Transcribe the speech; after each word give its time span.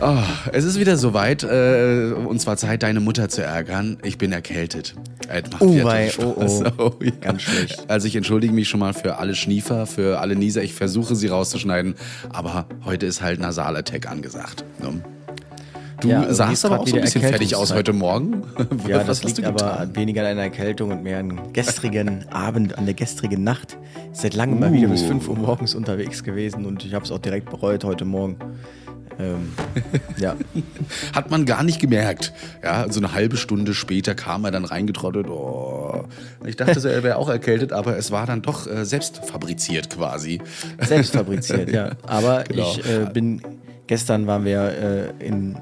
Oh, 0.00 0.18
es 0.52 0.64
ist 0.64 0.78
wieder 0.78 0.98
soweit, 0.98 1.42
äh, 1.42 2.12
und 2.12 2.38
zwar 2.40 2.58
Zeit, 2.58 2.82
deine 2.82 3.00
Mutter 3.00 3.30
zu 3.30 3.42
ärgern. 3.42 3.96
Ich 4.02 4.18
bin 4.18 4.30
erkältet. 4.30 4.94
Äh, 5.28 5.42
oh, 5.58 5.84
wei, 5.84 6.12
oh, 6.18 6.34
oh. 6.36 6.64
oh 6.78 6.92
ja. 7.02 7.12
Ganz 7.20 7.42
schlecht. 7.42 7.88
Also 7.88 8.06
ich 8.06 8.14
entschuldige 8.14 8.52
mich 8.52 8.68
schon 8.68 8.80
mal 8.80 8.92
für 8.92 9.18
alle 9.18 9.34
Schniefer, 9.34 9.86
für 9.86 10.20
alle 10.20 10.36
Nieser. 10.36 10.62
Ich 10.62 10.74
versuche 10.74 11.16
sie 11.16 11.28
rauszuschneiden, 11.28 11.94
aber 12.30 12.66
heute 12.84 13.06
ist 13.06 13.22
halt 13.22 13.40
Nasalattack 13.40 14.10
angesagt. 14.10 14.64
Ne? 14.82 15.02
Du 16.00 16.08
ja, 16.08 16.32
sahst 16.32 16.66
aber 16.66 16.80
auch 16.80 16.86
so 16.86 16.96
ein 16.96 17.02
bisschen 17.02 17.22
fertig 17.22 17.56
aus 17.56 17.72
heute 17.72 17.92
Morgen. 17.94 18.42
Ja, 18.86 19.02
das 19.02 19.24
liegt 19.24 19.42
aber 19.44 19.88
weniger 19.94 20.22
an 20.22 20.28
einer 20.28 20.42
Erkältung 20.42 20.90
und 20.90 21.02
mehr 21.02 21.18
an 21.18 21.52
gestrigen 21.52 22.26
Abend, 22.30 22.76
an 22.76 22.84
der 22.84 22.94
gestrigen 22.94 23.42
Nacht. 23.42 23.78
Seit 24.12 24.34
langem 24.34 24.58
uh. 24.58 24.60
mal 24.60 24.72
wieder 24.72 24.88
bis 24.88 25.02
5 25.02 25.26
Uhr 25.28 25.36
morgens 25.36 25.74
unterwegs 25.74 26.22
gewesen 26.22 26.66
und 26.66 26.84
ich 26.84 26.94
habe 26.94 27.04
es 27.04 27.10
auch 27.10 27.18
direkt 27.18 27.50
bereut 27.50 27.84
heute 27.84 28.04
Morgen. 28.04 28.36
Ähm, 29.18 29.52
ja. 30.18 30.36
Hat 31.14 31.30
man 31.30 31.46
gar 31.46 31.62
nicht 31.62 31.80
gemerkt. 31.80 32.32
Ja, 32.62 32.90
so 32.90 33.00
eine 33.00 33.12
halbe 33.12 33.36
Stunde 33.36 33.74
später 33.74 34.14
kam 34.14 34.44
er 34.44 34.50
dann 34.50 34.64
reingetrottet. 34.64 35.28
Oh. 35.28 36.04
Ich 36.44 36.56
dachte, 36.56 36.88
er 36.88 37.02
wäre 37.02 37.16
auch 37.16 37.28
erkältet, 37.28 37.72
aber 37.72 37.96
es 37.96 38.10
war 38.10 38.26
dann 38.26 38.42
doch 38.42 38.66
äh, 38.66 38.84
selbst 38.84 39.24
fabriziert 39.24 39.90
quasi. 39.90 40.40
Selbst 40.80 41.14
fabriziert, 41.14 41.70
ja. 41.70 41.90
Aber 42.06 42.44
genau. 42.44 42.70
ich 42.70 42.88
äh, 42.88 43.06
bin, 43.12 43.40
gestern 43.86 44.26
waren 44.26 44.44
wir 44.44 45.12
äh, 45.20 45.24
in, 45.24 45.56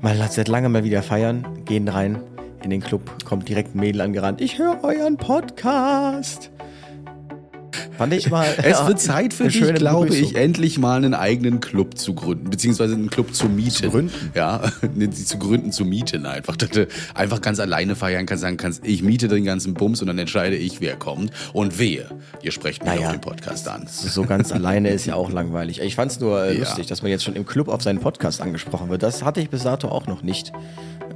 mal 0.00 0.16
seit 0.30 0.48
langem 0.48 0.72
mal 0.72 0.84
wieder 0.84 1.02
feiern, 1.02 1.46
gehen 1.64 1.88
rein 1.88 2.20
in 2.62 2.70
den 2.70 2.80
Club, 2.80 3.24
kommt 3.24 3.48
direkt 3.48 3.74
ein 3.74 3.80
Mädel 3.80 4.00
angerannt. 4.00 4.40
Ich 4.40 4.58
höre 4.58 4.82
euren 4.82 5.16
Podcast. 5.16 6.50
Fand 7.96 8.12
ich 8.12 8.30
mal. 8.30 8.46
Es 8.64 8.86
wird 8.86 9.00
Zeit 9.00 9.34
für 9.34 9.48
dich, 9.48 9.74
glaube 9.74 10.06
Begrüßung. 10.06 10.30
ich, 10.30 10.36
endlich 10.36 10.78
mal 10.78 10.96
einen 10.96 11.14
eigenen 11.14 11.60
Club 11.60 11.98
zu 11.98 12.14
gründen, 12.14 12.50
beziehungsweise 12.50 12.94
einen 12.94 13.10
Club 13.10 13.34
zu 13.34 13.48
mieten. 13.48 13.70
Zu 13.70 13.90
gründen? 13.90 14.32
Ja, 14.34 14.62
zu 15.12 15.38
gründen, 15.38 15.72
zu 15.72 15.84
mieten 15.84 16.26
einfach. 16.26 16.56
Dass 16.56 16.70
du 16.70 16.88
einfach 17.14 17.40
ganz 17.40 17.60
alleine 17.60 17.94
feiern 17.94 18.26
kannst, 18.26 18.42
sagen 18.42 18.56
kannst, 18.56 18.84
ich 18.86 19.02
miete 19.02 19.28
den 19.28 19.44
ganzen 19.44 19.74
Bums 19.74 20.00
und 20.00 20.08
dann 20.08 20.18
entscheide 20.18 20.56
ich, 20.56 20.80
wer 20.80 20.96
kommt 20.96 21.32
und 21.52 21.78
wehe. 21.78 22.06
Ihr 22.42 22.52
sprecht 22.52 22.84
mir 22.84 22.90
naja, 22.90 23.06
auf 23.06 23.12
den 23.12 23.20
Podcast 23.20 23.68
an. 23.68 23.86
So 23.88 24.24
ganz 24.24 24.52
alleine 24.52 24.90
ist 24.90 25.06
ja 25.06 25.14
auch 25.14 25.30
langweilig. 25.30 25.80
Ich 25.80 25.94
fand 25.94 26.12
es 26.12 26.20
nur 26.20 26.44
äh, 26.44 26.54
ja. 26.54 26.60
lustig, 26.60 26.86
dass 26.86 27.02
man 27.02 27.10
jetzt 27.10 27.24
schon 27.24 27.36
im 27.36 27.46
Club 27.46 27.68
auf 27.68 27.82
seinen 27.82 28.00
Podcast 28.00 28.40
angesprochen 28.40 28.90
wird. 28.90 29.02
Das 29.02 29.22
hatte 29.22 29.40
ich 29.40 29.50
bis 29.50 29.62
dato 29.62 29.88
auch 29.88 30.06
noch 30.06 30.22
nicht. 30.22 30.52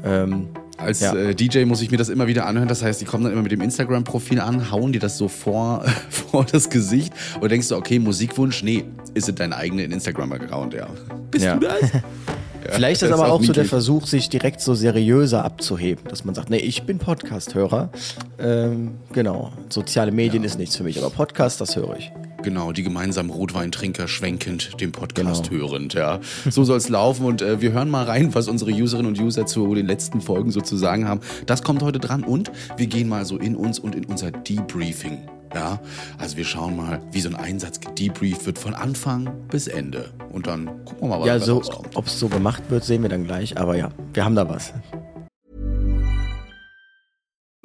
Ähm, 0.04 0.48
als 0.78 1.00
ja. 1.00 1.14
äh, 1.14 1.34
DJ 1.34 1.64
muss 1.64 1.82
ich 1.82 1.90
mir 1.90 1.96
das 1.96 2.08
immer 2.08 2.26
wieder 2.26 2.46
anhören. 2.46 2.68
Das 2.68 2.82
heißt, 2.82 3.00
die 3.00 3.04
kommen 3.04 3.24
dann 3.24 3.32
immer 3.32 3.42
mit 3.42 3.52
dem 3.52 3.60
Instagram-Profil 3.60 4.40
an, 4.40 4.70
hauen 4.70 4.92
dir 4.92 5.00
das 5.00 5.18
so 5.18 5.28
vor, 5.28 5.84
vor 6.10 6.44
das 6.44 6.70
Gesicht 6.70 7.12
und 7.40 7.50
denkst 7.50 7.68
du, 7.68 7.76
okay, 7.76 7.98
Musikwunsch? 7.98 8.62
Nee, 8.62 8.84
ist 9.14 9.28
es 9.28 9.34
dein 9.34 9.52
eigener 9.52 9.84
Instagram-Account, 9.84 10.74
ja. 10.74 10.88
Bist 11.30 11.44
ja. 11.44 11.56
du 11.56 11.66
das? 11.66 11.80
Vielleicht 12.70 13.02
ist 13.02 13.10
das 13.10 13.18
aber 13.18 13.28
auch, 13.28 13.40
auch 13.40 13.42
so 13.42 13.52
der 13.52 13.64
Versuch, 13.64 14.06
sich 14.06 14.28
direkt 14.28 14.60
so 14.60 14.74
seriöser 14.74 15.44
abzuheben, 15.44 16.04
dass 16.08 16.24
man 16.24 16.34
sagt, 16.34 16.50
nee, 16.50 16.58
ich 16.58 16.82
bin 16.84 16.98
Podcast-Hörer. 16.98 17.90
Ähm, 18.38 18.96
genau, 19.12 19.52
soziale 19.68 20.12
Medien 20.12 20.42
ja. 20.42 20.46
ist 20.48 20.58
nichts 20.58 20.76
für 20.76 20.84
mich, 20.84 20.98
aber 20.98 21.10
Podcast, 21.10 21.60
das 21.60 21.76
höre 21.76 21.96
ich. 21.96 22.12
Genau, 22.42 22.70
die 22.72 22.84
gemeinsamen 22.84 23.30
Rotweintrinker 23.30 24.06
schwenkend 24.06 24.80
den 24.80 24.92
Podcast 24.92 25.50
genau. 25.50 25.62
hörend, 25.62 25.94
ja. 25.94 26.20
So 26.48 26.62
soll 26.62 26.76
es 26.76 26.88
laufen 26.88 27.26
und 27.26 27.42
äh, 27.42 27.60
wir 27.60 27.72
hören 27.72 27.90
mal 27.90 28.04
rein, 28.04 28.34
was 28.34 28.46
unsere 28.46 28.70
Userinnen 28.70 29.12
und 29.12 29.20
User 29.20 29.44
zu 29.44 29.74
den 29.74 29.86
letzten 29.86 30.20
Folgen 30.20 30.52
so 30.52 30.60
zu 30.60 30.76
sagen 30.76 31.08
haben. 31.08 31.20
Das 31.46 31.62
kommt 31.62 31.82
heute 31.82 31.98
dran 31.98 32.22
und 32.22 32.52
wir 32.76 32.86
gehen 32.86 33.08
mal 33.08 33.24
so 33.24 33.38
in 33.38 33.56
uns 33.56 33.80
und 33.80 33.96
in 33.96 34.04
unser 34.04 34.30
Debriefing. 34.30 35.18
Ja, 35.54 35.80
also 36.18 36.36
wir 36.36 36.44
schauen 36.44 36.76
mal, 36.76 37.00
wie 37.10 37.20
so 37.20 37.28
ein 37.28 37.36
Einsatz 37.36 37.80
gedebrieft 37.80 38.44
wird 38.46 38.58
von 38.58 38.74
Anfang 38.74 39.46
bis 39.48 39.66
Ende. 39.66 40.12
Und 40.30 40.46
dann 40.46 40.84
gucken 40.84 41.08
wir 41.08 41.08
mal, 41.08 41.20
was 41.20 41.26
ja, 41.26 41.38
so, 41.38 41.62
ob 41.94 42.06
es 42.06 42.18
so 42.18 42.28
gemacht 42.28 42.62
wird, 42.68 42.84
sehen 42.84 43.02
wir 43.02 43.08
dann 43.08 43.24
gleich. 43.24 43.56
Aber 43.56 43.76
ja, 43.76 43.90
wir 44.12 44.24
haben 44.24 44.34
da 44.34 44.48
was. 44.48 44.72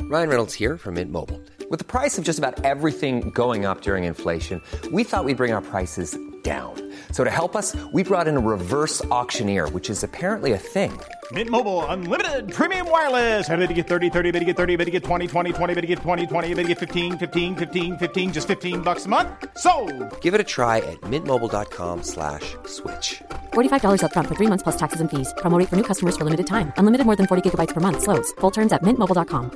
Ryan 0.10 0.30
Reynolds 0.30 0.54
here 0.54 0.78
from 0.78 0.96
Mint 0.96 1.12
Mobile. 1.12 1.40
With 1.70 1.80
the 1.80 1.86
price 1.86 2.20
of 2.20 2.24
just 2.24 2.38
about 2.38 2.64
everything 2.64 3.32
going 3.32 3.66
up 3.66 3.82
during 3.82 4.04
inflation, 4.04 4.62
we 4.92 5.04
thought 5.04 5.26
we'd 5.26 5.38
bring 5.38 5.54
our 5.54 5.62
prices 5.62 6.16
down. 6.44 6.76
So 7.12 7.24
to 7.24 7.32
help 7.32 7.56
us, 7.56 7.76
we 7.94 8.04
brought 8.04 8.28
in 8.28 8.38
a 8.38 8.40
reverse 8.40 9.04
auctioneer, 9.06 9.68
which 9.70 9.90
is 9.90 10.04
apparently 10.04 10.52
a 10.52 10.58
thing. 10.58 10.92
Mint 11.34 11.50
Mobile 11.50 11.86
unlimited 11.86 12.52
premium 12.54 12.92
wireless. 12.92 13.50
Ready 13.50 13.68
to 13.68 13.74
get 13.74 13.88
30, 13.88 14.10
30, 14.10 14.32
bit 14.32 14.40
to 14.40 14.46
get 14.46 14.58
30, 14.58 14.76
bit 14.76 14.86
to 14.86 14.92
get 14.92 15.04
20, 15.06 15.26
20, 15.26 15.54
20, 15.54 15.74
bit 15.74 15.82
to 15.82 15.88
get 15.88 16.00
20, 16.00 16.28
20, 16.28 16.54
bit 16.54 16.64
to 16.64 16.68
get 16.68 16.80
15, 16.80 17.18
15, 17.18 17.56
15, 17.56 17.98
15 17.98 18.34
just 18.34 18.48
15 18.48 18.82
bucks 18.82 19.06
a 19.06 19.10
month. 19.10 19.30
So, 19.58 19.72
Give 20.20 20.34
it 20.34 20.42
a 20.42 20.44
try 20.44 20.80
at 20.80 21.00
mintmobile.com/switch. 21.10 22.58
slash 22.66 23.24
$45 23.54 24.04
up 24.04 24.12
front 24.12 24.28
for 24.28 24.36
3 24.36 24.48
months 24.48 24.64
plus 24.64 24.76
taxes 24.76 25.00
and 25.00 25.10
fees. 25.10 25.34
Promo 25.38 25.58
for 25.70 25.78
new 25.78 25.88
customers 25.92 26.18
for 26.18 26.26
limited 26.26 26.46
time. 26.46 26.74
Unlimited 26.78 27.06
more 27.06 27.16
than 27.16 27.26
40 27.26 27.50
gigabytes 27.50 27.74
per 27.74 27.80
month 27.80 28.04
slows. 28.04 28.34
Full 28.42 28.52
terms 28.52 28.74
at 28.74 28.84
mintmobile.com. 28.84 29.52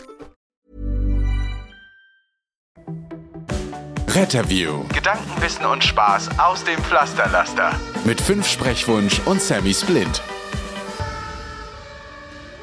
Retterview. 4.08 4.82
Gedanken, 4.96 5.42
Wissen 5.42 5.66
und 5.66 5.84
Spaß 5.84 6.30
aus 6.40 6.64
dem 6.64 6.80
Pflasterlaster. 6.82 7.70
Mit 8.04 8.20
5 8.20 8.48
Sprechwunsch 8.48 9.22
und 9.28 9.40
Sammy 9.40 9.76
Splint. 9.76 10.24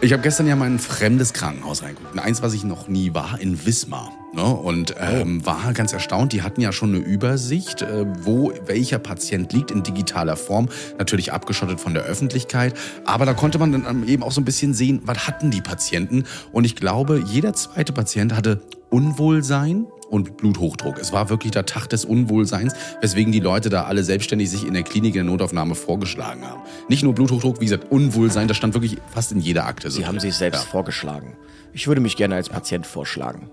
Ich 0.05 0.13
habe 0.13 0.23
gestern 0.23 0.47
ja 0.47 0.55
mal 0.55 0.67
ein 0.67 0.79
fremdes 0.79 1.33
Krankenhaus 1.33 1.83
reingeguckt. 1.83 2.19
Eins, 2.19 2.43
was 2.43 2.53
ich 2.53 2.63
noch 2.63 2.89
nie 2.89 3.15
war, 3.15 3.41
in 3.41 3.65
Wismar. 3.65 4.13
Ne? 4.35 4.45
Und 4.45 4.95
ähm, 5.01 5.41
oh. 5.41 5.47
war 5.47 5.73
ganz 5.73 5.95
erstaunt. 5.95 6.35
Die 6.35 6.43
hatten 6.43 6.61
ja 6.61 6.73
schon 6.73 6.91
eine 6.95 6.99
Übersicht, 7.03 7.81
äh, 7.81 8.05
wo 8.23 8.53
welcher 8.67 8.99
Patient 8.99 9.55
liegt 9.55 9.71
in 9.71 9.83
digitaler 9.83 10.37
Form. 10.37 10.69
Natürlich 10.99 11.33
abgeschottet 11.33 11.81
von 11.81 11.95
der 11.95 12.03
Öffentlichkeit. 12.03 12.75
Aber 13.07 13.25
da 13.25 13.33
konnte 13.33 13.59
man 13.59 13.73
dann 13.73 14.07
eben 14.07 14.23
auch 14.23 14.33
so 14.33 14.43
ein 14.43 14.45
bisschen 14.45 14.75
sehen, 14.75 15.01
was 15.07 15.27
hatten 15.27 15.51
die 15.51 15.63
Patienten. 15.63 16.25
Und 16.53 16.65
ich 16.65 16.77
glaube, 16.77 17.25
jeder 17.27 17.55
zweite 17.55 17.95
Patient 17.95 18.35
hatte 18.35 18.61
Unwohlsein, 18.91 19.87
und 20.15 20.37
Bluthochdruck. 20.37 20.99
Es 20.99 21.13
war 21.13 21.29
wirklich 21.29 21.51
der 21.51 21.67
Tag 21.67 21.89
des 21.89 22.05
Unwohlseins, 22.05 22.75
weswegen 23.01 23.33
die 23.33 23.41
Leute 23.41 23.69
da 23.69 23.85
alle 23.85 24.05
selbstständig 24.05 24.49
sich 24.49 24.65
in 24.65 24.73
der 24.73 24.85
Klinik 24.85 25.17
in 25.17 25.25
der 25.27 25.33
Notaufnahme 25.33 25.75
vorgeschlagen 25.75 26.47
haben. 26.47 26.63
Nicht 26.89 27.03
nur 27.03 27.15
Bluthochdruck, 27.15 27.61
wie 27.61 27.65
gesagt, 27.65 27.91
Unwohlsein, 27.91 28.47
das 28.47 28.57
stand 28.57 28.75
wirklich 28.75 28.99
fast 29.13 29.33
in 29.33 29.41
jeder 29.41 29.67
Akte. 29.67 29.91
Sie 29.91 30.07
haben 30.07 30.21
sich 30.21 30.35
selbst 30.35 30.65
ja. 30.65 30.71
vorgeschlagen. 30.71 31.37
Ich 31.73 31.89
würde 31.89 32.01
mich 32.01 32.17
gerne 32.17 32.37
als 32.37 32.49
Patient 32.49 32.87
vorschlagen. 32.87 33.51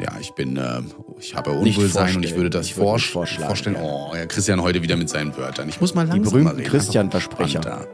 Ja, 0.00 0.12
ich 0.20 0.30
bin, 0.32 0.56
äh, 0.56 0.80
ich 1.20 1.36
habe 1.36 1.52
Unwohlsein 1.52 2.16
und 2.16 2.24
ich 2.24 2.34
würde 2.34 2.50
das 2.50 2.66
ich 2.66 2.76
würde 2.76 2.98
vorschlagen. 2.98 3.46
vorstellen. 3.46 3.76
Oh, 3.80 4.12
ja, 4.14 4.26
Christian 4.26 4.60
heute 4.62 4.82
wieder 4.82 4.96
mit 4.96 5.08
seinen 5.08 5.36
Wörtern. 5.36 5.68
Ich 5.68 5.80
muss 5.80 5.94
mal 5.94 6.06
langsam 6.06 6.24
Die 6.24 6.30
berühmten 6.30 6.64
Christian-Versprecher. 6.64 7.86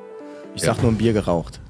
Ich 0.54 0.62
sag 0.62 0.76
ja. 0.76 0.82
nur 0.82 0.92
ein 0.92 0.96
Bier 0.96 1.12
geraucht. 1.12 1.60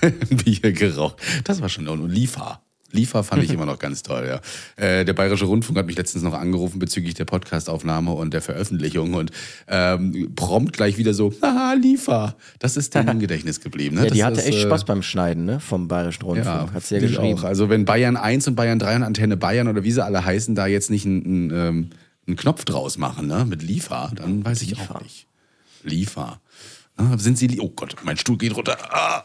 Bier 0.30 0.72
geraucht. 0.72 1.16
Das 1.44 1.60
war 1.60 1.68
schon 1.68 1.88
und 1.88 2.08
Liefer. 2.08 2.60
Liefer 2.92 3.24
fand 3.24 3.42
ich 3.42 3.50
immer 3.54 3.66
noch 3.66 3.78
ganz 3.78 4.02
toll, 4.02 4.26
ja. 4.28 4.40
Äh, 4.82 5.04
der 5.04 5.12
Bayerische 5.12 5.44
Rundfunk 5.46 5.78
hat 5.78 5.86
mich 5.86 5.96
letztens 5.96 6.22
noch 6.22 6.34
angerufen 6.34 6.78
bezüglich 6.78 7.14
der 7.14 7.24
Podcastaufnahme 7.24 8.12
und 8.12 8.32
der 8.32 8.42
Veröffentlichung 8.42 9.14
und 9.14 9.30
ähm, 9.68 10.32
prompt 10.34 10.72
gleich 10.72 10.96
wieder 10.98 11.14
so, 11.14 11.32
haha, 11.42 11.74
Liefer. 11.74 12.36
Das 12.58 12.76
ist 12.76 12.94
dann 12.94 13.08
im 13.08 13.18
Gedächtnis 13.26 13.60
geblieben. 13.60 13.96
Ne? 13.96 14.04
Ja, 14.04 14.10
die 14.10 14.18
das 14.18 14.26
hatte 14.26 14.40
ist, 14.40 14.46
echt 14.46 14.60
Spaß 14.60 14.84
beim 14.84 15.02
Schneiden, 15.02 15.44
ne? 15.44 15.60
Vom 15.60 15.88
Bayerischen 15.88 16.22
Rundfunk. 16.22 16.68
Ja, 16.68 16.72
hat 16.72 16.84
sie 16.84 16.94
ja 16.96 17.00
geschrieben. 17.00 17.38
Auch. 17.38 17.44
Also 17.44 17.68
wenn 17.68 17.84
Bayern 17.84 18.16
1 18.16 18.48
und 18.48 18.54
Bayern 18.54 18.78
3 18.78 18.96
und 18.96 19.02
Antenne 19.02 19.36
Bayern 19.36 19.68
oder 19.68 19.82
wie 19.84 19.92
sie 19.92 20.04
alle 20.04 20.24
heißen, 20.24 20.54
da 20.54 20.66
jetzt 20.66 20.90
nicht 20.90 21.06
einen, 21.06 21.50
einen, 21.50 21.90
einen 22.26 22.36
Knopf 22.36 22.64
draus 22.64 22.98
machen, 22.98 23.26
ne? 23.26 23.44
Mit 23.44 23.62
Liefer, 23.62 24.10
dann 24.14 24.44
weiß 24.44 24.62
ich 24.62 24.70
Liefer. 24.70 24.96
auch 24.96 25.00
nicht. 25.00 25.26
Liefer. 25.82 26.40
Ah, 26.96 27.18
sind 27.18 27.36
sie, 27.36 27.60
oh 27.60 27.68
Gott, 27.68 27.96
mein 28.04 28.16
Stuhl 28.16 28.38
geht 28.38 28.56
runter. 28.56 28.76
Ah. 28.90 29.22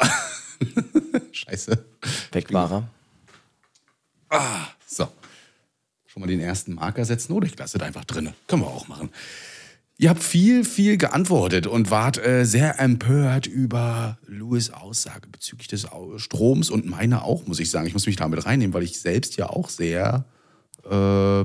Scheiße. 1.32 1.86
Weg 2.34 2.52
war 2.54 2.72
er. 2.72 2.90
Ah, 4.32 4.68
so. 4.88 5.08
Schon 6.08 6.22
mal 6.22 6.28
den 6.28 6.40
ersten 6.40 6.74
Marker 6.74 7.06
setzen 7.06 7.34
oder 7.34 7.46
ich 7.46 7.58
lasse 7.58 7.78
das 7.78 7.88
einfach 7.88 8.06
drin. 8.06 8.34
Können 8.48 8.64
wir 8.64 8.68
auch 8.68 8.88
machen. 8.88 9.10
Ihr 9.98 10.10
habt 10.10 10.24
viel, 10.24 10.66
viel 10.66 10.98
geantwortet 10.98 11.68
und 11.68 11.92
wart 11.92 12.18
äh, 12.18 12.44
sehr 12.44 12.80
empört 12.80 13.46
über 13.46 14.18
Louis 14.26 14.72
Aussage 14.72 15.30
bezüglich 15.30 15.68
des 15.68 15.88
Stroms 16.18 16.72
und 16.72 16.88
meine 16.88 17.24
auch, 17.24 17.46
muss 17.46 17.60
ich 17.60 17.70
sagen. 17.70 17.86
Ich 17.86 17.94
muss 17.94 18.08
mich 18.08 18.16
damit 18.16 18.46
reinnehmen, 18.46 18.74
weil 18.74 18.82
ich 18.84 19.00
selbst 19.00 19.38
ja 19.38 19.50
auch 19.50 19.70
sehr 19.70 20.26
äh, 20.90 21.44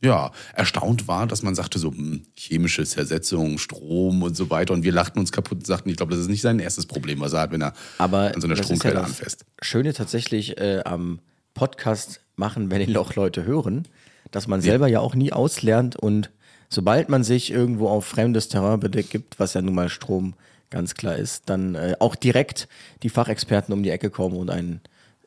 ja, 0.00 0.30
erstaunt 0.54 1.08
war, 1.08 1.26
dass 1.26 1.42
man 1.42 1.54
sagte 1.54 1.78
so 1.78 1.90
hm, 1.90 2.22
chemische 2.36 2.84
Zersetzung, 2.86 3.58
Strom 3.58 4.22
und 4.22 4.36
so 4.36 4.48
weiter 4.48 4.72
und 4.74 4.84
wir 4.84 4.92
lachten 4.92 5.18
uns 5.18 5.32
kaputt 5.32 5.58
und 5.58 5.66
sagten, 5.66 5.90
ich 5.90 5.96
glaube, 5.96 6.12
das 6.12 6.20
ist 6.20 6.28
nicht 6.28 6.42
sein 6.42 6.60
erstes 6.60 6.86
Problem, 6.86 7.20
was 7.20 7.32
er 7.32 7.40
hat, 7.40 7.50
wenn 7.52 7.62
er 7.62 7.74
Aber 7.98 8.34
an 8.34 8.40
so 8.40 8.46
einer 8.46 8.56
Stromquelle 8.56 8.94
ja 8.94 9.02
anfasst. 9.02 9.44
Schöne 9.60 9.92
tatsächlich 9.92 10.56
äh, 10.58 10.82
am 10.84 11.18
Podcast 11.54 12.20
machen, 12.38 12.70
wenn 12.70 12.80
ihn 12.80 12.96
auch 12.96 13.14
Leute 13.14 13.44
hören, 13.44 13.86
dass 14.30 14.46
man 14.46 14.60
selber 14.60 14.88
ja 14.88 15.00
auch 15.00 15.14
nie 15.14 15.32
auslernt 15.32 15.96
und 15.96 16.30
sobald 16.68 17.08
man 17.08 17.24
sich 17.24 17.50
irgendwo 17.50 17.88
auf 17.88 18.04
fremdes 18.04 18.48
Terrain 18.48 18.80
begibt, 18.80 19.38
was 19.38 19.54
ja 19.54 19.62
nun 19.62 19.74
mal 19.74 19.88
Strom 19.88 20.34
ganz 20.70 20.94
klar 20.94 21.16
ist, 21.16 21.44
dann 21.46 21.74
äh, 21.74 21.96
auch 21.98 22.14
direkt 22.14 22.68
die 23.02 23.08
Fachexperten 23.08 23.72
um 23.72 23.82
die 23.82 23.90
Ecke 23.90 24.10
kommen 24.10 24.36
und 24.36 24.50
einen 24.50 24.80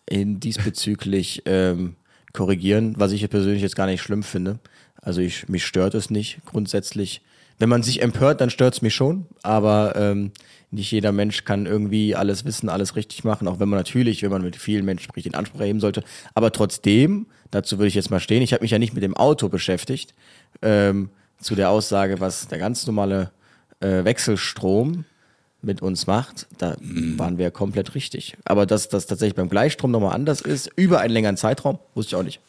in 0.05 0.39
diesbezüglich 0.39 1.43
ähm, 1.45 1.95
korrigieren, 2.33 2.95
was 2.97 3.11
ich 3.11 3.27
persönlich 3.29 3.61
jetzt 3.61 3.75
gar 3.75 3.87
nicht 3.87 4.01
schlimm 4.01 4.23
finde. 4.23 4.59
Also 5.01 5.21
ich, 5.21 5.49
mich 5.49 5.65
stört 5.65 5.95
es 5.95 6.09
nicht 6.09 6.39
grundsätzlich, 6.45 7.21
wenn 7.57 7.69
man 7.69 7.83
sich 7.83 8.01
empört, 8.01 8.41
dann 8.41 8.49
stört's 8.49 8.81
mich 8.81 8.95
schon, 8.95 9.25
aber 9.43 9.95
ähm, 9.95 10.31
nicht 10.71 10.91
jeder 10.91 11.11
Mensch 11.11 11.43
kann 11.43 11.65
irgendwie 11.65 12.15
alles 12.15 12.45
wissen, 12.45 12.69
alles 12.69 12.95
richtig 12.95 13.23
machen, 13.23 13.47
auch 13.47 13.59
wenn 13.59 13.69
man 13.69 13.77
natürlich, 13.77 14.23
wenn 14.23 14.31
man 14.31 14.41
mit 14.41 14.55
vielen 14.55 14.85
Menschen 14.85 15.03
spricht, 15.03 15.25
den 15.25 15.35
Anspruch 15.35 15.59
erheben 15.59 15.81
sollte. 15.81 16.03
Aber 16.33 16.51
trotzdem, 16.51 17.27
dazu 17.51 17.77
würde 17.77 17.89
ich 17.89 17.95
jetzt 17.95 18.09
mal 18.09 18.21
stehen, 18.21 18.41
ich 18.41 18.53
habe 18.53 18.63
mich 18.63 18.71
ja 18.71 18.79
nicht 18.79 18.93
mit 18.93 19.03
dem 19.03 19.15
Auto 19.15 19.49
beschäftigt, 19.49 20.13
ähm, 20.61 21.09
zu 21.39 21.55
der 21.55 21.69
Aussage, 21.69 22.19
was 22.19 22.47
der 22.47 22.57
ganz 22.57 22.87
normale 22.87 23.31
äh, 23.81 24.05
Wechselstrom 24.05 25.05
mit 25.61 25.81
uns 25.81 26.07
macht, 26.07 26.47
da 26.57 26.75
waren 26.79 27.37
wir 27.37 27.51
komplett 27.51 27.93
richtig. 27.93 28.35
Aber 28.45 28.65
dass 28.65 28.89
das 28.89 29.05
tatsächlich 29.05 29.35
beim 29.35 29.49
Gleichstrom 29.49 29.91
nochmal 29.91 30.15
anders 30.15 30.41
ist, 30.41 30.71
über 30.75 30.99
einen 30.99 31.13
längeren 31.13 31.37
Zeitraum, 31.37 31.77
wusste 31.93 32.15
ich 32.15 32.19
auch 32.19 32.23
nicht. 32.23 32.39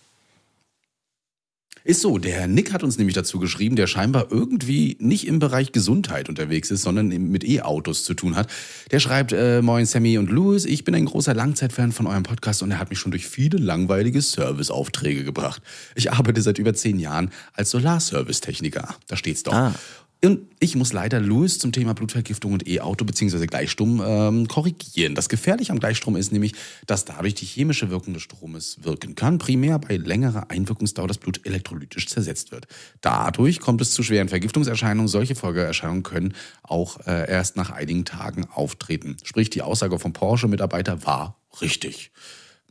Ist 1.84 2.00
so, 2.00 2.18
der 2.18 2.46
Nick 2.46 2.72
hat 2.72 2.84
uns 2.84 2.96
nämlich 2.96 3.14
dazu 3.14 3.40
geschrieben, 3.40 3.74
der 3.74 3.88
scheinbar 3.88 4.28
irgendwie 4.30 4.96
nicht 5.00 5.26
im 5.26 5.40
Bereich 5.40 5.72
Gesundheit 5.72 6.28
unterwegs 6.28 6.70
ist, 6.70 6.82
sondern 6.82 7.08
mit 7.08 7.42
E-Autos 7.44 8.04
zu 8.04 8.14
tun 8.14 8.36
hat. 8.36 8.48
Der 8.92 9.00
schreibt, 9.00 9.32
äh, 9.32 9.62
moin 9.62 9.84
Sammy 9.84 10.16
und 10.18 10.30
Louis, 10.30 10.64
ich 10.64 10.84
bin 10.84 10.94
ein 10.94 11.06
großer 11.06 11.34
Langzeitfan 11.34 11.90
von 11.90 12.06
eurem 12.06 12.22
Podcast 12.22 12.62
und 12.62 12.70
er 12.70 12.78
hat 12.78 12.90
mich 12.90 13.00
schon 13.00 13.10
durch 13.10 13.26
viele 13.26 13.58
langweilige 13.58 14.20
Serviceaufträge 14.20 15.24
gebracht. 15.24 15.60
Ich 15.96 16.12
arbeite 16.12 16.40
seit 16.40 16.58
über 16.58 16.72
zehn 16.72 17.00
Jahren 17.00 17.30
als 17.52 17.70
Solarservice-Techniker. 17.70 18.94
Da 19.08 19.16
steht's 19.16 19.42
doch. 19.42 19.52
Ah. 19.52 19.74
Und 20.24 20.46
ich 20.60 20.76
muss 20.76 20.92
leider 20.92 21.18
Louis 21.18 21.58
zum 21.58 21.72
Thema 21.72 21.94
Blutvergiftung 21.94 22.52
und 22.52 22.68
E-Auto 22.68 23.04
bzw. 23.04 23.44
Gleichstrom 23.46 24.00
ähm, 24.06 24.46
korrigieren. 24.46 25.16
Das 25.16 25.28
Gefährliche 25.28 25.72
am 25.72 25.80
Gleichstrom 25.80 26.14
ist 26.14 26.30
nämlich, 26.30 26.52
dass 26.86 27.04
dadurch 27.04 27.34
die 27.34 27.44
chemische 27.44 27.90
Wirkung 27.90 28.14
des 28.14 28.22
Stromes 28.22 28.78
wirken 28.82 29.16
kann, 29.16 29.38
primär 29.38 29.80
bei 29.80 29.96
längerer 29.96 30.48
Einwirkungsdauer 30.48 31.08
das 31.08 31.18
Blut 31.18 31.44
elektrolytisch 31.44 32.06
zersetzt 32.06 32.52
wird. 32.52 32.68
Dadurch 33.00 33.58
kommt 33.58 33.80
es 33.80 33.90
zu 33.90 34.04
schweren 34.04 34.28
Vergiftungserscheinungen. 34.28 35.08
Solche 35.08 35.34
Folgeerscheinungen 35.34 36.04
können 36.04 36.34
auch 36.62 37.00
äh, 37.04 37.28
erst 37.28 37.56
nach 37.56 37.70
einigen 37.70 38.04
Tagen 38.04 38.44
auftreten. 38.44 39.16
Sprich, 39.24 39.50
die 39.50 39.62
Aussage 39.62 39.98
vom 39.98 40.12
Porsche-Mitarbeiter 40.12 41.04
war 41.04 41.42
richtig 41.60 42.12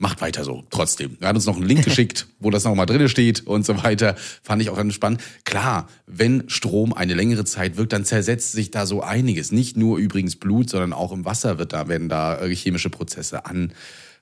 macht 0.02 0.20
weiter 0.20 0.44
so, 0.44 0.64
trotzdem. 0.72 1.16
Er 1.20 1.30
hat 1.30 1.36
uns 1.36 1.46
noch 1.46 1.58
einen 1.58 1.68
Link 1.68 1.86
geschickt, 1.86 2.28
wo 2.40 2.50
das 2.50 2.64
nochmal 2.64 2.88
drin 2.88 3.08
steht 3.08 3.46
und 3.46 3.66
so 3.66 3.84
weiter. 3.84 4.16
Fand 4.42 4.62
ich 4.62 4.72
auch 4.72 4.76
ganz 4.76 4.96
spannend. 4.96 5.22
Klar, 5.46 5.88
wenn 6.08 6.50
Strom 6.50 6.92
eine 6.92 7.14
längere 7.14 7.46
Zeit 7.46 7.78
wirkt, 7.78 7.94
dann 7.94 8.04
zersetzt 8.04 8.52
sich 8.52 8.72
da 8.72 8.88
so 8.88 9.04
einiges. 9.04 9.52
Nicht 9.52 9.78
nur 9.78 10.00
übrigens 10.00 10.38
Blut, 10.38 10.72
sondern 10.72 10.92
auch 10.92 11.12
im 11.12 11.24
Wasser 11.24 11.60
wird 11.60 11.72
da, 11.74 11.88
werden 11.88 12.10
da 12.10 12.42
äh, 12.42 12.54
chemische 12.56 12.90
Prozesse 12.90 13.46
an, 13.46 13.74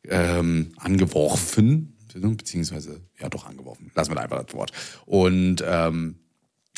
ähm, 0.07 0.73
angeworfen. 0.75 1.95
Beziehungsweise, 2.13 2.99
ja 3.17 3.29
doch 3.29 3.45
angeworfen. 3.45 3.91
Lassen 3.95 4.11
wir 4.11 4.15
da 4.15 4.23
einfach 4.23 4.43
das 4.43 4.53
Wort. 4.53 4.71
Und 5.05 5.63
ähm, 5.65 6.15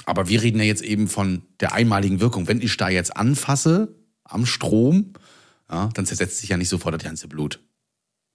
aber 0.05 0.29
wir 0.29 0.43
reden 0.43 0.59
ja 0.59 0.65
jetzt 0.65 0.83
eben 0.83 1.07
von 1.07 1.41
der 1.59 1.73
einmaligen 1.73 2.19
Wirkung. 2.19 2.47
Wenn 2.47 2.61
ich 2.61 2.77
da 2.77 2.89
jetzt 2.89 3.17
anfasse 3.17 3.95
am 4.23 4.45
Strom, 4.45 5.13
ja, 5.71 5.89
dann 5.93 6.05
zersetzt 6.05 6.39
sich 6.39 6.49
ja 6.49 6.57
nicht 6.57 6.69
sofort 6.69 6.93
das 6.93 7.03
ganze 7.03 7.27
Blut. 7.27 7.61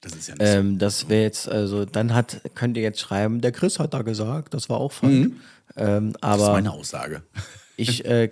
Das 0.07 0.15
ist 0.15 0.29
ja 0.29 0.35
nicht 0.35 0.47
so. 0.47 0.59
Ähm, 0.59 0.79
das 0.79 1.09
wäre 1.09 1.23
jetzt, 1.23 1.49
also 1.49 1.85
dann 1.85 2.15
hat, 2.15 2.41
könnt 2.55 2.77
ihr 2.77 2.83
jetzt 2.83 3.01
schreiben, 3.01 3.41
der 3.41 3.51
Chris 3.51 3.81
hat 3.81 3.93
da 3.93 4.03
gesagt, 4.03 4.55
das 4.55 4.69
war 4.69 4.79
auch 4.79 4.93
falsch. 4.93 5.31
Ähm, 5.77 6.13
Das 6.13 6.37
ist 6.37 6.43
aber 6.43 6.53
meine 6.53 6.71
Aussage. 6.71 7.23
ich 7.77 8.05
äh, 8.05 8.31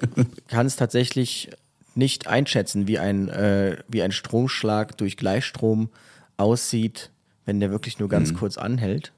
kann 0.49 0.67
es 0.67 0.77
tatsächlich 0.77 1.51
nicht 1.97 2.29
einschätzen, 2.29 2.87
wie 2.87 2.99
ein, 2.99 3.29
äh, 3.29 3.79
wie 3.89 4.03
ein 4.03 4.13
Stromschlag 4.13 4.97
durch 4.99 5.17
Gleichstrom 5.17 5.89
aussieht, 6.37 7.11
wenn 7.45 7.59
der 7.59 7.71
wirklich 7.71 7.99
nur 7.99 8.09
ganz 8.09 8.35
kurz 8.35 8.57
anhält. 8.57 9.13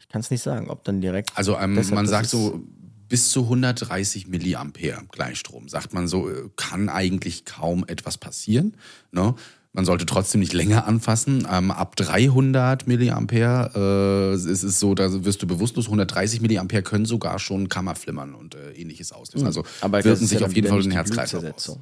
Ich 0.00 0.08
kann 0.08 0.20
es 0.20 0.30
nicht 0.30 0.42
sagen, 0.42 0.70
ob 0.70 0.84
dann 0.84 1.00
direkt. 1.00 1.30
Mhm. 1.30 1.36
Also 1.36 1.58
ähm, 1.58 1.74
Deshalb, 1.74 1.94
man 1.94 2.06
sagt 2.06 2.28
so 2.28 2.62
bis 3.08 3.30
zu 3.30 3.42
130 3.42 4.28
Milliampere 4.28 5.02
Gleichstrom. 5.10 5.68
Sagt 5.68 5.92
man 5.92 6.08
so, 6.08 6.30
äh, 6.30 6.48
kann 6.56 6.88
eigentlich 6.88 7.44
kaum 7.44 7.84
etwas 7.86 8.16
passieren. 8.16 8.74
Ne? 9.10 9.34
Man 9.74 9.86
sollte 9.86 10.04
trotzdem 10.04 10.40
nicht 10.40 10.52
länger 10.52 10.86
anfassen. 10.86 11.48
Ähm, 11.50 11.70
ab 11.70 11.96
300 11.96 12.86
Milliampere 12.86 14.34
äh, 14.34 14.34
ist 14.34 14.62
es 14.62 14.78
so, 14.78 14.94
da 14.94 15.24
wirst 15.24 15.42
du 15.42 15.46
bewusstlos. 15.46 15.86
130 15.86 16.42
Milliampere 16.42 16.82
können 16.82 17.06
sogar 17.06 17.38
schon 17.38 17.70
Kammerflimmern 17.70 18.34
und 18.34 18.54
äh, 18.54 18.72
ähnliches 18.72 19.12
auslösen. 19.12 19.46
Also 19.46 19.62
Hm. 19.62 19.68
Aber 19.80 19.98
das 19.98 20.04
wirken 20.04 20.22
ja 20.22 20.28
sich 20.28 20.38
dann 20.38 20.48
auf 20.48 20.54
jeden 20.54 20.68
Fall 20.68 20.82
den 20.82 20.90
Herzkreislauf 20.90 21.44
aus. 21.54 21.78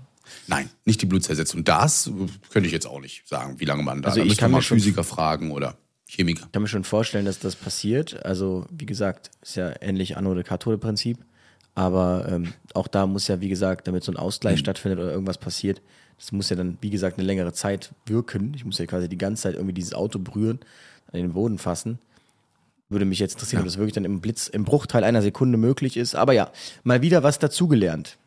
Nein, 0.47 0.71
nicht 0.85 1.03
die 1.03 1.07
Blutzersetzung. 1.07 1.65
Das 1.65 2.11
könnte 2.51 2.67
ich 2.67 2.73
jetzt 2.73 2.87
auch 2.87 3.01
nicht 3.01 3.27
sagen, 3.27 3.59
wie 3.59 3.65
lange 3.65 3.83
man 3.83 4.03
da. 4.03 4.11
Also 4.11 4.21
da 4.21 4.27
ich 4.27 4.37
kann 4.37 4.53
mal 4.53 4.63
Physiker 4.63 5.03
fragen 5.03 5.51
oder 5.51 5.77
Chemiker. 6.07 6.45
Ich 6.47 6.53
kann 6.53 6.63
mir 6.63 6.69
schon 6.69 6.85
vorstellen, 6.85 7.25
dass 7.25 7.39
das 7.39 7.57
passiert. 7.57 8.25
Also, 8.25 8.67
wie 8.71 8.87
gesagt, 8.87 9.31
ist 9.43 9.57
ja 9.57 9.73
ähnlich 9.81 10.17
Anode-Kathode-Prinzip. 10.17 11.19
Aber 11.75 12.27
ähm, 12.29 12.53
auch 12.75 12.89
da 12.89 13.07
muss 13.07 13.29
ja, 13.29 13.41
wie 13.41 13.49
gesagt, 13.49 13.87
damit 13.87 14.03
so 14.03 14.13
ein 14.13 14.17
Ausgleich 14.17 14.59
stattfindet 14.59 14.99
oder 14.99 15.13
irgendwas 15.13 15.39
passiert, 15.39 15.81
das 16.21 16.33
muss 16.33 16.51
ja 16.51 16.57
dann, 16.57 16.77
wie 16.83 16.91
gesagt, 16.91 17.19
eine 17.19 17.27
längere 17.27 17.55
Zeit 17.55 17.93
wirken. 18.05 18.53
Ich 18.55 18.67
muss 18.67 18.77
ja 18.77 18.85
quasi 18.85 19.09
die 19.09 19.17
ganze 19.17 19.45
Zeit 19.45 19.55
irgendwie 19.55 19.73
dieses 19.73 19.95
Auto 19.95 20.19
berühren, 20.19 20.61
an 21.11 21.19
den 21.19 21.33
Boden 21.33 21.57
fassen. 21.57 21.99
Würde 22.91 23.07
mich 23.07 23.21
jetzt 23.21 23.33
interessieren, 23.35 23.61
ob 23.61 23.67
das 23.67 23.79
wirklich 23.79 23.95
dann 23.95 24.05
im 24.05 24.21
Blitz, 24.21 24.47
im 24.47 24.65
Bruchteil 24.65 25.03
einer 25.03 25.23
Sekunde 25.23 25.57
möglich 25.57 25.97
ist. 25.97 26.15
Aber 26.15 26.35
ja, 26.35 26.53
mal 26.83 27.01
wieder 27.01 27.23
was 27.23 27.39
dazugelernt. 27.39 28.19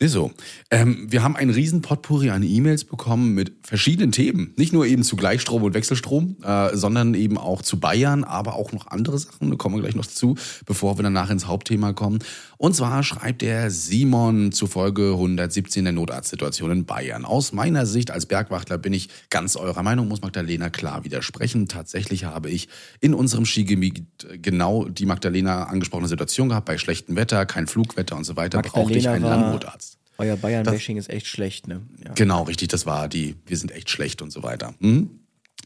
Ist 0.00 0.12
so. 0.12 0.32
Ähm, 0.72 1.06
wir 1.08 1.22
haben 1.22 1.36
einen 1.36 1.52
riesen 1.52 1.80
Potpourri 1.80 2.30
an 2.30 2.42
E-Mails 2.42 2.84
bekommen 2.84 3.32
mit 3.32 3.52
verschiedenen 3.62 4.10
Themen. 4.10 4.52
Nicht 4.56 4.72
nur 4.72 4.86
eben 4.86 5.04
zu 5.04 5.14
Gleichstrom 5.14 5.62
und 5.62 5.72
Wechselstrom, 5.72 6.36
äh, 6.42 6.76
sondern 6.76 7.14
eben 7.14 7.38
auch 7.38 7.62
zu 7.62 7.78
Bayern, 7.78 8.24
aber 8.24 8.56
auch 8.56 8.72
noch 8.72 8.88
andere 8.88 9.18
Sachen. 9.18 9.50
Da 9.50 9.56
kommen 9.56 9.76
wir 9.76 9.82
gleich 9.82 9.94
noch 9.94 10.04
dazu, 10.04 10.36
bevor 10.66 10.98
wir 10.98 11.04
danach 11.04 11.30
ins 11.30 11.46
Hauptthema 11.46 11.92
kommen. 11.92 12.18
Und 12.58 12.74
zwar 12.74 13.04
schreibt 13.04 13.42
der 13.42 13.70
Simon 13.70 14.50
zu 14.50 14.66
Folge 14.66 15.12
117 15.12 15.84
der 15.84 15.92
Notarztsituation 15.92 16.72
in 16.72 16.86
Bayern. 16.86 17.24
Aus 17.24 17.52
meiner 17.52 17.86
Sicht 17.86 18.10
als 18.10 18.26
Bergwachtler 18.26 18.78
bin 18.78 18.92
ich 18.92 19.10
ganz 19.30 19.54
eurer 19.54 19.84
Meinung, 19.84 20.08
muss 20.08 20.22
Magdalena 20.22 20.70
klar 20.70 21.04
widersprechen. 21.04 21.68
Tatsächlich 21.68 22.24
habe 22.24 22.50
ich 22.50 22.68
in 23.00 23.14
unserem 23.14 23.44
Skigebiet 23.44 24.02
genau 24.42 24.86
die 24.86 25.06
Magdalena 25.06 25.64
angesprochene 25.64 26.08
Situation 26.08 26.48
gehabt. 26.48 26.66
Bei 26.66 26.78
schlechtem 26.78 27.14
Wetter, 27.14 27.46
kein 27.46 27.68
Flugwetter 27.68 28.16
und 28.16 28.24
so 28.24 28.34
weiter, 28.34 28.60
brauchte 28.60 28.98
ich 28.98 29.08
einen 29.08 29.24
Landnotarzt. 29.24 29.83
Euer 30.18 30.36
Bayern-Bashing 30.36 30.96
ist 30.96 31.10
echt 31.10 31.26
schlecht, 31.26 31.66
ne? 31.66 31.82
Ja. 32.04 32.12
Genau, 32.14 32.42
richtig, 32.42 32.68
das 32.68 32.86
war 32.86 33.08
die, 33.08 33.36
wir 33.46 33.56
sind 33.56 33.72
echt 33.72 33.90
schlecht 33.90 34.22
und 34.22 34.30
so 34.30 34.42
weiter. 34.42 34.74
Hm? 34.80 35.10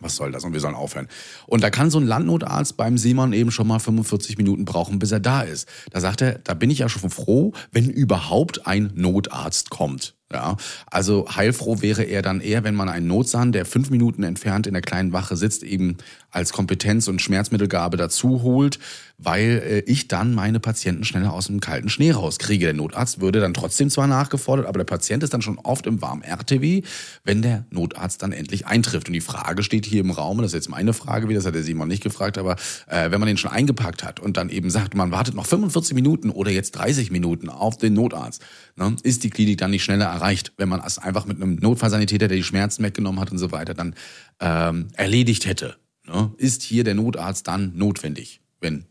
Was 0.00 0.16
soll 0.16 0.30
das? 0.30 0.44
Und 0.44 0.52
wir 0.52 0.60
sollen 0.60 0.74
aufhören. 0.74 1.08
Und 1.46 1.62
da 1.62 1.70
kann 1.70 1.90
so 1.90 1.98
ein 1.98 2.06
Landnotarzt 2.06 2.76
beim 2.76 2.98
Simon 2.98 3.32
eben 3.32 3.50
schon 3.50 3.66
mal 3.66 3.80
45 3.80 4.38
Minuten 4.38 4.64
brauchen, 4.64 4.98
bis 4.98 5.10
er 5.10 5.20
da 5.20 5.42
ist. 5.42 5.68
Da 5.90 6.00
sagt 6.00 6.20
er, 6.20 6.38
da 6.38 6.54
bin 6.54 6.70
ich 6.70 6.78
ja 6.78 6.88
schon 6.88 7.10
froh, 7.10 7.52
wenn 7.72 7.90
überhaupt 7.90 8.66
ein 8.66 8.92
Notarzt 8.94 9.70
kommt. 9.70 10.14
Ja, 10.30 10.58
also 10.86 11.26
heilfroh 11.34 11.80
wäre 11.80 12.02
er 12.02 12.20
dann 12.20 12.42
eher, 12.42 12.62
wenn 12.62 12.74
man 12.74 12.90
einen 12.90 13.06
Notsahn, 13.06 13.50
der 13.50 13.64
fünf 13.64 13.88
Minuten 13.88 14.22
entfernt 14.22 14.66
in 14.66 14.74
der 14.74 14.82
kleinen 14.82 15.14
Wache 15.14 15.38
sitzt, 15.38 15.62
eben 15.62 15.96
als 16.30 16.52
Kompetenz- 16.52 17.08
und 17.08 17.22
Schmerzmittelgabe 17.22 17.96
dazu 17.96 18.42
holt, 18.42 18.78
weil 19.18 19.62
äh, 19.86 19.90
ich 19.90 20.06
dann 20.06 20.32
meine 20.32 20.60
Patienten 20.60 21.04
schneller 21.04 21.32
aus 21.32 21.48
dem 21.48 21.60
kalten 21.60 21.88
Schnee 21.88 22.12
rauskriege. 22.12 22.66
Der 22.66 22.74
Notarzt 22.74 23.20
würde 23.20 23.40
dann 23.40 23.52
trotzdem 23.52 23.90
zwar 23.90 24.06
nachgefordert, 24.06 24.66
aber 24.66 24.78
der 24.78 24.84
Patient 24.84 25.22
ist 25.24 25.34
dann 25.34 25.42
schon 25.42 25.58
oft 25.58 25.86
im 25.86 26.00
warmen 26.00 26.22
RTW, 26.22 26.82
wenn 27.24 27.42
der 27.42 27.66
Notarzt 27.70 28.22
dann 28.22 28.32
endlich 28.32 28.66
eintrifft. 28.66 29.08
Und 29.08 29.14
die 29.14 29.20
Frage 29.20 29.64
steht 29.64 29.86
hier 29.86 30.00
im 30.00 30.12
Raum, 30.12 30.38
und 30.38 30.42
das 30.42 30.52
ist 30.52 30.66
jetzt 30.66 30.70
meine 30.70 30.92
Frage, 30.92 31.28
wie 31.28 31.34
das 31.34 31.44
hat 31.44 31.54
der 31.54 31.64
Simon 31.64 31.88
nicht 31.88 32.02
gefragt, 32.02 32.38
aber 32.38 32.56
äh, 32.86 33.10
wenn 33.10 33.18
man 33.18 33.26
den 33.26 33.36
schon 33.36 33.50
eingepackt 33.50 34.04
hat 34.04 34.20
und 34.20 34.36
dann 34.36 34.50
eben 34.50 34.70
sagt, 34.70 34.94
man 34.94 35.10
wartet 35.10 35.34
noch 35.34 35.46
45 35.46 35.94
Minuten 35.94 36.30
oder 36.30 36.52
jetzt 36.52 36.72
30 36.72 37.10
Minuten 37.10 37.48
auf 37.48 37.76
den 37.76 37.94
Notarzt, 37.94 38.42
ne, 38.76 38.94
ist 39.02 39.24
die 39.24 39.30
Klinik 39.30 39.58
dann 39.58 39.72
nicht 39.72 39.82
schneller 39.82 40.06
erreicht, 40.06 40.52
wenn 40.58 40.68
man 40.68 40.80
es 40.84 40.98
einfach 40.98 41.26
mit 41.26 41.42
einem 41.42 41.56
Notfallsanitäter, 41.56 42.28
der 42.28 42.36
die 42.36 42.44
Schmerzen 42.44 42.84
weggenommen 42.84 43.20
hat 43.20 43.32
und 43.32 43.38
so 43.38 43.50
weiter, 43.50 43.74
dann 43.74 43.94
ähm, 44.38 44.88
erledigt 44.94 45.46
hätte. 45.46 45.76
Ne? 46.06 46.32
Ist 46.36 46.62
hier 46.62 46.84
der 46.84 46.94
Notarzt 46.94 47.48
dann 47.48 47.76
notwendig, 47.76 48.40
wenn 48.60 48.84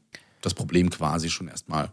das 0.48 0.54
Problem 0.56 0.90
quasi 0.90 1.30
schon 1.30 1.48
erstmal 1.48 1.92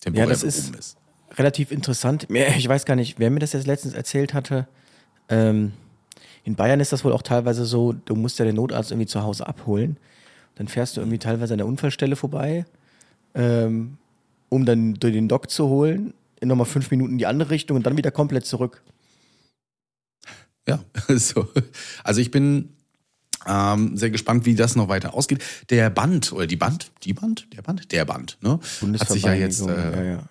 temporär 0.00 0.26
Ja, 0.26 0.30
das 0.30 0.42
ist- 0.42 0.74
ist? 0.76 0.96
relativ 1.38 1.70
interessant. 1.70 2.26
Ich 2.30 2.68
weiß 2.68 2.84
gar 2.84 2.94
nicht, 2.96 3.18
wer 3.18 3.30
mir 3.30 3.38
das 3.40 3.52
jetzt 3.54 3.66
letztens 3.66 3.94
erzählt 3.94 4.34
hatte. 4.34 4.68
Ähm, 5.28 5.72
in 6.44 6.56
Bayern 6.56 6.80
ist 6.80 6.92
das 6.92 7.04
wohl 7.04 7.12
auch 7.12 7.22
teilweise 7.22 7.64
so, 7.64 7.92
du 7.92 8.14
musst 8.16 8.38
ja 8.38 8.44
den 8.44 8.56
Notarzt 8.56 8.90
irgendwie 8.90 9.06
zu 9.06 9.22
Hause 9.22 9.46
abholen. 9.46 9.96
Dann 10.56 10.68
fährst 10.68 10.96
du 10.96 11.00
irgendwie 11.00 11.18
teilweise 11.18 11.54
an 11.54 11.58
der 11.58 11.66
Unfallstelle 11.66 12.16
vorbei, 12.16 12.66
ähm, 13.34 13.96
um 14.50 14.66
dann 14.66 14.94
den 14.94 15.28
Doc 15.28 15.48
zu 15.50 15.68
holen, 15.68 16.12
in 16.40 16.48
nochmal 16.48 16.66
fünf 16.66 16.90
Minuten 16.90 17.12
in 17.12 17.18
die 17.18 17.26
andere 17.26 17.50
Richtung 17.50 17.76
und 17.76 17.86
dann 17.86 17.96
wieder 17.96 18.10
komplett 18.10 18.44
zurück. 18.44 18.82
Ja, 20.68 20.80
so. 21.16 21.48
Also 22.04 22.20
ich 22.20 22.30
bin 22.30 22.70
ähm, 23.46 23.96
sehr 23.96 24.10
gespannt, 24.10 24.44
wie 24.44 24.54
das 24.54 24.76
noch 24.76 24.88
weiter 24.88 25.14
ausgeht. 25.14 25.42
Der 25.70 25.90
Band 25.90 26.32
oder 26.32 26.46
die 26.46 26.56
Band, 26.56 26.90
die 27.04 27.12
Band, 27.12 27.46
der 27.54 27.62
Band, 27.62 27.92
der 27.92 28.04
Band, 28.04 28.38
ne? 28.40 28.58
Hat 29.00 29.08
sich 29.08 29.22
ja 29.22 29.34
jetzt, 29.34 29.60
äh, 29.62 29.96
ja, 29.96 30.02
ja. 30.02 30.22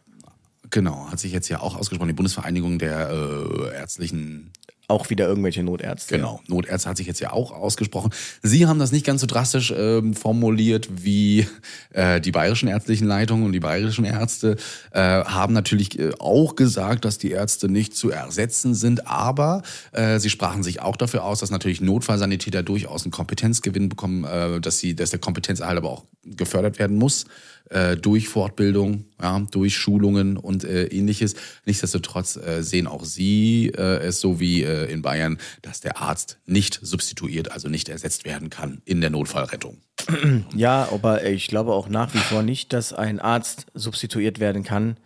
genau, 0.69 1.09
hat 1.09 1.19
sich 1.19 1.31
jetzt 1.31 1.49
ja 1.49 1.59
auch 1.59 1.75
ausgesprochen, 1.75 2.09
die 2.09 2.13
Bundesvereinigung 2.13 2.79
der 2.79 3.09
äh, 3.09 3.75
ärztlichen 3.75 4.51
auch 4.91 5.09
wieder 5.09 5.27
irgendwelche 5.27 5.63
Notärzte. 5.63 6.17
Genau, 6.17 6.41
Notärzte 6.47 6.89
hat 6.89 6.97
sich 6.97 7.07
jetzt 7.07 7.19
ja 7.19 7.31
auch 7.31 7.51
ausgesprochen. 7.51 8.11
Sie 8.43 8.67
haben 8.67 8.77
das 8.77 8.91
nicht 8.91 9.05
ganz 9.05 9.21
so 9.21 9.27
drastisch 9.27 9.73
ähm, 9.75 10.13
formuliert 10.13 10.89
wie 10.91 11.47
äh, 11.93 12.21
die 12.21 12.31
bayerischen 12.31 12.67
ärztlichen 12.67 13.07
Leitungen 13.07 13.45
und 13.45 13.53
die 13.53 13.59
bayerischen 13.59 14.05
Ärzte 14.05 14.57
äh, 14.91 14.99
haben 14.99 15.53
natürlich 15.53 15.97
äh, 15.97 16.11
auch 16.19 16.55
gesagt, 16.55 17.05
dass 17.05 17.17
die 17.17 17.31
Ärzte 17.31 17.69
nicht 17.69 17.95
zu 17.95 18.11
ersetzen 18.11 18.75
sind, 18.75 19.07
aber 19.07 19.63
äh, 19.93 20.19
sie 20.19 20.29
sprachen 20.29 20.61
sich 20.61 20.81
auch 20.81 20.97
dafür 20.97 21.23
aus, 21.23 21.39
dass 21.39 21.49
natürlich 21.49 21.81
Notfallsanitäter 21.81 22.61
durchaus 22.61 23.03
einen 23.03 23.11
Kompetenzgewinn 23.11 23.89
bekommen, 23.89 24.25
äh, 24.25 24.59
dass 24.59 24.79
sie, 24.79 24.95
dass 24.95 25.09
der 25.09 25.19
Kompetenzerhalt 25.19 25.77
aber 25.77 25.89
auch 25.89 26.03
gefördert 26.23 26.77
werden 26.77 26.97
muss 26.97 27.25
äh, 27.71 27.97
durch 27.97 28.27
Fortbildung, 28.27 29.05
ja, 29.21 29.39
durch 29.51 29.75
Schulungen 29.77 30.37
und 30.37 30.63
äh, 30.63 30.85
ähnliches. 30.87 31.35
Nichtsdestotrotz 31.65 32.35
äh, 32.35 32.61
sehen 32.61 32.87
auch 32.87 33.05
Sie 33.05 33.71
äh, 33.75 33.99
es 33.99 34.19
so 34.19 34.39
wie 34.39 34.63
äh, 34.63 34.91
in 34.91 35.01
Bayern, 35.01 35.37
dass 35.61 35.81
der 35.81 36.01
Arzt 36.01 36.37
nicht 36.45 36.79
substituiert, 36.81 37.51
also 37.51 37.69
nicht 37.69 37.89
ersetzt 37.89 38.25
werden 38.25 38.49
kann 38.49 38.81
in 38.85 39.01
der 39.01 39.09
Notfallrettung. 39.09 39.77
Ja, 40.55 40.89
aber 40.91 41.23
ich 41.25 41.47
glaube 41.47 41.73
auch 41.73 41.87
nach 41.87 42.13
wie 42.13 42.19
vor 42.19 42.43
nicht, 42.43 42.73
dass 42.73 42.91
ein 42.91 43.19
Arzt 43.19 43.67
substituiert 43.73 44.39
werden 44.39 44.63
kann, 44.63 44.97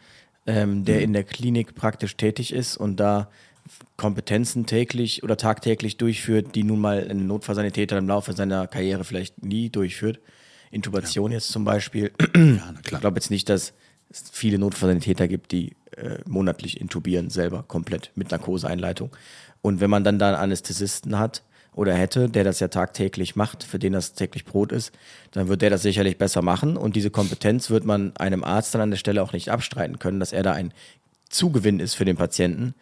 ähm, 0.47 0.85
der 0.85 1.01
in 1.01 1.13
der 1.13 1.23
Klinik 1.23 1.75
praktisch 1.75 2.15
tätig 2.17 2.53
ist 2.53 2.77
und 2.77 2.99
da 2.99 3.29
Kompetenzen 3.97 4.65
täglich 4.65 5.23
oder 5.23 5.37
tagtäglich 5.37 5.97
durchführt, 5.97 6.55
die 6.55 6.63
nun 6.63 6.79
mal 6.79 7.07
ein 7.09 7.27
Notfallsanitäter 7.27 7.97
im 7.97 8.07
Laufe 8.07 8.33
seiner 8.33 8.67
Karriere 8.67 9.03
vielleicht 9.03 9.43
nie 9.43 9.69
durchführt. 9.69 10.19
Intubation 10.75 11.31
jetzt 11.31 11.49
zum 11.49 11.63
Beispiel. 11.63 12.11
Ja, 12.35 12.73
Ich 12.83 12.99
glaube 12.99 13.17
jetzt 13.17 13.31
nicht, 13.31 13.49
dass 13.49 13.73
es 14.09 14.25
viele 14.31 14.59
Notfallsanitäter 14.59 15.27
gibt, 15.27 15.51
die 15.51 15.75
äh, 15.95 16.17
monatlich 16.25 16.79
intubieren, 16.79 17.29
selber 17.29 17.63
komplett 17.67 18.11
mit 18.15 18.31
Narkoseeinleitung. 18.31 19.15
Und 19.61 19.79
wenn 19.79 19.89
man 19.89 20.03
dann 20.03 20.19
da 20.19 20.27
einen 20.27 20.35
Anästhesisten 20.35 21.17
hat 21.17 21.43
oder 21.73 21.93
hätte, 21.95 22.29
der 22.29 22.43
das 22.43 22.59
ja 22.59 22.67
tagtäglich 22.67 23.35
macht, 23.35 23.63
für 23.63 23.79
den 23.79 23.93
das 23.93 24.13
täglich 24.13 24.45
Brot 24.45 24.71
ist, 24.71 24.91
dann 25.31 25.47
wird 25.47 25.61
der 25.61 25.69
das 25.69 25.81
sicherlich 25.81 26.17
besser 26.17 26.41
machen. 26.41 26.77
Und 26.77 26.95
diese 26.95 27.09
Kompetenz 27.09 27.69
wird 27.69 27.85
man 27.85 28.15
einem 28.17 28.43
Arzt 28.43 28.75
dann 28.75 28.81
an 28.81 28.91
der 28.91 28.97
Stelle 28.97 29.23
auch 29.23 29.33
nicht 29.33 29.49
abstreiten 29.49 29.99
können, 29.99 30.19
dass 30.19 30.33
er 30.33 30.43
da 30.43 30.51
ein 30.51 30.73
Zugewinn 31.29 31.79
ist 31.79 31.95
für 31.95 32.05
den 32.05 32.17
Patienten. 32.17 32.75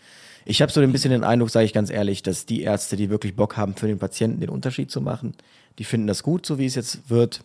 Ich 0.46 0.62
habe 0.62 0.72
so 0.72 0.82
ein 0.82 0.92
bisschen 0.92 1.12
den 1.12 1.24
Eindruck, 1.24 1.50
sage 1.50 1.66
ich 1.66 1.74
ganz 1.74 1.90
ehrlich, 1.90 2.22
dass 2.22 2.46
die 2.46 2.62
Ärzte, 2.62 2.98
die 2.98 3.10
wirklich 3.10 3.36
Bock 3.36 3.56
haben, 3.56 3.76
für 3.76 3.88
den 3.88 4.00
Patienten 4.00 4.42
den 4.42 4.50
Unterschied 4.50 4.92
zu 4.92 5.00
machen, 5.00 5.36
die 5.80 5.86
finden 5.86 6.08
das 6.08 6.22
gut, 6.22 6.46
so 6.46 6.58
wie 6.60 6.66
es 6.66 6.76
jetzt 6.76 7.10
wird. 7.10 7.42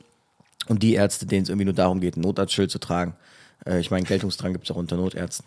Und 0.67 0.83
die 0.83 0.95
Ärzte, 0.95 1.27
denen 1.27 1.45
es 1.45 1.49
irgendwie 1.49 1.67
nur 1.67 1.75
darum 1.75 2.01
geht, 2.01 2.17
ein 2.17 2.21
Notarztschild 2.23 2.71
zu 2.71 2.79
tragen, 2.79 3.15
äh, 3.65 3.81
ich 3.81 3.91
meine, 3.91 4.05
Geltungsdrang 4.05 4.53
gibt 4.53 4.65
es 4.65 4.71
auch 4.71 4.77
unter 4.77 4.97
Notärzten, 4.97 5.47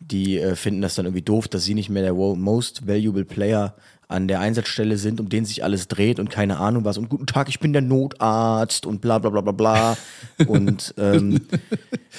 die 0.00 0.38
äh, 0.38 0.56
finden 0.56 0.82
das 0.82 0.94
dann 0.94 1.06
irgendwie 1.06 1.22
doof, 1.22 1.48
dass 1.48 1.64
sie 1.64 1.74
nicht 1.74 1.90
mehr 1.90 2.02
der 2.02 2.14
most 2.14 2.86
valuable 2.86 3.24
Player 3.24 3.74
an 4.12 4.28
der 4.28 4.40
Einsatzstelle 4.40 4.98
sind, 4.98 5.20
um 5.20 5.28
den 5.28 5.44
sich 5.44 5.64
alles 5.64 5.88
dreht 5.88 6.20
und 6.20 6.30
keine 6.30 6.58
Ahnung 6.58 6.84
was 6.84 6.98
und 6.98 7.08
guten 7.08 7.26
Tag, 7.26 7.48
ich 7.48 7.60
bin 7.60 7.72
der 7.72 7.82
Notarzt 7.82 8.86
und 8.86 9.00
bla 9.00 9.18
bla 9.18 9.30
bla 9.30 9.40
bla 9.40 9.52
bla. 9.52 9.96
Und 10.46 10.94
ähm, 10.98 11.40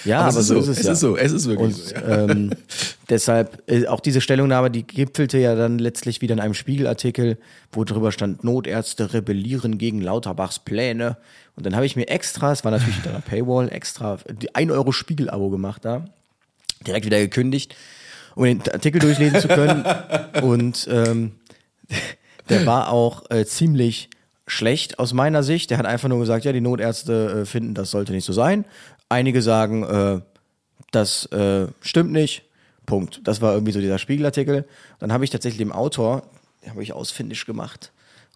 ja, 0.06 0.22
aber, 0.22 0.30
es 0.30 0.38
ist 0.38 0.48
so, 0.48 0.58
ist 0.60 0.68
es, 0.68 0.80
es 0.80 0.86
ja. 0.86 0.92
ist 0.94 1.00
so, 1.02 1.18
es 1.18 1.32
ist 1.32 1.48
wirklich 1.48 1.68
und, 1.68 1.76
so, 1.76 1.96
ja. 1.96 2.24
ähm, 2.24 2.52
deshalb, 3.10 3.62
äh, 3.70 3.86
auch 3.88 4.00
diese 4.00 4.22
Stellungnahme, 4.22 4.72
die 4.72 4.84
gipfelte 4.84 5.38
ja 5.40 5.56
dann 5.56 5.78
letztlich 5.78 6.22
wieder 6.22 6.34
in 6.34 6.40
einem 6.40 6.54
Spiegelartikel, 6.54 7.38
wo 7.72 7.84
drüber 7.84 8.12
stand, 8.12 8.44
Notärzte 8.44 9.14
rebellieren 9.14 9.78
gegen 9.78 10.02
Lauterbachs 10.02 10.60
Pläne. 10.60 11.18
Und 11.56 11.66
dann 11.66 11.76
habe 11.76 11.86
ich 11.86 11.96
mir 11.96 12.08
extra, 12.08 12.54
es 12.54 12.64
war 12.64 12.72
natürlich 12.72 12.96
hinter 12.96 13.10
einer 13.10 13.22
Paywall, 13.26 13.70
extra 13.70 14.18
die 14.30 14.56
1 14.56 14.72
Euro 14.72 14.92
Spiegel-Abo 14.94 15.50
gemacht 15.50 15.84
da, 15.84 16.06
direkt 16.88 17.06
wieder 17.06 17.20
gekündigt, 17.20 17.76
um 18.36 18.44
den 18.44 18.62
Artikel 18.62 19.00
durchlesen 19.00 19.40
zu 19.40 19.48
können. 19.48 19.86
Und 20.42 20.88
ähm, 20.92 21.34
der 22.50 22.66
war 22.66 22.90
auch 22.90 23.30
äh, 23.30 23.46
ziemlich 23.46 24.10
schlecht 24.48 25.00
aus 25.00 25.14
meiner 25.14 25.44
Sicht. 25.44 25.72
Der 25.72 25.78
hat 25.78 25.86
einfach 25.86 26.10
nur 26.10 26.20
gesagt, 26.20 26.46
ja, 26.46 26.52
die 26.52 26.62
Notärzte 26.62 27.42
äh, 27.42 27.46
finden, 27.46 27.74
das 27.74 27.92
sollte 27.92 28.14
nicht 28.14 28.26
so 28.26 28.34
sein. 28.34 28.66
Einige 29.10 29.42
sagen, 29.42 29.84
äh, 29.84 30.22
das 30.92 31.26
äh, 31.28 31.68
stimmt 31.82 32.12
nicht. 32.12 32.44
Punkt. 32.86 33.22
Das 33.24 33.42
war 33.42 33.54
irgendwie 33.54 33.72
so 33.72 33.80
dieser 33.80 33.98
Spiegelartikel. 33.98 34.66
Dann 35.00 35.14
habe 35.14 35.24
ich 35.24 35.30
tatsächlich 35.30 35.60
dem 35.60 35.72
Autor, 35.72 36.24
den 36.64 36.72
habe 36.72 36.84
ich 36.84 36.94
ausfindig 36.94 37.46
gemacht 37.46 37.92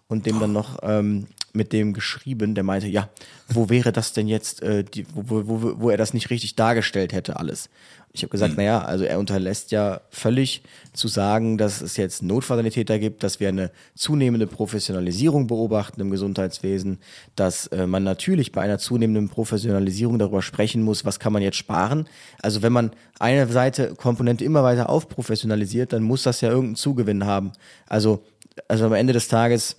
und 0.08 0.24
dem 0.24 0.40
dann 0.40 0.52
noch 0.52 0.78
ähm, 0.82 1.26
mit 1.52 1.72
dem 1.72 1.92
geschrieben, 1.92 2.54
der 2.54 2.64
meinte, 2.64 2.86
ja, 2.88 3.08
wo 3.48 3.68
wäre 3.68 3.92
das 3.92 4.12
denn 4.12 4.28
jetzt, 4.28 4.62
äh, 4.62 4.84
die, 4.84 5.06
wo, 5.14 5.46
wo, 5.46 5.62
wo, 5.62 5.80
wo 5.80 5.90
er 5.90 5.96
das 5.96 6.14
nicht 6.14 6.30
richtig 6.30 6.56
dargestellt 6.56 7.12
hätte, 7.12 7.38
alles. 7.38 7.68
Ich 8.12 8.22
habe 8.22 8.30
gesagt, 8.30 8.56
naja, 8.56 8.80
also 8.82 9.04
er 9.04 9.18
unterlässt 9.18 9.70
ja 9.70 10.00
völlig 10.10 10.62
zu 10.92 11.08
sagen, 11.08 11.58
dass 11.58 11.80
es 11.82 11.96
jetzt 11.96 12.22
Notfallsanitäter 12.22 12.98
gibt, 12.98 13.22
dass 13.22 13.38
wir 13.38 13.48
eine 13.48 13.70
zunehmende 13.94 14.46
Professionalisierung 14.46 15.46
beobachten 15.46 16.00
im 16.00 16.10
Gesundheitswesen, 16.10 16.98
dass 17.36 17.66
äh, 17.68 17.86
man 17.86 18.04
natürlich 18.04 18.50
bei 18.50 18.62
einer 18.62 18.78
zunehmenden 18.78 19.28
Professionalisierung 19.28 20.18
darüber 20.18 20.42
sprechen 20.42 20.82
muss, 20.82 21.04
was 21.04 21.20
kann 21.20 21.32
man 21.32 21.42
jetzt 21.42 21.58
sparen. 21.58 22.08
Also 22.40 22.62
wenn 22.62 22.72
man 22.72 22.92
eine 23.18 23.46
Seite 23.46 23.94
Komponente 23.94 24.44
immer 24.44 24.64
weiter 24.64 24.88
aufprofessionalisiert, 24.88 25.92
dann 25.92 26.02
muss 26.02 26.22
das 26.22 26.40
ja 26.40 26.48
irgendeinen 26.48 26.76
Zugewinn 26.76 27.26
haben. 27.26 27.52
Also, 27.86 28.24
also 28.68 28.86
am 28.86 28.94
Ende 28.94 29.12
des 29.12 29.28
Tages 29.28 29.76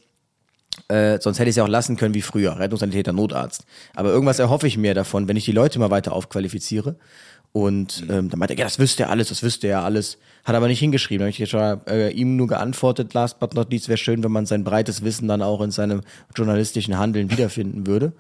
äh, 0.88 1.20
sonst 1.20 1.40
hätte 1.40 1.50
ich 1.50 1.54
es 1.54 1.58
ja 1.58 1.64
auch 1.64 1.70
lassen 1.70 1.98
können 1.98 2.14
wie 2.14 2.22
früher, 2.22 2.58
Rettungssanitäter, 2.58 3.12
Notarzt. 3.12 3.66
Aber 3.96 4.10
irgendwas 4.10 4.40
erhoffe 4.40 4.68
ich 4.68 4.78
mir 4.78 4.94
davon, 4.94 5.28
wenn 5.28 5.36
ich 5.36 5.46
die 5.46 5.52
Leute 5.52 5.80
mal 5.80 5.92
weiter 5.92 6.14
aufqualifiziere. 6.14 6.96
Und 7.52 8.06
ähm, 8.10 8.30
dann 8.30 8.40
meinte 8.40 8.54
er, 8.54 8.60
ja, 8.60 8.66
das 8.66 8.78
wüsste 8.80 9.04
er 9.04 9.10
alles, 9.10 9.30
das 9.30 9.42
wüsste 9.42 9.68
er 9.68 9.84
alles. 9.84 10.18
Hat 10.44 10.56
aber 10.56 10.68
nicht 10.68 10.80
hingeschrieben. 10.80 11.26
Da 11.26 11.34
habe 11.34 11.44
ich 11.44 11.50
schon, 11.50 11.82
äh, 11.88 12.10
ihm 12.12 12.36
nur 12.36 12.48
geantwortet, 12.48 13.14
last 13.14 13.40
but 13.40 13.56
not 13.56 13.72
least, 13.72 13.90
wäre 13.90 13.98
schön, 13.98 14.24
wenn 14.24 14.32
man 14.32 14.46
sein 14.46 14.64
breites 14.64 15.04
Wissen 15.04 15.28
dann 15.28 15.42
auch 15.42 15.62
in 15.62 15.72
seinem 15.72 16.02
journalistischen 16.36 16.98
Handeln 16.98 17.32
wiederfinden 17.32 17.88
würde. 17.88 18.14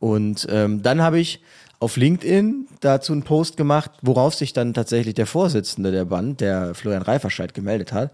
Und 0.00 0.46
ähm, 0.50 0.82
dann 0.82 1.02
habe 1.02 1.20
ich 1.20 1.40
auf 1.80 1.96
LinkedIn 1.96 2.68
dazu 2.80 3.12
einen 3.12 3.22
Post 3.22 3.56
gemacht, 3.56 3.90
worauf 4.02 4.34
sich 4.34 4.52
dann 4.52 4.74
tatsächlich 4.74 5.14
der 5.14 5.26
Vorsitzende 5.26 5.92
der 5.92 6.04
Band, 6.04 6.40
der 6.40 6.74
Florian 6.74 7.02
Reiferscheid, 7.02 7.54
gemeldet 7.54 7.92
hat. 7.92 8.12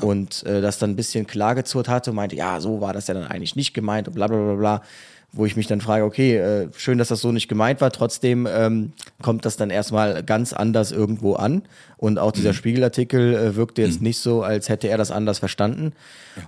Und 0.00 0.44
äh, 0.44 0.60
das 0.60 0.78
dann 0.78 0.90
ein 0.90 0.96
bisschen 0.96 1.26
klargezurrt 1.26 1.88
hatte 1.88 2.10
und 2.10 2.16
meinte, 2.16 2.36
ja, 2.36 2.60
so 2.60 2.80
war 2.80 2.92
das 2.92 3.06
ja 3.06 3.14
dann 3.14 3.26
eigentlich 3.26 3.56
nicht 3.56 3.74
gemeint 3.74 4.08
und 4.08 4.14
bla 4.14 4.26
bla 4.26 4.36
bla 4.36 4.54
bla. 4.54 4.82
Wo 5.30 5.44
ich 5.44 5.56
mich 5.56 5.66
dann 5.66 5.82
frage, 5.82 6.04
okay, 6.04 6.36
äh, 6.36 6.68
schön, 6.74 6.96
dass 6.96 7.08
das 7.08 7.20
so 7.20 7.32
nicht 7.32 7.48
gemeint 7.48 7.82
war, 7.82 7.92
trotzdem 7.92 8.48
ähm, 8.50 8.92
kommt 9.20 9.44
das 9.44 9.58
dann 9.58 9.68
erstmal 9.68 10.22
ganz 10.22 10.54
anders 10.54 10.90
irgendwo 10.90 11.34
an. 11.34 11.62
Und 11.98 12.18
auch 12.18 12.32
dieser 12.32 12.54
Spiegelartikel 12.54 13.34
äh, 13.34 13.54
wirkte 13.54 13.82
jetzt 13.82 14.00
nicht 14.00 14.20
so, 14.20 14.42
als 14.42 14.70
hätte 14.70 14.88
er 14.88 14.96
das 14.96 15.10
anders 15.10 15.38
verstanden. 15.38 15.92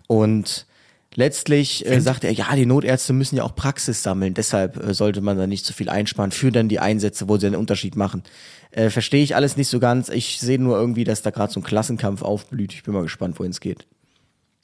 Und 0.06 0.66
Letztlich 1.16 1.84
äh, 1.86 2.00
sagte 2.00 2.28
er, 2.28 2.32
ja, 2.32 2.54
die 2.54 2.66
Notärzte 2.66 3.12
müssen 3.12 3.36
ja 3.36 3.42
auch 3.42 3.56
Praxis 3.56 4.02
sammeln, 4.02 4.32
deshalb 4.34 4.76
äh, 4.76 4.94
sollte 4.94 5.20
man 5.20 5.36
da 5.36 5.48
nicht 5.48 5.66
so 5.66 5.72
viel 5.72 5.88
einsparen 5.88 6.30
für 6.30 6.52
dann 6.52 6.68
die 6.68 6.78
Einsätze, 6.78 7.28
wo 7.28 7.36
sie 7.36 7.46
einen 7.46 7.56
Unterschied 7.56 7.96
machen. 7.96 8.22
Äh, 8.70 8.90
Verstehe 8.90 9.22
ich 9.24 9.34
alles 9.34 9.56
nicht 9.56 9.68
so 9.68 9.80
ganz. 9.80 10.08
Ich 10.08 10.38
sehe 10.38 10.60
nur 10.60 10.76
irgendwie, 10.76 11.02
dass 11.02 11.22
da 11.22 11.30
gerade 11.30 11.52
so 11.52 11.58
ein 11.60 11.64
Klassenkampf 11.64 12.22
aufblüht. 12.22 12.72
Ich 12.72 12.84
bin 12.84 12.94
mal 12.94 13.02
gespannt, 13.02 13.40
wohin 13.40 13.50
es 13.50 13.60
geht. 13.60 13.88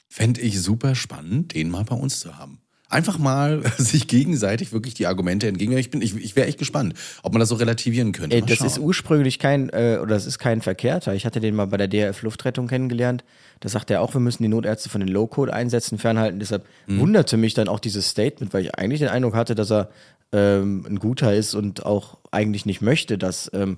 Fände 0.07 0.39
ich 0.39 0.61
super 0.61 0.95
spannend, 0.95 1.53
den 1.53 1.69
mal 1.69 1.83
bei 1.83 1.95
uns 1.95 2.21
zu 2.21 2.37
haben. 2.37 2.59
Einfach 2.89 3.17
mal 3.17 3.61
sich 3.77 4.07
gegenseitig 4.07 4.71
wirklich 4.71 4.93
die 4.93 5.07
Argumente 5.07 5.47
entgegen. 5.47 5.75
Ich 5.77 5.91
bin, 5.91 6.01
ich, 6.01 6.15
ich 6.15 6.35
wäre 6.35 6.47
echt 6.47 6.57
gespannt, 6.57 6.93
ob 7.23 7.33
man 7.33 7.39
das 7.41 7.49
so 7.49 7.55
relativieren 7.55 8.11
könnte. 8.13 8.39
Mal 8.39 8.45
das 8.45 8.59
schauen. 8.59 8.67
ist 8.67 8.79
ursprünglich 8.79 9.39
kein, 9.39 9.69
äh, 9.69 9.97
oder 10.01 10.15
das 10.15 10.25
ist 10.25 10.39
kein 10.39 10.61
Verkehrter. 10.61 11.13
Ich 11.13 11.25
hatte 11.25 11.39
den 11.39 11.55
mal 11.55 11.67
bei 11.67 11.77
der 11.77 11.87
DRF 11.87 12.21
Luftrettung 12.21 12.67
kennengelernt. 12.67 13.23
Da 13.59 13.69
sagt 13.69 13.91
er 13.91 14.01
auch, 14.01 14.13
wir 14.13 14.21
müssen 14.21 14.43
die 14.43 14.49
Notärzte 14.49 14.89
von 14.89 15.01
den 15.01 15.09
Low-Code-Einsätzen 15.09 15.97
fernhalten. 15.97 16.39
Deshalb 16.39 16.65
Mhm. 16.85 16.99
wunderte 16.99 17.37
mich 17.37 17.53
dann 17.53 17.67
auch 17.67 17.79
dieses 17.79 18.07
Statement, 18.07 18.53
weil 18.53 18.63
ich 18.63 18.75
eigentlich 18.75 18.99
den 18.99 19.09
Eindruck 19.09 19.35
hatte, 19.35 19.55
dass 19.55 19.71
er 19.71 19.89
ähm, 20.33 20.85
ein 20.87 20.99
guter 20.99 21.33
ist 21.33 21.53
und 21.55 21.85
auch 21.85 22.17
eigentlich 22.31 22.65
nicht 22.65 22.81
möchte, 22.81 23.17
dass 23.17 23.49
ähm, 23.53 23.77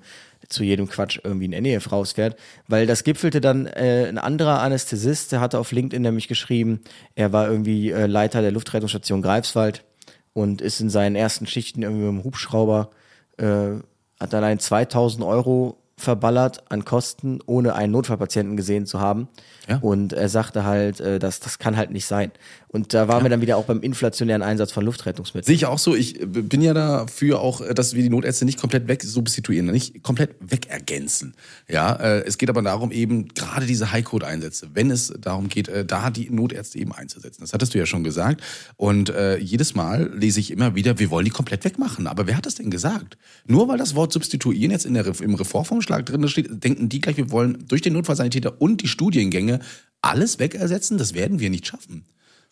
zu 0.50 0.64
jedem 0.64 0.88
Quatsch 0.90 1.20
irgendwie 1.24 1.48
ein 1.48 1.64
NEF 1.64 1.92
rausfährt. 1.92 2.36
Weil 2.68 2.88
das 2.88 3.04
gipfelte 3.04 3.40
dann 3.40 3.68
äh, 3.68 4.08
ein 4.08 4.18
anderer 4.18 4.62
Anästhesist, 4.62 5.32
der 5.32 5.42
hatte 5.42 5.60
auf 5.60 5.72
LinkedIn 5.72 6.02
nämlich 6.02 6.28
geschrieben, 6.28 6.82
er 7.16 7.32
war 7.32 7.50
irgendwie 7.50 7.92
äh, 7.92 8.08
Leiter 8.08 8.42
der 8.42 8.52
Luftrettungsstation 8.52 9.22
Greifswald 9.22 9.84
und 10.34 10.62
ist 10.62 10.82
in 10.82 10.90
seinen 10.90 11.16
ersten 11.16 11.48
Schichten 11.48 11.84
irgendwie 11.84 12.06
mit 12.06 12.22
dem 12.22 12.24
Hubschrauber 12.24 12.90
äh, 13.38 13.80
hat 14.20 14.34
allein 14.34 14.60
2000 14.60 15.24
Euro 15.24 15.78
verballert 16.00 16.64
an 16.72 16.86
Kosten, 16.86 17.40
ohne 17.46 17.76
einen 17.76 17.92
Notfallpatienten 17.92 18.56
gesehen 18.56 18.86
zu 18.86 19.02
haben. 19.02 19.28
Ja. 19.68 19.80
Und 19.80 20.14
er 20.14 20.30
sagte 20.30 20.64
halt, 20.64 21.00
äh, 21.02 21.20
das, 21.20 21.42
das 21.42 21.60
kann 21.60 21.76
halt 21.76 21.92
nicht 21.92 22.06
sein. 22.06 22.32
Und 22.72 22.94
da 22.94 23.08
waren 23.08 23.24
wir 23.24 23.32
dann 23.32 23.42
wieder 23.42 23.58
auch 23.58 23.66
beim 23.66 23.82
inflationären 23.82 24.44
Einsatz 24.44 24.72
von 24.72 24.86
Luftrettungsmitteln. 24.86 25.46
Sehe 25.46 25.56
ich 25.56 25.66
auch 25.66 25.80
so. 25.80 25.96
Ich 25.96 26.22
äh, 26.22 26.26
bin 26.26 26.62
ja 26.62 26.76
dafür 26.76 27.42
auch, 27.42 27.62
äh, 27.62 27.74
dass 27.74 27.96
wir 27.96 28.04
die 28.04 28.10
Notärzte 28.10 28.46
nicht 28.46 28.60
komplett 28.60 28.88
wegsubstituieren, 28.88 29.66
nicht 29.72 30.04
komplett 30.04 30.36
wegergänzen. 30.40 31.34
Ja, 31.68 31.94
äh, 31.94 32.24
es 32.26 32.38
geht 32.38 32.48
aber 32.48 32.62
darum 32.62 32.92
eben 32.92 33.28
gerade 33.30 33.66
diese 33.66 33.92
High-Code-Einsätze, 33.92 34.70
wenn 34.76 34.92
es 34.92 35.12
darum 35.20 35.50
geht, 35.50 35.70
da 35.88 36.12
die 36.12 36.30
Notärzte 36.30 36.78
eben 36.78 36.94
einzusetzen. 36.94 37.42
Das 37.42 37.54
hattest 37.54 37.74
du 37.74 37.80
ja 37.80 37.88
schon 37.88 38.04
gesagt. 38.04 38.44
Und 38.78 39.10
äh, 39.10 39.38
jedes 39.38 39.74
Mal 39.74 40.12
lese 40.14 40.40
ich 40.40 40.52
immer 40.52 40.76
wieder, 40.76 41.00
wir 41.00 41.10
wollen 41.10 41.26
die 41.26 41.32
komplett 41.32 41.66
wegmachen. 41.66 42.06
Aber 42.06 42.28
wer 42.28 42.38
hat 42.38 42.46
das 42.46 42.56
denn 42.56 42.70
gesagt? 42.70 43.18
Nur 43.48 43.68
weil 43.68 43.80
das 43.80 43.96
Wort 43.96 44.14
substituieren 44.14 44.72
jetzt 44.72 44.86
in 44.86 44.94
der, 44.94 45.08
im 45.22 45.34
Reformvorschlag 45.34 46.06
drin 46.06 46.28
steht, 46.28 46.64
denken 46.64 46.88
die 46.88 47.02
gleich, 47.02 47.18
wir 47.18 47.32
wollen 47.32 47.66
durch 47.68 47.82
den 47.82 47.94
Notfallsanitäter 47.94 48.62
und 48.62 48.82
die 48.82 48.88
Studiengänge 48.88 49.60
alles 50.02 50.38
wegersetzen, 50.40 50.98
das 50.98 51.14
werden 51.14 51.40
wir 51.40 51.50
nicht 51.50 51.66
schaffen. 51.66 52.06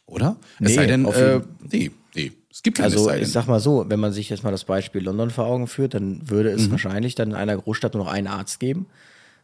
Oder? 0.08 0.38
Es 0.60 0.74
sei 0.74 0.88
denn, 0.88 1.06
äh, 1.06 1.42
nee, 1.72 1.92
nee. 2.16 2.32
Es 2.50 2.64
gibt 2.64 2.78
keine 2.78 2.88
es 2.88 2.96
Also 2.96 3.12
ich 3.12 3.32
sag 3.32 3.48
mal 3.48 3.60
so, 3.60 3.86
wenn 3.88 4.00
man 4.00 4.14
sich 4.14 4.30
jetzt 4.30 4.44
mal 4.44 4.52
das 4.52 4.64
Beispiel 4.64 5.04
London 5.04 5.30
vor 5.30 5.46
Augen 5.46 5.68
führt, 5.68 5.94
dann 5.94 6.28
würde 6.30 6.50
es 6.50 6.72
wahrscheinlich 6.72 7.14
dann 7.14 7.30
in 7.30 7.36
einer 7.36 7.56
Großstadt 7.56 7.94
nur 7.94 8.06
noch 8.06 8.12
einen 8.12 8.28
Arzt 8.28 8.60
geben. 8.60 8.88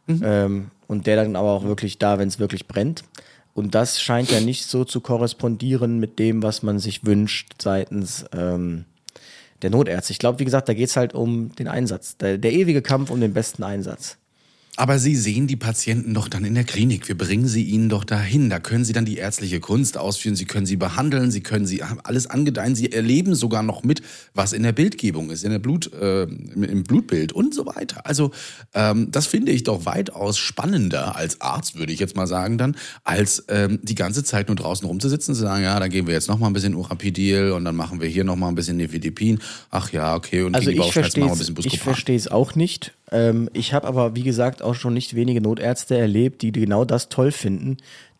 Ähm, 0.08 0.70
und 0.86 1.06
der 1.06 1.16
dann 1.16 1.36
aber 1.36 1.50
auch 1.50 1.64
wirklich 1.64 1.98
da, 1.98 2.18
wenn 2.18 2.28
es 2.28 2.38
wirklich 2.38 2.66
brennt. 2.66 3.04
Und 3.54 3.74
das 3.74 4.00
scheint 4.00 4.30
ja 4.30 4.40
nicht 4.40 4.66
so 4.66 4.84
zu 4.84 5.00
korrespondieren 5.00 6.00
mit 6.00 6.18
dem, 6.18 6.42
was 6.42 6.62
man 6.62 6.78
sich 6.78 7.06
wünscht 7.06 7.62
seitens 7.62 8.24
ähm, 8.36 8.84
der 9.62 9.70
Notärzte. 9.70 10.12
Ich 10.12 10.18
glaube, 10.18 10.40
wie 10.40 10.44
gesagt, 10.44 10.68
da 10.68 10.74
geht's 10.74 10.96
halt 10.96 11.14
um 11.14 11.54
den 11.54 11.68
Einsatz. 11.68 12.16
Der, 12.16 12.36
der 12.36 12.52
ewige 12.52 12.82
Kampf 12.82 13.10
um 13.10 13.20
den 13.20 13.32
besten 13.32 13.62
Einsatz. 13.62 14.18
Aber 14.76 14.98
Sie 14.98 15.14
sehen 15.14 15.46
die 15.46 15.56
Patienten 15.56 16.14
doch 16.14 16.26
dann 16.28 16.44
in 16.44 16.54
der 16.54 16.64
Klinik. 16.64 17.06
Wir 17.06 17.16
bringen 17.16 17.46
sie 17.46 17.62
Ihnen 17.62 17.88
doch 17.88 18.02
dahin. 18.02 18.50
Da 18.50 18.58
können 18.58 18.84
Sie 18.84 18.92
dann 18.92 19.04
die 19.04 19.16
ärztliche 19.18 19.60
Kunst 19.60 19.96
ausführen. 19.96 20.34
Sie 20.34 20.46
können 20.46 20.66
sie 20.66 20.76
behandeln. 20.76 21.30
Sie 21.30 21.42
können 21.42 21.64
sie 21.66 21.82
alles 21.82 22.26
angedeihen. 22.26 22.74
Sie 22.74 22.90
erleben 22.90 23.36
sogar 23.36 23.62
noch 23.62 23.84
mit, 23.84 24.02
was 24.34 24.52
in 24.52 24.64
der 24.64 24.72
Bildgebung 24.72 25.30
ist, 25.30 25.44
in 25.44 25.50
der 25.52 25.60
Blut, 25.60 25.92
äh, 25.92 26.24
im 26.24 26.82
Blutbild 26.82 27.32
und 27.32 27.54
so 27.54 27.66
weiter. 27.66 28.04
Also 28.06 28.32
ähm, 28.74 29.10
das 29.12 29.26
finde 29.26 29.52
ich 29.52 29.62
doch 29.62 29.86
weitaus 29.86 30.38
spannender 30.38 31.14
als 31.14 31.40
Arzt, 31.40 31.78
würde 31.78 31.92
ich 31.92 32.00
jetzt 32.00 32.16
mal 32.16 32.26
sagen 32.26 32.58
dann, 32.58 32.76
als 33.04 33.44
ähm, 33.48 33.78
die 33.82 33.94
ganze 33.94 34.24
Zeit 34.24 34.48
nur 34.48 34.56
draußen 34.56 34.86
rumzusitzen, 34.86 35.34
zu 35.34 35.40
sagen, 35.40 35.62
ja, 35.62 35.78
dann 35.78 35.90
geben 35.90 36.08
wir 36.08 36.14
jetzt 36.14 36.28
noch 36.28 36.38
mal 36.38 36.48
ein 36.48 36.52
bisschen 36.52 36.74
Urapidil 36.74 37.52
und 37.52 37.64
dann 37.64 37.76
machen 37.76 38.00
wir 38.00 38.08
hier 38.08 38.24
noch 38.24 38.36
mal 38.36 38.48
ein 38.48 38.54
bisschen 38.56 38.76
Nifedipin. 38.78 39.38
Ach 39.70 39.92
ja, 39.92 40.16
okay. 40.16 40.42
Und 40.42 40.56
Also 40.56 40.70
gegen 40.70 40.80
die 40.82 40.88
ich 40.88 40.94
Bauchschmerzen 40.94 41.20
machen 41.20 41.28
wir 41.28 41.34
ein 41.34 41.38
bisschen 41.38 41.52
ich 41.52 41.70
Buscopan. 41.70 41.84
verstehe 41.94 42.16
es 42.16 42.28
auch 42.28 42.54
nicht. 42.56 42.92
Ähm, 43.10 43.48
ich 43.52 43.72
habe 43.72 43.86
aber, 43.86 44.16
wie 44.16 44.22
gesagt, 44.22 44.62
auch 44.62 44.74
schon 44.74 44.94
nicht 44.94 45.14
wenige 45.14 45.40
Notärzte 45.40 45.96
erlebt, 45.96 46.42
die 46.42 46.52
genau 46.52 46.84
das 46.84 47.08
toll 47.08 47.32
finden. 47.32 47.76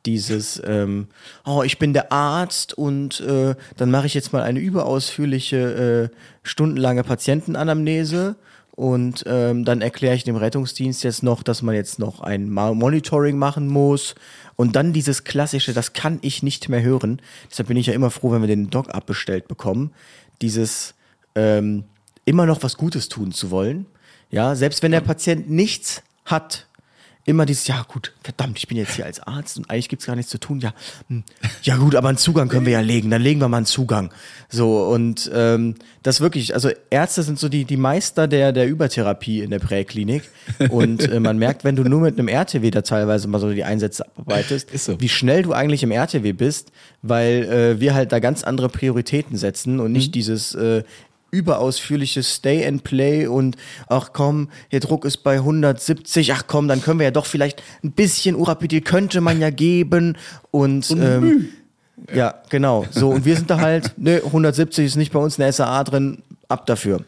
Dieses, 0.06 0.62
ähm, 0.66 1.06
oh, 1.46 1.62
ich 1.62 1.78
bin 1.78 1.94
der 1.94 2.12
Arzt 2.12 2.76
und 2.76 3.20
äh, 3.20 3.54
dann 3.76 3.90
mache 3.90 4.06
ich 4.06 4.14
jetzt 4.14 4.32
mal 4.34 4.42
eine 4.42 4.60
überausführliche, 4.60 6.10
äh, 6.12 6.16
stundenlange 6.42 7.04
Patientenanamnese 7.04 8.36
und 8.76 9.24
ähm, 9.26 9.64
dann 9.64 9.80
erkläre 9.80 10.16
ich 10.16 10.24
dem 10.24 10.36
Rettungsdienst 10.36 11.04
jetzt 11.04 11.22
noch, 11.22 11.42
dass 11.42 11.62
man 11.62 11.74
jetzt 11.74 11.98
noch 11.98 12.20
ein 12.20 12.50
Monitoring 12.50 13.38
machen 13.38 13.68
muss 13.68 14.14
und 14.56 14.76
dann 14.76 14.92
dieses 14.92 15.24
klassische, 15.24 15.72
das 15.72 15.92
kann 15.92 16.18
ich 16.22 16.42
nicht 16.42 16.68
mehr 16.68 16.82
hören. 16.82 17.22
Deshalb 17.50 17.68
bin 17.68 17.76
ich 17.76 17.86
ja 17.86 17.94
immer 17.94 18.10
froh, 18.10 18.32
wenn 18.32 18.42
wir 18.42 18.48
den 18.48 18.70
Doc 18.70 18.92
abbestellt 18.92 19.48
bekommen. 19.48 19.92
Dieses 20.42 20.94
ähm, 21.34 21.84
immer 22.24 22.46
noch 22.46 22.62
was 22.62 22.76
Gutes 22.76 23.08
tun 23.08 23.32
zu 23.32 23.50
wollen. 23.50 23.86
Ja, 24.30 24.54
selbst 24.54 24.82
wenn 24.82 24.92
der 24.92 25.00
Patient 25.00 25.50
nichts 25.50 26.02
hat, 26.24 26.66
immer 27.26 27.46
dieses, 27.46 27.66
ja 27.66 27.84
gut, 27.88 28.12
verdammt, 28.22 28.58
ich 28.58 28.68
bin 28.68 28.76
jetzt 28.76 28.94
hier 28.94 29.06
als 29.06 29.20
Arzt 29.20 29.56
und 29.56 29.70
eigentlich 29.70 29.88
gibt's 29.88 30.06
gar 30.06 30.14
nichts 30.14 30.30
zu 30.30 30.38
tun. 30.38 30.60
Ja, 30.60 30.74
hm, 31.08 31.24
ja 31.62 31.76
gut, 31.76 31.94
aber 31.94 32.08
einen 32.08 32.18
Zugang 32.18 32.48
können 32.48 32.66
wir 32.66 32.74
ja 32.74 32.80
legen, 32.80 33.10
dann 33.10 33.22
legen 33.22 33.40
wir 33.40 33.48
mal 33.48 33.58
einen 33.58 33.66
Zugang. 33.66 34.12
So, 34.50 34.84
und 34.84 35.30
ähm, 35.34 35.76
das 36.02 36.20
wirklich, 36.20 36.54
also 36.54 36.70
Ärzte 36.90 37.22
sind 37.22 37.38
so 37.38 37.48
die, 37.48 37.64
die 37.64 37.78
Meister 37.78 38.28
der, 38.28 38.52
der 38.52 38.68
Übertherapie 38.68 39.40
in 39.40 39.50
der 39.50 39.58
Präklinik. 39.58 40.22
Und 40.68 41.08
äh, 41.08 41.18
man 41.18 41.38
merkt, 41.38 41.64
wenn 41.64 41.76
du 41.76 41.84
nur 41.84 42.00
mit 42.00 42.18
einem 42.18 42.28
RTW 42.28 42.70
da 42.70 42.82
teilweise 42.82 43.26
mal 43.26 43.40
so 43.40 43.50
die 43.50 43.64
Einsätze 43.64 44.06
abarbeitest, 44.06 44.78
so. 44.78 45.00
wie 45.00 45.08
schnell 45.08 45.42
du 45.42 45.54
eigentlich 45.54 45.82
im 45.82 45.90
RTW 45.90 46.32
bist, 46.32 46.72
weil 47.00 47.44
äh, 47.44 47.80
wir 47.80 47.94
halt 47.94 48.12
da 48.12 48.18
ganz 48.18 48.44
andere 48.44 48.68
Prioritäten 48.68 49.38
setzen 49.38 49.80
und 49.80 49.92
nicht 49.92 50.14
dieses 50.14 50.54
äh, 50.54 50.82
überausführliches 51.34 52.34
Stay 52.34 52.66
and 52.66 52.84
Play 52.84 53.26
und 53.26 53.56
ach 53.88 54.10
komm, 54.12 54.48
der 54.72 54.80
Druck 54.80 55.04
ist 55.04 55.18
bei 55.18 55.34
170, 55.34 56.32
ach 56.32 56.44
komm, 56.46 56.68
dann 56.68 56.80
können 56.80 57.00
wir 57.00 57.04
ja 57.04 57.10
doch 57.10 57.26
vielleicht 57.26 57.62
ein 57.82 57.92
bisschen 57.92 58.36
Urapidil 58.36 58.80
könnte 58.80 59.20
man 59.20 59.40
ja 59.40 59.50
geben 59.50 60.16
und 60.50 60.90
ähm, 60.90 61.48
ja, 62.12 62.34
genau. 62.50 62.86
So, 62.90 63.10
und 63.10 63.24
wir 63.24 63.36
sind 63.36 63.50
da 63.50 63.60
halt, 63.60 63.92
ne, 63.96 64.22
170 64.24 64.86
ist 64.86 64.96
nicht 64.96 65.12
bei 65.12 65.18
uns 65.18 65.38
in 65.38 65.42
der 65.42 65.52
SAA 65.52 65.84
drin, 65.84 66.22
ab 66.48 66.66
dafür. 66.66 67.04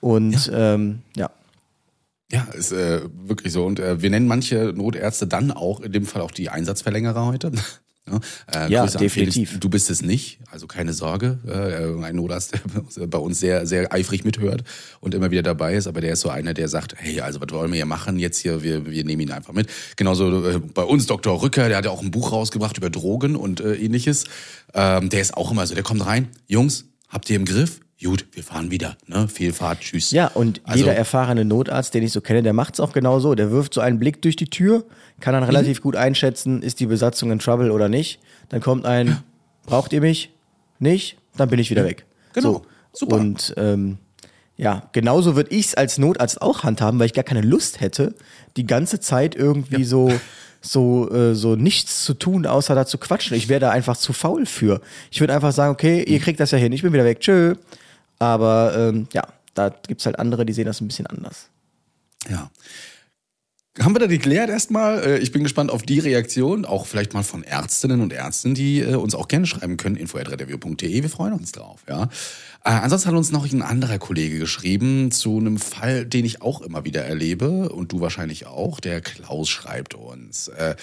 Und 0.00 0.46
ja, 0.46 0.74
ähm, 0.74 1.00
ja. 1.16 1.30
Ja, 2.32 2.46
ist 2.54 2.72
äh, 2.72 3.00
wirklich 3.12 3.52
so. 3.52 3.64
Und 3.64 3.80
äh, 3.80 4.00
wir 4.02 4.10
nennen 4.10 4.28
manche 4.28 4.72
Notärzte 4.74 5.26
dann 5.26 5.50
auch, 5.50 5.80
in 5.80 5.92
dem 5.92 6.06
Fall 6.06 6.22
auch 6.22 6.30
die 6.30 6.48
Einsatzverlängerer 6.48 7.26
heute. 7.26 7.50
Ja, 8.52 8.66
äh, 8.66 8.70
Ja, 8.70 8.86
definitiv. 8.86 9.48
Felix. 9.48 9.60
Du 9.60 9.68
bist 9.68 9.90
es 9.90 10.02
nicht, 10.02 10.38
also 10.50 10.66
keine 10.66 10.92
Sorge. 10.92 11.38
Äh, 11.46 12.04
ein 12.04 12.16
Notarzt, 12.16 12.52
der 12.96 13.06
bei 13.06 13.18
uns 13.18 13.40
sehr, 13.40 13.66
sehr 13.66 13.92
eifrig 13.92 14.24
mithört 14.24 14.64
und 15.00 15.14
immer 15.14 15.30
wieder 15.30 15.42
dabei 15.42 15.74
ist, 15.74 15.86
aber 15.86 16.00
der 16.00 16.14
ist 16.14 16.20
so 16.20 16.28
einer, 16.28 16.54
der 16.54 16.68
sagt, 16.68 16.94
hey, 16.96 17.20
also 17.20 17.40
was 17.40 17.50
wollen 17.50 17.70
wir 17.70 17.76
hier 17.76 17.86
machen 17.86 18.18
jetzt 18.18 18.38
hier, 18.38 18.62
wir, 18.62 18.86
wir 18.86 19.04
nehmen 19.04 19.22
ihn 19.22 19.32
einfach 19.32 19.52
mit. 19.52 19.68
Genauso 19.96 20.48
äh, 20.48 20.58
bei 20.58 20.82
uns 20.82 21.06
Dr. 21.06 21.42
Rücker, 21.42 21.68
der 21.68 21.78
hat 21.78 21.84
ja 21.84 21.90
auch 21.90 22.02
ein 22.02 22.10
Buch 22.10 22.32
rausgebracht 22.32 22.76
über 22.76 22.90
Drogen 22.90 23.36
und 23.36 23.60
äh, 23.60 23.74
ähnliches. 23.74 24.24
Ähm, 24.74 25.08
der 25.08 25.20
ist 25.20 25.36
auch 25.36 25.50
immer 25.50 25.66
so, 25.66 25.74
der 25.74 25.84
kommt 25.84 26.04
rein, 26.04 26.28
Jungs, 26.46 26.84
habt 27.08 27.28
ihr 27.30 27.36
im 27.36 27.44
Griff? 27.44 27.80
Gut, 28.02 28.24
wir 28.32 28.42
fahren 28.42 28.70
wieder, 28.70 28.96
ne? 29.06 29.28
Viel 29.28 29.52
Fahrt, 29.52 29.80
tschüss. 29.80 30.10
Ja, 30.10 30.28
und 30.28 30.60
Also- 30.64 30.78
jeder 30.84 30.94
erfahrene 30.96 31.44
Notarzt, 31.44 31.92
den 31.92 32.02
ich 32.02 32.12
so 32.12 32.20
kenne, 32.22 32.42
der 32.42 32.54
macht's 32.54 32.80
auch 32.80 32.92
genau 32.92 33.20
so. 33.20 33.34
Der 33.34 33.50
wirft 33.50 33.74
so 33.74 33.82
einen 33.82 33.98
Blick 33.98 34.22
durch 34.22 34.36
die 34.36 34.46
Tür, 34.48 34.84
kann 35.20 35.34
dann 35.34 35.42
relativ 35.42 35.82
gut 35.82 35.96
einschätzen, 35.96 36.62
ist 36.62 36.80
die 36.80 36.86
Besatzung 36.86 37.30
in 37.30 37.38
Trouble 37.40 37.70
oder 37.70 37.90
nicht. 37.90 38.20
Dann 38.48 38.60
kommt 38.62 38.86
ein, 38.86 39.18
braucht 39.66 39.92
ihr 39.92 40.00
mich? 40.00 40.30
Nicht? 40.78 41.18
Dann 41.36 41.50
bin 41.50 41.58
ich 41.60 41.68
wieder 41.70 41.84
weg. 41.84 42.06
Genau. 42.32 42.52
So. 42.52 42.62
Super. 42.92 43.16
Und 43.16 43.54
ähm, 43.58 43.98
ja, 44.56 44.88
genauso 44.92 45.36
würde 45.36 45.50
ich's 45.54 45.74
als 45.74 45.98
Notarzt 45.98 46.40
auch 46.42 46.64
handhaben, 46.64 46.98
weil 46.98 47.06
ich 47.06 47.12
gar 47.14 47.22
keine 47.24 47.42
Lust 47.42 47.80
hätte, 47.80 48.14
die 48.56 48.66
ganze 48.66 48.98
Zeit 49.00 49.34
irgendwie 49.34 49.84
so 49.84 50.10
so 50.62 51.10
äh, 51.10 51.34
so 51.34 51.54
nichts 51.56 52.04
zu 52.04 52.14
tun, 52.14 52.46
außer 52.46 52.74
da 52.74 52.84
zu 52.86 52.98
quatschen. 52.98 53.36
Ich 53.36 53.48
wäre 53.48 53.60
da 53.60 53.70
einfach 53.70 53.96
zu 53.96 54.12
faul 54.12 54.44
für. 54.46 54.80
Ich 55.10 55.20
würde 55.20 55.34
einfach 55.34 55.52
sagen, 55.52 55.72
okay, 55.72 56.02
ihr 56.02 56.18
kriegt 56.18 56.40
das 56.40 56.50
ja 56.50 56.58
hin, 56.58 56.72
ich 56.72 56.82
bin 56.82 56.92
wieder 56.92 57.04
weg, 57.04 57.20
tschö. 57.20 57.54
Aber 58.20 58.74
ähm, 58.76 59.08
ja, 59.12 59.26
da 59.54 59.70
gibt's 59.70 60.06
halt 60.06 60.18
andere, 60.20 60.46
die 60.46 60.52
sehen 60.52 60.66
das 60.66 60.80
ein 60.80 60.86
bisschen 60.86 61.08
anders. 61.08 61.48
Ja. 62.28 62.50
Haben 63.80 63.94
wir 63.94 64.00
das 64.00 64.08
geklärt 64.08 64.50
erstmal? 64.50 64.98
Äh, 65.02 65.18
Ich 65.18 65.32
bin 65.32 65.42
gespannt 65.42 65.70
auf 65.70 65.82
die 65.82 66.00
Reaktion, 66.00 66.64
auch 66.64 66.86
vielleicht 66.86 67.14
mal 67.14 67.22
von 67.22 67.42
Ärztinnen 67.44 68.00
und 68.00 68.12
Ärzten, 68.12 68.54
die 68.54 68.80
äh, 68.80 68.94
uns 68.96 69.14
auch 69.14 69.26
gerne 69.26 69.46
schreiben 69.46 69.76
können, 69.76 69.96
info.redreview.de. 69.96 71.02
Wir 71.02 71.08
freuen 71.08 71.32
uns 71.32 71.52
drauf, 71.52 71.80
ja. 71.88 72.04
Äh, 72.64 72.70
ansonsten 72.70 73.08
hat 73.08 73.16
uns 73.16 73.32
noch 73.32 73.50
ein 73.50 73.62
anderer 73.62 73.98
Kollege 73.98 74.38
geschrieben 74.38 75.10
zu 75.12 75.38
einem 75.38 75.56
Fall, 75.56 76.04
den 76.04 76.26
ich 76.26 76.42
auch 76.42 76.60
immer 76.60 76.84
wieder 76.84 77.04
erlebe 77.04 77.70
und 77.70 77.92
du 77.92 78.00
wahrscheinlich 78.00 78.46
auch. 78.46 78.80
Der 78.80 79.00
Klaus 79.00 79.48
schreibt 79.48 79.94
uns. 79.94 80.48
Äh, 80.48 80.76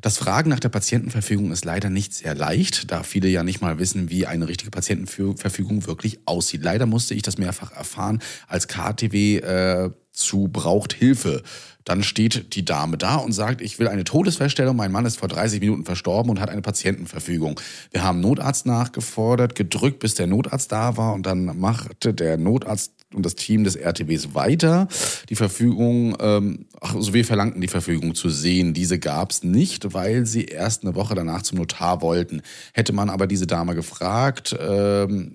das 0.00 0.16
Fragen 0.16 0.50
nach 0.50 0.60
der 0.60 0.68
Patientenverfügung 0.70 1.52
ist 1.52 1.64
leider 1.64 1.90
nicht 1.90 2.14
sehr 2.14 2.34
leicht, 2.34 2.90
da 2.90 3.02
viele 3.02 3.28
ja 3.28 3.42
nicht 3.42 3.60
mal 3.60 3.78
wissen, 3.78 4.08
wie 4.08 4.26
eine 4.26 4.48
richtige 4.48 4.70
Patientenverfügung 4.70 5.86
wirklich 5.86 6.20
aussieht. 6.24 6.62
Leider 6.62 6.86
musste 6.86 7.14
ich 7.14 7.22
das 7.22 7.38
mehrfach 7.38 7.72
erfahren, 7.72 8.20
als 8.48 8.66
KTW 8.68 9.36
äh, 9.38 9.90
zu 10.20 10.48
braucht 10.48 10.92
Hilfe. 10.92 11.42
Dann 11.84 12.02
steht 12.02 12.54
die 12.54 12.64
Dame 12.64 12.98
da 12.98 13.16
und 13.16 13.32
sagt, 13.32 13.60
ich 13.60 13.78
will 13.78 13.88
eine 13.88 14.04
Todesfeststellung, 14.04 14.76
mein 14.76 14.92
Mann 14.92 15.06
ist 15.06 15.18
vor 15.18 15.28
30 15.28 15.60
Minuten 15.60 15.84
verstorben 15.84 16.30
und 16.30 16.40
hat 16.40 16.50
eine 16.50 16.62
Patientenverfügung. 16.62 17.58
Wir 17.90 18.04
haben 18.04 18.20
Notarzt 18.20 18.66
nachgefordert, 18.66 19.54
gedrückt, 19.54 19.98
bis 19.98 20.14
der 20.14 20.26
Notarzt 20.26 20.70
da 20.70 20.96
war 20.96 21.14
und 21.14 21.26
dann 21.26 21.58
machte 21.58 22.12
der 22.14 22.36
Notarzt 22.36 22.92
und 23.12 23.26
das 23.26 23.34
Team 23.34 23.64
des 23.64 23.74
RTWs 23.74 24.34
weiter. 24.34 24.86
Die 25.28 25.34
Verfügung, 25.34 26.16
ähm, 26.20 26.66
ach, 26.80 26.94
also 26.94 27.12
wir 27.12 27.24
verlangten 27.24 27.60
die 27.60 27.68
Verfügung 27.68 28.14
zu 28.14 28.28
sehen. 28.28 28.72
Diese 28.72 28.98
gab's 28.98 29.42
nicht, 29.42 29.92
weil 29.92 30.26
sie 30.26 30.44
erst 30.44 30.84
eine 30.84 30.94
Woche 30.94 31.14
danach 31.14 31.42
zum 31.42 31.58
Notar 31.58 32.02
wollten. 32.02 32.42
Hätte 32.72 32.92
man 32.92 33.10
aber 33.10 33.26
diese 33.26 33.48
Dame 33.48 33.74
gefragt, 33.74 34.56
ähm, 34.60 35.32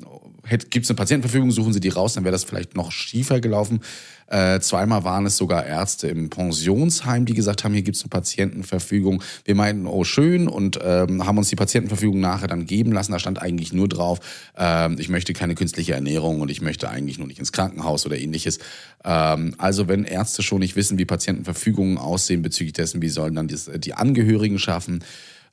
gibt 0.50 0.86
es 0.86 0.90
eine 0.90 0.96
Patientenverfügung, 0.96 1.52
suchen 1.52 1.74
Sie 1.74 1.80
die 1.80 1.90
raus, 1.90 2.14
dann 2.14 2.24
wäre 2.24 2.32
das 2.32 2.44
vielleicht 2.44 2.76
noch 2.76 2.92
schiefer 2.92 3.40
gelaufen. 3.42 3.82
Äh, 4.28 4.60
zweimal 4.60 5.04
waren 5.04 5.26
es 5.26 5.38
sogar 5.38 5.66
Ärzte 5.66 6.08
im 6.08 6.30
Pensionsheim, 6.30 7.26
die 7.26 7.34
gesagt 7.34 7.64
haben, 7.64 7.74
hier 7.74 7.84
gibt 7.84 7.98
es 7.98 8.04
eine 8.04 8.10
Patientenverfügung. 8.10 9.22
Wir 9.44 9.54
meinten, 9.54 9.86
oh 9.86 10.04
schön, 10.04 10.48
und 10.48 10.80
ähm, 10.84 11.26
haben 11.26 11.38
uns 11.38 11.50
die 11.50 11.56
Patientenverfügung 11.56 12.20
nachher 12.20 12.48
dann 12.48 12.66
geben 12.66 12.92
lassen. 12.92 13.12
Da 13.12 13.20
stand 13.20 13.42
eigentlich 13.42 13.72
nur 13.72 13.88
drauf, 13.88 14.20
ähm, 14.58 14.98
ich 15.00 15.10
möchte 15.10 15.34
keine 15.34 15.54
künstliche 15.54 15.94
Ernährung 15.94 16.42
und 16.42 16.50
ich 16.50 16.62
möchte 16.62 16.90
eigentlich 16.90 17.20
nur 17.20 17.28
nicht 17.28 17.40
ins 17.40 17.52
Krankenhaus 17.52 18.06
oder 18.06 18.18
ähnliches. 18.18 18.58
Ähm, 19.04 19.54
also 19.60 19.88
wenn 19.88 20.06
Ärzte 20.06 20.42
schon 20.42 20.60
nicht 20.60 20.76
wissen, 20.76 20.98
wie 20.98 21.06
Patientenverfügungen 21.06 22.00
aussehen 22.00 22.42
bezüglich 22.42 22.74
dessen, 22.74 23.02
wie 23.04 23.10
sollen 23.10 23.36
dann 23.36 23.48
das, 23.48 23.70
die 23.78 23.94
Angehörigen 23.94 24.58
schaffen, 24.58 25.04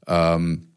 ähm, 0.06 0.71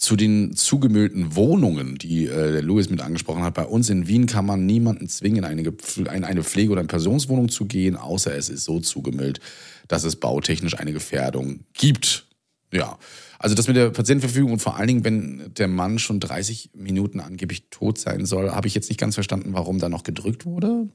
zu 0.00 0.16
den 0.16 0.56
zugemüllten 0.56 1.36
Wohnungen, 1.36 1.96
die 1.96 2.24
äh, 2.24 2.52
der 2.52 2.62
Louis 2.62 2.88
mit 2.88 3.02
angesprochen 3.02 3.42
hat. 3.42 3.52
Bei 3.52 3.66
uns 3.66 3.90
in 3.90 4.08
Wien 4.08 4.24
kann 4.24 4.46
man 4.46 4.64
niemanden 4.64 5.08
zwingen, 5.10 5.38
in 5.38 5.44
eine, 5.44 5.60
in 5.60 6.24
eine 6.24 6.42
Pflege- 6.42 6.72
oder 6.72 6.80
eine 6.80 6.88
Pensionswohnung 6.88 7.50
zu 7.50 7.66
gehen, 7.66 7.96
außer 7.96 8.34
es 8.34 8.48
ist 8.48 8.64
so 8.64 8.80
zugemüllt, 8.80 9.40
dass 9.88 10.04
es 10.04 10.16
bautechnisch 10.16 10.78
eine 10.78 10.94
Gefährdung 10.94 11.60
gibt. 11.74 12.26
Ja, 12.72 12.98
also 13.38 13.54
das 13.54 13.68
mit 13.68 13.76
der 13.76 13.90
Patientenverfügung 13.90 14.52
und 14.52 14.60
vor 14.60 14.76
allen 14.76 14.88
Dingen, 14.88 15.04
wenn 15.04 15.52
der 15.58 15.68
Mann 15.68 15.98
schon 15.98 16.18
30 16.18 16.70
Minuten 16.74 17.20
angeblich 17.20 17.64
tot 17.68 17.98
sein 17.98 18.24
soll, 18.24 18.52
habe 18.52 18.68
ich 18.68 18.74
jetzt 18.74 18.88
nicht 18.88 18.98
ganz 18.98 19.16
verstanden, 19.16 19.52
warum 19.52 19.80
da 19.80 19.90
noch 19.90 20.02
gedrückt 20.02 20.46
wurde. 20.46 20.88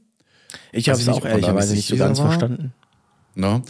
Ich 0.72 0.90
habe 0.90 1.00
es 1.00 1.08
auch 1.10 1.26
ehrlicherweise 1.26 1.76
nicht 1.76 1.90
so 1.90 1.98
ganz 1.98 2.18
war. 2.18 2.30
verstanden. 2.30 2.74
Ne? 3.36 3.62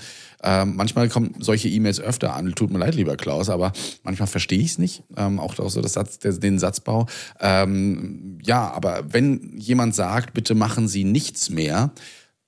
Ähm, 0.43 0.75
manchmal 0.75 1.09
kommen 1.09 1.35
solche 1.39 1.67
E-Mails 1.69 1.99
öfter 1.99 2.35
an. 2.35 2.53
Tut 2.53 2.71
mir 2.71 2.77
leid, 2.79 2.95
lieber 2.95 3.17
Klaus, 3.17 3.49
aber 3.49 3.73
manchmal 4.03 4.27
verstehe 4.27 4.59
ich 4.59 4.71
es 4.71 4.77
nicht. 4.77 5.03
Ähm, 5.17 5.39
auch, 5.39 5.57
auch 5.59 5.69
so 5.69 5.81
das 5.81 5.93
Satz, 5.93 6.19
der, 6.19 6.33
den 6.33 6.59
Satzbau. 6.59 7.07
Ähm, 7.39 8.37
ja, 8.43 8.71
aber 8.71 9.05
wenn 9.11 9.57
jemand 9.57 9.95
sagt, 9.95 10.33
bitte 10.33 10.53
machen 10.55 10.87
Sie 10.87 11.03
nichts 11.03 11.49
mehr, 11.49 11.91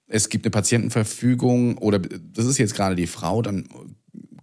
es 0.08 0.30
gibt 0.30 0.46
eine 0.46 0.52
Patientenverfügung 0.52 1.78
oder 1.80 2.00
das 2.00 2.46
ist 2.46 2.58
jetzt 2.60 2.76
gerade 2.76 2.96
die 2.96 3.08
Frau, 3.08 3.42
dann 3.42 3.68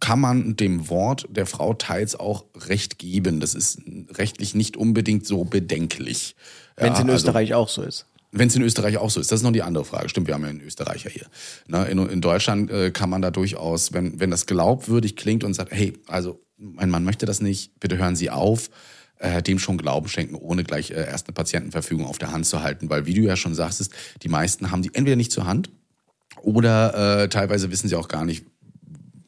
kann 0.00 0.20
man 0.20 0.56
dem 0.56 0.88
Wort 0.90 1.26
der 1.30 1.46
Frau 1.46 1.72
teils 1.72 2.14
auch 2.18 2.44
Recht 2.68 2.98
geben. 2.98 3.40
Das 3.40 3.54
ist 3.54 3.80
rechtlich 4.10 4.54
nicht 4.54 4.76
unbedingt 4.76 5.26
so 5.26 5.44
bedenklich. 5.44 6.36
Wenn 6.76 6.92
es 6.92 6.98
Ja, 6.98 7.04
in 7.04 7.10
also- 7.10 7.28
Österreich 7.28 7.54
auch 7.54 7.68
so 7.68 7.82
ist. 7.82 8.06
Wenn 8.34 8.48
es 8.48 8.56
in 8.56 8.62
Österreich 8.62 8.98
auch 8.98 9.10
so 9.10 9.20
ist, 9.20 9.30
das 9.30 9.40
ist 9.40 9.44
noch 9.44 9.52
die 9.52 9.62
andere 9.62 9.84
Frage. 9.84 10.08
Stimmt, 10.08 10.26
wir 10.26 10.34
haben 10.34 10.42
ja 10.42 10.48
einen 10.48 10.60
Österreicher 10.60 11.08
hier. 11.08 11.26
Ne, 11.66 11.86
in, 11.86 11.98
in 12.08 12.20
Deutschland 12.20 12.70
äh, 12.70 12.90
kann 12.90 13.08
man 13.08 13.22
da 13.22 13.30
durchaus, 13.30 13.92
wenn, 13.92 14.18
wenn 14.20 14.30
das 14.30 14.46
glaubwürdig 14.46 15.16
klingt 15.16 15.44
und 15.44 15.54
sagt, 15.54 15.72
hey, 15.72 15.92
also 16.06 16.40
mein 16.56 16.90
Mann 16.90 17.04
möchte 17.04 17.26
das 17.26 17.40
nicht, 17.40 17.78
bitte 17.80 17.96
hören 17.98 18.16
Sie 18.16 18.30
auf, 18.30 18.70
äh, 19.18 19.42
dem 19.42 19.58
schon 19.58 19.78
Glauben 19.78 20.08
schenken, 20.08 20.34
ohne 20.34 20.64
gleich 20.64 20.90
äh, 20.90 21.06
erst 21.06 21.28
eine 21.28 21.34
Patientenverfügung 21.34 22.06
auf 22.06 22.18
der 22.18 22.32
Hand 22.32 22.46
zu 22.46 22.62
halten. 22.62 22.90
Weil, 22.90 23.06
wie 23.06 23.14
du 23.14 23.22
ja 23.22 23.36
schon 23.36 23.54
sagst, 23.54 23.90
die 24.22 24.28
meisten 24.28 24.70
haben 24.70 24.82
die 24.82 24.90
entweder 24.92 25.16
nicht 25.16 25.32
zur 25.32 25.46
Hand 25.46 25.70
oder 26.42 27.22
äh, 27.22 27.28
teilweise 27.28 27.70
wissen 27.70 27.88
sie 27.88 27.96
auch 27.96 28.08
gar 28.08 28.24
nicht, 28.24 28.44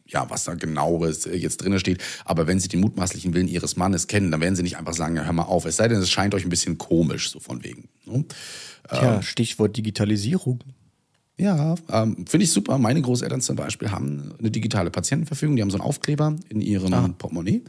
ja, 0.06 0.28
was 0.30 0.44
da 0.44 0.54
genaues 0.54 1.26
äh, 1.26 1.36
jetzt 1.36 1.58
drinne 1.58 1.80
steht. 1.80 2.02
Aber 2.24 2.46
wenn 2.46 2.60
sie 2.60 2.68
den 2.68 2.80
mutmaßlichen 2.80 3.34
Willen 3.34 3.48
ihres 3.48 3.76
Mannes 3.76 4.06
kennen, 4.06 4.30
dann 4.30 4.40
werden 4.40 4.56
sie 4.56 4.62
nicht 4.62 4.76
einfach 4.76 4.94
sagen, 4.94 5.16
ja, 5.16 5.24
hör 5.24 5.32
mal 5.32 5.44
auf. 5.44 5.64
Es 5.64 5.76
sei 5.76 5.88
denn, 5.88 5.98
es 5.98 6.10
scheint 6.10 6.34
euch 6.34 6.44
ein 6.44 6.50
bisschen 6.50 6.78
komisch, 6.78 7.30
so 7.30 7.40
von 7.40 7.64
wegen. 7.64 7.88
Ne? 8.04 8.24
Tja, 8.88 9.22
Stichwort 9.22 9.76
Digitalisierung. 9.76 10.60
Ja, 11.38 11.74
ähm, 11.90 12.24
finde 12.26 12.44
ich 12.44 12.52
super. 12.52 12.78
Meine 12.78 13.02
Großeltern 13.02 13.40
zum 13.42 13.56
Beispiel 13.56 13.90
haben 13.90 14.34
eine 14.38 14.50
digitale 14.50 14.90
Patientenverfügung. 14.90 15.56
Die 15.56 15.62
haben 15.62 15.70
so 15.70 15.76
einen 15.76 15.86
Aufkleber 15.86 16.34
in 16.48 16.60
ihrem 16.60 17.14
Portemonnaie. 17.14 17.62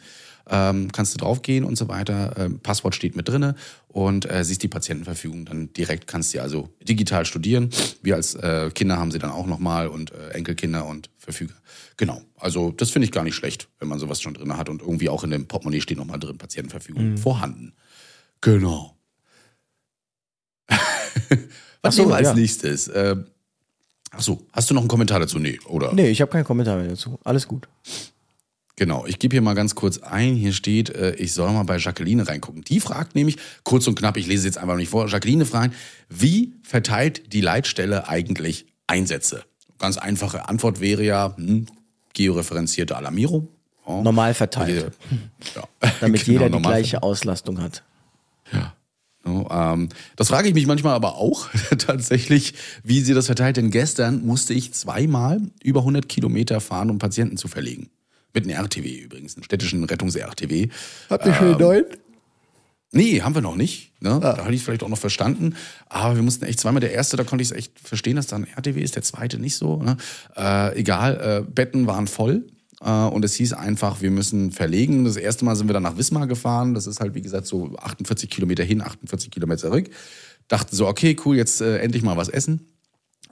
Ähm, 0.49 0.91
kannst 0.93 1.13
du 1.13 1.17
draufgehen 1.17 1.65
und 1.65 1.77
so 1.77 1.89
weiter. 1.89 2.36
Ähm, 2.38 2.60
Passwort 2.60 2.95
steht 2.95 3.17
mit 3.17 3.27
drinne 3.27 3.56
und 3.89 4.30
äh, 4.32 4.45
siehst 4.45 4.63
die 4.63 4.69
Patientenverfügung 4.69 5.43
dann 5.43 5.73
direkt. 5.73 6.08
Kannst 6.08 6.32
sie 6.32 6.39
also 6.39 6.69
digital 6.82 7.25
studieren. 7.25 7.69
Wir 8.01 8.15
als 8.15 8.36
äh, 8.36 8.69
Kinder 8.73 8.97
haben 8.97 9.12
sie 9.12 9.19
dann 9.19 9.32
auch 9.32 9.45
nochmal 9.45 9.89
und 9.89 10.12
äh, 10.12 10.30
Enkelkinder 10.30 10.86
und 10.86 11.10
Verfüger. 11.17 11.56
Genau. 11.97 12.21
Also 12.38 12.71
das 12.71 12.91
finde 12.91 13.06
ich 13.06 13.12
gar 13.12 13.25
nicht 13.25 13.36
schlecht, 13.36 13.67
wenn 13.80 13.89
man 13.89 13.99
sowas 13.99 14.21
schon 14.21 14.36
drin 14.36 14.56
hat 14.56 14.69
und 14.69 14.82
irgendwie 14.82 15.10
auch 15.10 15.25
in 15.25 15.32
dem 15.32 15.47
Portemonnaie 15.47 15.82
steht 15.82 15.97
nochmal 15.97 16.19
drin 16.19 16.38
Patientenverfügung 16.38 17.17
vorhanden. 17.17 17.73
Genau. 18.39 18.96
Was 21.82 21.95
so, 21.95 22.01
nehmen 22.01 22.12
wir 22.12 22.17
als 22.17 22.27
ja. 22.30 22.34
nächstes? 22.34 22.88
Äh, 22.88 23.15
ach 24.12 24.21
so, 24.21 24.41
hast 24.51 24.69
du 24.69 24.73
noch 24.73 24.82
einen 24.82 24.88
Kommentar 24.88 25.19
dazu? 25.19 25.39
Nee, 25.39 25.60
oder? 25.67 25.93
Nee, 25.93 26.10
ich 26.10 26.21
habe 26.21 26.32
keinen 26.32 26.43
Kommentar 26.43 26.77
mehr 26.77 26.89
dazu. 26.89 27.19
Alles 27.23 27.47
gut. 27.47 27.67
Genau, 28.75 29.08
ich 29.08 29.17
gebe 29.17 29.34
hier 29.34 29.41
mal 29.41 29.56
ganz 29.56 29.73
kurz 29.73 29.97
ein. 29.97 30.36
Hier 30.36 30.53
steht, 30.53 30.91
äh, 30.91 31.15
ich 31.15 31.34
soll 31.34 31.51
mal 31.51 31.63
bei 31.63 31.77
Jacqueline 31.77 32.27
reingucken. 32.27 32.62
Die 32.62 32.80
fragt 32.80 33.15
nämlich, 33.15 33.38
kurz 33.63 33.88
und 33.88 33.97
knapp, 33.97 34.17
ich 34.17 34.27
lese 34.27 34.39
es 34.39 34.45
jetzt 34.45 34.58
einfach 34.60 34.75
nicht 34.75 34.89
vor. 34.89 35.08
Jacqueline 35.08 35.45
fragt, 35.45 35.73
wie 36.10 36.53
verteilt 36.62 37.34
die 37.34 37.41
Leitstelle 37.41 38.08
eigentlich 38.08 38.67
Einsätze? 38.86 39.43
Ganz 39.80 39.97
einfache 39.97 40.47
Antwort 40.47 40.80
wäre 40.80 41.03
ja, 41.03 41.36
hm, 41.36 41.65
georeferenzierte 42.13 42.95
Alarmierung. 42.95 43.47
Ja. 43.88 44.01
Normal 44.01 44.36
verteilt. 44.36 44.91
Ja. 45.56 45.63
Damit 46.01 46.21
Genau, 46.25 46.43
jeder 46.43 46.56
die 46.56 46.62
gleiche 46.62 47.01
Auslastung 47.01 47.60
hat. 47.60 47.84
Ja, 48.51 48.75
das 50.15 50.27
frage 50.27 50.47
ich 50.47 50.53
mich 50.53 50.67
manchmal 50.67 50.93
aber 50.93 51.15
auch 51.15 51.49
tatsächlich, 51.77 52.53
wie 52.83 53.01
sie 53.01 53.13
das 53.13 53.27
verteilt. 53.27 53.57
Denn 53.57 53.71
gestern 53.71 54.25
musste 54.25 54.53
ich 54.53 54.73
zweimal 54.73 55.41
über 55.63 55.81
100 55.81 56.07
Kilometer 56.09 56.61
fahren, 56.61 56.89
um 56.89 56.99
Patienten 56.99 57.37
zu 57.37 57.47
verlegen. 57.47 57.89
Mit 58.33 58.43
einem 58.45 58.55
RTW 58.55 58.87
übrigens, 58.89 59.35
einem 59.35 59.43
städtischen 59.43 59.83
Rettungs-RTW. 59.83 60.69
Habt 61.09 61.25
ihr 61.25 61.33
schon 61.33 61.49
den 61.49 61.57
neuen? 61.57 61.85
Nee, 62.91 63.21
haben 63.21 63.35
wir 63.35 63.41
noch 63.41 63.55
nicht. 63.55 63.91
Ne? 64.01 64.19
Da 64.21 64.37
hatte 64.37 64.53
ich 64.53 64.63
vielleicht 64.63 64.83
auch 64.83 64.89
noch 64.89 64.97
verstanden. 64.97 65.55
Aber 65.87 66.15
wir 66.15 66.23
mussten 66.23 66.45
echt 66.45 66.59
zweimal. 66.59 66.79
Der 66.79 66.93
erste, 66.93 67.17
da 67.17 67.23
konnte 67.23 67.41
ich 67.41 67.51
es 67.51 67.55
echt 67.55 67.79
verstehen, 67.79 68.15
dass 68.15 68.27
da 68.27 68.37
ein 68.37 68.47
RTW 68.47 68.79
ist. 68.79 68.95
Der 68.95 69.03
zweite 69.03 69.39
nicht 69.39 69.55
so. 69.55 69.81
Ne? 69.81 69.97
Äh, 70.35 70.79
egal, 70.79 71.43
äh, 71.45 71.51
Betten 71.51 71.87
waren 71.87 72.07
voll. 72.07 72.45
Äh, 72.81 72.91
und 72.91 73.25
es 73.25 73.35
hieß 73.35 73.53
einfach, 73.53 74.01
wir 74.01 74.11
müssen 74.11 74.51
verlegen. 74.51 75.05
Das 75.05 75.17
erste 75.17 75.45
Mal 75.45 75.55
sind 75.55 75.67
wir 75.67 75.73
dann 75.73 75.83
nach 75.83 75.97
Wismar 75.97 76.27
gefahren. 76.27 76.73
Das 76.73 76.87
ist 76.87 76.99
halt, 76.99 77.15
wie 77.15 77.21
gesagt, 77.21 77.47
so 77.47 77.75
48 77.77 78.29
Kilometer 78.29 78.63
hin, 78.63 78.81
48 78.81 79.31
Kilometer 79.31 79.61
zurück. 79.61 79.89
Dachten 80.47 80.75
so, 80.75 80.87
okay, 80.87 81.15
cool, 81.25 81.35
jetzt 81.35 81.61
äh, 81.61 81.79
endlich 81.79 82.03
mal 82.03 82.17
was 82.17 82.29
essen. 82.29 82.67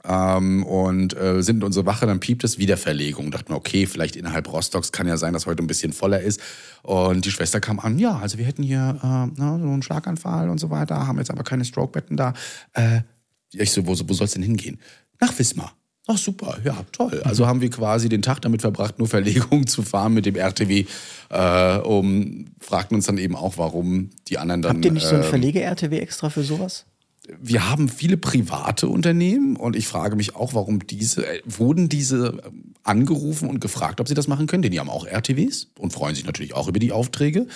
Ähm, 0.04 0.64
und 0.64 1.16
äh, 1.16 1.42
sind 1.42 1.56
in 1.56 1.62
unsere 1.64 1.86
Wache, 1.86 2.06
dann 2.06 2.20
piept 2.20 2.44
es 2.44 2.58
wieder 2.58 2.76
Verlegung. 2.76 3.30
Dachten 3.30 3.50
wir, 3.50 3.56
okay, 3.56 3.86
vielleicht 3.86 4.14
innerhalb 4.14 4.52
Rostocks 4.52 4.92
kann 4.92 5.08
ja 5.08 5.16
sein, 5.16 5.32
dass 5.32 5.46
heute 5.46 5.62
ein 5.62 5.66
bisschen 5.66 5.92
voller 5.92 6.20
ist. 6.20 6.40
Und 6.82 7.24
die 7.24 7.30
Schwester 7.30 7.60
kam 7.60 7.80
an, 7.80 7.98
ja, 7.98 8.18
also 8.18 8.38
wir 8.38 8.44
hätten 8.44 8.62
hier 8.62 8.98
äh, 9.02 9.32
na, 9.36 9.58
so 9.58 9.66
einen 9.66 9.82
Schlaganfall 9.82 10.48
und 10.48 10.58
so 10.58 10.70
weiter, 10.70 11.06
haben 11.06 11.18
jetzt 11.18 11.30
aber 11.30 11.42
keine 11.42 11.64
Stroke-Betten 11.64 12.16
da. 12.16 12.34
Äh, 12.74 13.00
ich 13.52 13.72
so, 13.72 13.86
wo, 13.86 13.96
wo 14.06 14.12
soll's 14.12 14.32
denn 14.32 14.42
hingehen? 14.42 14.78
Nach 15.20 15.36
Wismar. 15.36 15.74
Ach 16.08 16.18
super, 16.18 16.58
ja, 16.64 16.84
toll. 16.92 17.20
Also 17.24 17.46
haben 17.46 17.60
wir 17.60 17.70
quasi 17.70 18.08
den 18.08 18.22
Tag 18.22 18.40
damit 18.40 18.60
verbracht, 18.60 18.98
nur 18.98 19.08
Verlegung 19.08 19.66
zu 19.66 19.82
fahren 19.82 20.14
mit 20.14 20.24
dem 20.24 20.36
RTW. 20.36 20.86
Äh, 21.30 21.78
um, 21.78 22.46
fragten 22.60 22.94
uns 22.94 23.06
dann 23.06 23.18
eben 23.18 23.34
auch, 23.34 23.58
warum 23.58 24.10
die 24.28 24.38
anderen 24.38 24.62
dann. 24.62 24.76
Habt 24.76 24.84
ihr 24.84 24.92
nicht 24.92 25.06
so 25.06 25.16
ein 25.16 25.22
ähm, 25.22 25.28
Verlege-RTW 25.28 25.98
extra 25.98 26.30
für 26.30 26.44
sowas? 26.44 26.86
wir 27.40 27.68
haben 27.68 27.88
viele 27.88 28.16
private 28.16 28.88
Unternehmen 28.88 29.56
und 29.56 29.76
ich 29.76 29.88
frage 29.88 30.16
mich 30.16 30.36
auch, 30.36 30.54
warum 30.54 30.86
diese, 30.86 31.26
äh, 31.26 31.42
wurden 31.44 31.88
diese 31.88 32.40
ähm, 32.46 32.74
angerufen 32.82 33.48
und 33.48 33.60
gefragt, 33.60 34.00
ob 34.00 34.08
sie 34.08 34.14
das 34.14 34.28
machen 34.28 34.46
können, 34.46 34.62
denn 34.62 34.72
die 34.72 34.80
haben 34.80 34.90
auch 34.90 35.06
RTWs 35.06 35.68
und 35.78 35.92
freuen 35.92 36.14
sich 36.14 36.24
natürlich 36.24 36.54
auch 36.54 36.68
über 36.68 36.78
die 36.78 36.92
Aufträge. 36.92 37.46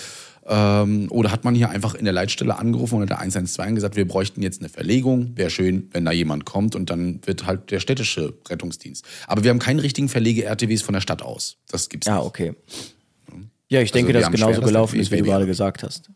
Ähm, 0.53 1.07
oder 1.11 1.31
hat 1.31 1.45
man 1.45 1.55
hier 1.55 1.71
einfach 1.71 1.95
in 1.95 2.05
der 2.05 2.13
Leitstelle 2.13 2.59
angerufen 2.59 2.97
oder 2.97 3.07
der 3.07 3.21
112 3.21 3.69
und 3.69 3.75
gesagt, 3.77 3.95
wir 3.95 4.07
bräuchten 4.09 4.43
jetzt 4.43 4.61
eine 4.61 4.69
Verlegung, 4.69 5.31
wäre 5.37 5.49
schön, 5.49 5.89
wenn 5.93 6.05
da 6.05 6.11
jemand 6.11 6.45
kommt 6.45 6.75
und 6.75 6.91
dann 6.91 7.21
wird 7.25 7.47
halt 7.47 7.71
der 7.71 7.79
städtische 7.79 8.35
Rettungsdienst. 8.49 9.05
Aber 9.29 9.45
wir 9.45 9.51
haben 9.51 9.61
keinen 9.61 9.79
richtigen 9.79 10.09
Verlege-RTWs 10.09 10.83
von 10.83 10.95
der 10.95 11.01
Stadt 11.01 11.23
aus. 11.23 11.57
Das 11.69 11.89
gibt's 11.89 12.09
Ja, 12.09 12.17
nicht. 12.17 12.25
okay. 12.27 12.55
Ja, 13.69 13.81
ich 13.81 13.93
denke, 13.93 14.09
Also 14.09 14.19
dass 14.19 14.27
haben 14.27 14.33
genauso 14.35 14.55
schwer, 14.61 14.67
gelaufen 14.67 14.99
ist, 14.99 15.13
wie 15.13 15.19
du 15.19 15.23
gerade 15.25 15.47
gesagt 15.47 15.85
hast. 15.85 16.11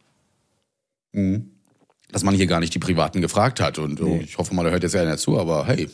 dass 2.10 2.24
man 2.24 2.34
hier 2.34 2.46
gar 2.48 2.58
nicht 2.58 2.74
die 2.74 2.80
Privaten 2.80 3.20
gefragt 3.20 3.60
hat. 3.60 3.78
Und 3.78 4.00
oh, 4.02 4.20
ich 4.20 4.36
hoffe 4.38 4.52
mal, 4.54 4.64
da 4.64 4.70
hört 4.70 4.82
jetzt 4.82 4.96
einer 4.96 5.16
zu, 5.16 5.38
aber 5.38 5.66
hey, 5.66 5.88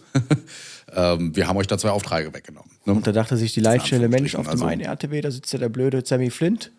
ähm, 0.97 1.37
wir 1.37 1.47
haben 1.47 1.57
euch 1.59 1.67
da 1.67 1.77
zwei 1.77 1.91
Aufträge 1.91 2.33
weggenommen. 2.33 2.71
Ne? 2.87 2.95
Und 2.95 3.07
da 3.07 3.13
dachte 3.13 3.37
sich 3.37 3.53
die 3.53 3.61
Leitstelle, 3.61 4.09
Mensch, 4.09 4.35
auf 4.35 4.47
dem 4.47 4.53
Also- 4.53 4.65
einen 4.65 4.81
RTW, 4.81 5.21
da 5.21 5.31
sitzt 5.31 5.53
ja 5.53 5.59
der 5.59 5.69
blöde 5.69 6.03
Sammy 6.05 6.31
Flint. 6.31 6.73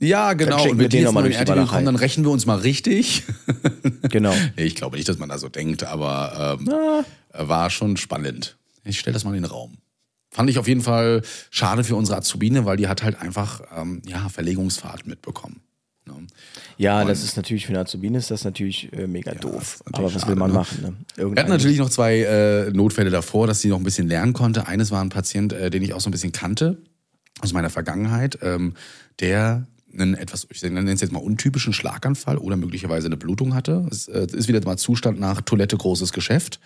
Ja, 0.00 0.32
genau. 0.34 0.58
schicken 0.58 0.72
Und 0.72 0.78
wir 0.78 0.84
wenn 0.84 0.90
den 0.90 0.98
die 0.98 1.04
noch 1.04 1.10
jetzt 1.10 1.14
mal 1.14 1.20
mal 1.22 1.28
durch 1.30 1.48
Walachei. 1.48 1.66
kommen, 1.66 1.86
dann 1.86 1.96
rechnen 1.96 2.26
wir 2.26 2.30
uns 2.30 2.46
mal 2.46 2.58
richtig. 2.58 3.24
Genau. 4.10 4.34
nee, 4.56 4.64
ich 4.64 4.74
glaube 4.76 4.96
nicht, 4.96 5.08
dass 5.08 5.18
man 5.18 5.28
da 5.28 5.38
so 5.38 5.48
denkt, 5.48 5.82
aber 5.82 6.58
ähm, 6.60 6.68
war 7.32 7.70
schon 7.70 7.96
spannend. 7.96 8.56
Ich 8.84 9.00
stelle 9.00 9.14
das 9.14 9.24
mal 9.24 9.34
in 9.34 9.42
den 9.42 9.50
Raum. 9.50 9.78
Fand 10.30 10.50
ich 10.50 10.58
auf 10.58 10.68
jeden 10.68 10.82
Fall 10.82 11.22
schade 11.50 11.84
für 11.84 11.96
unsere 11.96 12.18
Azubine, 12.18 12.64
weil 12.64 12.76
die 12.76 12.86
hat 12.86 13.02
halt 13.02 13.20
einfach 13.20 13.62
ähm, 13.76 14.02
ja, 14.06 14.28
Verlegungsfahrt 14.28 15.06
mitbekommen. 15.06 15.60
Ne? 16.06 16.14
Ja, 16.76 17.04
das 17.04 17.22
ist 17.24 17.36
natürlich 17.36 17.66
für 17.66 17.72
eine 17.72 17.80
Azubine 17.80 18.18
ist 18.18 18.30
das 18.30 18.44
natürlich 18.44 18.92
äh, 18.92 19.06
mega 19.06 19.32
doof. 19.34 19.76
ist 19.76 19.86
natürlich 19.86 19.98
Aber 19.98 20.04
was 20.06 20.12
schade, 20.12 20.28
will 20.28 20.36
man 20.36 20.50
ne? 20.50 20.56
machen? 20.56 20.82
Ne? 21.16 21.32
Wir 21.32 21.40
hatten 21.42 21.50
natürlich 21.50 21.78
noch 21.78 21.90
zwei 21.90 22.20
äh, 22.20 22.70
Notfälle 22.70 23.10
davor, 23.10 23.46
dass 23.46 23.60
sie 23.60 23.68
noch 23.68 23.78
ein 23.78 23.84
bisschen 23.84 24.08
lernen 24.08 24.32
konnte. 24.32 24.66
Eines 24.66 24.90
war 24.90 25.00
ein 25.00 25.08
Patient, 25.08 25.52
äh, 25.52 25.70
den 25.70 25.82
ich 25.82 25.94
auch 25.94 26.00
so 26.00 26.08
ein 26.08 26.12
bisschen 26.12 26.32
kannte 26.32 26.78
aus 27.40 27.52
meiner 27.52 27.70
Vergangenheit, 27.70 28.38
ähm, 28.42 28.74
der 29.20 29.66
einen 29.94 30.14
etwas, 30.14 30.46
ich 30.50 30.62
nenne 30.62 30.90
es 30.92 31.00
jetzt 31.00 31.12
mal 31.12 31.20
untypischen 31.20 31.72
Schlaganfall 31.72 32.38
oder 32.38 32.56
möglicherweise 32.56 33.06
eine 33.06 33.16
Blutung 33.16 33.54
hatte. 33.54 33.86
Es 33.90 34.08
äh, 34.08 34.26
ist 34.32 34.48
wieder 34.48 34.64
mal 34.64 34.76
Zustand 34.76 35.18
nach 35.20 35.40
Toilette 35.40 35.76
großes 35.76 36.12
Geschäft. 36.12 36.60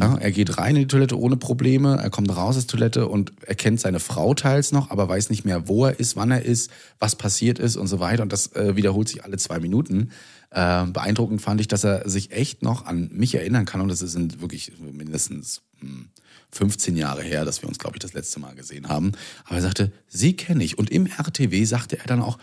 Ja, 0.00 0.16
er 0.16 0.30
geht 0.30 0.56
rein 0.58 0.76
in 0.76 0.82
die 0.82 0.88
Toilette 0.88 1.18
ohne 1.18 1.36
Probleme, 1.36 1.98
er 2.02 2.10
kommt 2.10 2.34
raus 2.34 2.56
aus 2.56 2.66
der 2.66 2.78
Toilette 2.78 3.08
und 3.08 3.32
erkennt 3.46 3.80
seine 3.80 4.00
Frau 4.00 4.34
teils 4.34 4.72
noch, 4.72 4.90
aber 4.90 5.08
weiß 5.08 5.30
nicht 5.30 5.44
mehr, 5.44 5.68
wo 5.68 5.84
er 5.86 5.98
ist, 6.00 6.16
wann 6.16 6.30
er 6.30 6.42
ist, 6.42 6.70
was 6.98 7.16
passiert 7.16 7.58
ist 7.58 7.76
und 7.76 7.86
so 7.86 8.00
weiter. 8.00 8.22
Und 8.22 8.32
das 8.32 8.52
äh, 8.54 8.76
wiederholt 8.76 9.08
sich 9.08 9.24
alle 9.24 9.36
zwei 9.36 9.58
Minuten. 9.58 10.10
Äh, 10.50 10.86
beeindruckend 10.86 11.42
fand 11.42 11.60
ich, 11.60 11.68
dass 11.68 11.84
er 11.84 12.08
sich 12.08 12.32
echt 12.32 12.62
noch 12.62 12.86
an 12.86 13.10
mich 13.12 13.34
erinnern 13.34 13.64
kann 13.64 13.80
und 13.80 13.88
das 13.88 13.98
sind 13.98 14.40
wirklich 14.40 14.72
mindestens 14.80 15.62
hm, 15.80 16.08
15 16.54 16.96
Jahre 16.96 17.22
her, 17.22 17.44
dass 17.44 17.62
wir 17.62 17.68
uns, 17.68 17.78
glaube 17.78 17.96
ich, 17.96 18.00
das 18.00 18.12
letzte 18.14 18.40
Mal 18.40 18.54
gesehen 18.54 18.88
haben. 18.88 19.12
Aber 19.44 19.56
er 19.56 19.62
sagte, 19.62 19.92
Sie 20.08 20.34
kenne 20.34 20.64
ich. 20.64 20.78
Und 20.78 20.90
im 20.90 21.06
RTW 21.06 21.64
sagte 21.64 21.98
er 21.98 22.06
dann 22.06 22.22
auch, 22.22 22.38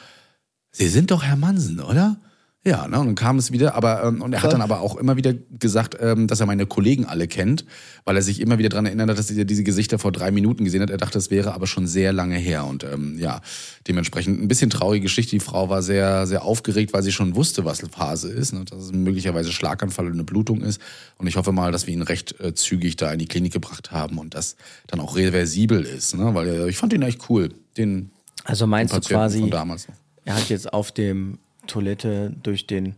Sie 0.72 0.88
sind 0.88 1.12
doch 1.12 1.24
Herr 1.24 1.36
Mansen, 1.36 1.80
oder? 1.80 2.18
Ja, 2.64 2.88
ne, 2.88 3.00
und 3.00 3.08
dann 3.08 3.16
kam 3.16 3.40
es 3.40 3.52
wieder, 3.52 3.74
aber 3.74 4.04
ähm, 4.04 4.22
und 4.22 4.34
er 4.34 4.44
hat 4.44 4.54
dann 4.54 4.62
aber 4.62 4.82
auch 4.82 4.96
immer 4.96 5.18
wieder 5.18 5.34
gesagt, 5.34 5.98
ähm, 6.00 6.28
dass 6.28 6.42
er 6.42 6.46
meine 6.46 6.68
Kollegen 6.68 7.06
alle 7.06 7.28
kennt, 7.28 7.66
weil 8.06 8.16
er 8.16 8.22
sich 8.22 8.40
immer 8.40 8.60
wieder 8.60 8.70
daran 8.70 8.86
erinnert 8.86 9.10
hat, 9.10 9.18
dass 9.18 9.32
er 9.32 9.46
diese 9.46 9.64
Gesichter 9.64 9.98
vor 9.98 10.12
drei 10.12 10.30
Minuten 10.30 10.64
gesehen 10.64 10.84
hat. 10.84 10.92
Er 10.92 10.98
dachte, 10.98 11.14
das 11.14 11.32
wäre 11.32 11.56
aber 11.56 11.66
schon 11.66 11.88
sehr 11.88 12.14
lange 12.14 12.36
her 12.36 12.66
und 12.66 12.84
ähm, 12.84 13.18
ja, 13.18 13.42
dementsprechend 13.88 14.40
ein 14.40 14.48
bisschen 14.48 14.70
traurige 14.70 15.02
Geschichte. 15.02 15.32
Die 15.32 15.40
Frau 15.40 15.70
war 15.70 15.82
sehr, 15.82 16.28
sehr 16.28 16.44
aufgeregt, 16.44 16.94
weil 16.94 17.02
sie 17.02 17.12
schon 17.12 17.36
wusste, 17.36 17.66
was 17.66 17.80
Phase 17.80 18.30
ist, 18.30 18.54
ne, 18.54 18.64
dass 18.64 18.78
es 18.84 18.92
möglicherweise 18.92 19.52
Schlaganfall 19.52 20.06
und 20.06 20.14
eine 20.14 20.24
Blutung 20.24 20.62
ist. 20.62 20.80
Und 21.18 21.26
ich 21.26 21.38
hoffe 21.38 21.52
mal, 21.52 21.72
dass 21.72 21.88
wir 21.88 21.96
ihn 21.96 22.04
recht 22.04 22.40
äh, 22.40 22.54
zügig 22.54 22.96
da 22.96 23.12
in 23.12 23.18
die 23.18 23.28
Klinik 23.28 23.54
gebracht 23.54 23.92
haben 23.92 24.20
und 24.20 24.36
das 24.36 24.56
dann 24.86 25.00
auch 25.00 25.16
reversibel 25.16 25.82
ist, 25.82 26.14
ne, 26.16 26.36
weil 26.36 26.48
äh, 26.48 26.70
ich 26.70 26.78
fand 26.78 26.94
ihn 26.94 27.02
echt 27.02 27.28
cool, 27.28 27.50
den. 27.76 28.12
Also 28.44 28.68
meinst 28.68 28.94
den 28.94 29.02
du 29.02 29.08
quasi, 29.08 29.40
von 29.40 29.50
damals. 29.50 29.88
Er 30.26 30.36
hat 30.36 30.50
jetzt 30.50 30.72
auf 30.72 30.92
dem 30.92 31.40
Toilette 31.68 32.34
durch 32.44 32.68
den 32.68 32.96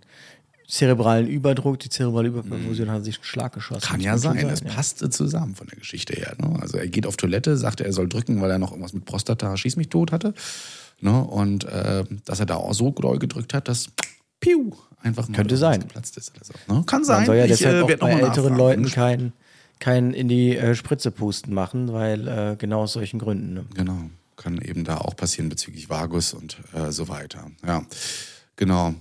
zerebralen 0.68 1.28
Überdruck, 1.28 1.80
die 1.80 1.90
zerebrale 1.90 2.30
Überperfusion, 2.30 2.90
hat 2.90 3.04
sich 3.04 3.18
einen 3.18 3.26
Schlag 3.26 3.54
geschossen. 3.54 3.82
Kann 3.86 3.98
Das 3.98 4.06
ja 4.06 4.12
schon 4.14 4.40
sein, 4.40 4.50
es 4.50 4.62
ja. 4.62 4.70
passte 4.70 5.10
zusammen 5.10 5.56
von 5.56 5.68
der 5.68 5.78
Geschichte 5.78 6.14
her. 6.14 6.36
Ne? 6.40 6.58
Also 6.60 6.78
er 6.78 6.88
geht 6.88 7.06
auf 7.06 7.18
Toilette, 7.18 7.58
sagt, 7.58 7.82
er 7.82 7.94
soll 7.94 8.08
drücken, 8.10 8.42
weil 8.42 8.50
er 8.50 8.60
noch 8.60 8.72
irgendwas 8.72 8.94
mit 8.94 9.06
Prostata, 9.06 9.56
schieß 9.56 9.76
mich 9.76 9.90
tot 9.90 10.12
hatte. 10.12 10.34
Ne? 11.00 11.24
Und 11.24 11.66
äh, 11.66 12.06
dass 12.26 12.40
er 12.40 12.46
da 12.46 12.56
auch 12.56 12.74
so 12.74 12.92
doll 12.92 13.20
gedrückt 13.20 13.54
hat, 13.54 13.68
dass 13.68 13.90
piu, 14.40 14.72
einfach 15.02 15.28
mal 15.28 15.36
Könnte 15.36 15.58
sein. 15.58 15.82
geplatzt 15.82 16.18
ist. 16.18 16.32
Oder 16.36 16.46
so, 16.46 16.74
ne? 16.74 16.84
Kann 16.86 17.04
sein. 17.04 17.18
Man 17.18 17.26
soll 17.28 17.36
ja 17.36 17.46
ich 17.46 17.52
deshalb 17.52 17.84
auch 17.84 17.90
werd 17.90 18.02
noch 18.02 18.08
bei 18.08 18.14
älteren 18.14 18.54
nachfragen. 18.54 18.58
Leuten 18.58 18.86
kein, 18.86 19.34
kein 19.80 20.14
in 20.14 20.28
die 20.28 20.58
äh, 20.58 20.76
Spritze 20.76 21.12
pusten 21.12 21.54
machen, 21.54 21.92
weil 21.94 22.28
äh, 22.28 22.56
genau 22.58 22.84
aus 22.84 22.94
solchen 22.94 23.20
Gründen. 23.20 23.54
Ne? 23.54 23.66
Genau, 23.76 24.10
kann 24.36 24.62
eben 24.62 24.84
da 24.84 24.98
auch 24.98 25.16
passieren 25.16 25.50
bezüglich 25.50 25.90
Vagus 25.90 26.34
und 26.34 26.58
äh, 26.74 26.92
so 26.92 27.08
weiter. 27.08 27.52
Ja, 27.66 27.86
genau. 28.56 28.96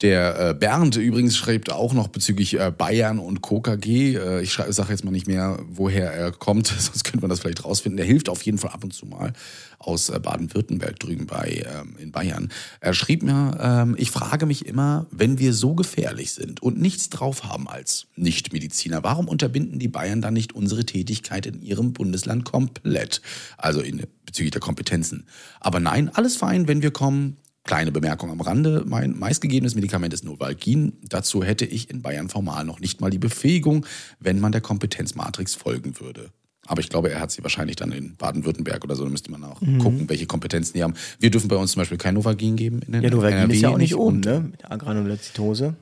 Der 0.00 0.50
äh, 0.50 0.54
Bernd 0.54 0.94
übrigens 0.94 1.36
schreibt 1.36 1.72
auch 1.72 1.92
noch 1.92 2.06
bezüglich 2.06 2.54
äh, 2.54 2.70
Bayern 2.70 3.18
und 3.18 3.42
KKG. 3.42 4.14
Äh, 4.14 4.42
ich 4.42 4.52
sage 4.52 4.90
jetzt 4.90 5.04
mal 5.04 5.10
nicht 5.10 5.26
mehr, 5.26 5.58
woher 5.68 6.12
er 6.12 6.30
kommt, 6.30 6.66
sonst 6.78 7.02
könnte 7.02 7.20
man 7.20 7.30
das 7.30 7.40
vielleicht 7.40 7.64
rausfinden. 7.64 7.96
Der 7.96 8.06
hilft 8.06 8.28
auf 8.28 8.42
jeden 8.42 8.58
Fall 8.58 8.70
ab 8.70 8.84
und 8.84 8.92
zu 8.94 9.06
mal 9.06 9.32
aus 9.80 10.08
äh, 10.08 10.20
Baden-Württemberg 10.20 11.00
drüben 11.00 11.26
bei 11.26 11.64
ähm, 11.66 11.96
in 11.98 12.12
Bayern. 12.12 12.50
Er 12.80 12.94
schrieb 12.94 13.24
mir, 13.24 13.58
ähm, 13.60 13.96
ich 13.98 14.12
frage 14.12 14.46
mich 14.46 14.66
immer, 14.66 15.06
wenn 15.10 15.40
wir 15.40 15.52
so 15.52 15.74
gefährlich 15.74 16.32
sind 16.32 16.62
und 16.62 16.80
nichts 16.80 17.10
drauf 17.10 17.42
haben 17.42 17.68
als 17.68 18.06
Nichtmediziner, 18.14 19.02
warum 19.02 19.26
unterbinden 19.26 19.80
die 19.80 19.88
Bayern 19.88 20.22
dann 20.22 20.34
nicht 20.34 20.52
unsere 20.52 20.86
Tätigkeit 20.86 21.44
in 21.44 21.60
ihrem 21.60 21.92
Bundesland 21.92 22.44
komplett? 22.44 23.20
Also 23.56 23.80
in, 23.80 24.06
bezüglich 24.26 24.52
der 24.52 24.60
Kompetenzen. 24.60 25.26
Aber 25.58 25.80
nein, 25.80 26.08
alles 26.14 26.36
fein, 26.36 26.68
wenn 26.68 26.82
wir 26.82 26.92
kommen. 26.92 27.36
Kleine 27.68 27.92
Bemerkung 27.92 28.30
am 28.30 28.40
Rande, 28.40 28.82
mein 28.86 29.18
meistgegebenes 29.18 29.74
Medikament 29.74 30.14
ist 30.14 30.24
Novalgin. 30.24 30.94
Dazu 31.06 31.44
hätte 31.44 31.66
ich 31.66 31.90
in 31.90 32.00
Bayern 32.00 32.30
formal 32.30 32.64
noch 32.64 32.80
nicht 32.80 33.02
mal 33.02 33.10
die 33.10 33.18
Befähigung, 33.18 33.84
wenn 34.18 34.40
man 34.40 34.52
der 34.52 34.62
Kompetenzmatrix 34.62 35.54
folgen 35.54 36.00
würde. 36.00 36.30
Aber 36.66 36.80
ich 36.80 36.88
glaube, 36.88 37.10
er 37.10 37.20
hat 37.20 37.30
sie 37.30 37.42
wahrscheinlich 37.42 37.76
dann 37.76 37.92
in 37.92 38.16
Baden-Württemberg 38.16 38.84
oder 38.84 38.96
so. 38.96 39.04
Da 39.04 39.10
müsste 39.10 39.30
man 39.30 39.44
auch 39.44 39.60
gucken, 39.60 40.08
welche 40.08 40.24
Kompetenzen 40.24 40.78
die 40.78 40.82
haben. 40.82 40.94
Wir 41.20 41.30
dürfen 41.30 41.48
bei 41.48 41.56
uns 41.56 41.72
zum 41.72 41.80
Beispiel 41.82 41.98
kein 41.98 42.14
Novalgin 42.14 42.56
geben. 42.56 42.80
In 42.86 42.92
den 42.92 43.02
Ja, 43.02 43.10
Novalgin 43.10 43.40
NRW 43.40 43.54
ist 43.54 43.60
ja 43.60 43.68
auch 43.68 43.76
nicht 43.76 43.96
oben, 43.96 44.20
ne? 44.20 44.48
Mit 44.50 44.70
Agranulozytose. 44.70 45.76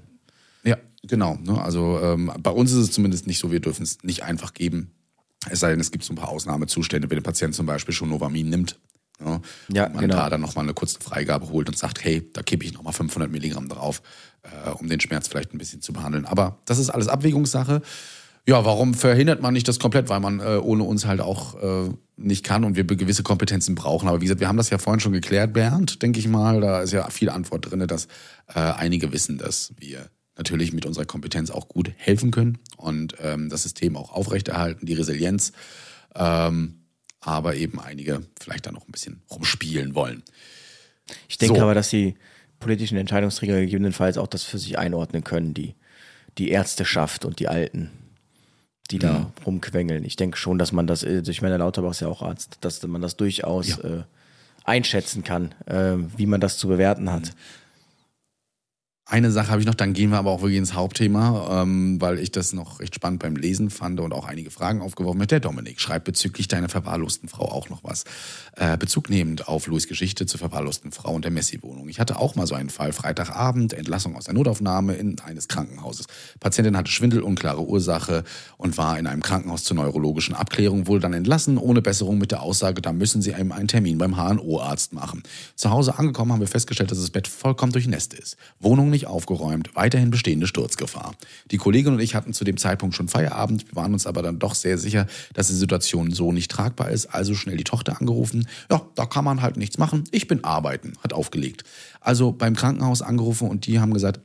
Ja, 0.64 0.78
genau. 1.04 1.38
Ne? 1.40 1.62
Also 1.62 2.00
ähm, 2.02 2.32
bei 2.42 2.50
uns 2.50 2.72
ist 2.72 2.78
es 2.78 2.90
zumindest 2.90 3.28
nicht 3.28 3.38
so, 3.38 3.52
wir 3.52 3.60
dürfen 3.60 3.84
es 3.84 4.02
nicht 4.02 4.24
einfach 4.24 4.54
geben. 4.54 4.90
Es 5.48 5.60
sei 5.60 5.70
denn, 5.70 5.78
es 5.78 5.92
gibt 5.92 6.02
so 6.02 6.14
ein 6.14 6.16
paar 6.16 6.30
Ausnahmezustände, 6.30 7.08
wenn 7.08 7.18
der 7.18 7.22
Patient 7.22 7.54
zum 7.54 7.66
Beispiel 7.66 7.94
schon 7.94 8.08
Novamin 8.08 8.50
nimmt. 8.50 8.76
Ja, 9.24 9.40
Ja, 9.72 9.88
man 9.88 9.98
genau. 9.98 10.16
da 10.16 10.30
dann 10.30 10.40
nochmal 10.40 10.64
eine 10.64 10.74
kurze 10.74 11.00
Freigabe 11.00 11.48
holt 11.48 11.68
und 11.68 11.78
sagt, 11.78 12.04
hey, 12.04 12.28
da 12.32 12.42
kippe 12.42 12.64
ich 12.64 12.74
nochmal 12.74 12.92
500 12.92 13.30
Milligramm 13.30 13.68
drauf, 13.68 14.02
äh, 14.42 14.70
um 14.70 14.88
den 14.88 15.00
Schmerz 15.00 15.28
vielleicht 15.28 15.54
ein 15.54 15.58
bisschen 15.58 15.80
zu 15.82 15.92
behandeln. 15.92 16.26
Aber 16.26 16.58
das 16.66 16.78
ist 16.78 16.90
alles 16.90 17.08
Abwägungssache. 17.08 17.82
Ja, 18.48 18.64
warum 18.64 18.94
verhindert 18.94 19.42
man 19.42 19.54
nicht 19.54 19.66
das 19.66 19.80
komplett? 19.80 20.08
Weil 20.08 20.20
man 20.20 20.38
äh, 20.38 20.58
ohne 20.62 20.84
uns 20.84 21.04
halt 21.04 21.20
auch 21.20 21.60
äh, 21.60 21.90
nicht 22.16 22.44
kann 22.44 22.62
und 22.62 22.76
wir 22.76 22.84
gewisse 22.84 23.24
Kompetenzen 23.24 23.74
brauchen. 23.74 24.08
Aber 24.08 24.20
wie 24.20 24.26
gesagt, 24.26 24.40
wir 24.40 24.46
haben 24.46 24.56
das 24.56 24.70
ja 24.70 24.78
vorhin 24.78 25.00
schon 25.00 25.12
geklärt, 25.12 25.52
Bernd, 25.52 26.00
denke 26.02 26.20
ich 26.20 26.28
mal. 26.28 26.60
Da 26.60 26.80
ist 26.82 26.92
ja 26.92 27.10
viel 27.10 27.28
Antwort 27.28 27.70
drin, 27.70 27.84
dass 27.88 28.06
äh, 28.54 28.60
einige 28.60 29.12
wissen, 29.12 29.38
dass 29.38 29.72
wir 29.78 30.10
natürlich 30.36 30.72
mit 30.72 30.86
unserer 30.86 31.06
Kompetenz 31.06 31.50
auch 31.50 31.66
gut 31.66 31.90
helfen 31.96 32.30
können 32.30 32.58
und 32.76 33.14
ähm, 33.20 33.48
das 33.48 33.64
System 33.64 33.96
auch 33.96 34.12
aufrechterhalten, 34.12 34.86
die 34.86 34.94
Resilienz. 34.94 35.52
Ähm, 36.14 36.85
aber 37.20 37.54
eben 37.56 37.80
einige 37.80 38.22
vielleicht 38.40 38.66
da 38.66 38.72
noch 38.72 38.86
ein 38.86 38.92
bisschen 38.92 39.22
rumspielen 39.30 39.94
wollen. 39.94 40.22
Ich 41.28 41.38
denke 41.38 41.56
So. 41.58 41.62
aber, 41.62 41.74
dass 41.74 41.88
die 41.90 42.14
politischen 42.60 42.96
Entscheidungsträger 42.98 43.60
gegebenenfalls 43.60 44.18
auch 44.18 44.26
das 44.26 44.42
für 44.42 44.58
sich 44.58 44.78
einordnen 44.78 45.24
können, 45.24 45.54
die, 45.54 45.74
die 46.38 46.50
Ärzteschaft 46.50 47.24
und 47.24 47.38
die 47.38 47.48
Alten, 47.48 47.90
die 48.90 48.98
da 48.98 49.18
Mhm. 49.20 49.26
rumquengeln. 49.44 50.04
Ich 50.04 50.16
denke 50.16 50.36
schon, 50.36 50.58
dass 50.58 50.72
man 50.72 50.86
das, 50.86 51.02
äh, 51.02 51.22
ich 51.26 51.42
meine, 51.42 51.56
Lauterbach 51.58 51.90
ist 51.92 52.00
ja 52.00 52.08
auch 52.08 52.22
Arzt, 52.22 52.58
dass 52.60 52.82
man 52.86 53.02
das 53.02 53.16
durchaus 53.16 53.78
äh, 53.78 54.02
einschätzen 54.64 55.22
kann, 55.24 55.54
äh, 55.66 55.96
wie 56.16 56.26
man 56.26 56.40
das 56.40 56.58
zu 56.58 56.68
bewerten 56.68 57.10
hat. 57.12 57.32
Eine 59.08 59.30
Sache 59.30 59.50
habe 59.52 59.60
ich 59.60 59.68
noch, 59.68 59.76
dann 59.76 59.92
gehen 59.92 60.10
wir 60.10 60.18
aber 60.18 60.32
auch 60.32 60.42
wirklich 60.42 60.58
ins 60.58 60.74
Hauptthema, 60.74 61.62
ähm, 61.62 62.00
weil 62.00 62.18
ich 62.18 62.32
das 62.32 62.52
noch 62.52 62.80
recht 62.80 62.92
spannend 62.96 63.22
beim 63.22 63.36
Lesen 63.36 63.70
fand 63.70 64.00
und 64.00 64.12
auch 64.12 64.26
einige 64.26 64.50
Fragen 64.50 64.82
aufgeworfen 64.82 65.22
hat. 65.22 65.30
Der 65.30 65.38
Dominik 65.38 65.80
schreibt 65.80 66.06
bezüglich 66.06 66.48
deiner 66.48 66.68
verwahrlosten 66.68 67.28
Frau 67.28 67.44
auch 67.44 67.68
noch 67.68 67.84
was. 67.84 68.02
Äh, 68.56 68.76
Bezug 68.76 69.08
nehmend 69.08 69.46
auf 69.46 69.68
Louis 69.68 69.86
Geschichte 69.86 70.26
zur 70.26 70.40
verwahrlosten 70.40 70.90
Frau 70.90 71.14
und 71.14 71.24
der 71.24 71.30
Messi-Wohnung. 71.30 71.88
Ich 71.88 72.00
hatte 72.00 72.18
auch 72.18 72.34
mal 72.34 72.48
so 72.48 72.56
einen 72.56 72.68
Fall, 72.68 72.92
Freitagabend, 72.92 73.74
Entlassung 73.74 74.16
aus 74.16 74.24
der 74.24 74.34
Notaufnahme 74.34 74.94
in 74.94 75.20
eines 75.20 75.46
Krankenhauses. 75.46 76.06
Patientin 76.40 76.76
hatte 76.76 76.90
Schwindel, 76.90 77.22
unklare 77.22 77.64
Ursache 77.64 78.24
und 78.56 78.76
war 78.76 78.98
in 78.98 79.06
einem 79.06 79.22
Krankenhaus 79.22 79.62
zur 79.62 79.76
neurologischen 79.76 80.34
Abklärung, 80.34 80.88
wurde 80.88 81.02
dann 81.02 81.12
entlassen, 81.12 81.58
ohne 81.58 81.80
Besserung 81.80 82.18
mit 82.18 82.32
der 82.32 82.42
Aussage, 82.42 82.82
da 82.82 82.92
müssen 82.92 83.22
sie 83.22 83.34
einem 83.34 83.52
einen 83.52 83.68
Termin 83.68 83.98
beim 83.98 84.16
HNO-Arzt 84.16 84.92
machen. 84.94 85.22
Zu 85.54 85.70
Hause 85.70 85.96
angekommen 85.96 86.32
haben 86.32 86.40
wir 86.40 86.48
festgestellt, 86.48 86.90
dass 86.90 86.98
das 86.98 87.10
Bett 87.10 87.28
vollkommen 87.28 87.70
durchnässt 87.70 88.12
ist. 88.12 88.36
Wohnung 88.58 88.95
nicht 88.96 89.06
aufgeräumt, 89.06 89.70
weiterhin 89.74 90.10
bestehende 90.10 90.46
Sturzgefahr. 90.46 91.14
Die 91.50 91.58
Kollegin 91.58 91.92
und 91.92 92.00
ich 92.00 92.14
hatten 92.14 92.32
zu 92.32 92.44
dem 92.44 92.56
Zeitpunkt 92.56 92.94
schon 92.94 93.08
Feierabend, 93.08 93.68
wir 93.68 93.76
waren 93.76 93.92
uns 93.92 94.06
aber 94.06 94.22
dann 94.22 94.38
doch 94.38 94.54
sehr 94.54 94.78
sicher, 94.78 95.06
dass 95.34 95.48
die 95.48 95.54
Situation 95.54 96.12
so 96.12 96.32
nicht 96.32 96.50
tragbar 96.50 96.90
ist, 96.90 97.06
also 97.06 97.34
schnell 97.34 97.58
die 97.58 97.64
Tochter 97.64 98.00
angerufen. 98.00 98.48
Ja, 98.70 98.80
da 98.94 99.04
kann 99.04 99.24
man 99.24 99.42
halt 99.42 99.58
nichts 99.58 99.76
machen. 99.76 100.04
Ich 100.12 100.28
bin 100.28 100.44
arbeiten, 100.44 100.94
hat 101.04 101.12
aufgelegt. 101.12 101.64
Also 102.00 102.32
beim 102.32 102.56
Krankenhaus 102.56 103.02
angerufen 103.02 103.48
und 103.48 103.66
die 103.66 103.80
haben 103.80 103.92
gesagt, 103.92 104.20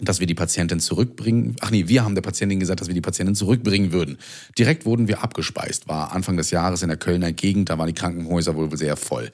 dass 0.00 0.20
wir 0.20 0.26
die 0.26 0.34
Patientin 0.34 0.80
zurückbringen. 0.80 1.56
Ach 1.60 1.70
nee, 1.70 1.88
wir 1.88 2.04
haben 2.04 2.14
der 2.14 2.22
Patientin 2.22 2.60
gesagt, 2.60 2.80
dass 2.80 2.88
wir 2.88 2.94
die 2.94 3.00
Patientin 3.00 3.34
zurückbringen 3.34 3.92
würden. 3.92 4.18
Direkt 4.58 4.84
wurden 4.84 5.08
wir 5.08 5.22
abgespeist. 5.22 5.88
War 5.88 6.12
Anfang 6.12 6.36
des 6.36 6.50
Jahres 6.50 6.82
in 6.82 6.88
der 6.88 6.98
Kölner 6.98 7.32
Gegend, 7.32 7.70
da 7.70 7.78
waren 7.78 7.86
die 7.86 7.94
Krankenhäuser 7.94 8.56
wohl 8.56 8.76
sehr 8.76 8.96
voll. 8.96 9.30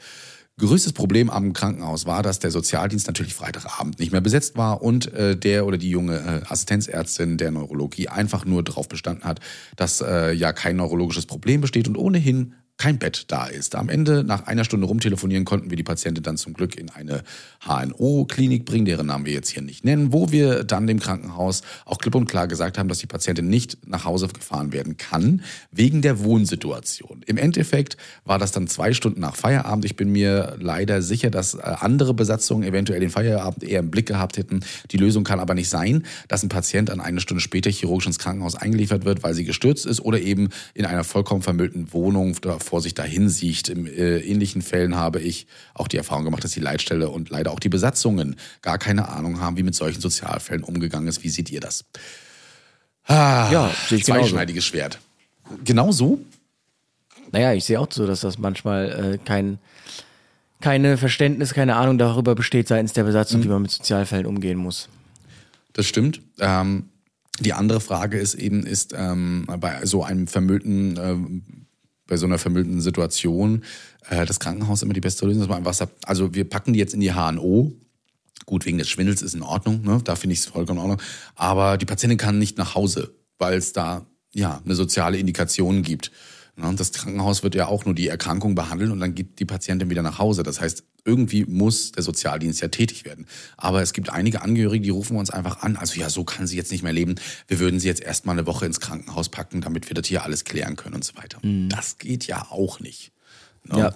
Größtes 0.58 0.92
Problem 0.92 1.30
am 1.30 1.52
Krankenhaus 1.52 2.04
war, 2.04 2.24
dass 2.24 2.40
der 2.40 2.50
Sozialdienst 2.50 3.06
natürlich 3.06 3.34
Freitagabend 3.34 4.00
nicht 4.00 4.10
mehr 4.10 4.20
besetzt 4.20 4.56
war 4.56 4.82
und 4.82 5.12
äh, 5.14 5.36
der 5.36 5.66
oder 5.66 5.78
die 5.78 5.90
junge 5.90 6.16
äh, 6.16 6.52
Assistenzärztin 6.52 7.38
der 7.38 7.52
Neurologie 7.52 8.08
einfach 8.08 8.44
nur 8.44 8.64
darauf 8.64 8.88
bestanden 8.88 9.24
hat, 9.24 9.38
dass 9.76 10.00
äh, 10.00 10.32
ja 10.32 10.52
kein 10.52 10.74
neurologisches 10.74 11.26
Problem 11.26 11.60
besteht 11.60 11.86
und 11.86 11.96
ohnehin 11.96 12.54
kein 12.78 12.98
Bett 12.98 13.24
da 13.26 13.46
ist. 13.46 13.74
Am 13.74 13.88
Ende, 13.88 14.22
nach 14.22 14.46
einer 14.46 14.64
Stunde 14.64 14.86
rumtelefonieren, 14.86 15.44
konnten 15.44 15.68
wir 15.68 15.76
die 15.76 15.82
Patientin 15.82 16.22
dann 16.22 16.36
zum 16.36 16.54
Glück 16.54 16.76
in 16.76 16.90
eine 16.90 17.24
HNO-Klinik 17.66 18.64
bringen, 18.64 18.84
deren 18.84 19.06
Namen 19.06 19.26
wir 19.26 19.32
jetzt 19.32 19.50
hier 19.50 19.62
nicht 19.62 19.84
nennen, 19.84 20.12
wo 20.12 20.30
wir 20.30 20.62
dann 20.62 20.86
dem 20.86 21.00
Krankenhaus 21.00 21.62
auch 21.84 21.98
klipp 21.98 22.14
und 22.14 22.26
klar 22.26 22.46
gesagt 22.46 22.78
haben, 22.78 22.88
dass 22.88 22.98
die 22.98 23.06
Patientin 23.06 23.48
nicht 23.48 23.88
nach 23.88 24.04
Hause 24.04 24.28
gefahren 24.28 24.72
werden 24.72 24.96
kann, 24.96 25.42
wegen 25.72 26.02
der 26.02 26.20
Wohnsituation. 26.20 27.22
Im 27.26 27.36
Endeffekt 27.36 27.96
war 28.24 28.38
das 28.38 28.52
dann 28.52 28.68
zwei 28.68 28.92
Stunden 28.92 29.20
nach 29.20 29.34
Feierabend. 29.34 29.84
Ich 29.84 29.96
bin 29.96 30.12
mir 30.12 30.56
leider 30.60 31.02
sicher, 31.02 31.30
dass 31.30 31.54
äh, 31.54 31.58
andere 31.62 32.14
Besatzungen 32.14 32.62
eventuell 32.62 33.00
den 33.00 33.10
Feierabend 33.10 33.64
eher 33.64 33.80
im 33.80 33.90
Blick 33.90 34.06
gehabt 34.06 34.36
hätten. 34.36 34.60
Die 34.92 34.98
Lösung 34.98 35.24
kann 35.24 35.40
aber 35.40 35.54
nicht 35.54 35.68
sein, 35.68 36.04
dass 36.28 36.44
ein 36.44 36.48
Patient 36.48 36.90
an 36.90 37.00
eine 37.00 37.20
Stunde 37.20 37.40
später 37.40 37.70
chirurgisch 37.70 38.06
ins 38.06 38.20
Krankenhaus 38.20 38.54
eingeliefert 38.54 39.04
wird, 39.04 39.24
weil 39.24 39.34
sie 39.34 39.44
gestürzt 39.44 39.84
ist 39.84 40.00
oder 40.00 40.20
eben 40.20 40.50
in 40.74 40.86
einer 40.86 41.02
vollkommen 41.02 41.42
vermüllten 41.42 41.92
Wohnung 41.92 42.34
vor 42.68 42.81
sich 42.81 42.94
dahin 42.94 43.28
sieht. 43.28 43.68
In 43.68 43.87
äh, 43.87 44.18
ähnlichen 44.18 44.62
Fällen 44.62 44.94
habe 44.96 45.20
ich 45.20 45.46
auch 45.74 45.88
die 45.88 45.96
Erfahrung 45.96 46.24
gemacht, 46.24 46.44
dass 46.44 46.52
die 46.52 46.61
Leitstelle 46.61 47.09
und 47.09 47.31
leider 47.31 47.50
auch 47.50 47.61
die 47.61 47.68
Besatzungen 47.68 48.37
gar 48.62 48.78
keine 48.78 49.09
Ahnung 49.09 49.40
haben, 49.40 49.57
wie 49.57 49.62
mit 49.62 49.74
solchen 49.74 50.00
Sozialfällen 50.00 50.62
umgegangen 50.62 51.09
ist. 51.09 51.24
Wie 51.24 51.28
seht 51.31 51.50
ihr 51.50 51.61
das? 51.61 51.85
Ah, 53.04 53.48
Ja, 53.50 53.70
ich 53.85 53.88
genauso. 54.04 54.12
zweischneidiges 54.22 54.64
Schwert. 54.64 54.98
Genau 55.64 55.92
so? 55.92 56.20
Naja, 57.33 57.52
ich 57.54 57.64
sehe 57.64 57.81
auch 57.81 57.88
so, 57.90 58.07
dass 58.07 58.20
das 58.20 58.38
manchmal 58.38 59.14
äh, 59.14 59.18
kein, 59.24 59.59
keine 60.61 60.96
Verständnis, 60.98 61.54
keine 61.54 61.76
Ahnung 61.76 61.98
darüber 61.98 62.35
besteht 62.35 62.68
seitens 62.68 62.92
der 62.92 63.04
Besatzung, 63.04 63.42
wie 63.44 63.48
man 63.48 63.62
mit 63.62 63.70
Sozialfällen 63.70 64.26
umgehen 64.26 64.59
muss. 64.59 64.88
Das 65.72 65.87
stimmt. 65.87 66.20
Ähm, 66.38 66.88
die 67.40 67.52
andere 67.52 67.81
Frage 67.81 68.18
ist 68.18 68.35
eben, 68.35 68.66
ist 68.66 68.94
ähm, 68.96 69.46
bei 69.61 69.85
so 69.87 70.02
einem 70.04 70.26
vermüllten, 70.26 70.98
ähm, 71.00 71.42
bei 72.08 72.16
so 72.16 72.26
einer 72.26 72.38
vermüllten 72.38 72.80
Situation 72.80 73.62
äh, 74.10 74.26
das 74.26 74.40
Krankenhaus 74.40 74.82
immer 74.82 74.94
die 74.94 75.00
beste 75.00 75.24
Lösung, 75.26 75.46
dass 75.46 75.48
man 75.48 75.72
sagt, 75.72 75.92
also 76.08 76.34
wir 76.34 76.48
packen 76.48 76.72
die 76.72 76.80
jetzt 76.80 76.94
in 76.94 77.00
die 77.00 77.12
HNO 77.12 77.72
Gut, 78.48 78.64
wegen 78.64 78.78
des 78.78 78.88
Schwindels 78.88 79.20
ist 79.20 79.34
in 79.34 79.42
Ordnung, 79.42 79.82
ne? 79.82 80.00
da 80.02 80.16
finde 80.16 80.32
ich 80.32 80.40
es 80.40 80.46
vollkommen 80.46 80.78
in 80.78 80.82
Ordnung. 80.82 81.02
Aber 81.34 81.76
die 81.76 81.84
Patientin 81.84 82.16
kann 82.16 82.38
nicht 82.38 82.56
nach 82.56 82.74
Hause, 82.74 83.12
weil 83.36 83.58
es 83.58 83.74
da 83.74 84.06
ja 84.32 84.62
eine 84.64 84.74
soziale 84.74 85.18
Indikation 85.18 85.82
gibt. 85.82 86.10
Ne? 86.58 86.74
Das 86.74 86.92
Krankenhaus 86.92 87.42
wird 87.42 87.54
ja 87.54 87.66
auch 87.66 87.84
nur 87.84 87.94
die 87.94 88.08
Erkrankung 88.08 88.54
behandeln 88.54 88.90
und 88.90 89.00
dann 89.00 89.14
geht 89.14 89.38
die 89.38 89.44
Patientin 89.44 89.90
wieder 89.90 90.02
nach 90.02 90.18
Hause. 90.18 90.42
Das 90.42 90.60
heißt, 90.60 90.84
irgendwie 91.04 91.44
muss 91.44 91.92
der 91.92 92.02
Sozialdienst 92.02 92.60
ja 92.60 92.68
tätig 92.68 93.04
werden. 93.04 93.26
Aber 93.56 93.80
es 93.80 93.92
gibt 93.92 94.10
einige 94.10 94.42
Angehörige, 94.42 94.84
die 94.84 94.90
rufen 94.90 95.16
uns 95.16 95.30
einfach 95.30 95.62
an. 95.62 95.76
Also 95.76 95.98
ja, 95.98 96.10
so 96.10 96.24
kann 96.24 96.46
sie 96.46 96.56
jetzt 96.56 96.70
nicht 96.70 96.82
mehr 96.82 96.92
leben. 96.92 97.14
Wir 97.46 97.60
würden 97.60 97.80
sie 97.80 97.88
jetzt 97.88 98.02
erstmal 98.02 98.36
eine 98.36 98.46
Woche 98.46 98.66
ins 98.66 98.80
Krankenhaus 98.80 99.28
packen, 99.28 99.60
damit 99.60 99.88
wir 99.88 99.94
das 99.94 100.06
hier 100.06 100.24
alles 100.24 100.44
klären 100.44 100.76
können 100.76 100.96
und 100.96 101.04
so 101.04 101.16
weiter. 101.16 101.38
Das 101.68 101.98
geht 101.98 102.26
ja 102.26 102.46
auch 102.50 102.80
nicht. 102.80 103.12
Ne? 103.64 103.78
Ja. 103.78 103.94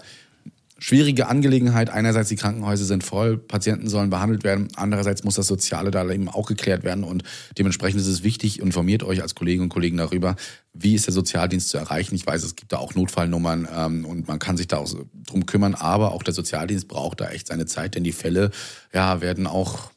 Schwierige 0.85 1.29
Angelegenheit. 1.29 1.90
Einerseits 1.90 2.29
die 2.29 2.35
Krankenhäuser 2.35 2.85
sind 2.85 3.05
voll, 3.05 3.38
Patienten 3.38 3.88
sollen 3.88 4.11
behandelt 4.11 4.42
werden. 4.42 4.66
Andererseits 4.75 5.23
muss 5.23 5.37
das 5.37 5.47
Soziale 5.47 5.92
da 5.92 6.11
eben 6.11 6.29
auch 6.29 6.49
geklärt 6.49 6.83
werden. 6.83 7.05
Und 7.05 7.23
dementsprechend 7.57 8.01
ist 8.01 8.09
es 8.09 8.25
wichtig, 8.25 8.59
informiert 8.59 9.05
euch 9.05 9.23
als 9.23 9.37
Kolleginnen 9.37 9.66
und 9.66 9.68
Kollegen 9.68 9.99
darüber, 9.99 10.35
wie 10.73 10.97
ist 10.97 11.07
der 11.07 11.14
Sozialdienst 11.14 11.68
zu 11.68 11.79
erreichen. 11.79 12.16
Ich 12.16 12.27
weiß, 12.27 12.42
es 12.42 12.57
gibt 12.57 12.73
da 12.73 12.79
auch 12.79 12.97
Notfallnummern 12.97 13.68
ähm, 13.73 14.05
und 14.05 14.27
man 14.27 14.40
kann 14.40 14.57
sich 14.57 14.66
da 14.66 14.79
auch 14.79 14.92
drum 15.25 15.47
kümmern. 15.47 15.77
Aber 15.77 16.11
auch 16.11 16.25
der 16.25 16.35
Sozialdienst 16.35 16.88
braucht 16.88 17.21
da 17.21 17.29
echt 17.29 17.47
seine 17.47 17.66
Zeit, 17.66 17.95
denn 17.95 18.03
die 18.03 18.11
Fälle 18.11 18.51
ja, 18.92 19.21
werden 19.21 19.47
auch 19.47 19.92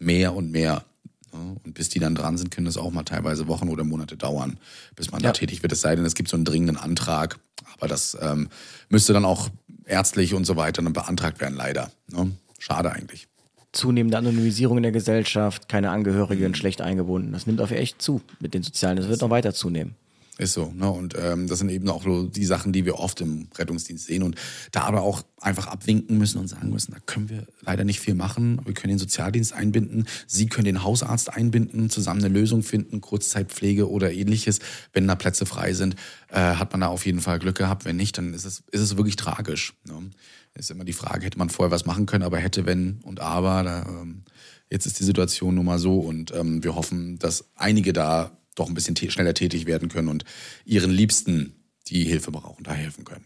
mehr 0.00 0.34
und 0.34 0.50
mehr. 0.50 0.84
ne? 1.32 1.54
Und 1.64 1.74
bis 1.74 1.90
die 1.90 2.00
dann 2.00 2.16
dran 2.16 2.38
sind, 2.38 2.50
können 2.50 2.64
das 2.66 2.76
auch 2.76 2.90
mal 2.90 3.04
teilweise 3.04 3.46
Wochen 3.46 3.68
oder 3.68 3.84
Monate 3.84 4.16
dauern, 4.16 4.58
bis 4.96 5.12
man 5.12 5.22
Ja. 5.22 5.28
da 5.28 5.32
tätig 5.34 5.62
wird. 5.62 5.70
Es 5.70 5.80
sei 5.80 5.94
denn, 5.94 6.04
es 6.04 6.16
gibt 6.16 6.28
so 6.28 6.36
einen 6.36 6.44
dringenden 6.44 6.76
Antrag. 6.76 7.38
Aber 7.76 7.86
das 7.88 8.16
ähm, 8.20 8.48
müsste 8.88 9.12
dann 9.12 9.24
auch 9.24 9.48
ärztlich 9.86 10.34
und 10.34 10.44
so 10.44 10.56
weiter 10.56 10.82
dann 10.82 10.92
beantragt 10.92 11.40
werden, 11.40 11.56
leider. 11.56 11.90
Ne? 12.10 12.32
Schade 12.58 12.92
eigentlich. 12.92 13.28
Zunehmende 13.72 14.18
Anonymisierung 14.18 14.76
in 14.76 14.84
der 14.84 14.92
Gesellschaft, 14.92 15.68
keine 15.68 15.90
Angehörigen, 15.90 16.54
schlecht 16.54 16.80
eingebunden. 16.80 17.32
Das 17.32 17.46
nimmt 17.46 17.60
auf 17.60 17.72
echt 17.72 18.00
zu 18.00 18.20
mit 18.38 18.54
den 18.54 18.62
Sozialen. 18.62 18.96
Das 18.96 19.08
wird 19.08 19.20
noch 19.20 19.30
weiter 19.30 19.52
zunehmen. 19.52 19.96
Ist 20.36 20.54
so. 20.54 20.72
Ne? 20.74 20.90
Und 20.90 21.14
ähm, 21.16 21.46
das 21.46 21.60
sind 21.60 21.68
eben 21.68 21.88
auch 21.88 22.02
so 22.02 22.26
die 22.26 22.44
Sachen, 22.44 22.72
die 22.72 22.84
wir 22.84 22.98
oft 22.98 23.20
im 23.20 23.46
Rettungsdienst 23.56 24.06
sehen 24.06 24.24
und 24.24 24.34
da 24.72 24.80
aber 24.82 25.02
auch 25.02 25.22
einfach 25.40 25.68
abwinken 25.68 26.18
müssen 26.18 26.38
und 26.38 26.48
sagen 26.48 26.70
müssen, 26.70 26.92
da 26.92 26.98
können 27.06 27.28
wir 27.28 27.46
leider 27.60 27.84
nicht 27.84 28.00
viel 28.00 28.14
machen. 28.14 28.60
Wir 28.64 28.74
können 28.74 28.90
den 28.90 28.98
Sozialdienst 28.98 29.52
einbinden, 29.52 30.08
Sie 30.26 30.46
können 30.46 30.64
den 30.64 30.82
Hausarzt 30.82 31.32
einbinden, 31.32 31.88
zusammen 31.88 32.24
eine 32.24 32.34
Lösung 32.34 32.64
finden, 32.64 33.00
Kurzzeitpflege 33.00 33.88
oder 33.88 34.12
ähnliches. 34.12 34.58
Wenn 34.92 35.06
da 35.06 35.14
Plätze 35.14 35.46
frei 35.46 35.72
sind, 35.72 35.94
äh, 36.30 36.40
hat 36.40 36.72
man 36.72 36.80
da 36.80 36.88
auf 36.88 37.06
jeden 37.06 37.20
Fall 37.20 37.38
Glück 37.38 37.56
gehabt. 37.56 37.84
Wenn 37.84 37.96
nicht, 37.96 38.18
dann 38.18 38.34
ist 38.34 38.44
es, 38.44 38.64
ist 38.72 38.80
es 38.80 38.96
wirklich 38.96 39.16
tragisch. 39.16 39.74
Ne? 39.84 40.10
Ist 40.54 40.70
immer 40.70 40.84
die 40.84 40.92
Frage, 40.92 41.26
hätte 41.26 41.38
man 41.38 41.50
vorher 41.50 41.70
was 41.70 41.86
machen 41.86 42.06
können, 42.06 42.24
aber 42.24 42.38
hätte, 42.38 42.66
wenn 42.66 42.98
und 43.02 43.20
aber. 43.20 43.62
Da, 43.62 43.86
ähm, 43.88 44.22
jetzt 44.68 44.86
ist 44.86 44.98
die 44.98 45.04
Situation 45.04 45.54
nun 45.54 45.64
mal 45.64 45.78
so 45.78 46.00
und 46.00 46.34
ähm, 46.34 46.64
wir 46.64 46.74
hoffen, 46.74 47.20
dass 47.20 47.44
einige 47.54 47.92
da 47.92 48.32
doch 48.54 48.68
ein 48.68 48.74
bisschen 48.74 48.96
schneller 48.96 49.34
tätig 49.34 49.66
werden 49.66 49.88
können 49.88 50.08
und 50.08 50.24
ihren 50.64 50.90
Liebsten, 50.90 51.54
die 51.88 52.04
Hilfe 52.04 52.30
brauchen, 52.30 52.64
da 52.64 52.72
helfen 52.72 53.04
können. 53.04 53.24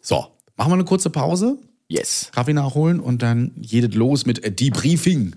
So, 0.00 0.26
machen 0.56 0.70
wir 0.70 0.74
eine 0.74 0.84
kurze 0.84 1.10
Pause, 1.10 1.58
Yes. 1.90 2.30
Kaffee 2.34 2.52
nachholen 2.52 3.00
und 3.00 3.22
dann 3.22 3.52
jedet 3.56 3.94
los 3.94 4.26
mit 4.26 4.60
Debriefing. 4.60 5.34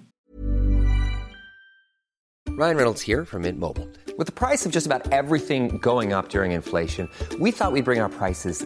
Ryan 2.57 2.75
Reynolds 2.75 3.01
here 3.01 3.25
from 3.25 3.43
Mint 3.43 3.57
Mobile. 3.57 3.87
With 4.17 4.27
the 4.27 4.33
price 4.33 4.65
of 4.65 4.73
just 4.73 4.85
about 4.85 5.09
everything 5.13 5.79
going 5.79 6.11
up 6.11 6.27
during 6.29 6.51
inflation, 6.51 7.07
we 7.39 7.51
thought 7.51 7.71
we'd 7.71 7.85
bring 7.85 8.01
our 8.01 8.09
prices 8.09 8.65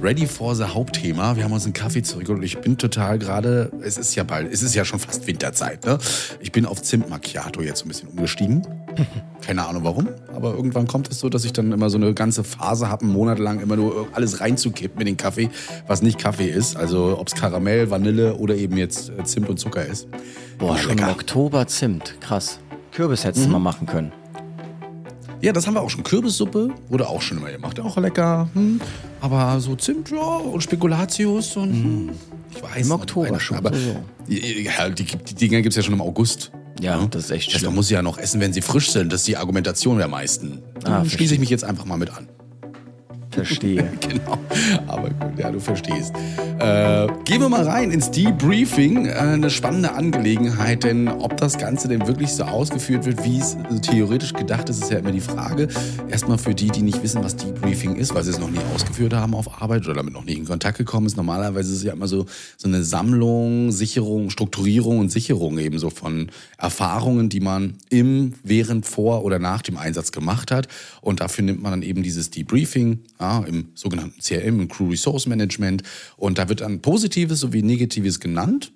Ready 0.00 0.26
for 0.26 0.54
the 0.54 0.62
Hauptthema. 0.64 1.34
Wir 1.36 1.42
haben 1.42 1.52
uns 1.52 1.64
einen 1.64 1.72
Kaffee 1.72 2.02
zurückgeholt 2.02 2.38
und 2.38 2.44
ich 2.44 2.58
bin 2.58 2.78
total 2.78 3.18
gerade, 3.18 3.72
es 3.82 3.98
ist 3.98 4.14
ja 4.14 4.22
bald, 4.22 4.52
es 4.52 4.62
ist 4.62 4.74
ja 4.76 4.84
schon 4.84 5.00
fast 5.00 5.26
Winterzeit, 5.26 5.84
ne? 5.84 5.98
Ich 6.40 6.52
bin 6.52 6.66
auf 6.66 6.80
Zimt 6.82 7.10
Macchiato 7.10 7.62
jetzt 7.62 7.84
ein 7.84 7.88
bisschen 7.88 8.08
umgestiegen. 8.08 8.64
Keine 9.44 9.66
Ahnung 9.66 9.82
warum, 9.82 10.08
aber 10.34 10.54
irgendwann 10.54 10.86
kommt 10.86 11.10
es 11.10 11.18
so, 11.18 11.28
dass 11.28 11.44
ich 11.44 11.52
dann 11.52 11.72
immer 11.72 11.90
so 11.90 11.96
eine 11.98 12.14
ganze 12.14 12.44
Phase 12.44 12.88
habe, 12.88 13.02
einen 13.04 13.12
Monat 13.12 13.40
lang 13.40 13.58
immer 13.60 13.74
nur 13.74 14.06
alles 14.12 14.40
reinzukippen 14.40 15.00
in 15.00 15.06
den 15.06 15.16
Kaffee, 15.16 15.50
was 15.88 16.00
nicht 16.00 16.18
Kaffee 16.18 16.48
ist. 16.48 16.76
Also 16.76 17.18
ob 17.18 17.26
es 17.26 17.34
Karamell, 17.34 17.90
Vanille 17.90 18.34
oder 18.34 18.54
eben 18.54 18.76
jetzt 18.76 19.10
äh, 19.10 19.24
Zimt 19.24 19.48
und 19.48 19.58
Zucker 19.58 19.84
ist. 19.84 20.06
Boah, 20.58 20.78
schon 20.78 20.96
im. 20.98 21.08
Oktober 21.08 21.66
Zimt. 21.66 22.14
Krass. 22.20 22.60
Kürbis 22.92 23.24
hättest 23.24 23.46
Mhm. 23.46 23.52
du 23.52 23.58
mal 23.58 23.72
machen 23.72 23.86
können. 23.86 24.12
Ja, 25.40 25.52
das 25.52 25.66
haben 25.66 25.74
wir 25.74 25.82
auch 25.82 25.90
schon. 25.90 26.02
Kürbissuppe 26.02 26.70
wurde 26.88 27.08
auch 27.08 27.22
schon 27.22 27.38
immer 27.38 27.50
gemacht. 27.50 27.78
Auch 27.80 27.96
lecker. 27.96 28.48
Hm. 28.54 28.80
Aber 29.20 29.60
so 29.60 29.76
Zimt, 29.76 30.10
ja, 30.10 30.16
und 30.18 30.62
Spekulatius 30.62 31.56
und 31.56 31.72
hm. 31.72 32.10
ich 32.54 32.62
weiß 32.62 32.86
Im 32.86 32.92
Oktober 32.92 33.38
schon, 33.38 33.56
Aber 33.56 33.72
so. 33.74 33.96
Ja, 34.26 34.88
die, 34.90 35.04
die 35.04 35.34
Dinger 35.34 35.62
gibt 35.62 35.72
es 35.72 35.76
ja 35.76 35.82
schon 35.82 35.94
im 35.94 36.00
August. 36.02 36.50
Ja, 36.80 37.04
das 37.10 37.24
ist 37.24 37.30
echt 37.30 37.48
Das, 37.48 37.54
schlimm. 37.60 37.70
man 37.70 37.76
muss 37.76 37.88
sie 37.88 37.94
ja 37.94 38.02
noch 38.02 38.18
essen, 38.18 38.40
wenn 38.40 38.52
sie 38.52 38.62
frisch 38.62 38.90
sind. 38.90 39.12
Das 39.12 39.20
ist 39.20 39.28
die 39.28 39.36
Argumentation 39.36 39.98
der 39.98 40.08
meisten. 40.08 40.60
Ah, 40.78 40.80
Dann 40.84 41.10
schließe 41.10 41.34
ich 41.34 41.40
mich 41.40 41.50
jetzt 41.50 41.64
einfach 41.64 41.84
mal 41.84 41.96
mit 41.96 42.10
an. 42.16 42.28
Verstehe. 43.44 43.92
Genau. 44.08 44.38
Aber 44.86 45.10
gut, 45.10 45.38
ja, 45.38 45.50
du 45.50 45.60
verstehst. 45.60 46.14
Äh, 46.58 47.06
gehen 47.24 47.40
wir 47.40 47.48
mal 47.48 47.62
rein 47.62 47.90
ins 47.90 48.10
Debriefing. 48.10 49.06
Äh, 49.06 49.12
eine 49.12 49.50
spannende 49.50 49.92
Angelegenheit, 49.92 50.82
denn 50.82 51.08
ob 51.08 51.36
das 51.36 51.58
Ganze 51.58 51.88
denn 51.88 52.06
wirklich 52.06 52.32
so 52.32 52.44
ausgeführt 52.44 53.04
wird, 53.04 53.22
wie 53.24 53.38
es 53.38 53.54
äh, 53.54 53.80
theoretisch 53.80 54.32
gedacht 54.32 54.68
ist, 54.70 54.82
ist 54.82 54.90
ja 54.90 54.98
immer 54.98 55.12
die 55.12 55.20
Frage. 55.20 55.68
Erstmal 56.08 56.38
für 56.38 56.54
die, 56.54 56.68
die 56.68 56.82
nicht 56.82 57.02
wissen, 57.02 57.22
was 57.22 57.36
Debriefing 57.36 57.96
ist, 57.96 58.14
weil 58.14 58.24
sie 58.24 58.30
es 58.30 58.38
noch 58.38 58.50
nie 58.50 58.60
ausgeführt 58.74 59.12
haben 59.12 59.34
auf 59.34 59.60
Arbeit 59.60 59.84
oder 59.84 59.94
damit 59.94 60.14
noch 60.14 60.24
nie 60.24 60.34
in 60.34 60.46
Kontakt 60.46 60.78
gekommen 60.78 61.06
ist. 61.06 61.16
Normalerweise 61.16 61.70
ist 61.70 61.78
es 61.78 61.84
ja 61.84 61.92
immer 61.92 62.08
so, 62.08 62.26
so 62.56 62.66
eine 62.66 62.82
Sammlung, 62.82 63.70
Sicherung, 63.70 64.30
Strukturierung 64.30 64.98
und 64.98 65.12
Sicherung 65.12 65.58
eben 65.58 65.78
so 65.78 65.90
von 65.90 66.30
Erfahrungen, 66.56 67.28
die 67.28 67.40
man 67.40 67.74
im, 67.90 68.34
während, 68.42 68.86
vor 68.86 69.24
oder 69.24 69.38
nach 69.38 69.62
dem 69.62 69.76
Einsatz 69.76 70.12
gemacht 70.12 70.50
hat. 70.50 70.66
Und 71.02 71.20
dafür 71.20 71.44
nimmt 71.44 71.62
man 71.62 71.72
dann 71.72 71.82
eben 71.82 72.02
dieses 72.02 72.30
Debriefing 72.30 73.00
ja, 73.20 73.27
im 73.36 73.68
sogenannten 73.74 74.20
CRM, 74.20 74.60
im 74.60 74.68
Crew 74.68 74.90
Resource 74.90 75.26
Management. 75.26 75.82
Und 76.16 76.38
da 76.38 76.48
wird 76.48 76.60
dann 76.60 76.80
Positives 76.80 77.40
sowie 77.40 77.62
Negatives 77.62 78.20
genannt. 78.20 78.72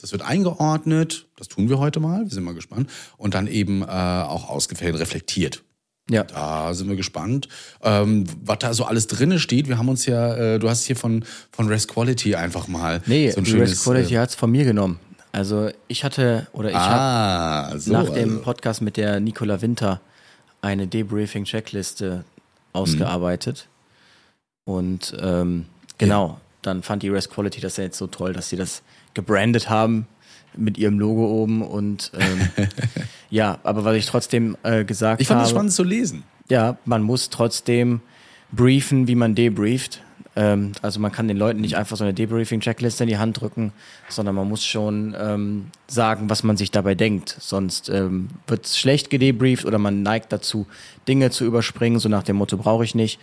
Das 0.00 0.12
wird 0.12 0.22
eingeordnet. 0.22 1.26
Das 1.36 1.48
tun 1.48 1.68
wir 1.68 1.78
heute 1.78 2.00
mal. 2.00 2.24
Wir 2.24 2.30
sind 2.30 2.44
mal 2.44 2.54
gespannt. 2.54 2.88
Und 3.16 3.34
dann 3.34 3.46
eben 3.46 3.82
äh, 3.82 3.86
auch 3.86 4.48
ausgefällt 4.48 4.98
reflektiert. 4.98 5.64
Ja. 6.10 6.22
Da 6.22 6.72
sind 6.72 6.88
wir 6.88 6.96
gespannt, 6.96 7.48
ähm, 7.82 8.24
was 8.42 8.58
da 8.60 8.72
so 8.72 8.84
alles 8.84 9.08
drinne 9.08 9.38
steht. 9.38 9.68
Wir 9.68 9.76
haben 9.76 9.88
uns 9.88 10.06
ja, 10.06 10.34
äh, 10.34 10.58
du 10.58 10.68
hast 10.70 10.84
hier 10.84 10.96
von, 10.96 11.24
von 11.52 11.68
Rest 11.68 11.88
Quality 11.88 12.34
einfach 12.34 12.66
mal 12.66 13.02
Nee, 13.06 13.30
so 13.30 13.40
ein 13.40 13.46
schönes. 13.46 13.72
Rest 13.72 13.84
Quality 13.84 14.14
äh, 14.14 14.18
hat's 14.18 14.34
von 14.34 14.50
mir 14.50 14.64
genommen. 14.64 14.98
Also 15.32 15.68
ich 15.88 16.04
hatte, 16.04 16.46
oder 16.52 16.70
ich 16.70 16.76
habe 16.76 17.74
ah, 17.74 17.78
so, 17.78 17.92
nach 17.92 18.08
dem 18.08 18.30
also. 18.30 18.42
Podcast 18.42 18.80
mit 18.80 18.96
der 18.96 19.20
Nicola 19.20 19.60
Winter 19.60 20.00
eine 20.62 20.86
Debriefing-Checkliste 20.86 22.24
ausgearbeitet. 22.72 23.68
Und 24.68 25.16
ähm, 25.18 25.64
genau, 25.96 26.38
dann 26.60 26.82
fand 26.82 27.02
die 27.02 27.08
Rest 27.08 27.30
Quality 27.30 27.58
das 27.58 27.78
ja 27.78 27.84
jetzt 27.84 27.96
so 27.96 28.06
toll, 28.06 28.34
dass 28.34 28.50
sie 28.50 28.56
das 28.56 28.82
gebrandet 29.14 29.70
haben 29.70 30.06
mit 30.54 30.76
ihrem 30.76 30.98
Logo 30.98 31.26
oben. 31.26 31.62
Und 31.62 32.12
ähm, 32.18 32.66
ja, 33.30 33.60
aber 33.62 33.86
was 33.86 33.96
ich 33.96 34.04
trotzdem 34.04 34.58
äh, 34.64 34.84
gesagt 34.84 35.22
Ich 35.22 35.28
fand 35.28 35.38
habe. 35.38 35.44
das 35.44 35.52
spannend 35.52 35.72
zu 35.72 35.84
lesen. 35.84 36.22
Ja, 36.50 36.76
man 36.84 37.00
muss 37.00 37.30
trotzdem 37.30 38.02
briefen, 38.52 39.08
wie 39.08 39.14
man 39.14 39.34
debrieft. 39.34 40.02
Ähm, 40.36 40.72
also 40.82 41.00
man 41.00 41.12
kann 41.12 41.28
den 41.28 41.38
Leuten 41.38 41.62
nicht 41.62 41.76
einfach 41.76 41.96
so 41.96 42.04
eine 42.04 42.12
Debriefing-Checkliste 42.12 43.04
in 43.04 43.08
die 43.08 43.18
Hand 43.18 43.40
drücken, 43.40 43.72
sondern 44.08 44.34
man 44.34 44.48
muss 44.48 44.64
schon 44.64 45.16
ähm, 45.18 45.66
sagen, 45.86 46.28
was 46.28 46.42
man 46.42 46.56
sich 46.56 46.70
dabei 46.70 46.94
denkt. 46.94 47.36
Sonst 47.40 47.88
ähm, 47.88 48.28
wird 48.46 48.66
es 48.66 48.78
schlecht 48.78 49.08
gedebrieft 49.10 49.64
oder 49.64 49.78
man 49.78 50.02
neigt 50.02 50.30
dazu, 50.32 50.66
Dinge 51.08 51.30
zu 51.30 51.44
überspringen, 51.44 51.98
so 51.98 52.08
nach 52.08 52.22
dem 52.22 52.36
Motto 52.36 52.56
brauche 52.56 52.84
ich 52.84 52.94
nicht 52.94 53.18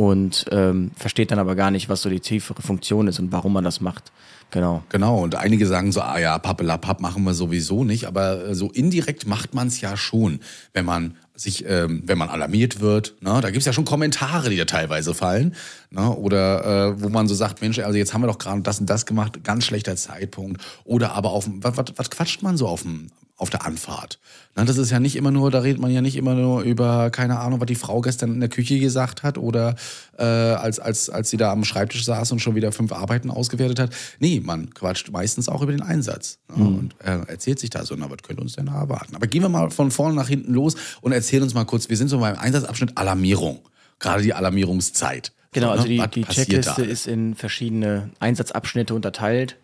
und 0.00 0.46
ähm, 0.50 0.92
versteht 0.96 1.30
dann 1.30 1.38
aber 1.38 1.54
gar 1.54 1.70
nicht, 1.70 1.90
was 1.90 2.00
so 2.00 2.08
die 2.08 2.20
tiefere 2.20 2.62
Funktion 2.62 3.06
ist 3.06 3.18
und 3.18 3.32
warum 3.32 3.52
man 3.52 3.64
das 3.64 3.82
macht. 3.82 4.12
Genau. 4.50 4.82
Genau, 4.88 5.22
und 5.22 5.34
einige 5.34 5.66
sagen 5.66 5.92
so, 5.92 6.00
ah 6.00 6.18
ja, 6.18 6.38
pappelapapp 6.38 7.02
machen 7.02 7.22
wir 7.24 7.34
sowieso 7.34 7.84
nicht, 7.84 8.06
aber 8.06 8.46
äh, 8.46 8.54
so 8.54 8.70
indirekt 8.70 9.26
macht 9.26 9.52
man 9.52 9.68
es 9.68 9.82
ja 9.82 9.98
schon, 9.98 10.40
wenn 10.72 10.86
man 10.86 11.16
sich, 11.34 11.66
ähm, 11.68 12.02
wenn 12.06 12.16
man 12.16 12.30
alarmiert 12.30 12.80
wird. 12.80 13.16
Ne? 13.20 13.40
Da 13.42 13.50
gibt's 13.50 13.66
ja 13.66 13.74
schon 13.74 13.84
Kommentare, 13.84 14.48
die 14.48 14.56
da 14.56 14.64
teilweise 14.64 15.12
fallen. 15.12 15.54
Ne? 15.90 16.10
Oder 16.16 16.94
äh, 16.94 17.02
wo 17.02 17.10
man 17.10 17.28
so 17.28 17.34
sagt, 17.34 17.60
Mensch, 17.60 17.78
also 17.78 17.98
jetzt 17.98 18.14
haben 18.14 18.22
wir 18.22 18.28
doch 18.28 18.38
gerade 18.38 18.62
das 18.62 18.80
und 18.80 18.88
das 18.88 19.04
gemacht, 19.04 19.44
ganz 19.44 19.66
schlechter 19.66 19.96
Zeitpunkt. 19.96 20.62
Oder 20.84 21.12
aber 21.12 21.30
auf 21.30 21.46
was, 21.46 21.76
was, 21.76 21.86
was 21.96 22.10
quatscht 22.10 22.42
man 22.42 22.56
so 22.56 22.68
auf 22.68 22.82
dem 22.82 23.08
auf 23.40 23.48
der 23.48 23.64
Anfahrt. 23.64 24.18
Na, 24.54 24.64
das 24.64 24.76
ist 24.76 24.90
ja 24.90 25.00
nicht 25.00 25.16
immer 25.16 25.30
nur, 25.30 25.50
da 25.50 25.60
redet 25.60 25.80
man 25.80 25.90
ja 25.90 26.02
nicht 26.02 26.16
immer 26.16 26.34
nur 26.34 26.60
über, 26.60 27.08
keine 27.08 27.38
Ahnung, 27.38 27.58
was 27.58 27.66
die 27.66 27.74
Frau 27.74 28.02
gestern 28.02 28.34
in 28.34 28.40
der 28.40 28.50
Küche 28.50 28.78
gesagt 28.78 29.22
hat 29.22 29.38
oder 29.38 29.76
äh, 30.18 30.24
als, 30.24 30.78
als, 30.78 31.08
als 31.08 31.30
sie 31.30 31.38
da 31.38 31.50
am 31.50 31.64
Schreibtisch 31.64 32.04
saß 32.04 32.32
und 32.32 32.40
schon 32.40 32.54
wieder 32.54 32.70
fünf 32.70 32.92
Arbeiten 32.92 33.30
ausgewertet 33.30 33.78
hat. 33.78 33.90
Nee, 34.18 34.42
man 34.44 34.74
quatscht 34.74 35.10
meistens 35.10 35.48
auch 35.48 35.62
über 35.62 35.72
den 35.72 35.80
Einsatz 35.80 36.38
ne? 36.54 36.64
und 36.64 36.94
äh, 37.02 37.26
erzählt 37.28 37.58
sich 37.58 37.70
da 37.70 37.86
so, 37.86 37.94
na, 37.96 38.10
was 38.10 38.18
könnte 38.22 38.42
uns 38.42 38.56
denn 38.56 38.66
da 38.66 38.78
erwarten? 38.78 39.16
Aber 39.16 39.26
gehen 39.26 39.40
wir 39.40 39.48
mal 39.48 39.70
von 39.70 39.90
vorne 39.90 40.14
nach 40.14 40.28
hinten 40.28 40.52
los 40.52 40.74
und 41.00 41.12
erzählen 41.12 41.42
uns 41.42 41.54
mal 41.54 41.64
kurz, 41.64 41.88
wir 41.88 41.96
sind 41.96 42.08
so 42.08 42.18
beim 42.18 42.36
Einsatzabschnitt 42.36 42.98
Alarmierung. 42.98 43.60
Gerade 44.00 44.22
die 44.22 44.34
Alarmierungszeit. 44.34 45.32
Genau, 45.52 45.68
So, 45.68 45.72
also 45.72 45.88
die, 45.88 46.02
die 46.14 46.24
Checkliste 46.24 46.82
ist 46.82 47.06
in 47.06 47.34
verschiedene 47.34 48.10
Einsatzabschnitte 48.18 48.94
unterteilt 48.94 49.56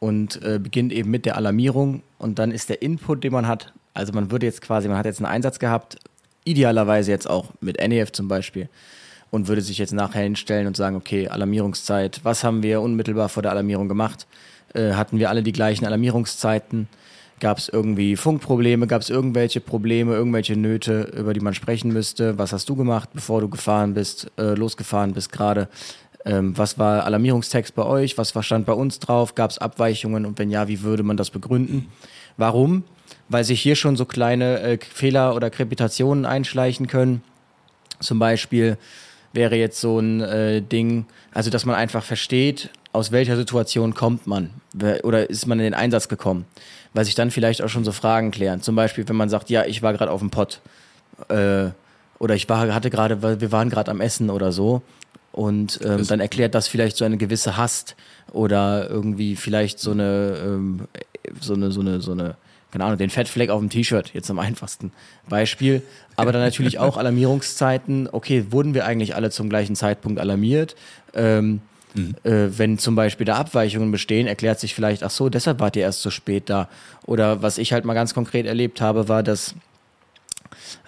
und 0.00 0.42
äh, 0.42 0.58
beginnt 0.58 0.92
eben 0.92 1.10
mit 1.10 1.26
der 1.26 1.36
Alarmierung 1.36 2.02
und 2.18 2.40
dann 2.40 2.50
ist 2.50 2.68
der 2.68 2.82
Input, 2.82 3.22
den 3.22 3.32
man 3.32 3.46
hat, 3.46 3.72
also 3.94 4.12
man 4.12 4.32
würde 4.32 4.46
jetzt 4.46 4.62
quasi, 4.62 4.88
man 4.88 4.96
hat 4.96 5.06
jetzt 5.06 5.18
einen 5.18 5.32
Einsatz 5.32 5.60
gehabt, 5.60 5.98
idealerweise 6.44 7.12
jetzt 7.12 7.30
auch 7.30 7.50
mit 7.60 7.78
NEF 7.78 8.10
zum 8.10 8.26
Beispiel 8.26 8.68
und 9.30 9.46
würde 9.46 9.62
sich 9.62 9.78
jetzt 9.78 9.92
nachher 9.92 10.22
hinstellen 10.22 10.66
und 10.66 10.76
sagen, 10.76 10.96
okay, 10.96 11.28
Alarmierungszeit, 11.28 12.20
was 12.24 12.42
haben 12.42 12.62
wir 12.62 12.80
unmittelbar 12.80 13.28
vor 13.28 13.42
der 13.42 13.52
Alarmierung 13.52 13.88
gemacht? 13.88 14.26
Äh, 14.74 14.92
hatten 14.94 15.18
wir 15.18 15.30
alle 15.30 15.42
die 15.42 15.52
gleichen 15.52 15.86
Alarmierungszeiten? 15.86 16.88
Gab 17.38 17.58
es 17.58 17.68
irgendwie 17.68 18.16
Funkprobleme? 18.16 18.86
Gab 18.86 19.02
es 19.02 19.08
irgendwelche 19.08 19.60
Probleme, 19.60 20.14
irgendwelche 20.14 20.56
Nöte, 20.56 21.12
über 21.16 21.32
die 21.32 21.40
man 21.40 21.54
sprechen 21.54 21.92
müsste? 21.92 22.38
Was 22.38 22.52
hast 22.52 22.68
du 22.68 22.76
gemacht, 22.76 23.10
bevor 23.14 23.40
du 23.40 23.48
gefahren 23.48 23.94
bist, 23.94 24.30
äh, 24.36 24.54
losgefahren 24.54 25.12
bist 25.12 25.32
gerade? 25.32 25.68
Ähm, 26.24 26.56
was 26.56 26.78
war 26.78 27.04
Alarmierungstext 27.04 27.74
bei 27.74 27.84
euch? 27.84 28.18
Was 28.18 28.34
stand 28.44 28.66
bei 28.66 28.72
uns 28.72 28.98
drauf? 28.98 29.34
Gab 29.34 29.50
es 29.50 29.58
Abweichungen? 29.58 30.26
Und 30.26 30.38
wenn 30.38 30.50
ja, 30.50 30.68
wie 30.68 30.82
würde 30.82 31.02
man 31.02 31.16
das 31.16 31.30
begründen? 31.30 31.88
Warum? 32.36 32.84
Weil 33.28 33.44
sich 33.44 33.60
hier 33.60 33.76
schon 33.76 33.96
so 33.96 34.04
kleine 34.04 34.60
äh, 34.60 34.78
Fehler 34.78 35.34
oder 35.34 35.50
Krepitationen 35.50 36.26
einschleichen 36.26 36.86
können. 36.86 37.22
Zum 38.00 38.18
Beispiel 38.18 38.76
wäre 39.32 39.56
jetzt 39.56 39.80
so 39.80 39.98
ein 39.98 40.20
äh, 40.20 40.62
Ding, 40.62 41.06
also 41.32 41.50
dass 41.50 41.64
man 41.64 41.76
einfach 41.76 42.02
versteht, 42.02 42.70
aus 42.92 43.12
welcher 43.12 43.36
Situation 43.36 43.94
kommt 43.94 44.26
man 44.26 44.50
oder 45.02 45.30
ist 45.30 45.46
man 45.46 45.60
in 45.60 45.64
den 45.64 45.74
Einsatz 45.74 46.08
gekommen, 46.08 46.44
weil 46.92 47.04
sich 47.04 47.14
dann 47.14 47.30
vielleicht 47.30 47.62
auch 47.62 47.68
schon 47.68 47.84
so 47.84 47.92
Fragen 47.92 48.32
klären. 48.32 48.62
Zum 48.62 48.74
Beispiel, 48.74 49.08
wenn 49.08 49.16
man 49.16 49.28
sagt, 49.28 49.48
ja, 49.48 49.64
ich 49.64 49.82
war 49.82 49.92
gerade 49.92 50.10
auf 50.10 50.20
dem 50.20 50.30
Pott 50.30 50.60
äh, 51.28 51.68
oder 52.18 52.34
ich 52.34 52.48
war, 52.48 52.74
hatte 52.74 52.90
gerade, 52.90 53.40
wir 53.40 53.52
waren 53.52 53.70
gerade 53.70 53.90
am 53.92 54.00
Essen 54.00 54.28
oder 54.28 54.50
so 54.50 54.82
und 55.32 55.80
ähm, 55.84 56.06
dann 56.06 56.20
erklärt 56.20 56.54
das 56.54 56.68
vielleicht 56.68 56.96
so 56.96 57.04
eine 57.04 57.16
gewisse 57.16 57.56
Hast 57.56 57.96
oder 58.32 58.88
irgendwie 58.90 59.36
vielleicht 59.36 59.78
so 59.78 59.92
eine, 59.92 60.36
ähm, 60.44 60.88
so 61.40 61.54
eine, 61.54 61.70
so 61.70 61.80
eine, 61.80 62.00
so 62.00 62.12
eine, 62.12 62.36
keine 62.72 62.84
Ahnung, 62.84 62.98
den 62.98 63.10
Fettfleck 63.10 63.50
auf 63.50 63.60
dem 63.60 63.70
T-Shirt, 63.70 64.12
jetzt 64.12 64.30
am 64.30 64.38
einfachsten 64.38 64.92
Beispiel. 65.28 65.82
Aber 66.16 66.32
dann 66.32 66.42
natürlich 66.42 66.78
auch 66.78 66.96
Alarmierungszeiten. 66.96 68.08
Okay, 68.10 68.46
wurden 68.50 68.74
wir 68.74 68.84
eigentlich 68.84 69.14
alle 69.14 69.30
zum 69.30 69.48
gleichen 69.48 69.76
Zeitpunkt 69.76 70.20
alarmiert? 70.20 70.76
Ähm, 71.14 71.60
äh, 71.94 72.48
wenn 72.56 72.78
zum 72.78 72.94
Beispiel 72.94 73.26
da 73.26 73.36
Abweichungen 73.36 73.90
bestehen, 73.90 74.26
erklärt 74.26 74.60
sich 74.60 74.74
vielleicht, 74.74 75.02
ach 75.02 75.10
so, 75.10 75.28
deshalb 75.28 75.60
wart 75.60 75.76
ihr 75.76 75.82
erst 75.82 76.02
so 76.02 76.10
spät 76.10 76.48
da. 76.48 76.68
Oder 77.06 77.42
was 77.42 77.58
ich 77.58 77.72
halt 77.72 77.84
mal 77.84 77.94
ganz 77.94 78.14
konkret 78.14 78.46
erlebt 78.46 78.80
habe, 78.80 79.08
war, 79.08 79.22
dass 79.22 79.54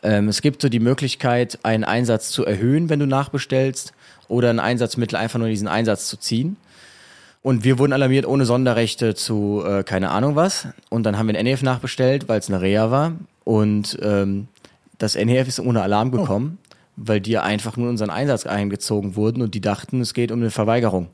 ähm, 0.03 0.29
es 0.29 0.43
gibt 0.43 0.63
so 0.63 0.69
die 0.69 0.81
Möglichkeit, 0.81 1.59
einen 1.63 1.85
Einsatz 1.85 2.31
zu 2.31 2.45
erhöhen, 2.45 2.89
wenn 2.89 3.01
du 3.01 3.07
nachbestellst, 3.07 3.93
oder 4.33 4.51
ein 4.51 4.61
Einsatzmittel 4.61 5.17
einfach 5.17 5.39
nur 5.39 5.49
diesen 5.49 5.69
Einsatz 5.69 6.09
zu 6.09 6.17
ziehen. 6.17 6.57
Und 7.43 7.65
wir 7.65 7.79
wurden 7.79 7.93
alarmiert 7.93 8.27
ohne 8.27 8.47
Sonderrechte 8.47 9.15
zu 9.15 9.63
äh, 9.67 9.83
keine 9.83 10.11
Ahnung 10.11 10.37
was. 10.37 10.69
Und 10.91 11.05
dann 11.05 11.19
haben 11.19 11.29
wir 11.29 11.37
ein 11.37 11.45
NEF 11.45 11.63
nachbestellt, 11.63 12.29
weil 12.29 12.39
es 12.39 12.49
eine 12.49 12.61
Reha 12.61 12.91
war. 12.91 13.13
Und 13.45 13.99
ähm, 14.01 14.49
das 14.99 15.17
NEF 15.17 15.49
ist 15.49 15.61
ohne 15.61 15.83
Alarm 15.83 16.13
gekommen, 16.13 16.59
weil 16.97 17.21
die 17.21 17.37
einfach 17.39 17.77
nur 17.77 17.87
in 17.87 17.91
unseren 17.91 18.11
Einsatz 18.11 18.47
eingezogen 18.47 19.17
wurden 19.17 19.43
und 19.43 19.55
die 19.55 19.61
dachten, 19.61 20.01
es 20.01 20.15
geht 20.15 20.33
um 20.33 20.41
eine 20.41 20.51
Verweigerung. 20.51 21.09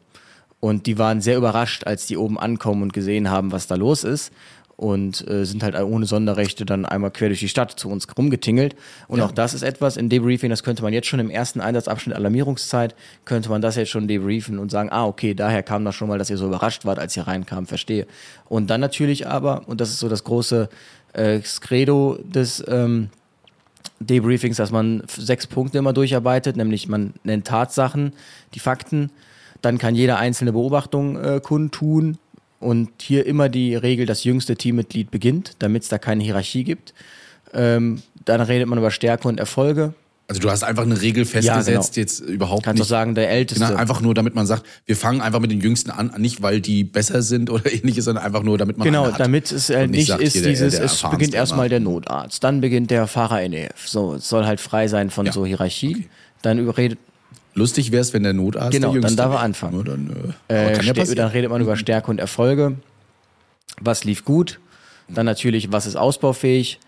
Und 0.61 0.87
die 0.87 0.99
waren 0.99 1.21
sehr 1.21 1.37
überrascht, 1.37 1.87
als 1.87 2.07
die 2.07 2.17
oben 2.17 2.39
ankommen 2.39 2.83
und 2.83 2.93
gesehen 2.93 3.31
haben, 3.31 3.53
was 3.53 3.67
da 3.67 3.77
los 3.77 4.05
ist. 4.05 4.33
Und 4.79 5.29
äh, 5.29 5.45
sind 5.45 5.65
halt 5.65 5.75
ohne 5.75 6.07
Sonderrechte 6.07 6.65
dann 6.65 6.87
einmal 6.87 7.11
quer 7.11 7.27
durch 7.27 7.41
die 7.41 7.49
Stadt 7.49 7.73
zu 7.73 7.91
uns 7.91 8.07
rumgetingelt. 8.17 8.77
Und 9.09 9.21
auch 9.21 9.33
das 9.33 9.53
ist 9.53 9.63
etwas 9.63 9.97
in 9.97 10.09
Debriefing, 10.09 10.51
das 10.51 10.63
könnte 10.63 10.85
man 10.85 10.93
jetzt 10.93 11.09
schon 11.09 11.19
im 11.19 11.31
ersten 11.31 11.61
Einsatzabschnitt 11.61 12.15
Alarmierungszeit, 12.15 12.95
könnte 13.25 13.49
man 13.49 13.61
das 13.61 13.75
jetzt 13.75 13.91
schon 13.91 14.07
debriefen 14.07 14.61
und 14.61 14.71
sagen, 14.71 14.91
ah, 14.93 15.05
okay, 15.05 15.35
daher 15.35 15.65
kam 15.65 15.85
das 15.85 15.97
schon 15.97 16.07
mal, 16.07 16.17
dass 16.17 16.31
ihr 16.31 16.37
so 16.37 16.47
überrascht 16.47 16.85
wart, 16.85 17.01
als 17.01 17.17
ihr 17.17 17.27
reinkam, 17.27 17.67
verstehe. 17.67 18.07
Und 18.49 18.71
dann 18.71 18.81
natürlich 18.81 19.27
aber, 19.27 19.67
und 19.67 19.81
das 19.81 19.91
ist 19.91 19.99
so 19.99 20.09
das 20.09 20.23
große 20.23 20.69
äh, 21.13 21.41
Credo 21.61 22.17
des 22.23 22.65
ähm, 22.69 23.11
Debriefings, 23.99 24.59
dass 24.59 24.71
man 24.71 25.03
sechs 25.09 25.49
Punkte 25.49 25.79
immer 25.79 25.93
durcharbeitet, 25.93 26.57
nämlich 26.57 26.89
man 26.89 27.15
nennt 27.25 27.49
Tatsachen, 27.49 28.13
die 28.55 28.61
Fakten, 28.61 29.11
dann 29.61 29.79
kann 29.79 29.97
jeder 29.97 30.19
einzelne 30.19 30.53
Beobachtung 30.53 31.17
äh, 31.17 31.41
kundtun 31.43 32.19
und 32.61 32.91
hier 33.01 33.27
immer 33.27 33.49
die 33.49 33.75
Regel, 33.75 34.07
das 34.07 34.25
jüngste 34.25 34.57
Teammitglied 34.57 35.11
beginnt, 35.11 35.53
damit 35.61 35.83
es 35.85 35.89
da 35.89 35.99
keine 35.99 36.23
Hierarchie 36.25 36.65
gibt. 36.65 36.93
Ähm, 37.55 38.03
dann 38.25 38.41
redet 38.41 38.69
man 38.69 38.79
über 38.79 38.91
Stärke 38.91 39.29
und 39.29 39.39
Erfolge. 39.41 39.95
Also 40.31 40.43
du 40.43 40.51
hast 40.51 40.63
einfach 40.63 40.83
eine 40.83 41.01
Regel 41.01 41.25
festgesetzt, 41.25 41.95
genau. 41.95 42.03
jetzt 42.03 42.21
überhaupt 42.21 42.63
Kannst 42.65 42.81
nicht. 42.81 42.87
auch 42.87 42.91
sagen, 42.91 43.15
der 43.15 43.31
Älteste. 43.31 43.65
Genau, 43.65 43.79
einfach 43.79 44.03
nur, 44.03 44.13
damit 44.13 44.35
man 44.35 44.45
sagt, 44.47 44.67
wir 44.85 44.95
fangen 44.95 45.23
einfach 45.23 45.41
mit 45.41 45.51
den 45.51 45.63
Jüngsten 45.63 45.91
an, 45.91 46.13
nicht 46.19 46.43
weil 46.43 46.61
die 46.61 46.85
besser 46.85 47.23
sind 47.23 47.49
oder 47.51 47.73
ähnliches, 47.73 48.05
sondern 48.05 48.25
einfach 48.25 48.43
nur, 48.43 48.59
damit 48.59 48.77
man 48.77 48.85
Genau, 48.85 49.11
damit 49.11 49.51
es 49.51 49.71
halt 49.71 49.91
nicht 49.91 50.09
sagt, 50.09 50.21
ist 50.21 50.35
hier 50.35 50.43
der- 50.43 50.51
dieses, 50.51 50.75
der 50.77 50.85
es 50.85 51.01
beginnt 51.11 51.33
erstmal 51.33 51.71
der 51.71 51.81
Notarzt, 51.81 52.45
dann 52.45 52.61
beginnt 52.61 52.91
der 52.91 53.07
Fahrer 53.07 53.49
NEF. 53.49 53.89
So, 53.89 54.17
es 54.17 54.29
soll 54.29 54.45
halt 54.45 54.61
frei 54.61 54.87
sein 54.89 55.09
von 55.09 55.25
Ja. 55.25 55.33
so 55.33 55.47
Hierarchie. 55.47 56.09
Dann 56.43 56.59
überredet, 56.59 56.99
Lustig 57.59 57.93
wäre 57.93 58.01
es, 58.01 58.15
wenn 58.15 58.23
der 58.23 58.33
Notarzt 58.33 58.73
Genau, 58.73 58.93
der 58.93 59.03
dann 59.03 59.17
darf 59.17 59.33
er 59.33 59.41
anfangen. 59.41 59.85
Dann, 59.85 60.35
äh, 60.49 60.71
Äh, 60.71 60.73
kann 60.75 60.87
ja 60.87 60.93
dann 60.93 61.29
redet 61.29 61.51
man 61.51 61.61
über 61.61 61.77
Stärke 61.77 62.11
und 62.11 62.21
Erfolge. 62.21 62.77
Was 63.81 64.05
lief 64.05 64.25
gut? 64.25 64.61
Dann 65.09 65.27
natürlich, 65.27 65.73
was 65.73 65.87
ist 65.87 65.97
ausbaufähig? 65.97 66.79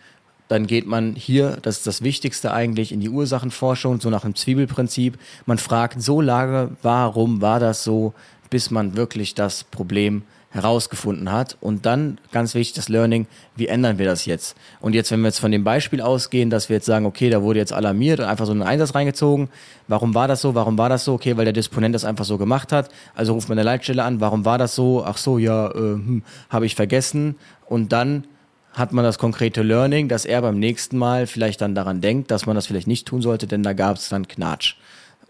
Dann 0.48 0.66
geht 0.66 0.86
man 0.86 1.14
hier, 1.14 1.58
das 1.62 1.78
ist 1.78 1.86
das 1.86 2.02
Wichtigste 2.02 2.52
eigentlich, 2.52 2.92
in 2.92 3.00
die 3.00 3.08
Ursachenforschung, 3.08 4.00
so 4.00 4.10
nach 4.10 4.22
dem 4.22 4.34
Zwiebelprinzip. 4.34 5.18
Man 5.46 5.58
fragt 5.58 6.02
so 6.02 6.20
lange, 6.20 6.70
warum 6.82 7.40
war 7.40 7.60
das 7.60 7.84
so, 7.84 8.14
bis 8.50 8.70
man 8.70 8.96
wirklich 8.96 9.34
das 9.34 9.64
Problem 9.64 10.22
herausgefunden 10.50 11.30
hat. 11.30 11.56
Und 11.60 11.86
dann, 11.86 12.18
ganz 12.32 12.54
wichtig, 12.54 12.74
das 12.74 12.88
Learning, 12.88 13.26
wie 13.56 13.68
ändern 13.68 13.98
wir 13.98 14.06
das 14.06 14.26
jetzt? 14.26 14.56
Und 14.80 14.94
jetzt, 14.94 15.10
wenn 15.10 15.20
wir 15.20 15.28
jetzt 15.28 15.38
von 15.38 15.52
dem 15.52 15.64
Beispiel 15.64 16.00
ausgehen, 16.00 16.50
dass 16.50 16.68
wir 16.68 16.76
jetzt 16.76 16.86
sagen, 16.86 17.06
okay, 17.06 17.30
da 17.30 17.42
wurde 17.42 17.60
jetzt 17.60 17.72
alarmiert 17.72 18.18
und 18.18 18.26
einfach 18.26 18.46
so 18.46 18.52
einen 18.52 18.62
Einsatz 18.62 18.94
reingezogen. 18.94 19.48
Warum 19.86 20.14
war 20.14 20.26
das 20.26 20.40
so? 20.40 20.54
Warum 20.54 20.76
war 20.76 20.88
das 20.88 21.04
so? 21.04 21.14
Okay, 21.14 21.36
weil 21.36 21.44
der 21.44 21.52
Disponent 21.52 21.94
das 21.94 22.04
einfach 22.04 22.24
so 22.24 22.36
gemacht 22.36 22.72
hat. 22.72 22.90
Also 23.14 23.34
ruft 23.34 23.48
man 23.48 23.58
eine 23.58 23.64
Leitstelle 23.64 24.02
an. 24.02 24.20
Warum 24.20 24.44
war 24.44 24.58
das 24.58 24.74
so? 24.74 25.04
Ach 25.04 25.16
so, 25.16 25.38
ja, 25.38 25.68
äh, 25.68 25.74
hm, 25.74 26.22
habe 26.48 26.66
ich 26.66 26.74
vergessen. 26.74 27.36
Und 27.66 27.92
dann 27.92 28.24
hat 28.72 28.92
man 28.92 29.04
das 29.04 29.18
konkrete 29.18 29.62
Learning, 29.62 30.08
dass 30.08 30.24
er 30.24 30.42
beim 30.42 30.58
nächsten 30.58 30.96
Mal 30.98 31.26
vielleicht 31.26 31.60
dann 31.60 31.74
daran 31.74 32.00
denkt, 32.00 32.30
dass 32.30 32.46
man 32.46 32.54
das 32.54 32.66
vielleicht 32.66 32.86
nicht 32.86 33.06
tun 33.06 33.22
sollte, 33.22 33.46
denn 33.46 33.62
da 33.62 33.72
gab 33.72 33.96
es 33.96 34.08
dann 34.08 34.28
Knatsch. 34.28 34.74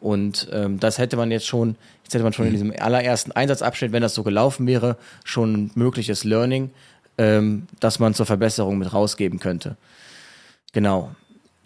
Und 0.01 0.49
ähm, 0.53 0.81
das 0.81 0.99
hätte 0.99 1.17
man 1.17 1.31
jetzt 1.31 1.47
schon, 1.47 1.77
jetzt 2.05 2.15
hätte 2.15 2.25
man 2.25 2.33
schon 2.33 2.47
in 2.47 2.53
diesem 2.53 2.73
allerersten 2.79 3.33
Einsatzabschnitt, 3.33 3.93
wenn 3.93 4.03
das 4.03 4.15
so 4.15 4.23
gelaufen 4.23 4.67
wäre, 4.67 4.97
schon 5.25 5.53
ein 5.55 5.71
mögliches 5.75 6.25
Learning, 6.25 6.71
ähm, 7.19 7.67
dass 7.81 7.99
man 7.99 8.15
zur 8.15 8.25
Verbesserung 8.27 8.79
mit 8.79 8.93
rausgeben 8.93 9.39
könnte. 9.41 9.77
Genau. 10.73 11.11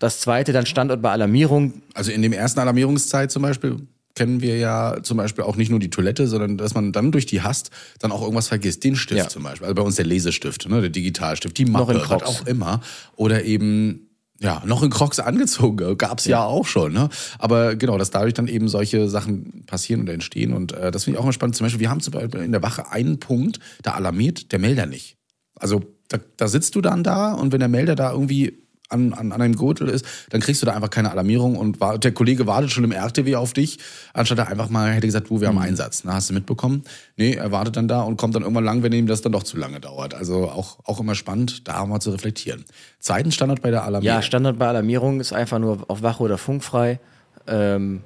Das 0.01 0.21
zweite, 0.21 0.53
dann 0.53 0.67
Standort 0.67 1.01
bei 1.01 1.11
Alarmierung. 1.13 1.83
Also 1.95 2.11
in 2.11 2.23
dem 2.23 2.33
ersten 2.33 2.59
Alarmierungszeit 2.61 3.31
zum 3.31 3.43
Beispiel 3.43 3.77
kennen 4.17 4.41
wir 4.43 4.59
ja 4.59 4.97
zum 5.03 5.17
Beispiel 5.17 5.45
auch 5.45 5.57
nicht 5.57 5.71
nur 5.71 5.81
die 5.81 5.91
Toilette, 5.91 6.27
sondern 6.29 6.57
dass 6.57 6.75
man 6.75 6.93
dann 6.93 7.11
durch 7.11 7.27
die 7.27 7.43
Hast 7.43 7.71
dann 7.99 8.13
auch 8.13 8.23
irgendwas 8.23 8.49
vergisst. 8.49 8.85
Den 8.85 8.97
Stift 8.97 9.19
Ja. 9.19 9.29
zum 9.29 9.43
Beispiel. 9.43 9.65
Also 9.67 9.75
bei 9.75 9.83
uns 9.83 9.97
der 9.97 10.05
Lesestift, 10.07 10.69
ne, 10.69 10.81
der 10.81 10.91
Digitalstift, 10.91 11.57
die 11.59 11.65
Noch 11.65 11.81
Mappe, 11.87 11.95
in 11.95 11.99
Crocs. 12.01 12.25
auch 12.25 12.47
immer. 12.47 12.81
Oder 13.17 13.45
eben 13.45 14.04
ja, 14.41 14.63
noch 14.67 14.83
in 14.83 14.91
Crocs 14.91 15.21
angezogen. 15.21 15.97
Gab's 15.97 16.25
ja. 16.27 16.45
auch 16.45 16.67
schon. 16.67 16.93
Ne? 16.93 17.09
Aber 17.39 17.77
genau, 17.77 17.99
dass 17.99 18.11
dadurch 18.11 18.35
dann 18.35 18.49
eben 18.49 18.69
solche 18.69 19.09
Sachen 19.09 19.65
passieren 19.67 20.01
und 20.01 20.09
entstehen. 20.09 20.53
Und 20.53 20.73
äh, 20.73 20.91
das 20.91 21.05
finde 21.05 21.17
ich 21.17 21.21
auch 21.21 21.27
mal 21.27 21.33
spannend. 21.33 21.57
Zum 21.57 21.65
Beispiel, 21.65 21.81
wir 21.81 21.91
haben 21.91 22.01
zum 22.01 22.13
Beispiel 22.13 22.41
in 22.41 22.53
der 22.53 22.63
Wache 22.63 22.91
einen 22.91 23.21
Punkt, 23.21 23.61
da 23.83 23.93
alarmiert 23.93 24.53
der 24.53 24.59
Melder 24.59 24.87
nicht. 24.87 25.17
Also 25.55 25.83
da, 26.09 26.19
da 26.37 26.49
sitzt 26.49 26.75
du 26.75 26.81
dann 26.81 27.05
da 27.05 27.33
und 27.33 27.53
wenn 27.53 27.61
der 27.61 27.69
Melder 27.69 27.95
da 27.95 28.13
irgendwie 28.13 28.64
an, 28.89 29.13
an, 29.13 29.33
an 29.33 29.41
einem 29.41 29.57
Gürtel 29.57 29.89
ist, 29.89 30.05
dann 30.31 30.41
kriegst 30.41 30.63
du 30.63 30.67
da 30.67 30.73
einfach 30.73 30.91
keine 30.91 31.11
Alarmierung 31.11 31.57
und 31.57 31.81
war, 31.81 31.99
der 31.99 32.13
Kollege 32.13 32.47
wartet 32.47 32.71
schon 32.71 32.85
im 32.85 32.93
RTW 32.93 33.37
auf 33.37 33.53
dich, 33.53 33.79
anstatt 34.13 34.39
er 34.39 34.49
einfach 34.49 34.69
mal 34.69 34.93
hätte 34.93 35.07
gesagt, 35.07 35.31
du, 35.31 35.41
wir 35.41 35.49
haben 35.49 35.59
Einsatz. 35.59 36.03
Na, 36.05 36.15
hast 36.15 36.31
du 36.31 36.35
mitbekommen? 36.35 36.83
Nee, 37.17 37.35
er 37.35 37.51
wartet 37.53 37.77
dann 37.77 37.89
da 37.89 38.03
und 38.03 38.17
kommt 38.17 38.35
dann 38.35 38.43
irgendwann 38.43 38.65
lang, 38.65 38.83
wenn 38.83 38.93
ihm 38.93 39.07
das 39.07 39.23
dann 39.23 39.33
doch 39.33 39.43
zu 39.43 39.57
lange 39.57 39.81
dauert. 39.81 40.15
Also 40.15 40.49
auch, 40.49 40.79
auch 40.85 41.01
immer 41.01 41.15
spannend, 41.15 41.67
da 41.69 41.85
mal 41.87 42.01
zu 42.01 42.11
reflektieren. 42.11 42.65
Zweiten 42.99 43.33
Standard 43.33 43.63
bei 43.63 43.71
der 43.71 43.85
Alarmierung. 43.85 44.17
Ja, 44.17 44.23
Standort 44.23 44.59
bei 44.59 44.69
Alarmierung 44.69 45.21
ist 45.21 45.33
einfach 45.33 45.59
nur 45.59 45.85
auf 45.89 46.03
Wache 46.03 46.23
oder 46.23 46.39
funkfrei. 46.39 47.01
Ähm, 47.47 48.03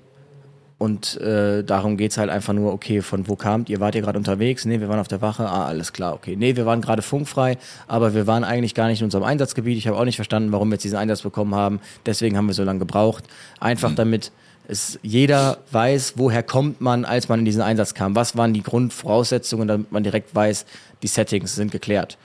Und 0.79 1.21
äh, 1.21 1.65
darum 1.65 1.97
geht's 1.97 2.19
halt 2.19 2.31
einfach 2.31 2.53
nur, 2.53 2.73
okay, 2.73 3.03
von 3.03 3.27
wo 3.27 3.35
kamt 3.35 3.69
ihr? 3.69 3.81
Wart 3.81 3.97
ihr 3.97 4.01
gerade 4.01 4.17
unterwegs? 4.17 4.65
Nee, 4.65 4.79
wir 4.79 4.89
waren 4.89 5.01
auf 5.01 5.09
der 5.09 5.21
Wache. 5.21 5.49
Ah, 5.49 5.67
alles 5.67 5.93
klar, 5.93 6.15
okay. 6.15 6.37
Nee, 6.37 6.55
wir 6.55 6.67
waren 6.67 6.81
gerade 6.81 7.03
funkfrei, 7.03 7.59
aber 7.89 8.15
wir 8.15 8.29
waren 8.29 8.45
eigentlich 8.45 8.77
gar 8.77 8.87
nicht 8.87 9.01
in 9.01 9.07
unserem 9.07 9.25
Einsatzgebiet. 9.25 9.77
Ich 9.77 9.89
habe 9.89 9.99
auch 9.99 10.05
nicht 10.05 10.17
verstanden, 10.17 10.53
warum 10.53 10.69
wir 10.69 10.75
jetzt 10.75 10.85
diesen 10.85 10.99
Einsatz 10.99 11.23
bekommen 11.23 11.55
haben. 11.55 11.81
Deswegen 12.07 12.37
haben 12.37 12.47
wir 12.47 12.55
so 12.55 12.63
lange 12.63 12.79
gebraucht. 12.79 13.25
Einfach 13.59 13.93
damit 13.93 14.31
es 14.69 15.01
jeder 15.03 15.59
weiß, 15.73 16.13
woher 16.17 16.43
kommt 16.45 16.81
man, 16.81 17.05
als 17.05 17.29
man 17.29 17.41
in 17.41 17.45
diesen 17.45 17.63
Einsatz 17.63 17.95
kam. 17.95 18.15
Was 18.15 18.37
waren 18.37 18.53
die 18.53 18.63
Grundvoraussetzungen, 18.63 19.67
damit 19.67 19.91
man 19.91 20.05
direkt 20.05 20.35
weiß, 20.35 20.65
die 21.03 21.09
Settings 21.09 21.55
sind 21.55 21.73
geklärt. 21.73 22.19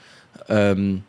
Ähm, 0.48 1.02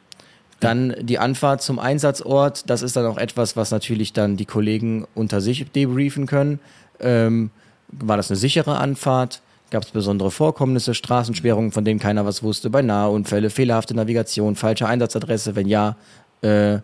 dann 0.62 0.96
die 1.02 1.20
Anfahrt 1.20 1.62
zum 1.62 1.78
Einsatzort, 1.78 2.70
das 2.70 2.82
ist 2.82 2.96
dann 2.96 3.06
auch 3.06 3.18
etwas, 3.18 3.58
was 3.58 3.72
natürlich 3.72 4.14
dann 4.14 4.38
die 4.38 4.46
Kollegen 4.46 5.06
unter 5.14 5.42
sich 5.42 5.70
debriefen 5.70 6.26
können. 6.26 6.60
Ähm, 7.00 7.52
war 7.92 8.18
das 8.18 8.30
eine 8.30 8.38
sichere 8.38 8.78
Anfahrt? 8.78 9.42
Gab 9.72 9.84
es 9.84 9.90
besondere 9.90 10.32
Vorkommnisse, 10.32 10.94
Straßensperrungen, 10.94 11.72
von 11.72 11.86
denen 11.86 12.00
keiner 12.00 12.26
was 12.26 12.44
wusste, 12.44 12.70
bei 12.70 12.82
Nahunfälle, 12.82 13.50
fehlerhafte 13.50 13.96
Navigation, 13.96 14.56
falsche 14.56 14.88
Einsatzadresse? 14.88 15.56
Wenn 15.56 15.68
ja, 15.68 15.96
äh, 16.42 16.80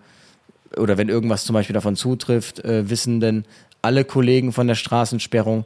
oder 0.77 0.97
wenn 0.97 1.09
irgendwas 1.09 1.45
zum 1.45 1.53
Beispiel 1.53 1.73
davon 1.73 1.95
zutrifft, 1.95 2.63
äh, 2.63 2.89
wissen 2.89 3.19
denn 3.19 3.45
alle 3.81 4.03
Kollegen 4.03 4.51
von 4.51 4.67
der 4.67 4.75
Straßensperrung, 4.75 5.65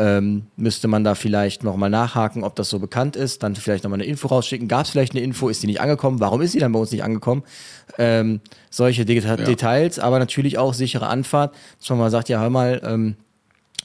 ähm, 0.00 0.46
müsste 0.56 0.88
man 0.88 1.04
da 1.04 1.14
vielleicht 1.14 1.62
nochmal 1.62 1.90
nachhaken, 1.90 2.42
ob 2.42 2.56
das 2.56 2.70
so 2.70 2.78
bekannt 2.78 3.16
ist, 3.16 3.42
dann 3.42 3.54
vielleicht 3.54 3.84
nochmal 3.84 3.98
eine 4.00 4.08
Info 4.08 4.28
rausschicken. 4.28 4.66
Gab 4.66 4.86
es 4.86 4.90
vielleicht 4.90 5.12
eine 5.12 5.22
Info, 5.22 5.50
ist 5.50 5.62
die 5.62 5.66
nicht 5.66 5.82
angekommen? 5.82 6.20
Warum 6.20 6.40
ist 6.40 6.52
sie 6.52 6.58
dann 6.58 6.72
bei 6.72 6.78
uns 6.78 6.90
nicht 6.90 7.04
angekommen? 7.04 7.42
Ähm, 7.98 8.40
solche 8.70 9.04
Deta 9.04 9.36
Details, 9.36 9.98
aber 9.98 10.18
natürlich 10.18 10.56
auch 10.56 10.72
sichere 10.72 11.06
Anfahrt, 11.08 11.54
dass 11.78 11.90
man 11.90 11.98
mal 11.98 12.10
sagt, 12.10 12.30
ja, 12.30 12.40
hör 12.40 12.48
mal, 12.48 12.80
ähm, 12.82 13.16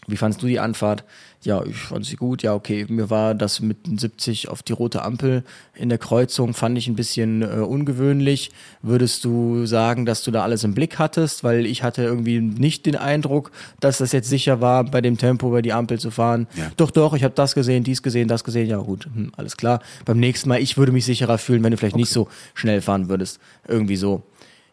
wie 0.07 0.17
fandest 0.17 0.41
du 0.43 0.47
die 0.47 0.59
Anfahrt? 0.59 1.03
Ja, 1.41 1.63
ich 1.63 1.75
fand 1.75 2.05
sie 2.05 2.15
gut. 2.15 2.41
Ja, 2.41 2.53
okay. 2.55 2.85
Mir 2.89 3.09
war 3.09 3.35
das 3.35 3.59
mit 3.59 3.77
70 3.85 4.49
auf 4.49 4.63
die 4.63 4.73
rote 4.73 5.03
Ampel 5.03 5.43
in 5.75 5.89
der 5.89 5.99
Kreuzung, 5.99 6.53
fand 6.53 6.77
ich 6.77 6.87
ein 6.87 6.95
bisschen 6.95 7.43
äh, 7.43 7.45
ungewöhnlich. 7.45 8.51
Würdest 8.81 9.23
du 9.25 9.65
sagen, 9.65 10.05
dass 10.05 10.23
du 10.23 10.31
da 10.31 10.43
alles 10.43 10.63
im 10.63 10.73
Blick 10.73 10.97
hattest? 10.97 11.43
Weil 11.43 11.65
ich 11.65 11.83
hatte 11.83 12.03
irgendwie 12.03 12.39
nicht 12.39 12.85
den 12.85 12.95
Eindruck, 12.95 13.51
dass 13.79 13.99
das 13.99 14.11
jetzt 14.11 14.29
sicher 14.29 14.59
war, 14.59 14.83
bei 14.83 15.01
dem 15.01 15.17
Tempo 15.17 15.47
über 15.47 15.61
die 15.61 15.73
Ampel 15.73 15.99
zu 15.99 16.09
fahren. 16.09 16.47
Ja. 16.55 16.71
Doch, 16.77 16.91
doch, 16.91 17.13
ich 17.13 17.23
habe 17.23 17.35
das 17.35 17.53
gesehen, 17.53 17.83
dies 17.83 18.01
gesehen, 18.01 18.27
das 18.27 18.43
gesehen. 18.43 18.67
Ja, 18.67 18.77
gut, 18.77 19.05
hm, 19.05 19.31
alles 19.37 19.55
klar. 19.55 19.81
Beim 20.05 20.19
nächsten 20.19 20.49
Mal, 20.49 20.61
ich 20.61 20.77
würde 20.77 20.91
mich 20.91 21.05
sicherer 21.05 21.37
fühlen, 21.37 21.63
wenn 21.63 21.71
du 21.71 21.77
vielleicht 21.77 21.95
nicht 21.95 22.11
so 22.11 22.27
schnell 22.55 22.81
fahren 22.81 23.07
würdest. 23.07 23.39
Irgendwie 23.67 23.97
so. 23.97 24.23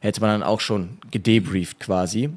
Hätte 0.00 0.20
man 0.20 0.30
dann 0.30 0.42
auch 0.42 0.60
schon 0.60 0.98
gedebrieft 1.10 1.80
quasi. 1.80 2.30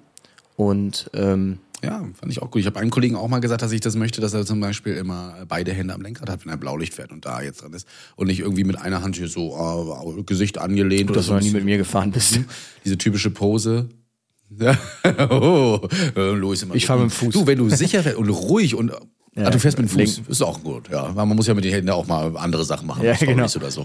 Und 0.58 1.10
ähm, 1.14 1.60
Ja, 1.86 2.00
fand 2.20 2.32
ich 2.32 2.42
auch 2.42 2.50
gut. 2.52 2.62
Ich 2.62 2.66
habe 2.66 2.80
einen 2.80 2.90
Kollegen 2.92 3.16
auch 3.16 3.28
mal 3.28 3.40
gesagt, 3.40 3.62
dass 3.62 3.72
ich 3.72 3.82
das 3.82 3.96
möchte, 3.96 4.22
dass 4.22 4.34
er 4.34 4.46
zum 4.46 4.60
Beispiel 4.60 4.96
immer 4.96 5.36
beide 5.48 5.72
Hände 5.74 5.94
am 5.94 6.02
Lenkrad 6.02 6.30
hat, 6.30 6.46
wenn 6.46 6.52
er 6.52 6.58
Blaulicht 6.58 6.94
fährt 6.94 7.12
und 7.12 7.26
da 7.26 7.42
jetzt 7.42 7.62
dran 7.62 7.74
ist. 7.74 7.88
Und 8.16 8.28
nicht 8.28 8.40
irgendwie 8.40 8.64
mit 8.64 8.78
einer 8.80 9.02
Hand 9.02 9.16
hier 9.16 9.28
so 9.28 10.18
äh, 10.18 10.24
Gesicht 10.24 10.58
angelehnt 10.58 11.10
oder 11.10 11.20
dass 11.20 11.28
du 11.28 11.36
nie 11.36 11.52
mit 11.52 11.64
mir 11.66 11.78
gefahren 11.78 12.12
bist. 12.12 12.40
Diese 12.84 12.98
typische 12.98 13.30
Pose. 13.30 13.90
Ja. 14.60 14.78
oh, 15.30 15.82
äh, 16.16 16.32
Louis 16.32 16.62
immer 16.64 16.76
Ich 16.76 16.84
so. 16.84 16.88
fahr 16.88 16.98
mit 16.98 17.08
dem 17.08 17.12
Fuß. 17.12 17.34
Du, 17.34 17.48
wenn 17.48 17.58
du 17.58 17.70
sicher 17.70 18.04
fährst 18.04 18.18
und 18.18 18.30
ruhig 18.30 18.76
und 18.76 18.92
ah, 19.36 19.50
du 19.50 19.60
fährst 19.60 19.78
mit 19.78 19.88
dem 19.88 19.90
Fuß, 19.90 20.18
lenken. 20.18 20.32
ist 20.32 20.42
auch 20.42 20.62
gut, 20.64 20.90
ja. 20.90 21.12
Man 21.14 21.28
muss 21.30 21.48
ja 21.48 21.54
mit 21.54 21.66
den 21.66 21.74
Händen 21.74 21.90
auch 21.90 22.08
mal 22.08 22.36
andere 22.38 22.64
Sachen 22.64 22.88
machen, 22.88 23.04
Ja, 23.04 23.14
genau. 23.14 23.46
oder 23.46 23.72
so. 23.72 23.84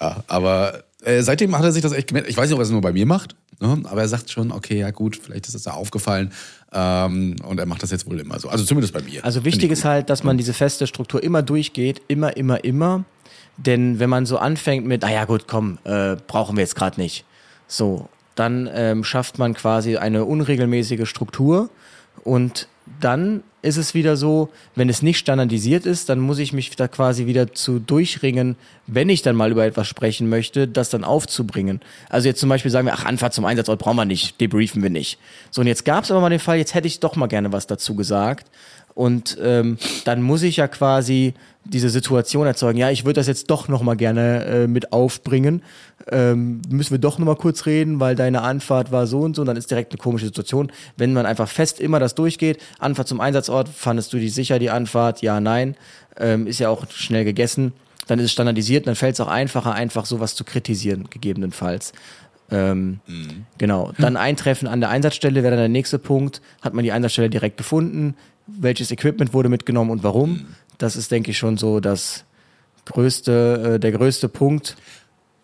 Ja, 0.00 0.24
aber 0.26 0.84
äh, 1.04 1.22
seitdem 1.22 1.56
hat 1.56 1.64
er 1.64 1.72
sich 1.72 1.82
das 1.82 1.92
echt 1.92 2.08
gemerkt. 2.08 2.28
Ich 2.28 2.36
weiß 2.36 2.46
nicht, 2.46 2.54
ob 2.54 2.60
er 2.60 2.64
es 2.64 2.70
nur 2.70 2.80
bei 2.80 2.92
mir 2.92 3.06
macht, 3.06 3.36
ne? 3.60 3.82
aber 3.84 4.00
er 4.00 4.08
sagt 4.08 4.30
schon, 4.30 4.52
okay, 4.52 4.78
ja 4.78 4.90
gut, 4.90 5.16
vielleicht 5.22 5.46
ist 5.46 5.54
es 5.54 5.62
da 5.62 5.72
aufgefallen. 5.72 6.32
Ähm, 6.72 7.36
und 7.46 7.60
er 7.60 7.66
macht 7.66 7.82
das 7.82 7.90
jetzt 7.90 8.06
wohl 8.06 8.18
immer 8.18 8.38
so. 8.38 8.48
Also 8.48 8.64
zumindest 8.64 8.92
bei 8.94 9.02
mir. 9.02 9.24
Also 9.24 9.44
wichtig 9.44 9.64
ich 9.64 9.72
ist 9.72 9.84
halt, 9.84 10.10
dass 10.10 10.24
man 10.24 10.36
diese 10.36 10.52
feste 10.52 10.86
Struktur 10.86 11.22
immer 11.22 11.42
durchgeht, 11.42 12.02
immer, 12.08 12.36
immer, 12.36 12.64
immer. 12.64 13.04
Denn 13.56 14.00
wenn 14.00 14.10
man 14.10 14.26
so 14.26 14.38
anfängt 14.38 14.86
mit, 14.86 15.02
naja 15.02 15.24
gut, 15.24 15.46
komm, 15.46 15.78
äh, 15.84 16.16
brauchen 16.26 16.56
wir 16.56 16.62
jetzt 16.62 16.74
gerade 16.74 17.00
nicht. 17.00 17.24
So, 17.68 18.08
dann 18.34 18.68
ähm, 18.72 19.04
schafft 19.04 19.38
man 19.38 19.54
quasi 19.54 19.96
eine 19.96 20.24
unregelmäßige 20.24 21.08
Struktur 21.08 21.70
und 22.24 22.68
dann 23.00 23.42
ist 23.62 23.78
es 23.78 23.94
wieder 23.94 24.16
so, 24.16 24.50
wenn 24.74 24.90
es 24.90 25.00
nicht 25.00 25.18
standardisiert 25.18 25.86
ist, 25.86 26.10
dann 26.10 26.20
muss 26.20 26.38
ich 26.38 26.52
mich 26.52 26.76
da 26.76 26.86
quasi 26.86 27.26
wieder 27.26 27.52
zu 27.54 27.78
durchringen, 27.78 28.56
wenn 28.86 29.08
ich 29.08 29.22
dann 29.22 29.36
mal 29.36 29.50
über 29.50 29.64
etwas 29.64 29.88
sprechen 29.88 30.28
möchte, 30.28 30.68
das 30.68 30.90
dann 30.90 31.02
aufzubringen. 31.02 31.80
Also 32.10 32.28
jetzt 32.28 32.40
zum 32.40 32.50
Beispiel 32.50 32.70
sagen 32.70 32.86
wir, 32.86 32.92
ach, 32.92 33.06
Anfahrt 33.06 33.32
zum 33.32 33.46
Einsatzort 33.46 33.78
brauchen 33.78 33.96
wir 33.96 34.04
nicht, 34.04 34.40
debriefen 34.40 34.82
wir 34.82 34.90
nicht. 34.90 35.18
So, 35.50 35.62
und 35.62 35.66
jetzt 35.66 35.86
gab 35.86 36.04
es 36.04 36.10
aber 36.10 36.20
mal 36.20 36.28
den 36.28 36.40
Fall, 36.40 36.58
jetzt 36.58 36.74
hätte 36.74 36.86
ich 36.86 37.00
doch 37.00 37.16
mal 37.16 37.26
gerne 37.26 37.52
was 37.52 37.66
dazu 37.66 37.94
gesagt. 37.94 38.50
Und 38.94 39.36
ähm, 39.42 39.76
dann 40.04 40.22
muss 40.22 40.42
ich 40.42 40.56
ja 40.56 40.68
quasi 40.68 41.34
diese 41.64 41.88
Situation 41.88 42.46
erzeugen. 42.46 42.78
Ja, 42.78 42.90
ich 42.90 43.04
würde 43.04 43.18
das 43.18 43.26
jetzt 43.26 43.50
doch 43.50 43.68
noch 43.68 43.82
mal 43.82 43.96
gerne 43.96 44.44
äh, 44.44 44.66
mit 44.66 44.92
aufbringen. 44.92 45.62
Ähm, 46.10 46.62
müssen 46.68 46.92
wir 46.92 46.98
doch 46.98 47.18
noch 47.18 47.26
mal 47.26 47.36
kurz 47.36 47.66
reden, 47.66 47.98
weil 47.98 48.14
deine 48.14 48.42
Anfahrt 48.42 48.92
war 48.92 49.06
so 49.06 49.20
und 49.20 49.34
so. 49.34 49.42
Und 49.42 49.46
dann 49.46 49.56
ist 49.56 49.70
direkt 49.70 49.92
eine 49.92 49.98
komische 49.98 50.26
Situation. 50.26 50.70
Wenn 50.96 51.12
man 51.12 51.26
einfach 51.26 51.48
fest 51.48 51.80
immer 51.80 51.98
das 51.98 52.14
durchgeht, 52.14 52.62
Anfahrt 52.78 53.08
zum 53.08 53.20
Einsatzort, 53.20 53.68
fandest 53.68 54.12
du 54.12 54.18
die 54.18 54.28
sicher, 54.28 54.58
die 54.58 54.70
Anfahrt? 54.70 55.22
Ja, 55.22 55.40
nein. 55.40 55.76
Ähm, 56.16 56.46
ist 56.46 56.60
ja 56.60 56.68
auch 56.68 56.88
schnell 56.90 57.24
gegessen. 57.24 57.72
Dann 58.06 58.18
ist 58.18 58.26
es 58.26 58.32
standardisiert 58.32 58.86
dann 58.86 58.96
fällt 58.96 59.14
es 59.14 59.20
auch 59.20 59.28
einfacher, 59.28 59.72
einfach 59.72 60.04
sowas 60.04 60.34
zu 60.34 60.44
kritisieren, 60.44 61.08
gegebenenfalls. 61.10 61.92
Ähm, 62.50 63.00
Genau. 63.58 63.92
Dann 63.98 64.16
Eintreffen 64.16 64.68
an 64.68 64.80
der 64.80 64.90
Einsatzstelle 64.90 65.42
wäre 65.42 65.52
dann 65.52 65.60
der 65.60 65.68
nächste 65.68 65.98
Punkt. 65.98 66.42
Hat 66.60 66.74
man 66.74 66.84
die 66.84 66.92
Einsatzstelle 66.92 67.30
direkt 67.30 67.56
gefunden? 67.56 68.14
Welches 68.46 68.90
Equipment 68.90 69.32
wurde 69.32 69.48
mitgenommen 69.48 69.90
und 69.90 70.02
warum? 70.02 70.46
Das 70.78 70.96
ist, 70.96 71.10
denke 71.10 71.30
ich, 71.30 71.38
schon 71.38 71.56
so 71.56 71.80
das 71.80 72.24
größte, 72.84 73.74
äh, 73.74 73.80
der 73.80 73.92
größte 73.92 74.28
Punkt. 74.28 74.76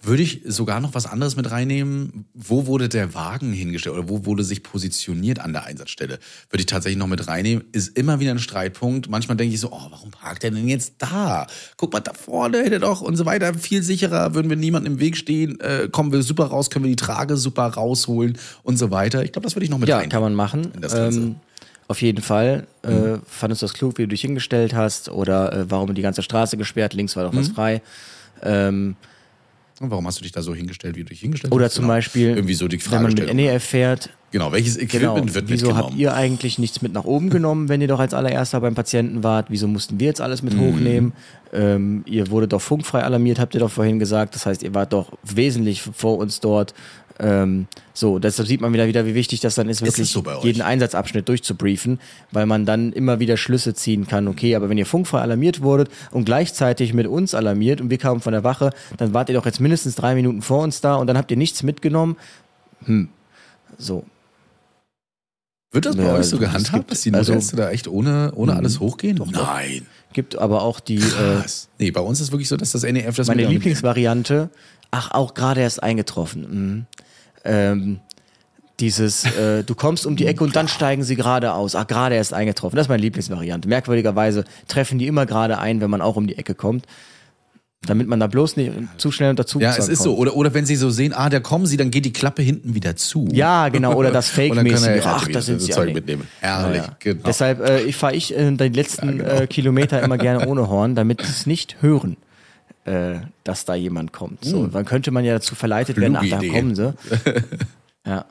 Würde 0.03 0.23
ich 0.23 0.41
sogar 0.47 0.81
noch 0.81 0.95
was 0.95 1.05
anderes 1.05 1.37
mit 1.37 1.51
reinnehmen? 1.51 2.25
Wo 2.33 2.67
wurde 2.67 2.89
der 2.89 3.13
Wagen 3.13 3.53
hingestellt 3.53 3.97
oder 3.97 4.09
wo 4.09 4.25
wurde 4.25 4.45
sich 4.45 4.63
positioniert 4.63 5.41
an 5.41 5.53
der 5.53 5.65
Einsatzstelle? 5.65 6.19
Würde 6.49 6.61
ich 6.61 6.67
tatsächlich 6.67 6.99
noch 6.99 7.07
mit 7.07 7.29
reinnehmen. 7.29 7.65
Ist 7.73 7.99
immer 7.99 8.19
wieder 8.19 8.31
ein 8.31 8.39
Streitpunkt. 8.39 9.11
Manchmal 9.11 9.37
denke 9.37 9.55
ich 9.55 9.61
so, 9.61 9.71
oh, 9.71 9.87
warum 9.91 10.11
parkt 10.11 10.43
der 10.43 10.53
denn 10.53 10.67
jetzt 10.69 10.95
da? 10.99 11.47
Guck 11.77 11.93
mal, 11.93 12.01
da 12.01 12.15
vorne 12.15 12.63
hätte 12.63 12.81
doch 12.81 13.03
und 13.03 13.17
so 13.17 13.27
weiter. 13.27 13.53
Viel 13.53 13.83
sicherer, 13.83 14.35
würden 14.35 14.49
wir 14.49 14.57
niemandem 14.57 14.95
im 14.95 15.01
Weg 15.01 15.19
stehen. 15.19 15.61
Äh, 15.61 15.89
kommen 15.93 16.13
wir 16.13 16.23
super 16.23 16.45
raus, 16.47 16.71
können 16.71 16.87
wir 16.87 16.91
die 16.91 16.97
Trage 16.97 17.37
super 17.37 17.65
rausholen 17.67 18.39
und 18.63 18.79
so 18.79 18.91
weiter. 18.91 19.23
Ich 19.23 19.33
glaube, 19.33 19.45
das 19.45 19.55
würde 19.55 19.65
ich 19.65 19.71
noch 19.71 19.77
mit 19.79 19.91
Ja, 19.91 19.97
reinnehmen. 19.97 20.11
kann 20.13 20.23
man 20.23 20.35
machen. 20.35 20.73
Auf 21.91 22.01
jeden 22.03 22.23
Fall. 22.23 22.67
Äh, 22.83 23.19
fandest 23.27 23.63
du 23.63 23.67
das 23.67 23.75
klug, 23.75 23.99
wie 23.99 24.03
du 24.03 24.09
dich 24.09 24.21
hingestellt 24.21 24.75
hast? 24.75 25.09
Oder 25.11 25.53
äh, 25.53 25.65
warum 25.71 25.93
die 25.95 26.03
ganze 26.03 26.23
Straße 26.23 26.57
gesperrt? 26.57 26.95
Links 26.95 27.17
war 27.17 27.25
doch 27.25 27.35
was 27.35 27.49
frei. 27.49 27.83
Ähm, 28.43 28.97
Und 29.81 29.91
warum 29.91 30.07
hast 30.07 30.19
du 30.19 30.23
dich 30.23 30.33
da 30.33 30.41
so 30.43 30.55
hingestellt, 30.55 30.95
wie 30.97 31.01
du 31.05 31.09
dich 31.11 31.21
hingestellt 31.21 31.53
oder 31.53 31.65
hast? 31.67 31.75
zum 31.75 31.85
Genau. 31.85 31.95
Beispiel, 31.95 32.29
Irgendwie 32.31 32.55
so 32.55 32.69
die 32.69 32.79
wenn 32.85 33.03
man 33.03 33.13
mit 33.13 33.19
Fragestellung. 33.21 33.37
NEF 33.37 33.65
fährt, 33.65 34.11
Genau, 34.33 34.53
welches 34.53 34.77
Genau. 34.79 35.15
Equipment 35.17 35.35
wird 35.35 35.49
Wieso 35.49 35.77
habt 35.77 35.95
ihr 35.97 36.15
eigentlich 36.15 36.61
nichts 36.61 36.83
mit 36.83 36.93
nach 36.93 37.03
oben 37.05 37.31
genommen, 37.31 37.69
wenn 37.69 37.81
ihr 37.81 37.89
doch 37.89 37.99
als 37.99 38.15
allererster 38.15 38.61
beim 38.61 38.77
Patienten 38.77 39.25
wart? 39.25 39.47
Wieso 39.49 39.67
mussten 39.67 39.99
wir 39.99 40.07
jetzt 40.07 40.21
alles 40.21 40.43
mit 40.43 40.55
Mhm. 40.55 40.61
hochnehmen? 40.61 41.13
Ähm, 41.53 42.05
ihr 42.07 42.31
wurde 42.31 42.47
doch 42.47 42.61
funkfrei 42.63 43.03
alarmiert, 43.03 43.41
habt 43.41 43.55
ihr 43.55 43.61
doch 43.61 43.73
vorhin 43.73 43.99
gesagt. 43.99 44.37
Das 44.37 44.47
heißt, 44.47 44.63
ihr 44.63 44.73
wart 44.73 44.93
doch 44.93 45.11
wesentlich 45.25 45.83
vor 45.83 46.19
uns 46.19 46.39
dort. 46.39 46.75
Ähm, 47.23 47.67
so, 47.93 48.19
deshalb 48.19 48.49
sieht 48.49 48.63
man 48.63 48.73
wieder, 48.73 48.87
wieder, 48.87 49.05
wie 49.05 49.15
wichtig 49.15 49.41
das 49.41 49.55
dann 49.55 49.69
ist, 49.69 49.83
Ist 49.83 49.87
wirklich 49.89 50.07
es 50.09 50.13
so 50.13 50.25
jeden 50.43 50.63
Einsatzabschnitt 50.63 51.29
durchzubriefen, 51.29 52.01
weil 52.33 52.47
man 52.47 52.65
dann 52.65 52.93
immer 52.95 53.21
wieder 53.21 53.37
Schlüsse 53.37 53.75
ziehen 53.75 54.07
kann. 54.07 54.27
Okay, 54.27 54.55
aber 54.57 54.71
wenn 54.71 54.79
ihr 54.79 54.87
funkfrei 54.87 55.21
alarmiert 55.21 55.61
wurdet 55.61 55.91
und 56.13 56.25
gleichzeitig 56.25 56.95
mit 56.95 57.07
uns 57.07 57.35
alarmiert 57.35 57.83
und 57.83 57.91
wir 57.91 57.99
kamen 57.99 58.21
von 58.21 58.33
der 58.33 58.43
Wache, 58.43 58.71
dann 58.97 59.13
wart 59.13 59.29
ihr 59.29 59.35
doch 59.35 59.45
jetzt 59.45 59.61
mindestens 59.61 59.97
drei 59.97 60.15
Minuten 60.15 60.41
vor 60.41 60.63
uns 60.63 60.81
da 60.81 60.95
und 60.95 61.09
dann 61.09 61.19
habt 61.19 61.31
ihr 61.31 61.37
nichts 61.37 61.63
mitgenommen. 61.63 62.17
Hm. 62.87 63.11
So, 63.77 64.05
Wird 65.73 65.87
das 65.87 65.95
bei 65.97 66.03
Ja, 66.05 66.15
euch 66.15 66.27
so 66.27 66.37
es 66.37 66.41
gehandhabt, 66.41 66.73
gibt- 66.89 66.91
dass 66.91 67.01
die 67.03 67.13
also- 67.13 67.33
Notärzte 67.35 67.57
da 67.57 67.71
echt 67.71 67.87
ohne, 67.87 68.33
ohne 68.35 68.57
alles 68.57 68.81
hochgehen? 68.81 69.21
Nein. 69.31 69.87
gibt 70.13 70.37
aber 70.37 70.63
auch 70.63 70.81
die 70.81 70.97
äh, 70.97 71.01
Krass. 71.41 71.69
Nee, 71.79 71.91
bei 71.93 72.01
uns 72.01 72.21
ist 72.21 72.33
wirklich 72.33 72.49
so, 72.49 72.57
dass 72.57 72.73
das 72.73 72.83
NEF 72.83 73.15
das 73.15 73.29
Meine 73.29 73.45
Lieblingsvariante, 73.47 74.51
ach, 74.91 75.13
auch 75.13 75.35
gerade 75.35 75.61
erst 75.61 75.83
eingetroffen. 75.83 76.41
Mhm. 76.51 76.87
Ähm, 77.45 78.01
dieses, 78.81 79.25
äh, 79.37 79.63
du 79.63 79.75
kommst 79.75 80.07
um 80.07 80.17
die 80.17 80.27
Ecke 80.27 80.43
und 80.43 80.57
dann 80.57 80.67
steigen 80.69 81.03
sie 81.03 81.15
gerade 81.17 81.53
aus. 81.53 81.75
Ach, 81.75 81.87
gerade 81.87 82.15
erst 82.15 82.33
eingetroffen. 82.33 82.77
Das 82.77 82.87
ist 82.87 82.89
meine 82.89 83.03
Lieblingsvariante. 83.03 83.69
Merkwürdigerweise 83.69 84.45
treffen 84.69 84.99
die 84.99 85.07
immer 85.07 85.27
gerade 85.27 85.59
ein, 85.59 85.81
wenn 85.83 85.91
man 85.91 86.01
auch 86.01 86.17
um 86.17 86.27
die 86.27 86.39
Ecke 86.39 86.55
kommt. 86.55 86.87
Damit 87.87 88.09
man 88.09 88.21
da 88.21 88.27
bloß 88.27 88.59
nicht 88.59 88.73
zu 88.99 89.11
schnell 89.11 89.31
unter 89.31 89.47
Zugzwang 89.47 89.73
Ja, 89.73 89.79
es 89.79 89.89
ist 89.89 90.03
so. 90.03 90.11
kommt. 90.11 90.21
Oder, 90.21 90.37
oder 90.37 90.53
wenn 90.55 90.67
sie 90.67 90.77
so 90.77 90.91
sehen, 90.91 91.15
ah, 91.15 91.31
da 91.31 91.41
kommen 91.41 91.65
sie, 91.65 91.79
dann 91.79 91.91
geht 91.91 92.05
die 92.05 92.13
Klappe 92.13 92.43
hinten 92.43 92.75
wieder 92.75 92.95
zu. 92.95 93.27
Ja, 93.33 93.69
genau, 93.71 93.95
oder 93.95 94.11
das 94.11 94.29
Fake-mäßige. 94.31 95.03
Ach, 95.05 95.27
da 95.29 95.41
sind 95.41 95.61
sie 95.63 95.73
Zeug 95.73 95.95
mitnehmen. 95.95 96.27
Herrlich, 96.41 96.83
Ja. 96.83 96.97
genau. 96.99 97.23
Deshalb 97.27 97.61
äh, 97.67 97.81
ich 97.83 97.97
fahre 97.97 98.15
ich 98.15 98.37
äh, 98.37 98.51
die 98.53 98.69
letzten 98.69 99.21
äh, 99.21 99.47
Kilometer 99.47 100.03
immer 100.03 100.19
gerne 100.19 100.47
ohne 100.47 100.69
Horn, 100.69 100.95
damit 100.95 101.23
sie 101.23 101.31
es 101.31 101.47
nicht 101.47 101.77
hören, 101.81 102.19
äh, 102.85 103.17
dass 103.45 103.65
da 103.65 103.75
jemand 103.75 104.13
kommt. 104.13 104.45
So, 104.45 104.67
dann 104.67 104.85
könnte 104.85 105.11
man 105.11 105.25
ja 105.25 105.35
dazu 105.35 105.55
verleitet 105.55 105.97
werden, 105.99 106.17
ach, 106.17 106.21
Kluge 106.21 106.37
da 106.37 106.43
Idee. 106.43 106.49
kommen 106.51 106.75
sie. 106.75 106.95
ja. 108.07 108.25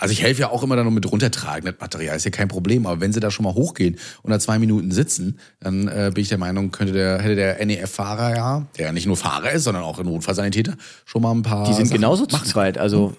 Also 0.00 0.12
ich 0.12 0.22
helfe 0.22 0.40
ja 0.42 0.50
auch 0.50 0.62
immer 0.64 0.74
da 0.76 0.82
noch 0.82 0.90
mit 0.90 1.10
runtertragen, 1.10 1.64
das 1.70 1.80
Material 1.80 2.16
ist 2.16 2.24
ja 2.24 2.30
kein 2.32 2.48
Problem. 2.48 2.84
Aber 2.84 3.00
wenn 3.00 3.12
sie 3.12 3.20
da 3.20 3.30
schon 3.30 3.44
mal 3.44 3.54
hochgehen 3.54 3.96
und 4.22 4.30
da 4.32 4.40
zwei 4.40 4.58
Minuten 4.58 4.90
sitzen, 4.90 5.38
dann 5.60 5.86
äh, 5.86 6.10
bin 6.12 6.22
ich 6.22 6.28
der 6.28 6.36
Meinung, 6.38 6.72
könnte 6.72 6.92
der, 6.92 7.20
hätte 7.22 7.36
der 7.36 7.64
NEF-Fahrer 7.64 8.34
ja, 8.36 8.66
der 8.76 8.86
ja 8.86 8.92
nicht 8.92 9.06
nur 9.06 9.16
Fahrer 9.16 9.52
ist, 9.52 9.64
sondern 9.64 9.84
auch 9.84 9.98
ein 10.00 10.06
Notfallsanitäter, 10.06 10.74
schon 11.04 11.22
mal 11.22 11.30
ein 11.30 11.42
paar. 11.42 11.66
Die 11.66 11.72
sind 11.74 11.86
Sachen 11.86 12.00
genauso 12.00 12.26
zu 12.26 12.36
machen. 12.36 12.46
zweit. 12.48 12.76
Also, 12.76 13.14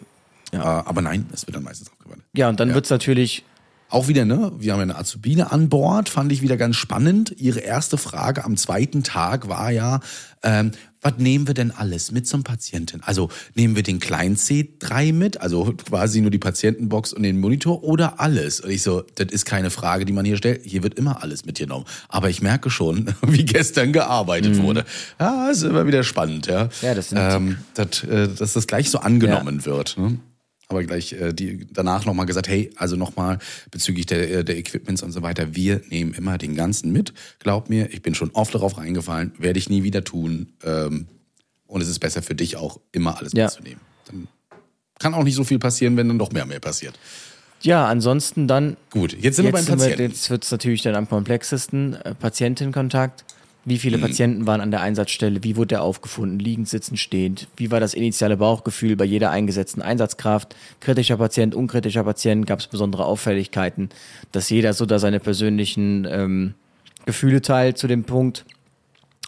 Äh, 0.52 0.58
aber 0.58 1.02
nein, 1.02 1.26
es 1.34 1.48
wird 1.48 1.56
dann 1.56 1.64
meistens 1.64 1.90
aufgewandt. 1.92 2.24
ja, 2.34 2.50
und 2.50 2.60
dann 2.60 2.74
wird's 2.74 2.90
natürlich 2.90 3.44
Auch 3.90 4.08
wieder, 4.08 4.26
ne? 4.26 4.52
Wir 4.58 4.74
haben 4.74 4.80
ja 4.80 4.84
eine 4.84 4.98
Azubine 4.98 5.52
an 5.52 5.70
Bord, 5.70 6.10
fand 6.10 6.32
ich 6.32 6.42
wieder 6.42 6.58
ganz 6.58 6.76
spannend. 6.76 7.34
Ihre 7.38 7.60
erste 7.60 7.98
Frage 7.98 8.44
am 8.44 8.58
zweiten 8.58 9.04
Tag 9.04 9.48
war 9.48 9.70
ja, 9.72 10.00
ähm, 10.44 10.72
was 11.02 11.14
nehmen 11.20 11.46
wir 11.46 11.54
denn 11.54 11.70
alles 11.70 12.12
mit 12.12 12.28
zum 12.28 12.44
Patienten? 12.44 13.02
Also 13.04 13.30
nehmen 13.54 13.76
wir 13.76 13.84
den 13.84 14.00
kleinen 14.00 14.38
C3 14.38 15.14
mit, 15.14 15.40
also 15.40 15.66
quasi 15.88 16.20
nur 16.20 16.32
die 16.32 16.40
Patientenbox 16.40 17.14
und 17.14 17.22
den 17.22 17.40
Monitor 17.40 17.84
oder 17.84 18.20
alles? 18.20 18.60
Und 18.60 18.72
ich 18.72 18.82
so, 18.82 19.04
das 19.14 19.28
ist 19.32 19.46
keine 19.46 19.70
Frage, 19.70 20.06
die 20.06 20.14
man 20.14 20.26
hier 20.26 20.38
stellt. 20.38 20.62
Hier 20.66 20.82
wird 20.82 20.96
immer 20.96 21.22
alles 21.22 21.46
mitgenommen. 21.46 21.86
Aber 22.10 22.30
ich 22.32 22.42
merke 22.42 22.72
schon, 22.72 23.14
wie 23.22 23.46
gestern 23.46 23.94
gearbeitet 23.94 24.58
wurde. 24.64 24.84
Ja, 25.20 25.48
ist 25.52 25.62
immer 25.62 25.86
wieder 25.86 26.04
spannend, 26.04 26.48
ja. 26.48 26.66
Mhm. 26.66 26.70
Ja, 26.82 26.96
das 26.96 27.10
sind- 27.10 27.20
ähm, 27.22 27.58
dass, 27.76 28.04
äh, 28.04 28.28
dass 28.30 28.54
das 28.54 28.66
gleich 28.66 28.90
so 28.90 28.98
angenommen 29.00 29.64
wird. 29.66 29.96
Ne? 30.00 30.18
Aber 30.68 30.84
gleich 30.84 31.14
äh, 31.14 31.34
die 31.34 31.68
danach 31.72 32.06
nochmal 32.06 32.26
gesagt, 32.26 32.48
hey, 32.48 32.72
also 32.76 32.96
nochmal 32.96 33.40
bezüglich 33.72 34.06
der, 34.06 34.32
äh, 34.40 34.44
der 34.44 34.58
Equipments 34.58 35.04
und 35.04 35.12
so 35.12 35.22
weiter, 35.22 35.56
wir 35.56 35.82
nehmen 35.90 36.14
immer 36.14 36.38
den 36.38 36.56
ganzen 36.56 36.92
mit. 36.92 37.14
Glaub 37.40 37.70
mir, 37.70 37.92
ich 37.94 38.02
bin 38.02 38.16
schon 38.16 38.32
oft 38.32 38.54
darauf 38.56 38.78
reingefallen, 38.78 39.34
werde 39.38 39.60
ich 39.60 39.70
nie 39.70 39.84
wieder 39.84 40.04
tun. 40.04 40.54
Ähm, 40.64 41.08
und 41.68 41.82
es 41.82 41.88
ist 41.90 42.00
besser 42.00 42.22
für 42.22 42.36
dich 42.36 42.58
auch, 42.58 42.80
immer 42.92 43.18
alles 43.18 43.34
Ja. 43.34 43.46
mitzunehmen. 43.46 43.82
Dann 44.08 44.28
kann 45.00 45.14
auch 45.14 45.24
nicht 45.24 45.36
so 45.36 45.44
viel 45.44 45.60
passieren, 45.60 45.98
wenn 45.98 46.08
dann 46.08 46.20
doch 46.20 46.32
mehr 46.32 46.46
mehr 46.46 46.60
passiert. 46.60 46.98
Ja, 47.62 47.88
ansonsten 47.88 48.48
dann. 48.48 48.78
Gut, 48.92 49.14
jetzt 49.20 49.38
sind 49.38 49.46
wir 49.46 49.52
beim 49.52 49.66
Patienten. 49.66 50.02
jetzt 50.04 50.30
wird 50.30 50.44
es 50.44 50.52
natürlich 50.52 50.84
dann 50.84 50.94
am 50.96 51.10
komplexesten. 51.10 51.94
Äh, 51.96 52.14
Patientenkontakt. 52.16 53.26
Wie 53.66 53.74
Mhm. 53.74 53.80
viele 53.80 53.98
Patienten 53.98 54.46
waren 54.46 54.62
an 54.62 54.70
der 54.72 54.82
Einsatzstelle? 54.82 55.44
Wie 55.44 55.56
wurde 55.56 55.70
der 55.70 55.82
aufgefunden? 55.82 56.38
Liegend, 56.40 56.70
sitzend, 56.70 57.00
stehend? 57.00 57.48
Wie 57.58 57.72
war 57.72 57.80
das 57.80 57.94
initiale 57.96 58.38
Bauchgefühl 58.38 58.96
bei 58.96 59.06
jeder 59.06 59.32
eingesetzten 59.32 59.82
Einsatzkraft? 59.82 60.56
Kritischer 60.80 61.18
Patient, 61.18 61.56
unkritischer 61.56 62.04
Patient? 62.04 62.46
Gab 62.46 62.60
es 62.60 62.68
besondere 62.68 63.06
Auffälligkeiten? 63.06 63.90
Dass 64.32 64.50
jeder 64.52 64.74
so 64.74 64.86
da 64.86 65.00
seine 65.00 65.20
persönlichen 65.20 66.08
ähm, 66.10 66.54
Gefühle 67.06 67.42
teilt 67.42 67.78
zu 67.80 67.88
dem 67.88 68.04
Punkt. 68.04 68.46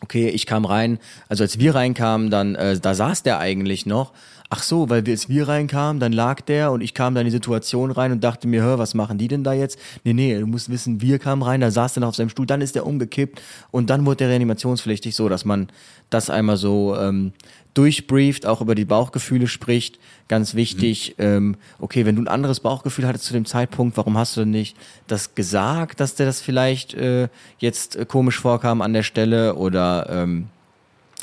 Okay, 0.04 0.30
ich 0.30 0.46
kam 0.46 0.66
rein, 0.66 1.00
also 1.28 1.44
als 1.44 1.58
wir 1.58 1.74
reinkamen, 1.74 2.30
dann, 2.30 2.54
äh, 2.54 2.80
da 2.80 2.94
saß 2.94 3.24
der 3.24 3.40
eigentlich 3.40 3.88
noch. 3.88 4.14
Ach 4.50 4.64
so, 4.64 4.89
weil 4.89 5.06
wir, 5.06 5.14
als 5.14 5.28
wir 5.28 5.48
reinkamen, 5.50 6.00
dann 6.00 6.14
lag 6.14 6.39
der 6.39 6.72
und 6.72 6.80
ich 6.80 6.93
kam 6.93 7.14
dann 7.14 7.22
in 7.22 7.28
die 7.28 7.36
Situation 7.36 7.91
rein 7.91 8.14
und 8.14 8.24
dachte 8.24 8.48
mir, 8.48 8.62
hör, 8.62 8.80
was 8.80 8.93
machen 8.93 9.18
die 9.18 9.28
denn 9.28 9.43
da 9.43 9.52
jetzt? 9.52 9.78
Nee, 10.06 10.14
nee, 10.14 10.39
du 10.39 10.48
musst 10.48 10.70
wissen, 10.70 11.02
wir 11.02 11.20
kamen 11.20 11.41
rein, 11.41 11.60
da 11.60 11.70
saß 11.70 11.95
der 11.95 12.02
noch 12.02 12.10
auf 12.10 12.16
seinem 12.16 12.30
Stuhl, 12.30 12.45
dann 12.45 12.62
ist 12.62 12.76
der 12.76 12.86
umgekippt 12.86 13.41
und 13.72 13.89
dann 13.89 14.06
wurde 14.06 14.18
der 14.18 14.30
reanimationspflichtig, 14.30 15.16
so 15.16 15.28
dass 15.28 15.43
man 15.43 15.68
das 16.10 16.30
einmal 16.30 16.56
so 16.56 16.95
ähm, 16.95 17.34
durchbrieft, 17.74 18.45
auch 18.45 18.62
über 18.62 18.74
die 18.74 18.86
Bauchgefühle 18.86 19.48
spricht. 19.48 20.00
Ganz 20.30 20.56
wichtig, 20.56 21.16
ähm, 21.20 21.58
okay, 21.80 22.06
wenn 22.06 22.16
du 22.16 22.22
ein 22.22 22.28
anderes 22.28 22.62
Bauchgefühl 22.62 23.06
hattest 23.06 23.26
zu 23.26 23.34
dem 23.34 23.45
Zeitpunkt, 23.45 23.98
warum 23.98 24.18
hast 24.18 24.36
du 24.36 24.41
denn 24.41 24.52
nicht 24.52 24.78
das 25.08 25.36
gesagt, 25.36 26.00
dass 26.00 26.16
der 26.16 26.26
das 26.26 26.41
vielleicht 26.41 26.93
äh, 26.93 27.28
jetzt 27.60 27.98
äh, 27.98 28.06
komisch 28.06 28.39
vorkam 28.39 28.82
an 28.82 28.93
der 28.93 29.04
Stelle 29.04 29.56
oder 29.56 30.08
ähm, 30.10 30.48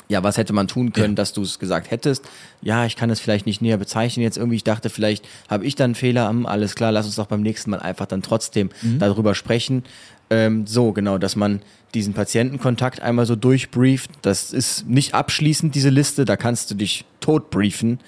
ja, 0.08 0.22
was 0.22 0.36
hätte 0.36 0.52
man 0.52 0.68
tun 0.68 0.92
können, 0.92 1.14
dass 1.14 1.32
du 1.32 1.42
es 1.42 1.58
gesagt 1.58 1.90
hättest? 1.90 2.24
Ja, 2.60 2.84
ich 2.84 2.94
kann 2.96 3.08
es 3.10 3.20
vielleicht 3.20 3.46
nicht 3.46 3.62
näher 3.62 3.78
bezeichnen 3.78 4.22
jetzt 4.22 4.36
irgendwie. 4.36 4.56
Ich 4.56 4.64
dachte, 4.64 4.90
vielleicht 4.90 5.26
habe 5.48 5.64
ich 5.64 5.74
dann 5.76 5.84
einen 5.86 5.94
Fehler. 5.94 6.28
Hm, 6.28 6.46
alles 6.46 6.74
klar, 6.74 6.92
lass 6.92 7.06
uns 7.06 7.16
doch 7.16 7.26
beim 7.26 7.42
nächsten 7.42 7.70
Mal 7.70 7.80
einfach 7.80 8.06
dann 8.06 8.22
trotzdem 8.22 8.70
darüber 8.98 9.34
sprechen. 9.34 9.82
Ähm, 10.30 10.66
so, 10.66 10.92
genau, 10.92 11.18
dass 11.18 11.36
man 11.36 11.60
diesen 11.94 12.12
Patientenkontakt 12.14 13.00
einmal 13.00 13.24
so 13.26 13.36
durchbrieft. 13.36 14.10
Das 14.22 14.52
ist 14.52 14.86
nicht 14.88 15.14
abschließend, 15.14 15.74
diese 15.74 15.90
Liste. 15.90 16.24
Da 16.24 16.36
kannst 16.36 16.70
du 16.70 16.74
dich 16.74 17.04
tot 17.20 17.50
briefen. 17.50 18.00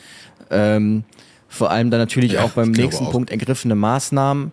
Ähm, 0.51 1.05
vor 1.49 1.71
allem 1.71 1.91
dann 1.91 2.01
natürlich 2.01 2.33
Ja, 2.33 2.43
auch 2.43 2.51
beim 2.51 2.73
nächsten 2.73 3.07
auch. 3.07 3.13
Punkt 3.13 3.31
ergriffene 3.31 3.75
Maßnahmen 3.75 4.53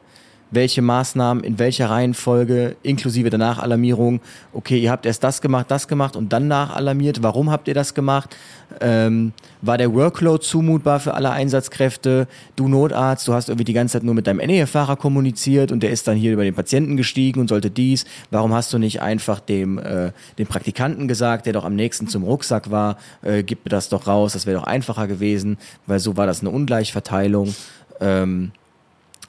welche 0.55 0.81
Maßnahmen, 0.81 1.43
in 1.43 1.59
welcher 1.59 1.89
Reihenfolge, 1.89 2.75
inklusive 2.83 3.29
der 3.29 3.39
Nachalarmierung. 3.39 4.21
Okay, 4.53 4.79
ihr 4.79 4.91
habt 4.91 5.05
erst 5.05 5.23
das 5.23 5.41
gemacht, 5.41 5.67
das 5.69 5.87
gemacht 5.87 6.15
und 6.15 6.33
dann 6.33 6.47
nachalarmiert. 6.47 7.23
Warum 7.23 7.51
habt 7.51 7.67
ihr 7.67 7.73
das 7.73 7.93
gemacht? 7.93 8.35
Ähm, 8.81 9.33
war 9.61 9.77
der 9.77 9.93
Workload 9.93 10.43
zumutbar 10.43 10.99
für 10.99 11.13
alle 11.13 11.31
Einsatzkräfte? 11.31 12.27
Du 12.55 12.67
Notarzt, 12.67 13.27
du 13.27 13.33
hast 13.33 13.49
irgendwie 13.49 13.63
die 13.63 13.73
ganze 13.73 13.93
Zeit 13.93 14.03
nur 14.03 14.13
mit 14.13 14.27
deinem 14.27 14.45
NEF-Fahrer 14.45 14.95
kommuniziert 14.95 15.71
und 15.71 15.81
der 15.83 15.91
ist 15.91 16.07
dann 16.07 16.17
hier 16.17 16.33
über 16.33 16.43
den 16.43 16.55
Patienten 16.55 16.97
gestiegen 16.97 17.39
und 17.39 17.47
sollte 17.47 17.69
dies. 17.69 18.05
Warum 18.31 18.53
hast 18.53 18.73
du 18.73 18.77
nicht 18.77 19.01
einfach 19.01 19.39
dem, 19.39 19.77
äh, 19.77 20.11
dem 20.37 20.47
Praktikanten 20.47 21.07
gesagt, 21.07 21.45
der 21.45 21.53
doch 21.53 21.65
am 21.65 21.75
nächsten 21.75 22.07
zum 22.07 22.23
Rucksack 22.23 22.71
war, 22.71 22.97
äh, 23.21 23.43
gib 23.43 23.65
mir 23.65 23.69
das 23.69 23.89
doch 23.89 24.07
raus, 24.07 24.33
das 24.33 24.45
wäre 24.45 24.59
doch 24.59 24.67
einfacher 24.67 25.07
gewesen, 25.07 25.57
weil 25.85 25.99
so 25.99 26.17
war 26.17 26.25
das 26.25 26.41
eine 26.41 26.49
Ungleichverteilung. 26.49 27.55
Ähm, 27.99 28.51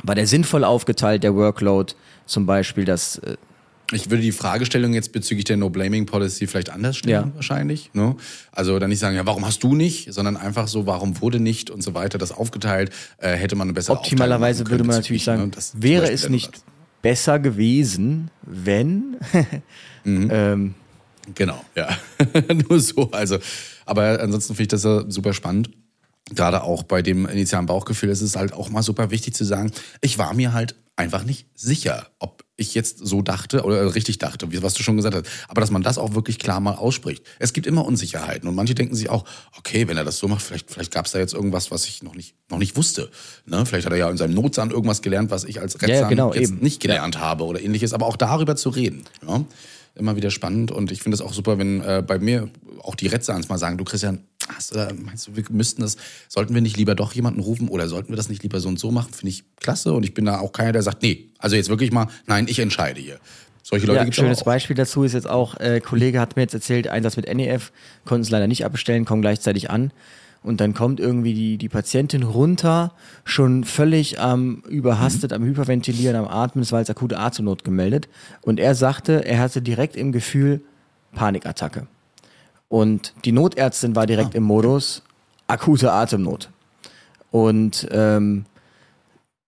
war 0.02 0.14
der 0.14 0.26
sinnvoll 0.26 0.64
aufgeteilt, 0.64 1.22
der 1.22 1.34
Workload? 1.34 1.94
Zum 2.26 2.46
Beispiel, 2.46 2.84
dass 2.84 3.18
äh, 3.18 3.36
Ich 3.92 4.10
würde 4.10 4.22
die 4.22 4.32
Fragestellung 4.32 4.94
jetzt 4.94 5.12
bezüglich 5.12 5.44
der 5.44 5.56
No-Blaming-Policy 5.58 6.46
vielleicht 6.46 6.70
anders 6.70 6.96
stellen, 6.96 7.28
Ja. 7.28 7.34
wahrscheinlich. 7.34 7.90
Ne? 7.92 8.16
Also 8.50 8.78
dann 8.78 8.90
nicht 8.90 8.98
sagen, 8.98 9.14
ja, 9.14 9.26
warum 9.26 9.44
hast 9.46 9.62
du 9.62 9.74
nicht, 9.74 10.12
sondern 10.12 10.36
einfach 10.36 10.68
so, 10.68 10.86
warum 10.86 11.20
wurde 11.20 11.38
nicht 11.38 11.70
und 11.70 11.82
so 11.82 11.94
weiter, 11.94 12.16
das 12.18 12.32
aufgeteilt, 12.32 12.90
äh, 13.18 13.32
hätte 13.34 13.56
man 13.56 13.66
eine 13.68 13.74
bessere 13.74 13.96
optimalerweise 13.96 14.66
würde 14.68 14.84
man 14.84 14.96
natürlich 14.96 15.24
sagen, 15.24 15.50
ne? 15.50 15.50
Wäre 15.74 16.10
es 16.10 16.28
nicht 16.30 16.46
Notarzt. 16.46 16.64
besser 17.02 17.38
gewesen, 17.38 18.30
wenn 18.42 19.16
ähm, 20.04 20.74
Genau, 21.34 21.64
ja. 21.74 21.88
Nur 22.68 22.78
so. 22.80 23.10
Also, 23.10 23.38
aber 23.86 24.20
ansonsten 24.20 24.54
finde 24.54 24.62
ich 24.62 24.68
das 24.68 24.84
ja 24.84 25.04
super 25.10 25.32
spannend. 25.32 25.70
Gerade 26.30 26.62
auch 26.62 26.82
bei 26.84 27.02
dem 27.02 27.26
initialen 27.26 27.66
Bauchgefühl 27.66 28.08
ist 28.08 28.22
es 28.22 28.34
halt 28.36 28.52
auch 28.54 28.70
mal 28.70 28.82
super 28.82 29.10
wichtig 29.10 29.34
zu 29.34 29.44
sagen, 29.44 29.72
ich 30.00 30.16
war 30.18 30.32
mir 30.34 30.52
halt 30.52 30.74
einfach 30.96 31.24
nicht 31.24 31.48
sicher, 31.54 32.06
ob 32.20 32.44
ich 32.56 32.72
jetzt 32.74 32.98
so 33.04 33.20
dachte 33.20 33.64
oder 33.64 33.94
richtig 33.96 34.18
dachte, 34.18 34.52
wie- 34.52 34.62
was 34.62 34.74
du 34.74 34.84
schon 34.84 34.96
gesagt 34.96 35.16
hast. 35.16 35.26
Aber 35.48 35.60
dass 35.60 35.72
man 35.72 35.82
das 35.82 35.98
auch 35.98 36.14
wirklich 36.14 36.38
klar 36.38 36.60
mal 36.60 36.76
ausspricht. 36.76 37.24
Es 37.40 37.52
gibt 37.52 37.66
immer 37.66 37.84
Unsicherheiten 37.84 38.48
und 38.48 38.54
manche 38.54 38.76
denken 38.76 38.94
sich 38.94 39.10
auch, 39.10 39.24
okay, 39.58 39.88
wenn 39.88 39.96
er 39.96 40.04
das 40.04 40.18
so 40.18 40.28
macht, 40.28 40.42
vielleicht, 40.42 40.70
vielleicht 40.70 40.92
gab 40.92 41.06
es 41.06 41.12
da 41.12 41.18
jetzt 41.18 41.34
irgendwas, 41.34 41.72
was 41.72 41.84
ich 41.86 42.04
noch 42.04 42.14
nicht, 42.14 42.36
noch 42.48 42.58
nicht 42.58 42.76
wusste. 42.76 43.10
Ne? 43.44 43.66
Vielleicht 43.66 43.86
hat 43.86 43.92
er 43.92 43.98
ja 43.98 44.08
in 44.08 44.16
seinem 44.16 44.34
Notsand 44.34 44.72
irgendwas 44.72 45.02
gelernt, 45.02 45.32
was 45.32 45.42
ich 45.44 45.60
als 45.60 45.74
ja, 45.74 45.80
Retzand 45.80 46.08
genau, 46.10 46.32
jetzt 46.32 46.50
eben. 46.52 46.60
nicht 46.60 46.80
gelernt 46.80 47.18
habe 47.18 47.44
oder 47.44 47.60
ähnliches. 47.60 47.92
Aber 47.92 48.06
auch 48.06 48.16
darüber 48.16 48.54
zu 48.54 48.68
reden. 48.70 49.02
Ja? 49.26 49.44
Immer 49.96 50.16
wieder 50.16 50.30
spannend 50.30 50.72
und 50.72 50.90
ich 50.90 51.02
finde 51.02 51.14
es 51.14 51.20
auch 51.20 51.32
super, 51.32 51.56
wenn 51.58 51.80
äh, 51.80 52.02
bei 52.04 52.18
mir 52.18 52.48
auch 52.82 52.96
die 52.96 53.06
Retzans 53.06 53.48
mal 53.48 53.58
sagen, 53.58 53.78
du 53.78 53.84
Christian, 53.84 54.24
hast 54.48 54.74
da, 54.74 54.90
meinst 54.92 55.28
du, 55.28 55.36
wir 55.36 55.44
müssten 55.50 55.82
das, 55.82 55.96
sollten 56.28 56.52
wir 56.52 56.60
nicht 56.60 56.76
lieber 56.76 56.94
doch 56.94 57.12
jemanden 57.12 57.40
rufen 57.40 57.68
oder 57.68 57.88
sollten 57.88 58.08
wir 58.08 58.16
das 58.16 58.28
nicht 58.28 58.42
lieber 58.42 58.58
so 58.58 58.68
und 58.68 58.78
so 58.78 58.90
machen? 58.90 59.12
Finde 59.12 59.30
ich 59.30 59.44
klasse 59.60 59.92
und 59.92 60.02
ich 60.04 60.12
bin 60.12 60.24
da 60.24 60.40
auch 60.40 60.52
keiner, 60.52 60.72
der 60.72 60.82
sagt, 60.82 61.02
nee, 61.02 61.28
also 61.38 61.54
jetzt 61.56 61.68
wirklich 61.68 61.92
mal, 61.92 62.08
nein, 62.26 62.46
ich 62.48 62.58
entscheide 62.58 63.00
hier. 63.00 63.20
Solche 63.62 63.86
Leute 63.86 63.98
ja, 63.98 64.04
gibt's 64.04 64.18
schönes 64.18 64.40
auch. 64.40 64.46
Beispiel 64.46 64.76
dazu 64.76 65.04
ist 65.04 65.14
jetzt 65.14 65.28
auch, 65.28 65.58
äh, 65.58 65.80
Kollege 65.80 66.20
hat 66.20 66.36
mir 66.36 66.42
jetzt 66.42 66.54
erzählt, 66.54 66.88
Einsatz 66.88 67.16
mit 67.16 67.32
NEF, 67.32 67.72
konnten 68.04 68.22
es 68.22 68.30
leider 68.30 68.46
nicht 68.46 68.64
abbestellen, 68.64 69.04
kommen 69.04 69.22
gleichzeitig 69.22 69.70
an. 69.70 69.90
Und 70.44 70.60
dann 70.60 70.74
kommt 70.74 71.00
irgendwie 71.00 71.32
die, 71.32 71.56
die 71.56 71.70
Patientin 71.70 72.22
runter, 72.22 72.92
schon 73.24 73.64
völlig 73.64 74.20
am 74.20 74.62
überhastet, 74.68 75.32
am 75.32 75.42
Hyperventilieren, 75.42 76.16
am 76.16 76.28
Atmen, 76.28 76.62
es 76.62 76.70
war 76.70 76.80
als 76.80 76.90
akute 76.90 77.18
Atemnot 77.18 77.64
gemeldet. 77.64 78.08
Und 78.42 78.60
er 78.60 78.74
sagte, 78.74 79.24
er 79.24 79.40
hatte 79.40 79.62
direkt 79.62 79.96
im 79.96 80.12
Gefühl 80.12 80.60
Panikattacke. 81.14 81.86
Und 82.68 83.14
die 83.24 83.32
Notärztin 83.32 83.96
war 83.96 84.04
direkt 84.04 84.34
im 84.34 84.42
Modus 84.42 85.02
akute 85.46 85.92
Atemnot. 85.92 86.50
Und 87.30 87.88
ähm, 87.90 88.44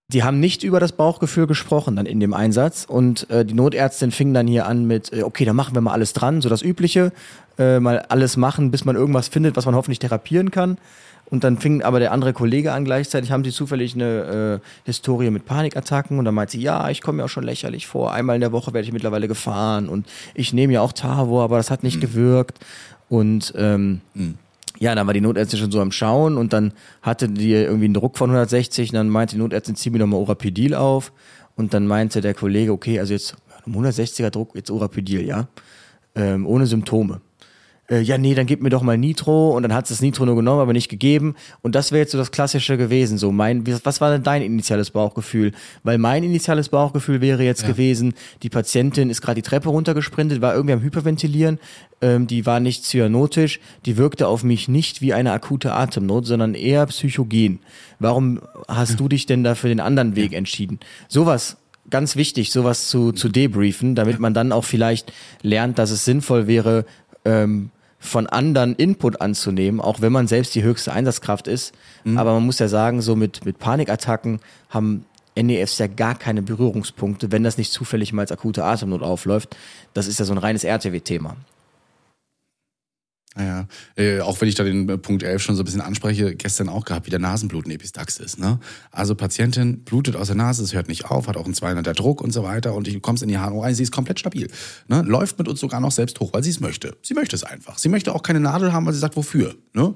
die 0.08 0.22
haben 0.22 0.40
nicht 0.40 0.62
über 0.62 0.80
das 0.80 0.92
Bauchgefühl 0.92 1.46
gesprochen 1.46 1.96
dann 1.96 2.06
in 2.06 2.20
dem 2.20 2.32
Einsatz 2.32 2.84
und 2.84 3.28
äh, 3.28 3.44
die 3.44 3.54
Notärztin 3.54 4.12
fing 4.12 4.32
dann 4.32 4.46
hier 4.46 4.66
an 4.66 4.86
mit, 4.86 5.12
äh, 5.12 5.22
okay, 5.22 5.44
dann 5.44 5.56
machen 5.56 5.74
wir 5.74 5.80
mal 5.80 5.92
alles 5.92 6.12
dran, 6.12 6.40
so 6.40 6.48
das 6.48 6.62
Übliche, 6.62 7.12
äh, 7.58 7.80
mal 7.80 8.00
alles 8.00 8.36
machen, 8.36 8.70
bis 8.70 8.84
man 8.84 8.96
irgendwas 8.96 9.28
findet, 9.28 9.56
was 9.56 9.66
man 9.66 9.74
hoffentlich 9.74 9.98
therapieren 9.98 10.50
kann. 10.50 10.78
Und 11.28 11.42
dann 11.42 11.58
fing 11.58 11.82
aber 11.82 11.98
der 11.98 12.12
andere 12.12 12.32
Kollege 12.32 12.72
an, 12.72 12.84
gleichzeitig 12.84 13.32
haben 13.32 13.42
sie 13.42 13.50
zufällig 13.50 13.94
eine 13.94 14.60
äh, 14.62 14.66
Historie 14.84 15.30
mit 15.30 15.44
Panikattacken. 15.44 16.18
Und 16.18 16.24
dann 16.24 16.34
meint 16.34 16.50
sie, 16.50 16.60
ja, 16.60 16.88
ich 16.88 17.02
komme 17.02 17.16
mir 17.16 17.24
auch 17.24 17.28
schon 17.28 17.44
lächerlich 17.44 17.86
vor, 17.86 18.12
einmal 18.12 18.36
in 18.36 18.40
der 18.40 18.52
Woche 18.52 18.72
werde 18.72 18.86
ich 18.86 18.92
mittlerweile 18.92 19.26
gefahren. 19.26 19.88
Und 19.88 20.06
ich 20.34 20.52
nehme 20.52 20.74
ja 20.74 20.82
auch 20.82 20.92
Tavor, 20.92 21.42
aber 21.42 21.56
das 21.56 21.70
hat 21.70 21.82
nicht 21.82 22.00
gewirkt. 22.00 22.60
Und 23.08 23.52
ähm, 23.56 24.00
ja, 24.78 24.94
dann 24.94 25.06
war 25.06 25.14
die 25.14 25.20
Notärztin 25.20 25.58
schon 25.58 25.72
so 25.72 25.80
am 25.80 25.90
Schauen. 25.90 26.36
Und 26.36 26.52
dann 26.52 26.72
hatte 27.02 27.28
die 27.28 27.52
irgendwie 27.52 27.86
einen 27.86 27.94
Druck 27.94 28.16
von 28.16 28.30
160 28.30 28.90
und 28.90 28.94
dann 28.94 29.08
meinte 29.08 29.34
die 29.34 29.40
Notärztin, 29.40 29.74
zieh 29.74 29.90
mir 29.90 29.98
nochmal 29.98 30.20
Urapidil 30.20 30.74
auf. 30.74 31.12
Und 31.56 31.74
dann 31.74 31.88
meinte 31.88 32.20
der 32.20 32.34
Kollege, 32.34 32.70
okay, 32.70 33.00
also 33.00 33.12
jetzt 33.14 33.34
160er 33.66 34.30
Druck, 34.30 34.54
jetzt 34.54 34.70
Urapidil, 34.70 35.26
ja, 35.26 35.48
ähm, 36.14 36.46
ohne 36.46 36.66
Symptome. 36.66 37.20
Äh, 37.90 38.00
ja, 38.00 38.18
nee, 38.18 38.34
dann 38.34 38.46
gib 38.46 38.62
mir 38.62 38.70
doch 38.70 38.82
mal 38.82 38.98
Nitro 38.98 39.50
und 39.50 39.62
dann 39.62 39.72
hat 39.72 39.84
es 39.84 39.90
das 39.90 40.00
Nitro 40.00 40.26
nur 40.26 40.36
genommen, 40.36 40.60
aber 40.60 40.72
nicht 40.72 40.88
gegeben. 40.88 41.34
Und 41.62 41.74
das 41.74 41.92
wäre 41.92 42.00
jetzt 42.00 42.12
so 42.12 42.18
das 42.18 42.32
Klassische 42.32 42.76
gewesen. 42.76 43.18
So, 43.18 43.30
mein, 43.32 43.64
was 43.84 44.00
war 44.00 44.10
denn 44.10 44.22
dein 44.22 44.42
initiales 44.42 44.90
Bauchgefühl? 44.90 45.52
Weil 45.84 45.98
mein 45.98 46.24
initiales 46.24 46.68
Bauchgefühl 46.68 47.20
wäre 47.20 47.44
jetzt 47.44 47.66
gewesen, 47.66 48.14
die 48.42 48.48
Patientin 48.48 49.10
ist 49.10 49.22
gerade 49.22 49.36
die 49.40 49.48
Treppe 49.48 49.68
runtergesprintet, 49.68 50.40
war 50.40 50.54
irgendwie 50.54 50.74
am 50.74 50.82
Hyperventilieren, 50.82 51.58
ähm, 52.00 52.26
die 52.26 52.44
war 52.44 52.60
nicht 52.60 52.84
cyanotisch, 52.84 53.60
die 53.84 53.96
wirkte 53.96 54.26
auf 54.26 54.42
mich 54.42 54.68
nicht 54.68 55.00
wie 55.00 55.14
eine 55.14 55.32
akute 55.32 55.72
Atemnot, 55.72 56.26
sondern 56.26 56.54
eher 56.54 56.86
psychogen. 56.86 57.60
Warum 57.98 58.40
hast 58.68 58.98
du 59.00 59.08
dich 59.08 59.26
denn 59.26 59.44
da 59.44 59.54
für 59.54 59.68
den 59.68 59.80
anderen 59.80 60.16
Weg 60.16 60.32
entschieden? 60.32 60.80
Sowas 61.08 61.56
ganz 61.88 62.16
wichtig, 62.16 62.50
sowas 62.50 62.88
zu, 62.88 63.12
zu 63.12 63.28
debriefen, 63.28 63.94
damit 63.94 64.18
man 64.18 64.34
dann 64.34 64.50
auch 64.50 64.64
vielleicht 64.64 65.12
lernt, 65.42 65.78
dass 65.78 65.92
es 65.92 66.04
sinnvoll 66.04 66.48
wäre, 66.48 66.84
ähm, 67.24 67.70
von 68.06 68.26
anderen 68.26 68.74
Input 68.76 69.20
anzunehmen, 69.20 69.80
auch 69.80 70.00
wenn 70.00 70.12
man 70.12 70.26
selbst 70.26 70.54
die 70.54 70.62
höchste 70.62 70.92
Einsatzkraft 70.92 71.48
ist. 71.48 71.74
Aber 72.16 72.32
man 72.34 72.46
muss 72.46 72.58
ja 72.58 72.68
sagen, 72.68 73.02
so 73.02 73.16
mit, 73.16 73.44
mit 73.44 73.58
Panikattacken 73.58 74.40
haben 74.70 75.04
NEFs 75.36 75.78
ja 75.78 75.86
gar 75.86 76.14
keine 76.14 76.42
Berührungspunkte, 76.42 77.30
wenn 77.32 77.42
das 77.42 77.58
nicht 77.58 77.72
zufällig 77.72 78.12
mal 78.12 78.22
als 78.22 78.32
akute 78.32 78.64
Atemnot 78.64 79.02
aufläuft. 79.02 79.56
Das 79.92 80.06
ist 80.06 80.18
ja 80.18 80.24
so 80.24 80.32
ein 80.32 80.38
reines 80.38 80.64
RTW-Thema. 80.64 81.36
Naja, 83.36 83.68
äh, 83.96 84.20
auch 84.20 84.40
wenn 84.40 84.48
ich 84.48 84.54
da 84.54 84.64
den 84.64 84.88
äh, 84.88 84.96
Punkt 84.96 85.22
11 85.22 85.42
schon 85.42 85.56
so 85.56 85.62
ein 85.62 85.66
bisschen 85.66 85.82
anspreche, 85.82 86.34
gestern 86.34 86.70
auch 86.70 86.86
gehabt, 86.86 87.04
wie 87.04 87.10
der 87.10 87.18
Nasenbluten 87.18 87.70
Epistaxis. 87.70 88.38
Ne? 88.38 88.58
Also 88.90 89.14
Patientin 89.14 89.84
blutet 89.84 90.16
aus 90.16 90.28
der 90.28 90.36
Nase, 90.36 90.64
es 90.64 90.72
hört 90.72 90.88
nicht 90.88 91.04
auf, 91.04 91.28
hat 91.28 91.36
auch 91.36 91.44
einen 91.44 91.52
200er 91.52 91.92
Druck 91.92 92.22
und 92.22 92.32
so 92.32 92.42
weiter 92.42 92.72
und 92.74 92.86
du 92.86 92.98
kommst 93.00 93.22
in 93.22 93.28
die 93.28 93.36
HNO 93.36 93.60
rein, 93.60 93.74
sie 93.74 93.82
ist 93.82 93.92
komplett 93.92 94.18
stabil. 94.18 94.48
Ne? 94.88 95.02
Läuft 95.02 95.38
mit 95.38 95.48
uns 95.48 95.60
sogar 95.60 95.80
noch 95.80 95.92
selbst 95.92 96.18
hoch, 96.18 96.32
weil 96.32 96.42
sie 96.42 96.48
es 96.48 96.60
möchte. 96.60 96.96
Sie 97.02 97.12
möchte 97.12 97.36
es 97.36 97.44
einfach. 97.44 97.76
Sie 97.76 97.90
möchte 97.90 98.14
auch 98.14 98.22
keine 98.22 98.40
Nadel 98.40 98.72
haben, 98.72 98.86
weil 98.86 98.94
sie 98.94 99.00
sagt, 99.00 99.16
wofür. 99.16 99.54
Ne? 99.74 99.94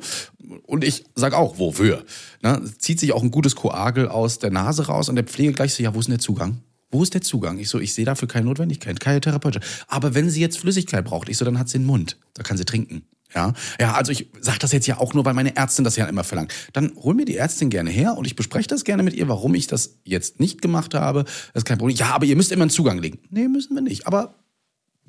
Und 0.66 0.84
ich 0.84 1.06
sag 1.14 1.32
auch, 1.32 1.58
wofür. 1.58 2.04
Ne? 2.42 2.60
Zieht 2.76 3.00
sich 3.00 3.12
auch 3.14 3.22
ein 3.22 3.30
gutes 3.30 3.56
Koagel 3.56 4.08
aus 4.08 4.38
der 4.38 4.50
Nase 4.50 4.86
raus 4.86 5.08
und 5.08 5.16
der 5.16 5.24
Pflege 5.24 5.54
gleich 5.54 5.72
so, 5.72 5.82
ja, 5.82 5.94
wo 5.94 6.00
ist 6.00 6.08
denn 6.08 6.16
der 6.16 6.20
Zugang? 6.20 6.58
Wo 6.90 7.02
ist 7.02 7.14
der 7.14 7.22
Zugang? 7.22 7.58
Ich 7.58 7.70
so, 7.70 7.78
ich 7.78 7.94
sehe 7.94 8.04
dafür 8.04 8.28
keine 8.28 8.44
Notwendigkeit, 8.46 9.00
keine 9.00 9.22
therapeutische. 9.22 9.64
Aber 9.86 10.14
wenn 10.14 10.28
sie 10.28 10.42
jetzt 10.42 10.58
Flüssigkeit 10.58 11.06
braucht, 11.06 11.30
ich 11.30 11.38
so, 11.38 11.46
dann 11.46 11.58
hat 11.58 11.70
sie 11.70 11.78
den 11.78 11.86
Mund. 11.86 12.18
Da 12.34 12.42
kann 12.42 12.58
sie 12.58 12.66
trinken. 12.66 13.02
Ja, 13.34 13.52
ja, 13.80 13.94
also 13.94 14.12
ich 14.12 14.30
sage 14.40 14.58
das 14.58 14.72
jetzt 14.72 14.86
ja 14.86 14.98
auch 14.98 15.14
nur, 15.14 15.24
weil 15.24 15.34
meine 15.34 15.56
Ärztin 15.56 15.84
das 15.84 15.96
ja 15.96 16.06
immer 16.06 16.24
verlangt. 16.24 16.52
Dann 16.72 16.92
hol 16.96 17.14
mir 17.14 17.24
die 17.24 17.36
Ärztin 17.36 17.70
gerne 17.70 17.90
her 17.90 18.16
und 18.16 18.26
ich 18.26 18.36
bespreche 18.36 18.68
das 18.68 18.84
gerne 18.84 19.02
mit 19.02 19.14
ihr, 19.14 19.28
warum 19.28 19.54
ich 19.54 19.66
das 19.66 19.98
jetzt 20.04 20.40
nicht 20.40 20.62
gemacht 20.62 20.94
habe. 20.94 21.24
Das 21.24 21.62
ist 21.62 21.64
kein 21.64 21.78
Problem. 21.78 21.96
Ja, 21.96 22.14
aber 22.14 22.26
ihr 22.26 22.36
müsst 22.36 22.52
immer 22.52 22.62
einen 22.62 22.70
Zugang 22.70 22.98
legen. 22.98 23.18
Nee, 23.30 23.48
müssen 23.48 23.74
wir 23.74 23.82
nicht. 23.82 24.06
Aber 24.06 24.34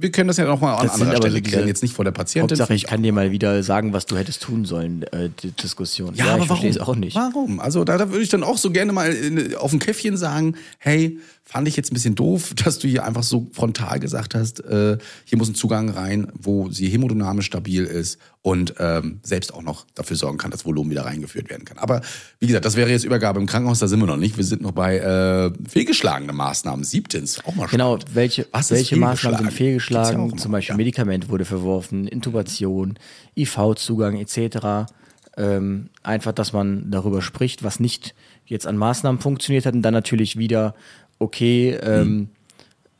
wir 0.01 0.11
können 0.11 0.27
das 0.27 0.37
ja 0.37 0.45
noch 0.45 0.61
mal 0.61 0.75
an 0.75 0.89
anderer 0.89 1.11
aber 1.11 1.27
Stelle 1.27 1.41
klären, 1.41 1.67
jetzt 1.67 1.81
nicht 1.81 1.93
vor 1.93 2.05
der 2.05 2.11
Patientin. 2.11 2.57
Hauptsache, 2.57 2.73
ich 2.73 2.87
kann 2.87 3.03
dir 3.03 3.13
mal 3.13 3.31
wieder 3.31 3.63
sagen, 3.63 3.93
was 3.93 4.05
du 4.05 4.17
hättest 4.17 4.41
tun 4.41 4.65
sollen, 4.65 5.03
äh, 5.03 5.29
die 5.41 5.51
Diskussion. 5.51 6.15
Ja, 6.15 6.33
aber 6.33 6.41
ich 6.41 6.47
verstehe 6.47 6.75
warum? 6.75 6.81
es 6.81 6.87
auch 6.87 6.95
nicht. 6.95 7.15
Warum? 7.15 7.59
Also 7.59 7.83
da, 7.83 7.97
da 7.97 8.09
würde 8.09 8.23
ich 8.23 8.29
dann 8.29 8.43
auch 8.43 8.57
so 8.57 8.71
gerne 8.71 8.91
mal 8.91 9.11
in, 9.11 9.55
auf 9.55 9.73
ein 9.73 9.79
Käffchen 9.79 10.17
sagen, 10.17 10.55
hey, 10.79 11.19
fand 11.43 11.67
ich 11.67 11.75
jetzt 11.75 11.91
ein 11.91 11.95
bisschen 11.95 12.15
doof, 12.15 12.53
dass 12.63 12.79
du 12.79 12.87
hier 12.87 13.05
einfach 13.05 13.23
so 13.23 13.47
frontal 13.51 13.99
gesagt 13.99 14.35
hast, 14.35 14.63
äh, 14.65 14.97
hier 15.25 15.37
muss 15.37 15.49
ein 15.49 15.55
Zugang 15.55 15.89
rein, 15.89 16.31
wo 16.33 16.69
sie 16.69 16.87
hemodynamisch 16.87 17.45
stabil 17.45 17.83
ist 17.83 18.17
und 18.43 18.73
ähm, 18.79 19.19
selbst 19.21 19.53
auch 19.53 19.61
noch 19.61 19.85
dafür 19.93 20.15
sorgen 20.15 20.39
kann, 20.39 20.49
dass 20.49 20.65
Volumen 20.65 20.89
wieder 20.89 21.05
reingeführt 21.05 21.49
werden 21.51 21.63
kann. 21.63 21.77
Aber 21.77 22.01
wie 22.39 22.47
gesagt, 22.47 22.65
das 22.65 22.75
wäre 22.75 22.89
jetzt 22.89 23.03
Übergabe 23.03 23.39
im 23.39 23.45
Krankenhaus, 23.45 23.77
da 23.79 23.87
sind 23.87 23.99
wir 23.99 24.07
noch 24.07 24.17
nicht. 24.17 24.35
Wir 24.37 24.43
sind 24.43 24.63
noch 24.63 24.71
bei 24.71 24.97
äh, 24.97 25.51
fehlgeschlagene 25.69 26.33
Maßnahmen. 26.33 26.83
Siebtens, 26.83 27.39
auch 27.45 27.53
mal 27.53 27.67
Genau, 27.67 27.97
spannend. 27.97 28.15
welche, 28.15 28.47
Was 28.51 28.71
welche 28.71 28.95
Maßnahmen 28.95 29.37
sind 29.37 29.45
ja 29.45 29.51
fehlgeschlagen? 29.51 30.29
immer 30.29 30.37
Zum 30.37 30.51
Beispiel 30.51 30.73
wieder. 30.73 30.77
Medikament 30.77 31.29
wurde 31.29 31.45
verworfen, 31.45 32.07
Intubation, 32.07 32.97
IV-Zugang 33.37 34.17
etc. 34.17 34.89
Ähm, 35.37 35.89
einfach, 36.03 36.31
dass 36.33 36.51
man 36.51 36.89
darüber 36.91 37.21
spricht, 37.21 37.63
was 37.63 37.79
nicht 37.79 38.15
jetzt 38.45 38.65
an 38.67 38.75
Maßnahmen 38.75 39.21
funktioniert 39.21 39.65
hat 39.65 39.75
und 39.75 39.81
dann 39.83 39.93
natürlich 39.93 40.37
wieder, 40.37 40.75
okay, 41.19 41.77
ähm, 41.81 42.29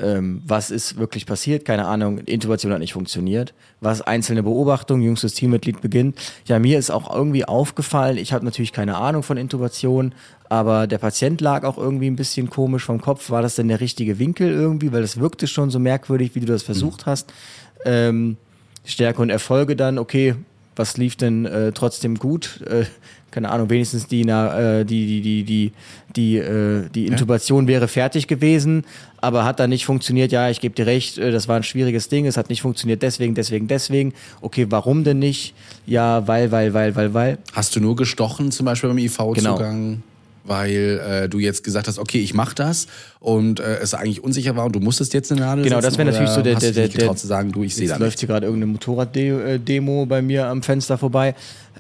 ähm, 0.02 0.42
was 0.46 0.72
ist 0.72 0.98
wirklich 0.98 1.26
passiert? 1.26 1.66
Keine 1.66 1.86
Ahnung, 1.86 2.20
Intubation 2.20 2.72
hat 2.74 2.80
nicht 2.80 2.94
funktioniert. 2.94 3.54
Was 3.80 4.02
einzelne 4.02 4.44
Beobachtungen, 4.44 5.04
jüngstes 5.04 5.34
Teammitglied 5.34 5.82
beginnt. 5.82 6.18
Ja, 6.46 6.60
mir 6.60 6.80
ist 6.80 6.90
auch 6.90 7.14
irgendwie 7.14 7.46
aufgefallen, 7.46 8.18
ich 8.18 8.34
habe 8.34 8.44
natürlich 8.46 8.74
keine 8.74 8.98
Ahnung 8.98 9.24
von 9.24 9.38
Intubation, 9.38 10.14
aber 10.50 10.88
der 10.88 10.98
Patient 10.98 11.40
lag 11.40 11.64
auch 11.64 11.78
irgendwie 11.78 12.08
ein 12.08 12.16
bisschen 12.16 12.50
komisch 12.50 12.84
vom 12.86 13.00
Kopf. 13.00 13.30
War 13.30 13.42
das 13.42 13.56
denn 13.56 13.68
der 13.68 13.80
richtige 13.80 14.20
Winkel 14.20 14.50
irgendwie? 14.50 14.92
Weil 14.92 15.02
das 15.02 15.20
wirkte 15.20 15.48
schon 15.48 15.70
so 15.70 15.80
merkwürdig, 15.80 16.36
wie 16.36 16.42
du 16.42 16.48
das 16.48 16.64
versucht 16.64 17.06
hast. 17.06 17.32
Ähm, 17.86 18.38
Stärke 18.84 19.22
und 19.22 19.30
Erfolge 19.30 19.76
dann, 19.76 19.98
okay, 19.98 20.36
was 20.82 20.98
lief 20.98 21.16
denn 21.16 21.46
äh, 21.46 21.72
trotzdem 21.72 22.16
gut? 22.16 22.60
Äh, 22.66 22.86
keine 23.30 23.50
Ahnung, 23.50 23.70
wenigstens 23.70 24.08
die, 24.08 24.26
na, 24.26 24.80
äh, 24.80 24.86
die, 24.86 25.06
die, 25.06 25.22
die, 25.22 25.44
die, 25.44 25.72
die, 26.16 26.38
äh, 26.38 26.90
die 26.90 27.06
Intubation 27.06 27.68
wäre 27.68 27.88
fertig 27.88 28.28
gewesen, 28.28 28.84
aber 29.22 29.46
hat 29.46 29.60
dann 29.60 29.70
nicht 29.70 29.86
funktioniert. 29.86 30.32
Ja, 30.32 30.50
ich 30.50 30.60
gebe 30.60 30.76
dir 30.76 30.88
recht, 30.88 31.18
äh, 31.18 31.32
das 31.32 31.48
war 31.48 31.56
ein 31.56 31.64
schwieriges 31.64 32.10
Ding, 32.10 32.26
es 32.26 32.36
hat 32.36 32.50
nicht 32.50 32.62
funktioniert, 32.62 33.02
deswegen, 33.04 33.36
deswegen, 33.36 33.68
deswegen. 33.68 34.14
Okay, 34.42 34.66
warum 34.70 35.04
denn 35.04 35.20
nicht? 35.20 35.54
Ja, 35.86 36.28
weil, 36.28 36.52
weil, 36.52 36.74
weil, 36.74 36.96
weil, 36.96 37.14
weil. 37.14 37.38
Hast 37.54 37.76
du 37.76 37.80
nur 37.80 37.96
gestochen, 37.96 38.52
zum 38.52 38.66
Beispiel 38.66 38.90
beim 38.90 38.98
IV-Zugang? 38.98 39.36
Genau. 39.36 39.98
Weil 40.44 41.00
äh, 41.26 41.30
du 41.30 41.38
jetzt 41.40 41.64
gesagt 41.64 41.88
hast, 41.88 42.00
okay, 42.00 42.20
ich 42.20 42.34
mach 42.34 42.54
das 42.54 42.88
und 43.20 43.60
äh, 43.60 43.78
es 43.78 43.94
eigentlich 43.94 44.24
unsicher 44.24 44.56
war 44.56 44.66
und 44.66 44.76
du 44.76 44.80
musstest 44.80 45.14
jetzt 45.14 45.32
eine 45.32 45.42
Nadel 45.42 45.64
Genau, 45.64 45.82
das 45.82 45.98
wäre 45.98 46.10
natürlich 46.12 46.32
so 46.32 46.42
der, 46.42 46.56
der, 46.56 46.72
der, 46.72 46.88
der 46.88 47.16
zu 47.16 47.28
sagen, 47.28 47.52
du, 47.52 47.64
ich 47.64 47.76
sehe 47.76 47.88
da 47.88 47.98
läuft 47.98 48.20
hier 48.20 48.28
gerade 48.28 48.48
irgendeine 48.48 48.72
Motorraddemo 48.72 50.08
bei 50.08 50.22
mir 50.24 50.48
am 50.48 50.64
Fenster 50.64 50.98
vorbei. 50.98 51.36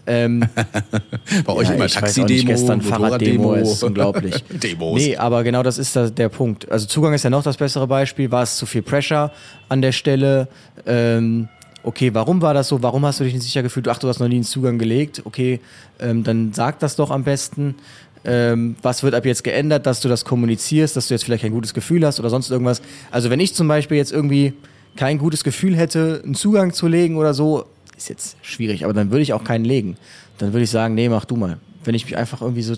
Ähm, 0.07 0.47
Bei 1.45 1.53
euch 1.53 1.70
Ja, 1.70 1.76
immer 1.76 1.88
Taxidemo, 1.88 2.47
gestern 2.47 2.82
Fahrraddemo, 2.82 3.53
ist 3.53 3.84
unglaublich. 3.84 4.43
Demos. 4.49 4.99
Nee, 4.99 5.18
aber 5.18 5.43
genau 5.43 5.64
das 5.64 5.78
ist 5.78 5.95
der 5.95 6.30
Punkt. 6.30 6.72
Also 6.72 6.88
Zugang 6.88 7.14
ist 7.14 7.24
ja 7.24 7.30
noch 7.30 7.43
das 7.43 7.57
bessere 7.57 7.88
Beispiel. 7.88 8.32
War 8.32 8.43
es 8.43 8.57
zu 8.57 8.66
viel 8.66 8.82
Pressure 8.82 9.32
an 9.70 9.82
der 9.82 9.91
Stelle? 9.91 10.47
Ähm, 10.86 11.49
okay, 11.84 12.14
warum 12.14 12.41
war 12.41 12.53
das 12.53 12.68
so? 12.68 12.82
Warum 12.82 13.05
hast 13.05 13.20
du 13.20 13.24
dich 13.24 13.34
nicht 13.34 13.43
sicher 13.43 13.64
gefühlt? 13.64 13.88
Ach, 13.88 13.99
du 13.99 14.07
hast 14.07 14.20
noch 14.20 14.28
nie 14.28 14.36
einen 14.36 14.43
Zugang 14.43 14.80
gelegt. 14.80 15.22
Okay, 15.26 15.59
ähm, 15.99 16.24
dann 16.24 16.53
sag 16.53 16.80
das 16.80 16.95
doch 16.95 17.12
am 17.12 17.24
besten. 17.24 17.76
Ähm, 18.24 18.76
was 18.82 19.01
wird 19.03 19.15
ab 19.15 19.26
jetzt 19.26 19.43
geändert, 19.43 19.86
dass 19.86 19.99
du 19.99 20.07
das 20.07 20.26
kommunizierst, 20.26 20.95
dass 20.95 21.07
du 21.07 21.13
jetzt 21.13 21.24
vielleicht 21.24 21.41
kein 21.43 21.51
gutes 21.51 21.74
Gefühl 21.74 22.05
hast 22.05 22.19
oder 22.19 22.30
sonst 22.30 22.51
irgendwas? 22.51 22.82
Also 23.09 23.30
wenn 23.30 23.39
ich 23.39 23.55
zum 23.55 23.67
Beispiel 23.67 23.97
jetzt 23.97 24.11
irgendwie 24.11 24.53
kein 24.95 25.17
gutes 25.17 25.43
Gefühl 25.43 25.76
hätte, 25.76 26.22
einen 26.24 26.36
Zugang 26.36 26.74
zu 26.74 26.88
legen 26.88 27.17
oder 27.17 27.34
so, 27.34 27.65
ist 27.97 28.09
jetzt 28.09 28.38
schwierig, 28.41 28.84
aber 28.84 28.93
dann 28.93 29.11
würde 29.11 29.24
ich 29.24 29.34
auch 29.34 29.43
keinen 29.43 29.65
legen. 29.65 29.97
Dann 30.38 30.53
würde 30.53 30.63
ich 30.63 30.69
sagen, 30.69 30.95
nee, 30.95 31.09
mach 31.09 31.26
du 31.26 31.36
mal. 31.36 31.57
Wenn 31.84 31.95
ich 31.95 32.05
mich 32.05 32.17
einfach 32.17 32.41
irgendwie 32.41 32.61
so, 32.61 32.76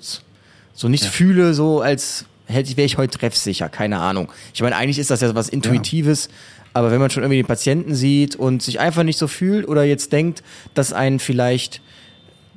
so 0.73 0.87
nicht 0.87 1.05
fühle, 1.05 1.53
so 1.53 1.81
als 1.81 2.25
hätte 2.45 2.75
wäre 2.77 2.85
ich 2.85 2.97
heute 2.97 3.17
treffsicher, 3.17 3.69
keine 3.69 3.99
Ahnung. 3.99 4.31
Ich 4.53 4.61
meine, 4.61 4.75
eigentlich 4.75 4.99
ist 4.99 5.09
das 5.09 5.21
ja 5.21 5.33
was 5.35 5.49
Intuitives, 5.49 6.29
aber 6.73 6.91
wenn 6.91 6.99
man 6.99 7.09
schon 7.09 7.23
irgendwie 7.23 7.37
den 7.37 7.45
Patienten 7.45 7.95
sieht 7.95 8.35
und 8.35 8.61
sich 8.61 8.79
einfach 8.79 9.03
nicht 9.03 9.17
so 9.17 9.27
fühlt 9.27 9.67
oder 9.67 9.83
jetzt 9.83 10.11
denkt, 10.11 10.43
dass 10.73 10.91
einen 10.91 11.19
vielleicht 11.19 11.81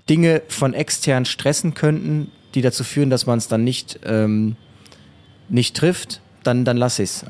Dinge 0.08 0.42
von 0.48 0.74
extern 0.74 1.24
stressen 1.24 1.74
könnten, 1.74 2.30
die 2.56 2.62
dazu 2.62 2.82
führen, 2.82 3.08
dass 3.10 3.26
man 3.26 3.38
es 3.38 3.46
dann 3.46 3.62
nicht, 3.62 4.00
ähm, 4.04 4.56
nicht 5.48 5.76
trifft, 5.76 6.20
dann, 6.42 6.64
dann 6.64 6.76
lass 6.76 6.98
ich's. 6.98 7.24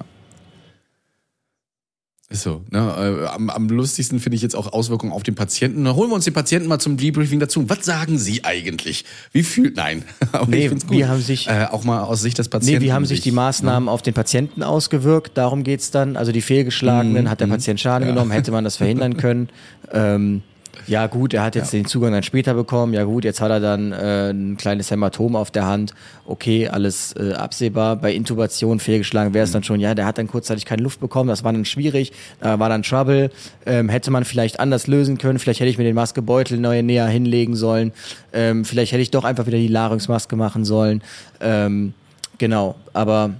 Ist 2.28 2.42
so. 2.42 2.64
Ne? 2.70 3.20
Äh, 3.22 3.26
am, 3.28 3.50
am 3.50 3.68
lustigsten 3.68 4.18
finde 4.18 4.34
ich 4.34 4.42
jetzt 4.42 4.56
auch 4.56 4.72
Auswirkungen 4.72 5.12
auf 5.12 5.22
den 5.22 5.36
Patienten. 5.36 5.84
Da 5.84 5.94
holen 5.94 6.10
wir 6.10 6.16
uns 6.16 6.24
den 6.24 6.34
Patienten 6.34 6.66
mal 6.66 6.80
zum 6.80 6.96
Debriefing 6.96 7.38
dazu. 7.38 7.68
Was 7.70 7.84
sagen 7.84 8.18
Sie 8.18 8.42
eigentlich? 8.44 9.04
Wie 9.30 9.44
fühlt 9.44 9.76
nein? 9.76 10.02
Aber 10.32 10.46
Nee, 10.50 10.64
ich 10.64 10.68
find's 10.70 10.90
wie 10.90 11.04
haben 11.04 11.20
sich- 11.20 11.46
äh, 11.46 11.66
auch 11.70 11.84
mal 11.84 12.02
aus 12.02 12.22
Sicht 12.22 12.38
des 12.38 12.48
Patienten. 12.48 12.80
Nee, 12.82 12.86
wie 12.88 12.92
haben 12.92 13.06
sich 13.06 13.20
die 13.20 13.30
Maßnahmen 13.30 13.88
auf 13.88 14.02
den 14.02 14.12
Patienten 14.14 14.64
ausgewirkt? 14.64 15.38
Darum 15.38 15.62
geht's 15.62 15.92
dann. 15.92 16.16
Also 16.16 16.32
die 16.32 16.40
Fehlgeschlagenen, 16.40 17.30
hat 17.30 17.40
der 17.40 17.46
Patient 17.46 17.78
Schaden 17.78 18.08
genommen, 18.08 18.32
hätte 18.32 18.50
man 18.50 18.64
das 18.64 18.76
verhindern 18.76 19.16
können. 19.18 19.48
Ähm, 19.92 20.42
ja 20.86 21.06
gut, 21.06 21.34
er 21.34 21.42
hat 21.42 21.54
jetzt 21.54 21.72
den 21.72 21.86
Zugang 21.86 22.12
dann 22.12 22.22
später 22.22 22.54
bekommen. 22.54 22.94
Ja 22.94 23.04
gut, 23.04 23.24
jetzt 23.24 23.40
hat 23.40 23.50
er 23.50 23.60
dann 23.60 23.92
äh, 23.92 24.30
ein 24.30 24.56
kleines 24.56 24.90
Hämatom 24.90 25.36
auf 25.36 25.50
der 25.50 25.66
Hand. 25.66 25.94
Okay, 26.26 26.68
alles 26.68 27.14
äh, 27.16 27.32
absehbar. 27.32 27.96
Bei 27.96 28.12
Intubation 28.12 28.78
fehlgeschlagen 28.78 29.34
wäre 29.34 29.44
es 29.44 29.52
dann 29.52 29.62
schon, 29.62 29.80
ja, 29.80 29.94
der 29.94 30.06
hat 30.06 30.18
dann 30.18 30.28
kurzzeitig 30.28 30.64
keine 30.64 30.82
Luft 30.82 31.00
bekommen. 31.00 31.28
Das 31.28 31.44
war 31.44 31.52
dann 31.52 31.64
schwierig, 31.64 32.12
da 32.40 32.58
war 32.58 32.68
dann 32.68 32.82
Trouble. 32.82 33.30
Ähm, 33.64 33.88
hätte 33.88 34.10
man 34.10 34.24
vielleicht 34.24 34.60
anders 34.60 34.86
lösen 34.86 35.18
können. 35.18 35.38
Vielleicht 35.38 35.60
hätte 35.60 35.70
ich 35.70 35.78
mir 35.78 35.84
den 35.84 35.94
Maskebeutel 35.94 36.58
neu 36.58 36.82
näher 36.82 37.06
hinlegen 37.06 37.56
sollen. 37.56 37.92
Ähm, 38.32 38.64
vielleicht 38.64 38.92
hätte 38.92 39.02
ich 39.02 39.10
doch 39.10 39.24
einfach 39.24 39.46
wieder 39.46 39.58
die 39.58 39.68
Larynxmaske 39.68 40.36
machen 40.36 40.64
sollen. 40.64 41.02
Ähm, 41.40 41.94
genau, 42.38 42.76
aber 42.92 43.30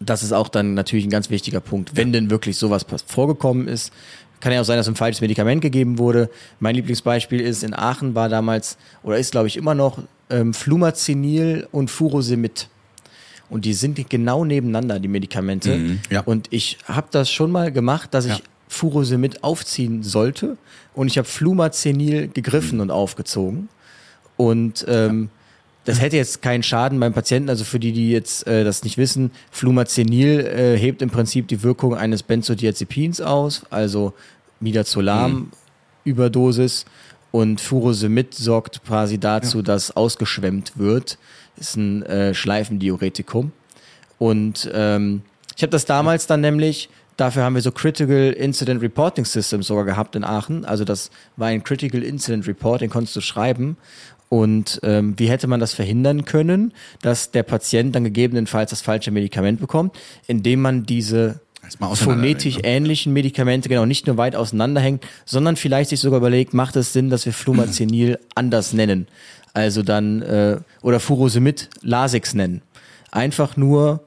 das 0.00 0.22
ist 0.22 0.32
auch 0.32 0.48
dann 0.48 0.72
natürlich 0.74 1.04
ein 1.04 1.10
ganz 1.10 1.28
wichtiger 1.28 1.60
Punkt. 1.60 1.94
Wenn 1.94 2.12
denn 2.12 2.30
wirklich 2.30 2.56
sowas 2.56 2.86
vorgekommen 3.06 3.68
ist, 3.68 3.92
kann 4.40 4.52
ja 4.52 4.60
auch 4.60 4.64
sein, 4.64 4.76
dass 4.78 4.88
ein 4.88 4.94
falsches 4.96 5.20
Medikament 5.20 5.60
gegeben 5.62 5.98
wurde. 5.98 6.30
Mein 6.58 6.74
Lieblingsbeispiel 6.74 7.40
ist, 7.40 7.62
in 7.62 7.74
Aachen 7.74 8.14
war 8.14 8.28
damals, 8.28 8.76
oder 9.02 9.18
ist 9.18 9.32
glaube 9.32 9.48
ich 9.48 9.56
immer 9.56 9.74
noch, 9.74 9.98
ähm, 10.30 10.54
Flumazenil 10.54 11.68
und 11.72 11.90
Furosemid. 11.90 12.68
Und 13.50 13.64
die 13.64 13.74
sind 13.74 14.08
genau 14.08 14.44
nebeneinander, 14.44 15.00
die 15.00 15.08
Medikamente. 15.08 15.76
Mhm, 15.76 16.00
ja. 16.10 16.20
Und 16.20 16.46
ich 16.50 16.78
habe 16.86 17.08
das 17.10 17.30
schon 17.30 17.50
mal 17.50 17.72
gemacht, 17.72 18.14
dass 18.14 18.24
ich 18.26 18.32
Ja. 18.38 18.40
Furosemid 18.68 19.42
aufziehen 19.42 20.04
sollte 20.04 20.56
und 20.94 21.08
ich 21.08 21.18
habe 21.18 21.26
Flumazenil 21.26 22.28
gegriffen 22.28 22.76
Mhm. 22.76 22.82
und 22.82 22.90
aufgezogen. 22.92 23.68
Und 24.36 24.84
ähm, 24.88 25.28
das 25.84 26.00
hätte 26.00 26.16
jetzt 26.16 26.42
keinen 26.42 26.62
Schaden 26.62 27.00
beim 27.00 27.12
Patienten. 27.12 27.48
Also 27.48 27.64
für 27.64 27.80
die, 27.80 27.92
die 27.92 28.10
jetzt 28.10 28.46
äh, 28.46 28.64
das 28.64 28.84
nicht 28.84 28.98
wissen, 28.98 29.30
Flumazenil 29.50 30.40
äh, 30.40 30.76
hebt 30.78 31.02
im 31.02 31.10
Prinzip 31.10 31.48
die 31.48 31.62
Wirkung 31.62 31.94
eines 31.94 32.22
Benzodiazepins 32.22 33.20
aus, 33.20 33.62
also 33.70 34.12
Midazolam, 34.60 35.50
Überdosis. 36.04 36.84
Und 37.32 37.60
Furosemid 37.60 38.34
sorgt 38.34 38.84
quasi 38.84 39.18
dazu, 39.18 39.62
dass 39.62 39.96
ausgeschwemmt 39.96 40.72
wird. 40.76 41.16
Ist 41.56 41.76
ein 41.76 42.02
äh, 42.02 42.34
Schleifendiuretikum. 42.34 43.52
Und 44.18 44.68
ähm, 44.74 45.22
ich 45.56 45.62
habe 45.62 45.70
das 45.70 45.84
damals 45.84 46.26
dann 46.26 46.40
nämlich, 46.40 46.90
dafür 47.16 47.44
haben 47.44 47.54
wir 47.54 47.62
so 47.62 47.70
Critical 47.70 48.32
Incident 48.32 48.82
Reporting 48.82 49.24
Systems 49.24 49.68
sogar 49.68 49.84
gehabt 49.84 50.16
in 50.16 50.24
Aachen. 50.24 50.64
Also 50.64 50.84
das 50.84 51.10
war 51.36 51.48
ein 51.48 51.62
Critical 51.62 52.02
Incident 52.02 52.46
Report, 52.48 52.80
den 52.80 52.90
konntest 52.90 53.14
du 53.14 53.20
schreiben. 53.20 53.76
Und 54.30 54.78
ähm, 54.84 55.14
wie 55.18 55.28
hätte 55.28 55.48
man 55.48 55.58
das 55.58 55.74
verhindern 55.74 56.24
können, 56.24 56.72
dass 57.02 57.32
der 57.32 57.42
Patient 57.42 57.94
dann 57.96 58.04
gegebenenfalls 58.04 58.70
das 58.70 58.80
falsche 58.80 59.10
Medikament 59.10 59.60
bekommt, 59.60 59.98
indem 60.28 60.62
man 60.62 60.86
diese 60.86 61.40
phonetisch 61.94 62.58
ne? 62.58 62.62
ähnlichen 62.64 63.12
Medikamente 63.12 63.68
genau 63.68 63.86
nicht 63.86 64.06
nur 64.06 64.16
weit 64.18 64.36
auseinanderhängt, 64.36 65.04
sondern 65.26 65.56
vielleicht 65.56 65.90
sich 65.90 65.98
sogar 65.98 66.18
überlegt, 66.18 66.54
macht 66.54 66.76
es 66.76 66.92
Sinn, 66.92 67.10
dass 67.10 67.26
wir 67.26 67.32
Flumazenil 67.32 68.20
anders 68.36 68.72
nennen. 68.72 69.08
Also 69.52 69.82
dann, 69.82 70.22
äh, 70.22 70.58
oder 70.80 71.00
Furosemid 71.00 71.68
Lasix 71.82 72.32
nennen. 72.32 72.62
Einfach 73.10 73.56
nur, 73.56 74.04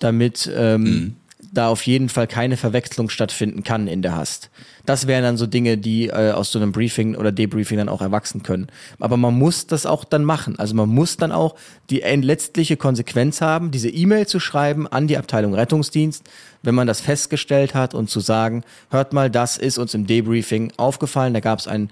damit 0.00 0.50
ähm, 0.54 0.82
Mhm. 0.82 1.16
Da 1.52 1.68
auf 1.68 1.86
jeden 1.86 2.08
Fall 2.08 2.26
keine 2.26 2.56
Verwechslung 2.56 3.10
stattfinden 3.10 3.62
kann 3.62 3.86
in 3.86 4.00
der 4.00 4.16
Hast. 4.16 4.50
Das 4.86 5.06
wären 5.06 5.22
dann 5.22 5.36
so 5.36 5.46
Dinge, 5.46 5.76
die 5.76 6.08
äh, 6.08 6.32
aus 6.32 6.50
so 6.50 6.58
einem 6.58 6.72
Briefing 6.72 7.14
oder 7.14 7.30
Debriefing 7.30 7.76
dann 7.76 7.90
auch 7.90 8.00
erwachsen 8.00 8.42
können. 8.42 8.68
Aber 8.98 9.18
man 9.18 9.34
muss 9.34 9.66
das 9.66 9.84
auch 9.84 10.04
dann 10.04 10.24
machen. 10.24 10.58
Also 10.58 10.74
man 10.74 10.88
muss 10.88 11.18
dann 11.18 11.30
auch 11.30 11.54
die 11.90 11.98
letztliche 11.98 12.78
Konsequenz 12.78 13.42
haben, 13.42 13.70
diese 13.70 13.90
E-Mail 13.90 14.26
zu 14.26 14.40
schreiben 14.40 14.88
an 14.88 15.06
die 15.06 15.18
Abteilung 15.18 15.54
Rettungsdienst, 15.54 16.24
wenn 16.62 16.74
man 16.74 16.86
das 16.86 17.02
festgestellt 17.02 17.74
hat 17.74 17.92
und 17.92 18.08
zu 18.08 18.20
sagen, 18.20 18.64
hört 18.90 19.12
mal, 19.12 19.30
das 19.30 19.58
ist 19.58 19.76
uns 19.76 19.92
im 19.92 20.06
Debriefing 20.06 20.72
aufgefallen, 20.78 21.34
da 21.34 21.40
gab 21.40 21.58
es 21.58 21.68
ein 21.68 21.90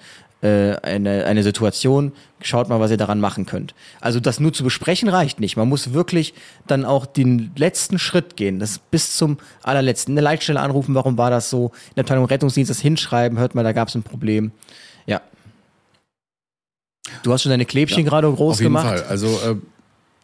eine, 0.49 1.27
eine 1.27 1.43
Situation, 1.43 2.13
schaut 2.41 2.69
mal, 2.69 2.81
was 2.81 2.91
ihr 2.91 2.97
daran 2.97 3.21
machen 3.21 3.45
könnt. 3.45 3.75
Also 4.01 4.21
das 4.21 4.41
nur 4.41 4.53
zu 4.53 4.65
besprechen 4.65 5.09
reicht 5.09 5.39
nicht. 5.39 5.57
Man 5.57 5.69
muss 5.69 5.93
wirklich 5.93 6.33
dann 6.67 6.85
auch 6.85 7.05
den 7.05 7.53
letzten 7.57 7.99
Schritt 7.99 8.37
gehen, 8.37 8.59
das 8.59 8.79
bis 8.79 9.17
zum 9.17 9.39
allerletzten. 9.63 10.15
Eine 10.15 10.23
Leitstelle 10.23 10.61
anrufen, 10.61 10.95
warum 10.95 11.19
war 11.19 11.31
das 11.31 11.51
so? 11.51 11.73
In 11.91 11.95
der 11.97 12.05
Abteilung 12.05 12.25
Rettungsdienst 12.25 12.71
das 12.71 12.81
hinschreiben, 12.81 13.39
hört 13.39 13.55
mal, 13.55 13.65
da 13.65 13.73
gab 13.73 13.89
es 13.89 13.95
ein 13.95 14.03
Problem. 14.03 14.53
Ja. 15.07 15.21
Du 17.23 17.33
hast 17.33 17.43
schon 17.43 17.51
deine 17.51 17.67
Klebchen 17.67 18.05
gerade 18.05 18.33
groß 18.33 18.55
Auf 18.55 18.61
jeden 18.61 18.75
gemacht. 18.75 19.01
Fall. 19.01 19.03
Also 19.09 19.27
äh, 19.27 19.57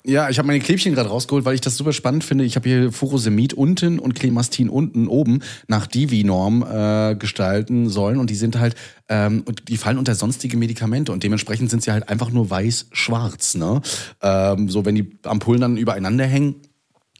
ja, 0.06 0.30
ich 0.30 0.38
habe 0.38 0.46
meine 0.46 0.60
Klebchen 0.60 0.94
gerade 0.94 1.08
rausgeholt, 1.08 1.44
weil 1.44 1.54
ich 1.56 1.60
das 1.60 1.76
super 1.76 1.92
spannend 1.92 2.22
finde. 2.22 2.44
Ich 2.44 2.54
habe 2.54 2.68
hier 2.68 2.92
Furosemid 2.92 3.54
unten 3.54 3.98
und 3.98 4.14
Clemastin 4.14 4.68
unten 4.68 5.08
oben 5.08 5.40
nach 5.66 5.88
Divi-Norm 5.88 6.62
äh, 6.62 7.16
gestalten 7.16 7.88
sollen 7.88 8.18
und 8.18 8.30
die 8.30 8.36
sind 8.36 8.56
halt 8.58 8.76
ähm, 9.08 9.42
und 9.46 9.68
die 9.68 9.76
fallen 9.76 9.98
unter 9.98 10.14
sonstige 10.14 10.56
Medikamente 10.56 11.10
und 11.10 11.24
dementsprechend 11.24 11.70
sind 11.70 11.82
sie 11.82 11.90
halt 11.90 12.08
einfach 12.08 12.30
nur 12.30 12.48
weiß-schwarz. 12.50 13.56
Ne? 13.56 13.80
Ähm, 14.22 14.68
so 14.68 14.84
wenn 14.84 14.94
die 14.94 15.18
Ampullen 15.24 15.60
dann 15.60 15.76
übereinander 15.76 16.24
hängen, 16.24 16.56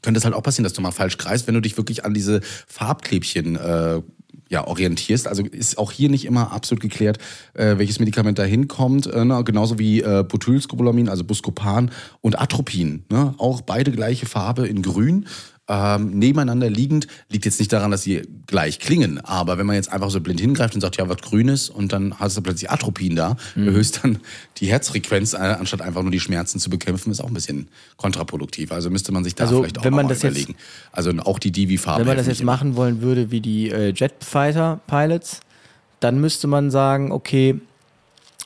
könnte 0.01 0.19
es 0.19 0.23
halt 0.23 0.33
auch 0.33 0.43
passieren, 0.43 0.63
dass 0.63 0.73
du 0.73 0.81
mal 0.81 0.91
falsch 0.91 1.17
kreist, 1.17 1.47
wenn 1.47 1.55
du 1.55 1.61
dich 1.61 1.75
wirklich 1.75 2.05
an 2.05 2.13
diese 2.13 2.39
Farbklebchen 2.67 3.57
äh, 3.57 4.01
ja, 4.49 4.65
orientierst. 4.65 5.27
Also 5.27 5.43
ist 5.43 5.77
auch 5.77 5.91
hier 5.91 6.09
nicht 6.09 6.25
immer 6.25 6.51
absolut 6.51 6.81
geklärt, 6.81 7.17
äh, 7.53 7.77
welches 7.77 7.99
Medikament 7.99 8.39
da 8.39 8.43
hinkommt. 8.43 9.07
Äh, 9.07 9.25
ne? 9.25 9.43
Genauso 9.43 9.79
wie 9.79 10.01
äh, 10.01 10.23
Butylscopolamin, 10.27 11.09
also 11.09 11.23
Buscopan 11.23 11.91
und 12.21 12.39
Atropin. 12.39 13.03
Ne? 13.09 13.33
Auch 13.37 13.61
beide 13.61 13.91
gleiche 13.91 14.25
Farbe 14.25 14.67
in 14.67 14.81
grün. 14.81 15.25
Ähm, 15.69 16.17
nebeneinander 16.17 16.69
liegend, 16.69 17.07
liegt 17.29 17.43
jetzt 17.43 17.59
nicht 17.59 17.73
daran, 17.73 17.91
dass 17.91 18.01
sie 18.03 18.21
gleich 18.45 18.79
klingen, 18.79 19.19
aber 19.19 19.57
wenn 19.57 19.65
man 19.65 19.75
jetzt 19.75 19.91
einfach 19.91 20.09
so 20.09 20.21
blind 20.21 20.39
hingreift 20.39 20.75
und 20.75 20.79
sagt, 20.81 20.95
ja, 20.95 21.09
was 21.09 21.17
Grünes 21.17 21.69
und 21.69 21.91
dann 21.91 22.17
hast 22.19 22.37
du 22.37 22.41
plötzlich 22.41 22.71
Atropin 22.71 23.17
da, 23.17 23.35
erhöhst 23.57 23.99
dann 24.01 24.19
die 24.59 24.67
Herzfrequenz, 24.67 25.33
äh, 25.33 25.37
anstatt 25.37 25.81
einfach 25.81 26.03
nur 26.03 26.11
die 26.11 26.21
Schmerzen 26.21 26.59
zu 26.59 26.69
bekämpfen, 26.69 27.11
ist 27.11 27.19
auch 27.19 27.27
ein 27.27 27.33
bisschen 27.33 27.67
kontraproduktiv. 27.97 28.71
Also 28.71 28.89
müsste 28.89 29.11
man 29.11 29.25
sich 29.25 29.35
da 29.35 29.43
Also, 29.43 29.57
vielleicht 29.59 29.79
auch 29.79 29.83
wenn 29.83 29.93
man 29.93 30.07
das 30.07 30.21
jetzt- 30.21 30.37
überlegen. 30.37 30.55
also 30.93 31.11
auch 31.25 31.37
die 31.37 31.51
Divi-Farbe. 31.51 31.99
Wenn 31.99 32.07
man 32.07 32.17
das 32.17 32.27
jetzt 32.27 32.43
machen 32.43 32.77
wollen 32.77 33.01
würde 33.01 33.29
wie 33.31 33.41
die 33.41 33.69
äh, 33.69 33.91
Jetfighter 33.93 34.79
Pilots, 34.87 35.41
dann 35.99 36.21
müsste 36.21 36.47
man 36.47 36.71
sagen, 36.71 37.11
okay, 37.11 37.59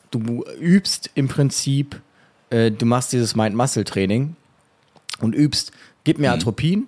du 0.10 0.44
übst 0.60 1.12
im 1.14 1.28
Prinzip, 1.28 2.02
äh, 2.50 2.72
du 2.72 2.88
machst 2.88 3.14
dieses 3.14 3.36
Mind-Muscle-Training 3.36 4.36
und 5.20 5.36
übst, 5.36 5.72
gib 6.04 6.18
mir 6.18 6.32
Atropin 6.32 6.88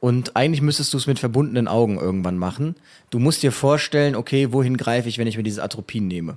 und 0.00 0.36
eigentlich 0.36 0.62
müsstest 0.62 0.92
du 0.92 0.96
es 0.96 1.06
mit 1.06 1.18
verbundenen 1.18 1.68
Augen 1.68 1.98
irgendwann 1.98 2.38
machen. 2.38 2.76
Du 3.10 3.18
musst 3.18 3.42
dir 3.42 3.52
vorstellen, 3.52 4.14
okay, 4.14 4.52
wohin 4.52 4.76
greife 4.76 5.08
ich, 5.08 5.18
wenn 5.18 5.26
ich 5.26 5.36
mir 5.36 5.42
dieses 5.42 5.58
Atropin 5.58 6.06
nehme? 6.06 6.36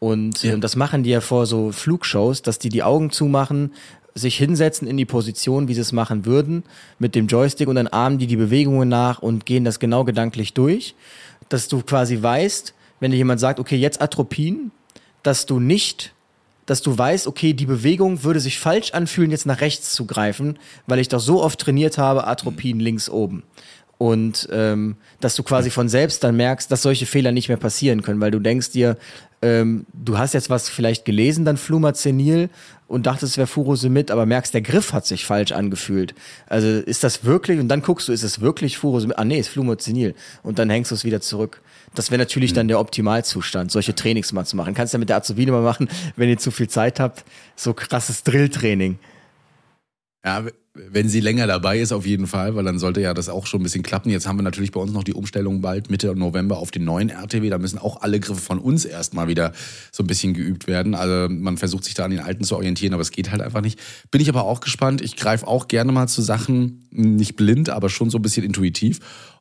Und 0.00 0.44
äh, 0.44 0.58
das 0.58 0.76
machen 0.76 1.02
die 1.02 1.10
ja 1.10 1.20
vor 1.20 1.46
so 1.46 1.72
Flugshows, 1.72 2.42
dass 2.42 2.58
die 2.58 2.68
die 2.68 2.82
Augen 2.82 3.10
zumachen, 3.10 3.72
sich 4.14 4.36
hinsetzen 4.36 4.88
in 4.88 4.96
die 4.96 5.04
Position, 5.04 5.68
wie 5.68 5.74
sie 5.74 5.80
es 5.80 5.92
machen 5.92 6.26
würden, 6.26 6.64
mit 6.98 7.14
dem 7.14 7.26
Joystick 7.26 7.68
und 7.68 7.76
dann 7.76 7.86
ahmen 7.86 8.18
die 8.18 8.26
die 8.26 8.36
Bewegungen 8.36 8.88
nach 8.88 9.20
und 9.20 9.46
gehen 9.46 9.64
das 9.64 9.78
genau 9.78 10.04
gedanklich 10.04 10.54
durch, 10.54 10.94
dass 11.48 11.68
du 11.68 11.82
quasi 11.82 12.20
weißt, 12.20 12.74
wenn 13.00 13.12
dir 13.12 13.16
jemand 13.16 13.40
sagt, 13.40 13.60
okay, 13.60 13.76
jetzt 13.76 14.00
Atropin, 14.02 14.72
dass 15.22 15.46
du 15.46 15.60
nicht, 15.60 16.14
dass 16.68 16.82
du 16.82 16.96
weißt, 16.96 17.26
okay, 17.26 17.54
die 17.54 17.64
Bewegung 17.64 18.24
würde 18.24 18.40
sich 18.40 18.58
falsch 18.58 18.92
anfühlen, 18.92 19.30
jetzt 19.30 19.46
nach 19.46 19.62
rechts 19.62 19.94
zu 19.94 20.04
greifen, 20.04 20.58
weil 20.86 20.98
ich 20.98 21.08
doch 21.08 21.18
so 21.18 21.42
oft 21.42 21.58
trainiert 21.58 21.96
habe, 21.96 22.26
Atropin 22.26 22.78
links 22.78 23.08
oben. 23.08 23.42
Und 23.96 24.48
ähm, 24.52 24.96
dass 25.20 25.34
du 25.34 25.42
quasi 25.42 25.70
von 25.70 25.88
selbst 25.88 26.22
dann 26.22 26.36
merkst, 26.36 26.70
dass 26.70 26.82
solche 26.82 27.06
Fehler 27.06 27.32
nicht 27.32 27.48
mehr 27.48 27.56
passieren 27.56 28.02
können, 28.02 28.20
weil 28.20 28.30
du 28.30 28.38
denkst 28.38 28.70
dir, 28.70 28.98
ähm, 29.40 29.86
du 29.94 30.18
hast 30.18 30.34
jetzt 30.34 30.50
was 30.50 30.68
vielleicht 30.68 31.06
gelesen, 31.06 31.46
dann 31.46 31.56
Flumazenil 31.56 32.50
und 32.86 33.06
dachtest, 33.06 33.32
es 33.32 33.38
wäre 33.38 33.46
Furosemid, 33.46 34.10
aber 34.10 34.26
merkst, 34.26 34.52
der 34.52 34.60
Griff 34.60 34.92
hat 34.92 35.06
sich 35.06 35.24
falsch 35.24 35.52
angefühlt. 35.52 36.14
Also 36.46 36.68
ist 36.68 37.02
das 37.02 37.24
wirklich, 37.24 37.58
und 37.60 37.68
dann 37.68 37.80
guckst 37.80 38.08
du, 38.08 38.12
ist 38.12 38.22
es 38.22 38.40
wirklich 38.40 38.76
Furosemid? 38.76 39.18
Ah 39.18 39.24
nee, 39.24 39.38
ist 39.38 39.48
Flumazenil. 39.48 40.14
Und 40.42 40.58
dann 40.58 40.68
hängst 40.68 40.90
du 40.90 40.94
es 40.94 41.04
wieder 41.04 41.22
zurück. 41.22 41.62
Das 41.98 42.12
wäre 42.12 42.18
natürlich 42.20 42.52
dann 42.52 42.68
der 42.68 42.78
Optimalzustand, 42.78 43.72
solche 43.72 43.92
Trainings 43.92 44.32
mal 44.32 44.44
zu 44.44 44.56
machen. 44.56 44.72
Kannst 44.72 44.94
du 44.94 44.96
ja 44.96 45.00
mit 45.00 45.08
der 45.08 45.16
Azubine 45.16 45.50
mal 45.50 45.62
machen, 45.62 45.88
wenn 46.14 46.28
ihr 46.28 46.38
zu 46.38 46.52
viel 46.52 46.68
Zeit 46.68 47.00
habt. 47.00 47.24
So 47.56 47.74
krasses 47.74 48.22
Drilltraining. 48.22 49.00
Ja, 50.24 50.44
wenn 50.74 51.08
sie 51.08 51.18
länger 51.18 51.48
dabei 51.48 51.80
ist, 51.80 51.90
auf 51.90 52.06
jeden 52.06 52.28
Fall, 52.28 52.54
weil 52.54 52.64
dann 52.64 52.78
sollte 52.78 53.00
ja 53.00 53.14
das 53.14 53.28
auch 53.28 53.46
schon 53.46 53.60
ein 53.60 53.64
bisschen 53.64 53.82
klappen. 53.82 54.10
Jetzt 54.10 54.28
haben 54.28 54.38
wir 54.38 54.44
natürlich 54.44 54.70
bei 54.70 54.78
uns 54.78 54.92
noch 54.92 55.02
die 55.02 55.12
Umstellung 55.12 55.60
bald 55.60 55.90
Mitte 55.90 56.14
November 56.14 56.58
auf 56.58 56.70
den 56.70 56.84
neuen 56.84 57.08
RTW. 57.08 57.50
Da 57.50 57.58
müssen 57.58 57.78
auch 57.78 58.00
alle 58.02 58.20
Griffe 58.20 58.40
von 58.40 58.60
uns 58.60 58.84
erstmal 58.84 59.26
wieder 59.26 59.52
so 59.90 60.04
ein 60.04 60.06
bisschen 60.06 60.34
geübt 60.34 60.68
werden. 60.68 60.94
Also 60.94 61.32
man 61.32 61.56
versucht 61.56 61.84
sich 61.84 61.94
da 61.94 62.04
an 62.04 62.12
den 62.12 62.20
alten 62.20 62.44
zu 62.44 62.54
orientieren, 62.54 62.94
aber 62.94 63.02
es 63.02 63.10
geht 63.10 63.32
halt 63.32 63.42
einfach 63.42 63.60
nicht. 63.60 63.80
Bin 64.12 64.20
ich 64.20 64.28
aber 64.28 64.44
auch 64.44 64.60
gespannt. 64.60 65.00
Ich 65.00 65.16
greife 65.16 65.48
auch 65.48 65.66
gerne 65.66 65.90
mal 65.90 66.06
zu 66.06 66.22
Sachen, 66.22 66.86
nicht 66.90 67.34
blind, 67.34 67.70
aber 67.70 67.88
schon 67.88 68.10
so 68.10 68.18
ein 68.18 68.22
bisschen 68.22 68.44
intuitiv. 68.44 69.00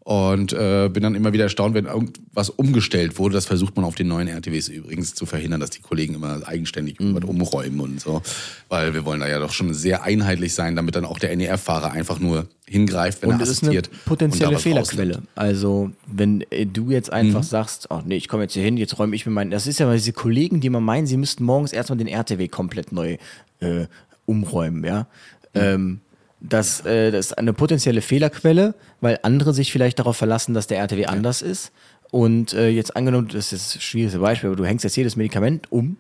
Und 0.09 0.53
äh, 0.53 0.87
bin 0.87 1.03
dann 1.03 1.15
immer 1.15 1.33
wieder 1.33 1.43
erstaunt, 1.43 1.75
wenn 1.75 1.83
irgendwas 1.83 2.49
umgestellt 2.49 3.19
wurde. 3.19 3.33
Das 3.33 3.45
versucht 3.45 3.75
man 3.75 3.83
auf 3.83 3.95
den 3.95 4.07
neuen 4.07 4.29
RTWs 4.29 4.69
übrigens 4.69 5.13
zu 5.13 5.25
verhindern, 5.25 5.59
dass 5.59 5.69
die 5.69 5.81
Kollegen 5.81 6.13
immer 6.13 6.47
eigenständig 6.47 6.97
Mhm. 6.97 7.07
irgendwas 7.07 7.29
umräumen 7.29 7.81
und 7.81 7.99
so. 7.99 8.21
Weil 8.69 8.93
wir 8.93 9.03
wollen 9.03 9.19
da 9.19 9.27
ja 9.27 9.37
doch 9.39 9.51
schon 9.51 9.73
sehr 9.73 10.03
einheitlich 10.03 10.53
sein, 10.53 10.77
damit 10.77 10.95
dann 10.95 11.03
auch 11.03 11.19
der 11.19 11.35
NER-Fahrer 11.35 11.91
einfach 11.91 12.19
nur 12.21 12.47
hingreift, 12.65 13.21
wenn 13.21 13.31
Und 13.31 13.35
er 13.39 13.41
es 13.41 13.49
ist 13.49 13.63
eine 13.63 13.71
assistiert. 13.77 14.05
potenzielle 14.05 14.57
Fehlerquelle. 14.59 15.15
rausnimmt. 15.15 15.27
Also, 15.35 15.91
wenn 16.05 16.39
äh, 16.51 16.65
du 16.65 16.89
jetzt 16.89 17.11
einfach 17.11 17.43
sagst, 17.43 17.87
oh 17.89 17.99
nee, 18.05 18.15
ich 18.15 18.29
komme 18.29 18.43
jetzt 18.43 18.53
hier 18.53 18.63
hin, 18.63 18.77
jetzt 18.77 18.97
räume 18.97 19.13
ich 19.13 19.25
mir 19.25 19.33
meinen. 19.33 19.51
Das 19.51 19.67
ist 19.67 19.77
ja 19.77 19.87
mal 19.87 19.97
diese 19.97 20.13
Kollegen, 20.13 20.61
die 20.61 20.67
immer 20.67 20.79
meinen, 20.79 21.05
sie 21.05 21.17
müssten 21.17 21.43
morgens 21.43 21.73
erstmal 21.73 21.97
den 21.97 22.07
RTW 22.07 22.47
komplett 22.47 22.93
neu 22.93 23.17
äh, 23.59 23.87
umräumen, 24.25 24.85
ja. 24.85 25.07
Ähm, 25.53 25.99
das, 26.39 26.85
äh, 26.85 27.11
das 27.11 27.27
ist 27.27 27.37
eine 27.37 27.53
potenzielle 27.53 28.01
Fehlerquelle, 28.01 28.75
weil 29.01 29.19
andere 29.23 29.53
sich 29.53 29.71
vielleicht 29.71 29.99
darauf 29.99 30.17
verlassen, 30.17 30.53
dass 30.53 30.67
der 30.67 30.79
RTW 30.79 31.05
anders 31.05 31.41
ist. 31.41 31.71
Und 32.11 32.53
äh, 32.53 32.69
jetzt 32.69 32.95
angenommen, 32.95 33.27
das 33.27 33.51
ist 33.51 33.75
ein 33.75 33.81
schwieriges 33.81 34.19
Beispiel, 34.19 34.49
aber 34.49 34.55
du 34.55 34.65
hängst 34.65 34.83
jetzt 34.83 34.95
jedes 34.95 35.15
Medikament 35.15 35.71
um, 35.71 35.97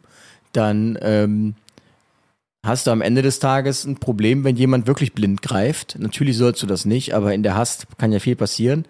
dann 0.53 0.97
ähm, 1.01 1.55
hast 2.63 2.87
du 2.87 2.91
am 2.91 3.01
Ende 3.01 3.21
des 3.21 3.39
Tages 3.39 3.85
ein 3.85 3.97
Problem, 3.97 4.43
wenn 4.43 4.55
jemand 4.55 4.87
wirklich 4.87 5.13
blind 5.13 5.41
greift. 5.41 5.97
Natürlich 5.99 6.37
sollst 6.37 6.61
du 6.61 6.67
das 6.67 6.85
nicht, 6.85 7.13
aber 7.13 7.33
in 7.33 7.43
der 7.43 7.55
Hast 7.55 7.87
kann 7.97 8.11
ja 8.11 8.19
viel 8.19 8.35
passieren. 8.35 8.85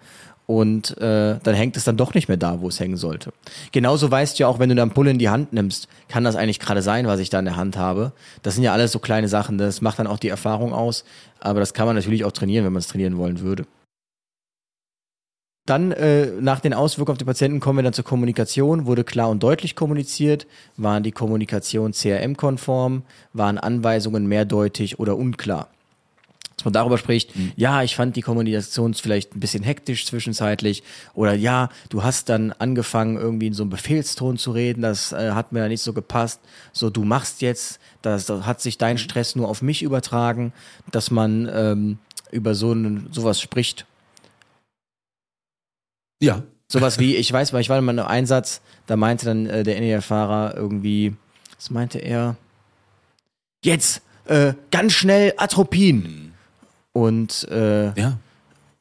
Und 0.50 0.96
äh, 0.96 1.38
dann 1.42 1.54
hängt 1.54 1.76
es 1.76 1.84
dann 1.84 1.98
doch 1.98 2.14
nicht 2.14 2.28
mehr 2.28 2.38
da, 2.38 2.62
wo 2.62 2.68
es 2.68 2.80
hängen 2.80 2.96
sollte. 2.96 3.34
Genauso 3.70 4.10
weißt 4.10 4.38
du 4.38 4.44
ja 4.44 4.48
auch, 4.48 4.58
wenn 4.58 4.70
du 4.70 4.72
eine 4.72 4.80
Ampulle 4.80 5.10
in 5.10 5.18
die 5.18 5.28
Hand 5.28 5.52
nimmst, 5.52 5.88
kann 6.08 6.24
das 6.24 6.36
eigentlich 6.36 6.58
gerade 6.58 6.80
sein, 6.80 7.06
was 7.06 7.20
ich 7.20 7.28
da 7.28 7.38
in 7.38 7.44
der 7.44 7.56
Hand 7.56 7.76
habe. 7.76 8.12
Das 8.42 8.54
sind 8.54 8.64
ja 8.64 8.72
alles 8.72 8.90
so 8.90 8.98
kleine 8.98 9.28
Sachen, 9.28 9.58
das 9.58 9.82
macht 9.82 9.98
dann 9.98 10.06
auch 10.06 10.18
die 10.18 10.30
Erfahrung 10.30 10.72
aus. 10.72 11.04
Aber 11.38 11.60
das 11.60 11.74
kann 11.74 11.84
man 11.86 11.96
natürlich 11.96 12.24
auch 12.24 12.32
trainieren, 12.32 12.64
wenn 12.64 12.72
man 12.72 12.80
es 12.80 12.88
trainieren 12.88 13.18
wollen 13.18 13.40
würde. 13.40 13.66
Dann 15.66 15.92
äh, 15.92 16.28
nach 16.40 16.60
den 16.60 16.72
Auswirkungen 16.72 17.16
auf 17.16 17.18
die 17.18 17.26
Patienten 17.26 17.60
kommen 17.60 17.80
wir 17.80 17.82
dann 17.82 17.92
zur 17.92 18.06
Kommunikation. 18.06 18.86
Wurde 18.86 19.04
klar 19.04 19.28
und 19.28 19.42
deutlich 19.42 19.76
kommuniziert? 19.76 20.46
Waren 20.78 21.02
die 21.02 21.12
Kommunikation 21.12 21.92
CRM-konform? 21.92 23.02
Waren 23.34 23.58
Anweisungen 23.58 24.26
mehrdeutig 24.26 24.98
oder 24.98 25.18
unklar? 25.18 25.68
Dass 26.58 26.64
man 26.64 26.72
darüber 26.72 26.98
spricht, 26.98 27.32
ja, 27.54 27.84
ich 27.84 27.94
fand 27.94 28.16
die 28.16 28.20
Kommunikation 28.20 28.92
vielleicht 28.92 29.34
ein 29.36 29.38
bisschen 29.38 29.62
hektisch 29.62 30.06
zwischenzeitlich 30.06 30.82
oder 31.14 31.32
ja, 31.32 31.68
du 31.88 32.02
hast 32.02 32.28
dann 32.28 32.50
angefangen 32.50 33.16
irgendwie 33.16 33.46
in 33.46 33.54
so 33.54 33.62
einem 33.62 33.70
Befehlston 33.70 34.38
zu 34.38 34.50
reden, 34.50 34.82
das 34.82 35.12
äh, 35.12 35.30
hat 35.30 35.52
mir 35.52 35.68
nicht 35.68 35.82
so 35.82 35.92
gepasst. 35.92 36.40
So, 36.72 36.90
du 36.90 37.04
machst 37.04 37.42
jetzt, 37.42 37.78
das, 38.02 38.26
das 38.26 38.44
hat 38.44 38.60
sich 38.60 38.76
dein 38.76 38.98
Stress 38.98 39.36
nur 39.36 39.48
auf 39.48 39.62
mich 39.62 39.82
übertragen, 39.84 40.52
dass 40.90 41.12
man 41.12 41.48
ähm, 41.52 41.98
über 42.32 42.56
so 42.56 42.72
ein, 42.72 43.06
sowas 43.12 43.40
spricht 43.40 43.86
Ja. 46.20 46.42
Sowas 46.70 46.98
wie, 46.98 47.16
ich 47.16 47.32
weiß 47.32 47.52
mal, 47.52 47.60
ich 47.60 47.70
war 47.70 47.78
in 47.78 47.84
meinem 47.84 48.04
Einsatz, 48.04 48.60
da 48.86 48.96
meinte 48.96 49.24
dann 49.24 49.46
äh, 49.46 49.62
der 49.62 49.80
NER-Fahrer 49.80 50.54
irgendwie, 50.54 51.16
was 51.56 51.70
meinte 51.70 51.98
er? 51.98 52.36
Jetzt, 53.64 54.02
äh, 54.26 54.52
ganz 54.70 54.92
schnell 54.92 55.32
Atropin. 55.38 56.27
Und 56.98 57.46
äh, 57.50 57.92
Ja. 57.98 58.18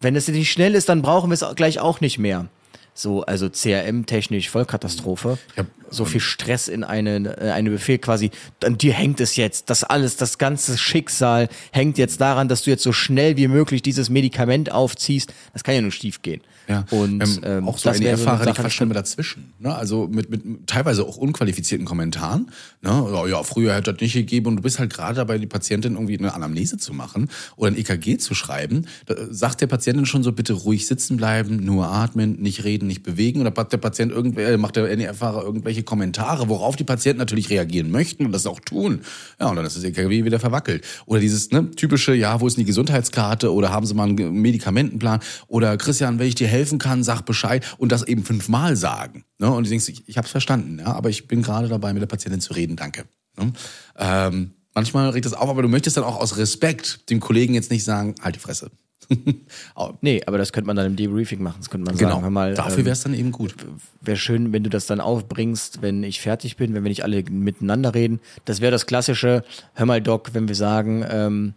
wenn 0.02 0.16
es 0.16 0.28
nicht 0.28 0.52
schnell 0.52 0.74
ist, 0.76 0.90
dann 0.90 1.02
brauchen 1.02 1.30
wir 1.30 1.34
es 1.36 1.46
gleich 1.56 1.80
auch 1.80 2.02
nicht 2.02 2.18
mehr. 2.18 2.48
So, 2.94 3.22
also 3.24 3.48
CRM-technisch 3.50 4.50
Vollkatastrophe. 4.50 5.38
Ich 5.54 5.60
hab, 5.60 5.68
so 5.90 6.06
viel 6.06 6.22
Stress 6.22 6.68
in 6.68 6.84
eine, 6.84 7.38
äh, 7.38 7.52
eine 7.52 7.70
Befehl 7.70 7.98
quasi, 7.98 8.32
an 8.64 8.78
dir 8.78 8.94
hängt 8.94 9.20
es 9.20 9.36
jetzt. 9.36 9.70
Das 9.70 9.84
alles, 9.84 10.18
das 10.18 10.38
ganze 10.38 10.78
Schicksal 10.78 11.50
hängt 11.72 11.98
jetzt 11.98 12.22
daran, 12.22 12.48
dass 12.48 12.64
du 12.64 12.70
jetzt 12.70 12.84
so 12.84 12.94
schnell 12.94 13.38
wie 13.38 13.48
möglich 13.48 13.82
dieses 13.82 14.10
Medikament 14.10 14.72
aufziehst. 14.72 15.34
Das 15.54 15.64
kann 15.64 15.76
ja 15.76 15.82
nur 15.82 15.92
schief 15.92 16.22
gehen. 16.22 16.42
Ja, 16.68 16.86
Und 16.90 17.22
ähm, 17.22 17.40
ähm, 17.44 17.68
auch 17.68 17.78
so 17.78 17.88
eine 17.88 17.98
NDR-Fahrer, 17.98 18.40
die 18.40 18.46
Sache, 18.46 18.62
quatschen 18.62 18.88
immer 18.88 18.94
dazwischen. 18.94 19.54
Ne? 19.60 19.74
Also 19.74 20.10
mit, 20.12 20.30
mit 20.30 20.68
teilweise 20.68 21.06
auch 21.06 21.16
unqualifizierten 21.16 21.86
Kommentaren. 21.86 22.52
Ne? 22.82 22.90
Ja, 22.90 23.28
ja, 23.28 23.44
früher 23.44 23.74
hätte 23.74 23.94
das 23.94 24.02
nicht 24.02 24.14
gegeben 24.14 24.48
und 24.48 24.56
du 24.58 24.62
bist 24.62 24.78
halt 24.78 24.94
gerade 24.94 25.16
dabei, 25.16 25.38
die 25.38 25.48
Patientin 25.48 25.94
irgendwie 25.94 26.18
eine 26.18 26.34
Anamnese 26.34 26.78
zu 26.78 26.94
machen 26.94 27.30
oder 27.56 27.72
ein 27.72 27.78
EKG 27.78 28.18
zu 28.18 28.36
schreiben. 28.36 28.86
Da 29.06 29.16
sagt 29.30 29.62
der 29.62 29.68
Patientin 29.68 30.06
schon 30.06 30.24
so, 30.24 30.34
bitte 30.34 30.54
ruhig 30.54 30.88
sitzen 30.88 31.16
bleiben, 31.16 31.64
nur 31.64 31.88
atmen, 31.88 32.42
nicht 32.42 32.66
reden, 32.66 32.88
nicht 32.88 33.04
bewegen. 33.04 33.40
Oder 33.40 33.54
macht 33.56 33.72
der 33.72 33.78
Patient 33.78 34.12
irgendwelche, 34.12 34.58
macht 34.58 34.76
der 34.76 34.90
NDR-Fahrer 34.90 35.44
irgendwelche 35.44 35.77
Kommentare, 35.84 36.50
worauf 36.50 36.76
die 36.76 36.84
Patienten 36.84 37.20
natürlich 37.20 37.50
reagieren 37.50 37.92
möchten 37.92 38.26
und 38.26 38.32
das 38.32 38.46
auch 38.46 38.60
tun. 38.60 39.02
Ja, 39.40 39.48
und 39.48 39.56
dann 39.56 39.66
ist 39.66 39.78
das 39.78 39.84
EKG 39.84 40.26
wieder 40.26 40.40
verwackelt. 40.40 40.84
Oder 41.06 41.20
dieses 41.20 41.52
ne, 41.52 41.72
typische, 41.72 42.14
ja, 42.14 42.40
wo 42.40 42.48
ist 42.48 42.58
denn 42.58 42.64
die 42.64 42.68
Gesundheitskarte 42.68 43.54
oder 43.54 43.72
haben 43.72 43.86
Sie 43.86 43.94
mal 43.94 44.10
einen 44.10 44.42
Medikamentenplan 44.42 45.20
oder 45.48 45.78
Christian, 45.78 46.20
wenn 46.20 46.28
ich 46.28 46.36
dir 46.36 46.48
helfen 46.48 46.80
kann, 46.80 47.04
sag 47.04 47.22
Bescheid 47.22 47.66
und 47.78 47.92
das 47.92 48.04
eben 48.04 48.24
fünfmal 48.24 48.76
sagen. 48.76 49.26
Ne? 49.40 49.52
Und 49.52 49.66
du 49.66 49.70
denkst, 49.70 49.90
ich, 49.90 50.08
ich 50.08 50.18
habe 50.18 50.26
es 50.26 50.32
verstanden, 50.32 50.80
ja, 50.80 50.94
aber 50.94 51.10
ich 51.10 51.28
bin 51.28 51.42
gerade 51.42 51.68
dabei, 51.68 51.94
mit 51.94 52.02
der 52.02 52.08
Patientin 52.08 52.42
zu 52.42 52.54
reden, 52.54 52.76
danke. 52.76 53.06
Ne? 53.38 53.54
Ähm, 53.98 54.52
manchmal 54.74 55.10
regt 55.10 55.26
das 55.26 55.34
auf, 55.34 55.50
aber 55.50 55.62
du 55.62 55.68
möchtest 55.68 55.98
dann 55.98 56.04
auch 56.04 56.20
aus 56.20 56.38
Respekt 56.38 57.10
dem 57.10 57.20
Kollegen 57.20 57.54
jetzt 57.54 57.72
nicht 57.72 57.84
sagen, 57.84 58.16
halt 58.22 58.36
die 58.36 58.40
Fresse. 58.40 58.72
Nee, 60.02 60.22
aber 60.26 60.38
das 60.38 60.52
könnte 60.52 60.68
man 60.68 60.76
dann 60.76 60.86
im 60.88 60.96
Debriefing 60.96 61.42
machen. 61.42 61.58
Das 61.60 61.70
könnte 61.70 61.86
man 61.86 61.98
genau, 61.98 62.20
sagen, 62.22 62.34
mal, 62.34 62.54
dafür 62.54 62.80
ähm, 62.80 62.86
wäre 62.86 62.94
es 62.94 63.04
dann 63.04 63.14
eben 63.14 63.32
gut. 63.32 63.56
wäre 64.02 64.18
schön, 64.18 64.54
wenn 64.54 64.64
du 64.64 64.70
das 64.70 64.86
dann 64.86 65.00
aufbringst, 65.00 65.82
wenn 65.82 66.04
ich 66.04 66.22
fertig 66.22 66.58
bin, 66.58 66.74
wenn 66.74 66.84
wir 66.84 66.90
nicht 66.90 67.04
alle 67.04 67.24
miteinander 67.30 67.94
reden. 67.94 68.20
Das 68.46 68.62
wäre 68.62 68.72
das 68.72 68.86
klassische, 68.86 69.44
hör 69.74 69.86
mal 69.86 70.02
Doc, 70.02 70.34
wenn 70.34 70.48
wir 70.48 70.56
sagen, 70.56 71.06
ähm, 71.10 71.54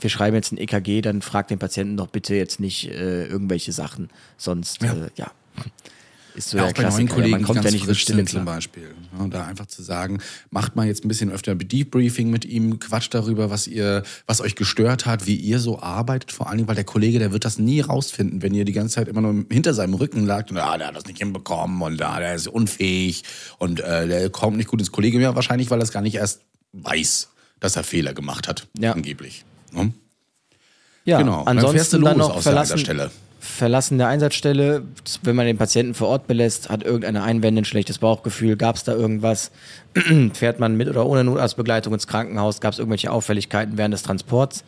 wir 0.00 0.10
schreiben 0.10 0.36
jetzt 0.36 0.52
ein 0.52 0.58
EKG, 0.58 1.00
dann 1.00 1.22
frag 1.22 1.48
den 1.48 1.58
Patienten 1.58 1.96
doch 1.96 2.08
bitte 2.08 2.34
jetzt 2.34 2.60
nicht 2.60 2.88
äh, 2.90 3.26
irgendwelche 3.26 3.72
Sachen. 3.72 4.10
Sonst, 4.36 4.82
Ja. 4.82 4.92
äh, 4.92 5.08
ja. 5.16 5.30
Ist 6.38 6.50
so 6.50 6.56
Ja, 6.56 6.62
der 6.64 6.70
auch 6.70 6.74
bei 6.74 6.82
neuen 6.82 6.90
Klassiker. 6.92 7.14
Kollegen, 7.14 7.30
Man 7.32 7.40
die 7.40 7.44
kommt 7.44 7.56
ganz 7.56 7.64
ja 7.66 7.70
nicht 7.72 7.84
frisch 7.84 8.06
sind 8.06 8.28
zum. 8.28 8.44
Beispiel. 8.44 8.94
Ja, 9.18 9.26
da 9.28 9.46
einfach 9.46 9.66
zu 9.66 9.82
sagen, 9.82 10.20
macht 10.50 10.76
mal 10.76 10.86
jetzt 10.86 11.04
ein 11.04 11.08
bisschen 11.08 11.30
öfter 11.30 11.54
Debriefing 11.54 12.30
mit 12.30 12.44
ihm, 12.44 12.78
quatscht 12.78 13.12
darüber, 13.12 13.50
was 13.50 13.66
ihr, 13.66 14.02
was 14.26 14.40
euch 14.40 14.54
gestört 14.54 15.04
hat, 15.06 15.26
wie 15.26 15.36
ihr 15.36 15.58
so 15.58 15.80
arbeitet, 15.80 16.32
vor 16.32 16.48
allen 16.48 16.58
Dingen, 16.58 16.68
weil 16.68 16.74
der 16.76 16.84
Kollege, 16.84 17.18
der 17.18 17.32
wird 17.32 17.44
das 17.44 17.58
nie 17.58 17.80
rausfinden, 17.80 18.40
wenn 18.42 18.54
ihr 18.54 18.64
die 18.64 18.72
ganze 18.72 18.94
Zeit 18.94 19.08
immer 19.08 19.20
nur 19.20 19.44
hinter 19.50 19.74
seinem 19.74 19.94
Rücken 19.94 20.24
lagt 20.26 20.50
und 20.50 20.56
ah, 20.58 20.78
der 20.78 20.88
hat 20.88 20.96
das 20.96 21.06
nicht 21.06 21.18
hinbekommen 21.18 21.82
und 21.82 22.00
ah, 22.00 22.18
der 22.18 22.34
ist 22.34 22.48
unfähig 22.48 23.24
und 23.58 23.80
äh, 23.80 24.06
der 24.08 24.30
kommt 24.30 24.56
nicht 24.56 24.68
gut 24.68 24.80
ins 24.80 24.92
Kollegium. 24.92 25.22
Ja, 25.22 25.34
wahrscheinlich, 25.34 25.70
weil 25.70 25.80
er 25.80 25.84
es 25.84 25.92
gar 25.92 26.02
nicht 26.02 26.14
erst 26.14 26.40
weiß, 26.72 27.28
dass 27.60 27.76
er 27.76 27.82
Fehler 27.84 28.14
gemacht 28.14 28.46
hat, 28.48 28.66
Ja. 28.78 28.92
angeblich. 28.92 29.44
Ne? 29.72 29.92
Ja, 31.04 31.18
Genau. 31.18 31.44
Dann 31.44 31.58
fährst 31.58 31.92
du 31.92 31.96
ansonsten 31.96 32.04
dann 32.04 32.18
los 32.18 32.28
noch 32.28 32.42
verlassen. 32.42 33.18
Verlassen 33.48 33.98
der 33.98 34.08
Einsatzstelle, 34.08 34.82
wenn 35.22 35.34
man 35.34 35.46
den 35.46 35.58
Patienten 35.58 35.94
vor 35.94 36.08
Ort 36.08 36.26
belässt, 36.26 36.68
hat 36.68 36.84
irgendeine 36.84 37.22
Einwände, 37.22 37.62
ein 37.62 37.64
schlechtes 37.64 37.98
Bauchgefühl, 37.98 38.56
gab 38.56 38.76
es 38.76 38.84
da 38.84 38.92
irgendwas, 38.92 39.50
fährt 40.34 40.60
man 40.60 40.76
mit 40.76 40.88
oder 40.88 41.06
ohne 41.06 41.24
Notarztbegleitung 41.24 41.92
ins 41.94 42.06
Krankenhaus, 42.06 42.60
gab 42.60 42.74
es 42.74 42.78
irgendwelche 42.78 43.10
Auffälligkeiten 43.10 43.76
während 43.76 43.94
des 43.94 44.02
Transports. 44.02 44.64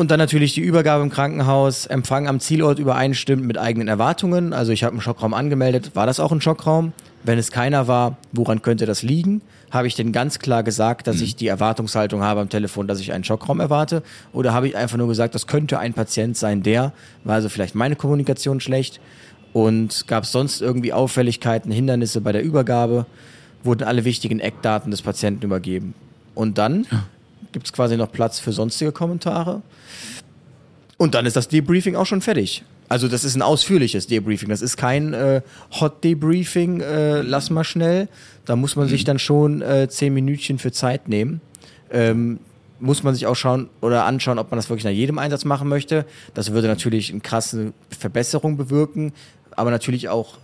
Und 0.00 0.10
dann 0.10 0.18
natürlich 0.18 0.54
die 0.54 0.62
Übergabe 0.62 1.02
im 1.02 1.10
Krankenhaus, 1.10 1.84
Empfang 1.84 2.26
am 2.26 2.40
Zielort 2.40 2.78
übereinstimmt 2.78 3.44
mit 3.44 3.58
eigenen 3.58 3.86
Erwartungen. 3.86 4.54
Also 4.54 4.72
ich 4.72 4.82
habe 4.82 4.92
einen 4.92 5.02
Schockraum 5.02 5.34
angemeldet. 5.34 5.90
War 5.92 6.06
das 6.06 6.20
auch 6.20 6.32
ein 6.32 6.40
Schockraum? 6.40 6.94
Wenn 7.22 7.38
es 7.38 7.52
keiner 7.52 7.86
war, 7.86 8.16
woran 8.32 8.62
könnte 8.62 8.86
das 8.86 9.02
liegen? 9.02 9.42
Habe 9.70 9.88
ich 9.88 9.96
denn 9.96 10.10
ganz 10.10 10.38
klar 10.38 10.62
gesagt, 10.62 11.06
dass 11.06 11.20
ich 11.20 11.36
die 11.36 11.48
Erwartungshaltung 11.48 12.22
habe 12.22 12.40
am 12.40 12.48
Telefon, 12.48 12.88
dass 12.88 12.98
ich 12.98 13.12
einen 13.12 13.24
Schockraum 13.24 13.60
erwarte? 13.60 14.02
Oder 14.32 14.54
habe 14.54 14.68
ich 14.68 14.74
einfach 14.74 14.96
nur 14.96 15.06
gesagt, 15.06 15.34
das 15.34 15.46
könnte 15.46 15.78
ein 15.78 15.92
Patient 15.92 16.34
sein, 16.34 16.62
der, 16.62 16.94
war 17.24 17.34
also 17.34 17.50
vielleicht 17.50 17.74
meine 17.74 17.94
Kommunikation 17.94 18.60
schlecht? 18.60 19.02
Und 19.52 20.08
gab 20.08 20.24
es 20.24 20.32
sonst 20.32 20.62
irgendwie 20.62 20.94
Auffälligkeiten, 20.94 21.70
Hindernisse 21.70 22.22
bei 22.22 22.32
der 22.32 22.42
Übergabe? 22.42 23.04
Wurden 23.64 23.84
alle 23.84 24.06
wichtigen 24.06 24.40
Eckdaten 24.40 24.90
des 24.90 25.02
Patienten 25.02 25.44
übergeben? 25.44 25.92
Und 26.34 26.56
dann 26.56 26.86
gibt 27.52 27.66
es 27.66 27.72
quasi 27.72 27.96
noch 27.96 28.12
Platz 28.12 28.38
für 28.38 28.52
sonstige 28.52 28.92
Kommentare. 28.92 29.62
Und 30.96 31.14
dann 31.14 31.26
ist 31.26 31.36
das 31.36 31.48
Debriefing 31.48 31.96
auch 31.96 32.06
schon 32.06 32.20
fertig. 32.20 32.62
Also 32.90 33.06
das 33.06 33.22
ist 33.22 33.36
ein 33.36 33.42
ausführliches 33.42 34.08
Debriefing. 34.08 34.48
Das 34.48 34.62
ist 34.62 34.76
kein 34.76 35.14
äh, 35.14 35.42
Hot 35.80 36.02
Debriefing, 36.02 36.80
äh, 36.80 37.20
lass 37.22 37.48
mal 37.48 37.64
schnell. 37.64 38.08
Da 38.44 38.56
muss 38.56 38.74
man 38.74 38.88
sich 38.88 39.04
dann 39.04 39.18
schon 39.20 39.62
äh, 39.62 39.88
zehn 39.88 40.12
Minütchen 40.12 40.58
für 40.58 40.72
Zeit 40.72 41.08
nehmen. 41.08 41.40
Ähm, 41.92 42.40
muss 42.80 43.02
man 43.02 43.14
sich 43.14 43.26
auch 43.26 43.36
schauen 43.36 43.68
oder 43.80 44.06
anschauen, 44.06 44.38
ob 44.38 44.50
man 44.50 44.58
das 44.58 44.68
wirklich 44.68 44.84
nach 44.84 44.90
jedem 44.90 45.18
Einsatz 45.18 45.44
machen 45.44 45.68
möchte. 45.68 46.04
Das 46.34 46.52
würde 46.52 46.66
natürlich 46.66 47.10
eine 47.10 47.20
krasse 47.20 47.72
Verbesserung 47.96 48.56
bewirken, 48.56 49.12
aber 49.52 49.70
natürlich 49.70 50.08
auch 50.08 50.38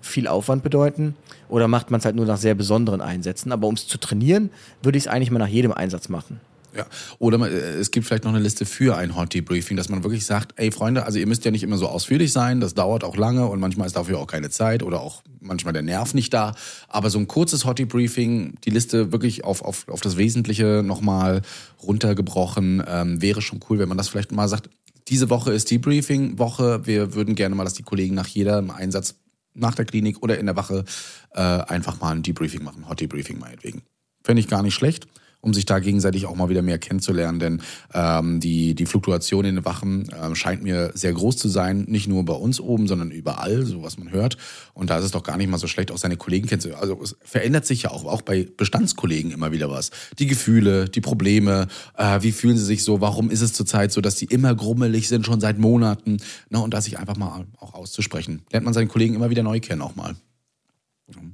viel 0.00 0.26
Aufwand 0.26 0.62
bedeuten. 0.62 1.14
Oder 1.48 1.68
macht 1.68 1.90
man 1.90 2.00
es 2.00 2.04
halt 2.04 2.16
nur 2.16 2.26
nach 2.26 2.38
sehr 2.38 2.54
besonderen 2.54 3.00
Einsätzen. 3.00 3.52
Aber 3.52 3.68
um 3.68 3.74
es 3.74 3.86
zu 3.86 3.98
trainieren, 3.98 4.50
würde 4.82 4.98
ich 4.98 5.04
es 5.04 5.08
eigentlich 5.08 5.30
mal 5.30 5.38
nach 5.38 5.46
jedem 5.46 5.72
Einsatz 5.72 6.08
machen. 6.08 6.40
Ja. 6.74 6.86
Oder 7.18 7.38
man, 7.38 7.50
äh, 7.50 7.54
es 7.54 7.90
gibt 7.90 8.06
vielleicht 8.06 8.24
noch 8.24 8.32
eine 8.32 8.40
Liste 8.40 8.64
für 8.64 8.96
ein 8.96 9.16
Hot 9.16 9.34
Debriefing, 9.34 9.76
dass 9.76 9.88
man 9.88 10.04
wirklich 10.04 10.24
sagt, 10.24 10.54
ey 10.56 10.70
Freunde, 10.70 11.04
also 11.04 11.18
ihr 11.18 11.26
müsst 11.26 11.44
ja 11.44 11.50
nicht 11.50 11.62
immer 11.62 11.76
so 11.76 11.88
ausführlich 11.88 12.32
sein, 12.32 12.60
das 12.60 12.74
dauert 12.74 13.04
auch 13.04 13.16
lange 13.16 13.46
und 13.46 13.60
manchmal 13.60 13.86
ist 13.86 13.96
dafür 13.96 14.18
auch 14.18 14.26
keine 14.26 14.50
Zeit 14.50 14.82
oder 14.82 15.00
auch 15.00 15.22
manchmal 15.40 15.72
der 15.72 15.82
Nerv 15.82 16.14
nicht 16.14 16.32
da. 16.32 16.54
Aber 16.88 17.10
so 17.10 17.18
ein 17.18 17.28
kurzes 17.28 17.64
Hot 17.64 17.78
Debriefing, 17.78 18.54
die 18.64 18.70
Liste 18.70 19.12
wirklich 19.12 19.44
auf, 19.44 19.62
auf, 19.62 19.88
auf 19.88 20.00
das 20.00 20.16
Wesentliche 20.16 20.82
nochmal 20.84 21.42
runtergebrochen, 21.82 22.82
ähm, 22.86 23.20
wäre 23.20 23.42
schon 23.42 23.60
cool, 23.68 23.78
wenn 23.78 23.88
man 23.88 23.98
das 23.98 24.08
vielleicht 24.08 24.32
mal 24.32 24.48
sagt, 24.48 24.70
diese 25.08 25.30
Woche 25.30 25.52
ist 25.52 25.70
Debriefing-Woche, 25.70 26.86
wir 26.86 27.14
würden 27.14 27.34
gerne 27.34 27.54
mal, 27.54 27.64
dass 27.64 27.74
die 27.74 27.82
Kollegen 27.82 28.14
nach 28.14 28.28
jedem 28.28 28.70
Einsatz 28.70 29.16
nach 29.54 29.74
der 29.74 29.84
Klinik 29.84 30.22
oder 30.22 30.38
in 30.38 30.46
der 30.46 30.56
Wache 30.56 30.84
äh, 31.32 31.40
einfach 31.40 32.00
mal 32.00 32.12
ein 32.12 32.22
Debriefing 32.22 32.62
machen, 32.62 32.88
Hot 32.88 33.00
Debriefing 33.00 33.38
meinetwegen. 33.38 33.82
Fände 34.24 34.40
ich 34.40 34.48
gar 34.48 34.62
nicht 34.62 34.74
schlecht, 34.74 35.08
um 35.42 35.52
sich 35.52 35.66
da 35.66 35.80
gegenseitig 35.80 36.26
auch 36.26 36.36
mal 36.36 36.48
wieder 36.48 36.62
mehr 36.62 36.78
kennenzulernen, 36.78 37.40
denn 37.40 37.62
ähm, 37.92 38.38
die, 38.38 38.74
die 38.74 38.86
Fluktuation 38.86 39.44
in 39.44 39.56
den 39.56 39.64
Wachen 39.64 40.08
ähm, 40.22 40.36
scheint 40.36 40.62
mir 40.62 40.92
sehr 40.94 41.12
groß 41.12 41.36
zu 41.36 41.48
sein, 41.48 41.84
nicht 41.88 42.06
nur 42.08 42.24
bei 42.24 42.32
uns 42.32 42.60
oben, 42.60 42.86
sondern 42.86 43.10
überall, 43.10 43.66
so 43.66 43.82
was 43.82 43.98
man 43.98 44.12
hört. 44.12 44.38
Und 44.72 44.88
da 44.88 44.98
ist 44.98 45.04
es 45.04 45.10
doch 45.10 45.24
gar 45.24 45.36
nicht 45.36 45.50
mal 45.50 45.58
so 45.58 45.66
schlecht, 45.66 45.90
auch 45.90 45.98
seine 45.98 46.16
Kollegen 46.16 46.46
kennenzulernen. 46.46 46.80
Also 46.80 47.02
es 47.02 47.16
verändert 47.24 47.66
sich 47.66 47.82
ja 47.82 47.90
auch, 47.90 48.04
auch 48.04 48.22
bei 48.22 48.48
Bestandskollegen 48.56 49.32
immer 49.32 49.50
wieder 49.50 49.68
was. 49.68 49.90
Die 50.20 50.28
Gefühle, 50.28 50.88
die 50.88 51.00
Probleme, 51.00 51.66
äh, 51.96 52.22
wie 52.22 52.32
fühlen 52.32 52.56
sie 52.56 52.64
sich 52.64 52.84
so, 52.84 53.00
warum 53.00 53.28
ist 53.28 53.40
es 53.40 53.52
zurzeit 53.52 53.90
so, 53.90 54.00
dass 54.00 54.14
die 54.14 54.26
immer 54.26 54.54
grummelig 54.54 55.08
sind, 55.08 55.26
schon 55.26 55.40
seit 55.40 55.58
Monaten. 55.58 56.18
Ne? 56.50 56.60
Und 56.60 56.72
da 56.72 56.80
sich 56.80 57.00
einfach 57.00 57.16
mal 57.16 57.46
auch 57.58 57.74
auszusprechen. 57.74 58.42
Lernt 58.52 58.64
man 58.64 58.74
seinen 58.74 58.88
Kollegen 58.88 59.16
immer 59.16 59.30
wieder 59.30 59.42
neu 59.42 59.58
kennen 59.58 59.82
auch 59.82 59.96
mal. 59.96 60.14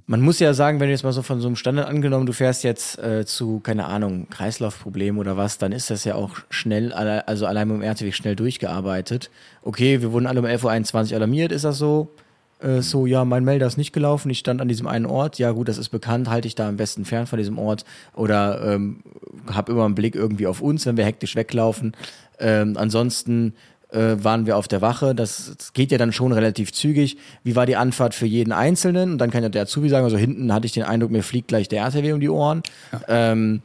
Man 0.07 0.21
muss 0.21 0.39
ja 0.39 0.55
sagen, 0.55 0.81
wenn 0.81 0.89
du 0.89 0.93
jetzt 0.93 1.05
mal 1.05 1.13
so 1.13 1.23
von 1.23 1.41
so 1.41 1.49
einem 1.49 1.57
Standard 1.57 1.89
angenommen, 1.89 2.27
du 2.27 2.33
fährst 2.33 2.65
jetzt 2.65 2.99
äh, 2.99 3.27
zu, 3.27 3.61
keine 3.61 3.87
Ahnung, 3.87 4.29
Kreislaufproblem 4.31 5.19
oder 5.19 5.37
was, 5.37 5.59
dann 5.59 5.73
ist 5.73 5.91
das 5.91 6.05
ja 6.05 6.15
auch 6.15 6.39
schnell, 6.51 6.93
also 6.93 7.47
allein 7.47 7.69
dem 7.69 7.83
RTW 7.83 8.13
schnell 8.13 8.37
durchgearbeitet. 8.37 9.31
Okay, 9.63 10.01
wir 10.01 10.13
wurden 10.13 10.27
alle 10.27 10.41
um 10.41 10.47
11.21 10.47 11.11
Uhr 11.11 11.17
alarmiert, 11.17 11.53
ist 11.53 11.65
das 11.65 11.79
so? 11.79 12.09
Äh, 12.61 12.83
so, 12.83 13.07
ja, 13.07 13.25
mein 13.25 13.45
Melder 13.45 13.67
ist 13.67 13.77
nicht 13.77 13.93
gelaufen, 13.93 14.31
ich 14.31 14.39
stand 14.39 14.61
an 14.61 14.69
diesem 14.69 14.87
einen 14.87 15.07
Ort, 15.07 15.39
ja 15.39 15.53
gut, 15.53 15.69
das 15.69 15.79
ist 15.79 15.91
bekannt, 15.91 16.29
halte 16.29 16.49
ich 16.49 16.55
da 16.55 16.69
am 16.69 16.77
besten 16.77 17.05
fern 17.05 17.27
von 17.27 17.39
diesem 17.39 17.59
Ort 17.59 17.85
oder 18.15 18.75
ähm, 18.75 19.03
habe 19.53 19.73
immer 19.73 19.85
einen 19.85 19.95
Blick 19.95 20.15
irgendwie 20.15 20.47
auf 20.47 20.61
uns, 20.61 20.87
wenn 20.87 20.97
wir 20.97 21.05
hektisch 21.05 21.37
weglaufen. 21.37 21.93
Ähm, 22.41 22.77
ansonsten 22.77 23.55
äh, 23.91 24.17
waren 24.23 24.47
wir 24.47 24.57
auf 24.57 24.69
der 24.69 24.83
Wache. 24.83 25.15
Das, 25.15 25.53
das 25.57 25.73
geht 25.73 25.91
ja 25.93 25.99
dann 25.99 26.13
schon 26.13 26.33
relativ 26.33 26.73
zügig. 26.73 27.17
Wie 27.43 27.57
war 27.57 27.67
die 27.67 27.77
Anfahrt 27.77 28.15
für 28.15 28.27
jeden 28.27 28.53
Einzelnen? 28.53 29.13
Und 29.13 29.19
dann 29.19 29.31
kann 29.31 29.43
ja 29.43 29.49
der 29.49 29.63
Azubi 29.63 29.89
sagen, 29.89 30.05
also 30.05 30.17
hinten 30.17 30.53
hatte 30.53 30.67
ich 30.67 30.73
den 30.73 30.83
Eindruck, 30.83 31.11
mir 31.11 31.23
fliegt 31.23 31.49
gleich 31.49 31.69
der 31.69 31.83
RTW 31.83 32.13
um 32.13 32.21
die 32.21 32.29
Ohren. 32.29 32.63
Ähm, 33.09 33.63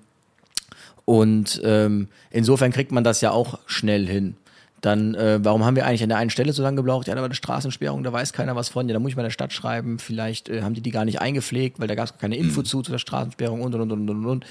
und 1.05 1.61
ähm, 1.65 2.07
insofern 2.31 2.71
kriegt 2.71 2.91
man 2.91 3.03
das 3.03 3.21
ja 3.21 3.31
auch 3.31 3.59
schnell 3.65 4.07
hin. 4.07 4.35
Dann, 4.83 5.15
äh, 5.15 5.39
warum 5.41 5.63
haben 5.63 5.77
wir 5.77 5.85
eigentlich 5.85 6.03
an 6.03 6.09
der 6.09 6.17
einen 6.17 6.29
Stelle 6.29 6.51
so 6.51 6.61
lange 6.61 6.75
gebraucht? 6.75 7.07
Ja, 7.07 7.15
da 7.15 7.21
war 7.21 7.25
eine 7.25 7.35
Straßensperrung, 7.35 8.03
da 8.03 8.11
weiß 8.11 8.33
keiner 8.33 8.57
was 8.57 8.67
von. 8.67 8.89
Ja, 8.89 8.93
da 8.93 8.99
muss 8.99 9.11
ich 9.11 9.15
mal 9.15 9.23
der 9.23 9.29
Stadt 9.29 9.53
schreiben. 9.53 9.97
Vielleicht 9.97 10.49
äh, 10.49 10.61
haben 10.61 10.73
die 10.73 10.81
die 10.81 10.91
gar 10.91 11.05
nicht 11.05 11.21
eingepflegt, 11.21 11.79
weil 11.79 11.87
da 11.87 11.95
gab 11.95 12.05
es 12.05 12.17
keine 12.17 12.35
Info 12.35 12.63
zu, 12.63 12.81
zu 12.81 12.91
der 12.91 12.99
Straßensperrung 12.99 13.61
und, 13.61 13.73
und, 13.75 13.91
und, 13.93 14.09
und, 14.09 14.25
und. 14.25 14.45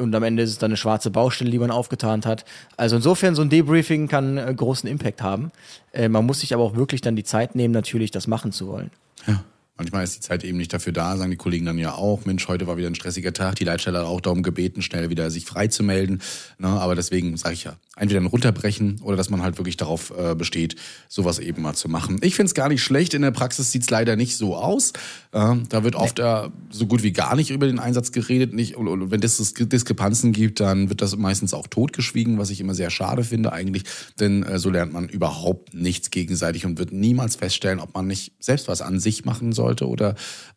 Und 0.00 0.14
am 0.14 0.22
Ende 0.22 0.42
ist 0.42 0.50
es 0.50 0.58
dann 0.58 0.70
eine 0.70 0.76
schwarze 0.76 1.10
Baustelle, 1.10 1.50
die 1.50 1.58
man 1.58 1.70
aufgetan 1.70 2.24
hat. 2.24 2.44
Also 2.76 2.96
insofern, 2.96 3.34
so 3.34 3.42
ein 3.42 3.50
Debriefing 3.50 4.08
kann 4.08 4.38
äh, 4.38 4.52
großen 4.54 4.88
Impact 4.88 5.22
haben. 5.22 5.52
Äh, 5.92 6.08
man 6.08 6.26
muss 6.26 6.40
sich 6.40 6.54
aber 6.54 6.62
auch 6.62 6.74
wirklich 6.74 7.00
dann 7.00 7.16
die 7.16 7.24
Zeit 7.24 7.54
nehmen, 7.54 7.72
natürlich 7.72 8.10
das 8.10 8.26
machen 8.26 8.52
zu 8.52 8.68
wollen. 8.68 8.90
Ja. 9.26 9.44
Manchmal 9.80 10.04
ist 10.04 10.14
die 10.16 10.20
Zeit 10.20 10.44
eben 10.44 10.58
nicht 10.58 10.74
dafür 10.74 10.92
da, 10.92 11.16
sagen 11.16 11.30
die 11.30 11.38
Kollegen 11.38 11.64
dann 11.64 11.78
ja 11.78 11.94
auch, 11.94 12.26
Mensch, 12.26 12.46
heute 12.48 12.66
war 12.66 12.76
wieder 12.76 12.88
ein 12.88 12.94
stressiger 12.94 13.32
Tag. 13.32 13.54
Die 13.54 13.64
Leitstelle 13.64 14.00
hat 14.00 14.04
auch 14.04 14.20
darum 14.20 14.42
gebeten, 14.42 14.82
schnell 14.82 15.08
wieder 15.08 15.30
sich 15.30 15.46
frei 15.46 15.68
zu 15.68 15.82
melden. 15.82 16.20
Ne? 16.58 16.68
Aber 16.68 16.94
deswegen 16.94 17.34
sage 17.38 17.54
ich 17.54 17.64
ja, 17.64 17.76
entweder 18.00 18.20
ein 18.20 18.26
runterbrechen 18.26 19.00
oder 19.02 19.16
dass 19.16 19.28
man 19.28 19.42
halt 19.42 19.58
wirklich 19.58 19.76
darauf 19.76 20.12
äh, 20.16 20.34
besteht, 20.34 20.76
sowas 21.08 21.38
eben 21.38 21.62
mal 21.62 21.74
zu 21.74 21.88
machen. 21.88 22.18
Ich 22.22 22.34
finde 22.34 22.48
es 22.48 22.54
gar 22.54 22.68
nicht 22.68 22.82
schlecht. 22.82 23.12
In 23.12 23.22
der 23.22 23.30
Praxis 23.30 23.70
sieht 23.70 23.82
es 23.82 23.90
leider 23.90 24.16
nicht 24.16 24.36
so 24.36 24.56
aus. 24.56 24.92
Äh, 25.32 25.56
da 25.68 25.84
wird 25.84 25.96
oft 25.96 26.18
äh, 26.18 26.48
so 26.70 26.86
gut 26.86 27.02
wie 27.02 27.12
gar 27.12 27.36
nicht 27.36 27.50
über 27.50 27.66
den 27.66 27.78
Einsatz 27.78 28.10
geredet. 28.10 28.54
Nicht, 28.54 28.76
und, 28.76 28.88
und 28.88 29.10
wenn 29.10 29.22
es 29.22 29.52
Diskrepanzen 29.54 30.32
gibt, 30.32 30.60
dann 30.60 30.88
wird 30.88 31.02
das 31.02 31.14
meistens 31.16 31.52
auch 31.52 31.66
totgeschwiegen, 31.66 32.38
was 32.38 32.48
ich 32.48 32.60
immer 32.60 32.74
sehr 32.74 32.90
schade 32.90 33.22
finde 33.22 33.52
eigentlich. 33.52 33.84
Denn 34.18 34.44
äh, 34.44 34.58
so 34.58 34.70
lernt 34.70 34.94
man 34.94 35.08
überhaupt 35.08 35.74
nichts 35.74 36.10
gegenseitig 36.10 36.64
und 36.64 36.78
wird 36.78 36.92
niemals 36.92 37.36
feststellen, 37.36 37.80
ob 37.80 37.94
man 37.94 38.06
nicht 38.06 38.32
selbst 38.40 38.66
was 38.66 38.80
an 38.80 38.98
sich 38.98 39.26
machen 39.26 39.52
sollte 39.52 39.86
oder 39.86 40.14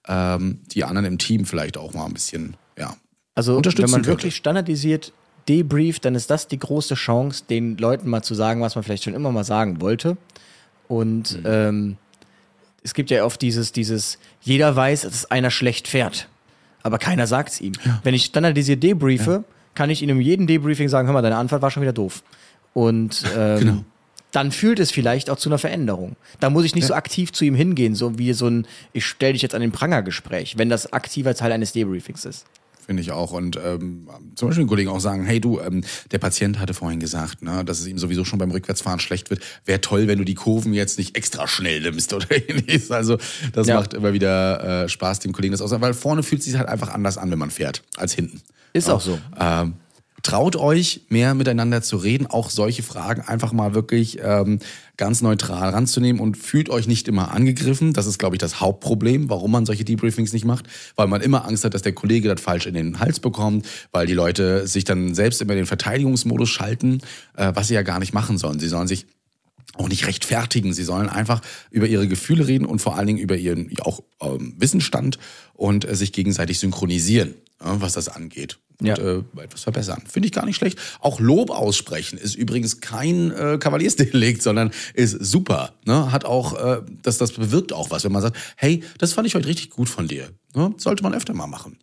ähm, 0.07 0.61
die 0.71 0.85
anderen 0.85 1.05
im 1.05 1.17
Team 1.17 1.45
vielleicht 1.45 1.77
auch 1.77 1.93
mal 1.93 2.05
ein 2.05 2.13
bisschen, 2.13 2.55
ja. 2.77 2.95
Also 3.35 3.57
unterstützen 3.57 3.85
wenn 3.85 3.91
man 3.91 4.01
könnte. 4.03 4.17
wirklich 4.17 4.35
standardisiert 4.35 5.11
debrieft, 5.49 6.05
dann 6.05 6.15
ist 6.15 6.29
das 6.29 6.47
die 6.47 6.59
große 6.59 6.95
Chance, 6.95 7.43
den 7.49 7.77
Leuten 7.77 8.09
mal 8.09 8.21
zu 8.23 8.33
sagen, 8.35 8.61
was 8.61 8.75
man 8.75 8.83
vielleicht 8.83 9.03
schon 9.03 9.13
immer 9.13 9.31
mal 9.31 9.43
sagen 9.43 9.81
wollte. 9.81 10.17
Und 10.87 11.39
Mhm. 11.39 11.43
ähm, 11.45 11.97
es 12.83 12.93
gibt 12.93 13.09
ja 13.11 13.23
oft 13.25 13.41
dieses, 13.41 13.71
dieses, 13.71 14.17
jeder 14.41 14.75
weiß, 14.75 15.01
dass 15.01 15.31
einer 15.31 15.51
schlecht 15.51 15.87
fährt, 15.87 16.27
aber 16.81 16.97
keiner 16.97 17.27
sagt 17.27 17.49
es 17.53 17.61
ihm. 17.61 17.73
Wenn 18.03 18.13
ich 18.13 18.25
standardisiert 18.25 18.83
debriefe, 18.83 19.43
kann 19.75 19.89
ich 19.89 20.01
ihm 20.03 20.09
in 20.09 20.19
jedem 20.21 20.47
Debriefing 20.47 20.89
sagen, 20.89 21.07
hör 21.07 21.13
mal, 21.13 21.21
deine 21.21 21.37
Antwort 21.37 21.61
war 21.61 21.71
schon 21.71 21.81
wieder 21.81 21.93
doof. 21.93 22.23
Und 22.73 23.23
ähm, 23.35 23.59
Genau. 23.59 23.83
dann 24.31 24.51
führt 24.51 24.79
es 24.79 24.91
vielleicht 24.91 25.29
auch 25.29 25.37
zu 25.37 25.47
einer 25.49 25.57
Veränderung. 25.59 26.15
Da 26.39 26.49
muss 26.49 26.65
ich 26.65 26.75
nicht 26.75 26.87
so 26.87 26.93
aktiv 26.93 27.31
zu 27.31 27.45
ihm 27.45 27.55
hingehen, 27.55 27.95
so 27.95 28.17
wie 28.19 28.33
so 28.33 28.47
ein, 28.47 28.67
ich 28.91 29.05
stelle 29.05 29.33
dich 29.33 29.41
jetzt 29.41 29.55
an 29.55 29.61
den 29.61 29.71
Pranger-Gespräch, 29.71 30.57
wenn 30.57 30.69
das 30.69 30.91
aktiver 30.91 31.33
Teil 31.35 31.51
eines 31.51 31.71
Debriefings 31.71 32.25
ist. 32.25 32.45
Finde 32.85 33.01
ich 33.01 33.11
auch. 33.11 33.31
Und 33.31 33.57
ähm, 33.63 34.07
zum 34.35 34.49
Beispiel 34.49 34.65
den 34.65 34.67
Kollegen 34.69 34.89
auch 34.89 34.99
sagen, 34.99 35.23
hey 35.25 35.39
du, 35.39 35.59
ähm, 35.59 35.83
der 36.11 36.17
Patient 36.17 36.59
hatte 36.59 36.73
vorhin 36.73 36.99
gesagt, 36.99 37.41
ne, 37.41 37.63
dass 37.63 37.79
es 37.79 37.87
ihm 37.87 37.97
sowieso 37.97 38.25
schon 38.25 38.39
beim 38.39 38.51
Rückwärtsfahren 38.51 38.99
schlecht 38.99 39.29
wird. 39.29 39.41
Wäre 39.65 39.79
toll, 39.81 40.07
wenn 40.07 40.17
du 40.17 40.25
die 40.25 40.35
Kurven 40.35 40.73
jetzt 40.73 40.97
nicht 40.97 41.15
extra 41.15 41.47
schnell 41.47 41.81
nimmst 41.81 42.11
oder 42.13 42.27
ähnliches. 42.49 42.91
Also 42.91 43.17
das 43.53 43.67
Ja. 43.67 43.75
macht 43.79 43.93
immer 43.93 44.11
wieder 44.13 44.83
äh, 44.83 44.89
Spaß, 44.89 45.19
dem 45.19 45.31
Kollegen 45.31 45.53
das 45.53 45.61
auch 45.61 45.65
zu 45.65 45.69
sagen, 45.71 45.81
weil 45.81 45.93
vorne 45.93 46.23
fühlt 46.23 46.39
es 46.39 46.45
sich 46.45 46.55
halt 46.57 46.67
einfach 46.67 46.93
anders 46.93 47.17
an, 47.17 47.31
wenn 47.31 47.39
man 47.39 47.51
fährt, 47.51 47.83
als 47.95 48.13
hinten. 48.13 48.41
Ist 48.73 48.89
auch 48.89 49.01
so. 49.01 49.19
Ähm, 49.39 49.75
traut 50.23 50.55
euch, 50.55 51.01
mehr 51.09 51.35
miteinander 51.35 51.81
zu 51.81 51.97
reden, 51.97 52.27
auch 52.27 52.49
solche 52.49 52.81
Fragen 52.81 53.21
einfach 53.21 53.51
mal 53.51 53.73
wirklich 53.73 54.19
ähm, 54.23 54.59
ganz 54.95 55.21
neutral 55.21 55.69
ranzunehmen 55.69 56.21
und 56.21 56.37
fühlt 56.37 56.69
euch 56.69 56.87
nicht 56.87 57.07
immer 57.07 57.31
angegriffen. 57.31 57.93
Das 57.93 58.07
ist, 58.07 58.19
glaube 58.19 58.35
ich, 58.35 58.39
das 58.39 58.61
Hauptproblem, 58.61 59.29
warum 59.29 59.51
man 59.51 59.65
solche 59.65 59.83
Debriefings 59.83 60.31
nicht 60.31 60.45
macht, 60.45 60.65
weil 60.95 61.07
man 61.07 61.21
immer 61.21 61.45
Angst 61.45 61.65
hat, 61.65 61.73
dass 61.73 61.81
der 61.81 61.93
Kollege 61.93 62.29
das 62.29 62.41
falsch 62.41 62.65
in 62.65 62.73
den 62.73 62.99
Hals 62.99 63.19
bekommt, 63.19 63.67
weil 63.91 64.07
die 64.07 64.13
Leute 64.13 64.65
sich 64.65 64.85
dann 64.85 65.13
selbst 65.13 65.41
immer 65.41 65.53
in 65.53 65.57
den 65.57 65.65
Verteidigungsmodus 65.65 66.49
schalten, 66.49 67.01
äh, 67.35 67.51
was 67.53 67.67
sie 67.67 67.73
ja 67.73 67.81
gar 67.81 67.99
nicht 67.99 68.13
machen 68.13 68.37
sollen. 68.37 68.59
Sie 68.59 68.69
sollen 68.69 68.87
sich 68.87 69.05
auch 69.75 69.89
nicht 69.89 70.07
rechtfertigen. 70.07 70.73
Sie 70.73 70.83
sollen 70.83 71.09
einfach 71.09 71.41
über 71.69 71.87
ihre 71.87 72.07
Gefühle 72.07 72.47
reden 72.47 72.65
und 72.65 72.79
vor 72.79 72.95
allen 72.95 73.07
Dingen 73.07 73.19
über 73.19 73.35
ihren 73.35 73.69
ja, 73.69 73.85
auch 73.85 74.03
ähm, 74.21 74.55
Wissensstand 74.57 75.17
und 75.53 75.83
äh, 75.83 75.95
sich 75.95 76.13
gegenseitig 76.13 76.59
synchronisieren, 76.59 77.33
ja, 77.59 77.81
was 77.81 77.93
das 77.93 78.07
angeht. 78.07 78.59
Ja. 78.81 78.97
Und 78.97 79.25
äh, 79.37 79.43
etwas 79.43 79.63
verbessern. 79.63 80.03
Finde 80.07 80.27
ich 80.27 80.31
gar 80.31 80.45
nicht 80.45 80.55
schlecht. 80.55 80.79
Auch 80.99 81.19
Lob 81.19 81.51
aussprechen 81.51 82.17
ist 82.17 82.35
übrigens 82.35 82.81
kein 82.81 83.31
äh, 83.31 83.57
Kavaliersdelikt, 83.59 84.41
sondern 84.41 84.71
ist 84.93 85.11
super. 85.23 85.73
Ne? 85.85 86.11
Hat 86.11 86.25
auch, 86.25 86.53
äh, 86.53 86.81
das, 87.01 87.17
das 87.17 87.31
bewirkt 87.31 87.73
auch 87.73 87.91
was, 87.91 88.03
wenn 88.03 88.11
man 88.11 88.21
sagt, 88.21 88.37
hey, 88.55 88.83
das 88.97 89.13
fand 89.13 89.27
ich 89.27 89.35
heute 89.35 89.47
richtig 89.47 89.69
gut 89.69 89.89
von 89.89 90.07
dir. 90.07 90.29
Ne? 90.55 90.73
Sollte 90.77 91.03
man 91.03 91.13
öfter 91.13 91.33
mal 91.33 91.47
machen. 91.47 91.77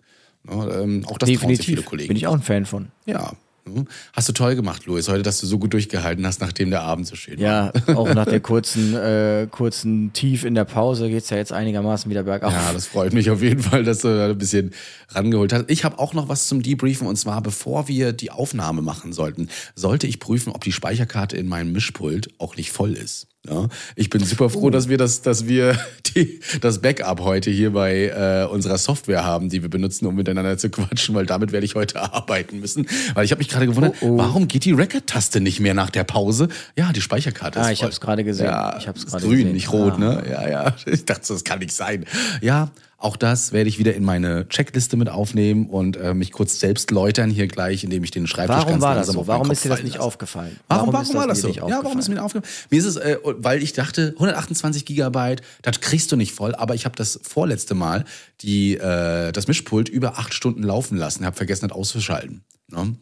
Ne? 0.45 0.81
Ähm, 0.83 1.05
auch 1.07 1.19
das 1.19 1.31
trauen 1.31 1.55
sich 1.55 1.67
viele 1.67 1.83
Kollegen. 1.83 2.09
Bin 2.09 2.17
ich 2.17 2.27
auch 2.27 2.35
ein 2.35 2.43
Fan 2.43 2.67
von. 2.67 2.89
Ja. 3.07 3.33
Ne? 3.67 3.85
Hast 4.13 4.29
du 4.29 4.33
toll 4.33 4.57
gemacht, 4.57 4.87
Luis, 4.87 5.09
heute, 5.09 5.23
dass 5.23 5.41
du 5.41 5.47
so 5.47 5.59
gut 5.59 5.73
durchgehalten 5.73 6.27
hast, 6.27 6.41
nachdem 6.41 6.71
der 6.71 6.83
Abend 6.83 7.07
so 7.07 7.17
schön 7.17 7.39
war. 7.39 7.45
Ja, 7.45 7.73
auch 7.97 8.13
nach 8.15 8.27
der 8.27 8.41
kurzen, 8.41 8.95
äh, 8.95 9.47
kurzen 9.51 10.13
Tief 10.13 10.45
in 10.45 10.55
der 10.55 10.65
Pause 10.65 11.09
geht's 11.09 11.31
ja 11.31 11.37
jetzt 11.37 11.53
einigermaßen 11.53 12.11
wieder 12.11 12.23
bergauf. 12.23 12.53
Ja, 12.53 12.73
das 12.73 12.87
freut 12.87 13.13
mich 13.13 13.31
auf 13.31 13.43
jeden 13.43 13.63
Fall, 13.63 13.85
dass 13.85 13.99
du 13.99 14.09
da 14.09 14.27
ein 14.29 14.39
bisschen 14.39 14.73
rangeholt 15.09 15.53
hast. 15.53 15.65
Ich 15.69 15.85
habe 15.85 15.99
auch 15.99 16.15
noch 16.15 16.29
was 16.29 16.49
zum 16.49 16.63
Debriefen 16.63 17.07
und 17.07 17.17
zwar, 17.17 17.43
bevor 17.43 17.89
wir 17.89 18.13
die 18.13 18.31
Aufnahme 18.31 18.83
machen 18.83 19.13
sollten, 19.13 19.49
sollte 19.75 20.07
ich 20.07 20.21
prüfen, 20.21 20.53
ob 20.53 20.65
die 20.65 20.73
Speicherkarte 20.73 21.37
in 21.37 21.49
meinem 21.49 21.73
Mischpult 21.73 22.31
auch 22.39 22.57
nicht 22.57 22.73
voll 22.73 22.95
ist. 22.95 23.29
Ja, 23.49 23.69
ich 23.97 24.11
bin 24.11 24.23
super 24.23 24.51
froh, 24.51 24.69
dass 24.69 24.91
wir 24.91 24.99
das, 24.99 25.23
dass 25.23 25.49
wir 25.49 25.75
die, 26.15 26.41
das 26.61 26.83
Backup 26.83 27.21
heute 27.21 27.51
hier 27.51 27.73
bei 27.73 28.09
äh, 28.09 28.47
unserer 28.53 28.77
Software 28.77 29.25
haben, 29.25 29.49
die 29.49 29.63
wir 29.63 29.71
benutzen, 29.71 30.05
um 30.07 30.15
miteinander 30.15 30.59
zu 30.59 30.69
quatschen, 30.69 31.15
weil 31.15 31.25
damit 31.25 31.51
werde 31.51 31.65
ich 31.65 31.75
heute 31.75 32.01
arbeiten 32.13 32.61
müssen. 32.61 32.87
Weil 33.15 33.25
ich 33.25 33.31
habe 33.31 33.39
mich 33.39 33.49
gerade 33.49 33.67
gewundert, 33.67 33.95
Oh, 34.03 34.09
oh. 34.11 34.19
warum 34.19 34.47
geht 34.47 34.67
die 34.67 34.73
Record-Taste 34.73 35.41
nicht 35.41 35.59
mehr 35.61 35.73
nach 35.73 35.89
der 35.89 36.05
Pause? 36.05 36.49
Ja, 36.77 36.93
die 36.93 37.01
Speicherkarte 37.01 37.61
Ah, 37.61 37.65
ist 37.67 37.71
ich 37.73 37.79
voll. 37.79 37.87
hab's 37.89 38.01
gerade 38.01 38.25
gesehen. 38.25 38.45
Ja, 38.47 38.77
Ich 38.79 38.87
hab's 38.87 39.07
grün, 39.07 39.31
gesehen. 39.31 39.53
nicht 39.55 39.73
rot, 39.73 39.95
Ah. 39.95 39.99
ne? 39.99 40.23
Ja, 40.31 40.49
ja. 40.49 40.77
Ich 40.87 41.07
dachte, 41.07 41.33
das 41.33 41.43
kann 41.43 41.61
nicht 41.61 41.73
sein. 41.73 42.05
Ja, 42.43 42.71
auch 43.01 43.17
das 43.17 43.53
werde 43.53 43.71
ich 43.71 43.79
wieder 43.79 43.95
in 43.95 44.05
meine 44.05 44.47
Checkliste 44.49 44.99
mit 44.99 45.09
aufnehmen 45.09 45.71
und 45.71 45.97
äh, 45.97 46.13
mich 46.13 46.33
kurz 46.33 46.61
selbst 46.61 46.91
läutern 46.91 47.31
hier 47.31 47.49
gleich, 47.49 47.83
indem 47.83 48.05
ich 48.05 48.11
den 48.11 48.27
Schreibtisch 48.27 48.55
Warum 48.55 48.73
ganz 48.73 48.83
war 48.83 48.95
das 48.95 49.07
so? 49.07 49.27
Warum 49.27 49.51
ist 49.51 49.65
dir 49.65 49.71
das 49.71 49.83
nicht 49.83 49.95
lasse. 49.95 50.07
aufgefallen? 50.07 50.61
Warum, 50.69 50.93
warum, 50.93 51.07
ist 51.07 51.15
war 51.15 51.27
das 51.27 51.41
so? 51.41 51.49
nicht 51.49 51.57
Ja, 51.57 51.81
warum 51.83 51.99
ist 51.99 52.11
mir 52.11 52.23
aufgefallen? 52.23 52.53
Mir 52.69 52.79
ist 52.79 52.85
es, 52.85 52.97
äh, 52.97 53.17
weil 53.25 53.63
ich 53.63 53.73
dachte, 53.73 54.09
128 54.17 54.85
Gigabyte, 54.85 55.41
das 55.63 55.81
kriegst 55.81 56.13
du 56.13 56.17
nicht 56.17 56.33
voll, 56.33 56.55
aber 56.55 56.75
ich 56.75 56.85
habe 56.85 56.95
das 56.95 57.19
vorletzte 57.23 57.75
Mal 57.75 58.05
die, 58.43 58.77
äh, 58.77 59.33
das 59.33 59.49
Mischpult 59.49 59.89
über 59.89 60.19
acht 60.19 60.35
Stunden 60.35 60.63
laufen 60.63 60.99
lassen, 60.99 61.25
habe 61.25 61.37
vergessen, 61.37 61.69
das 61.69 61.77
auszuschalten. 61.77 62.43
Ne? 62.69 62.97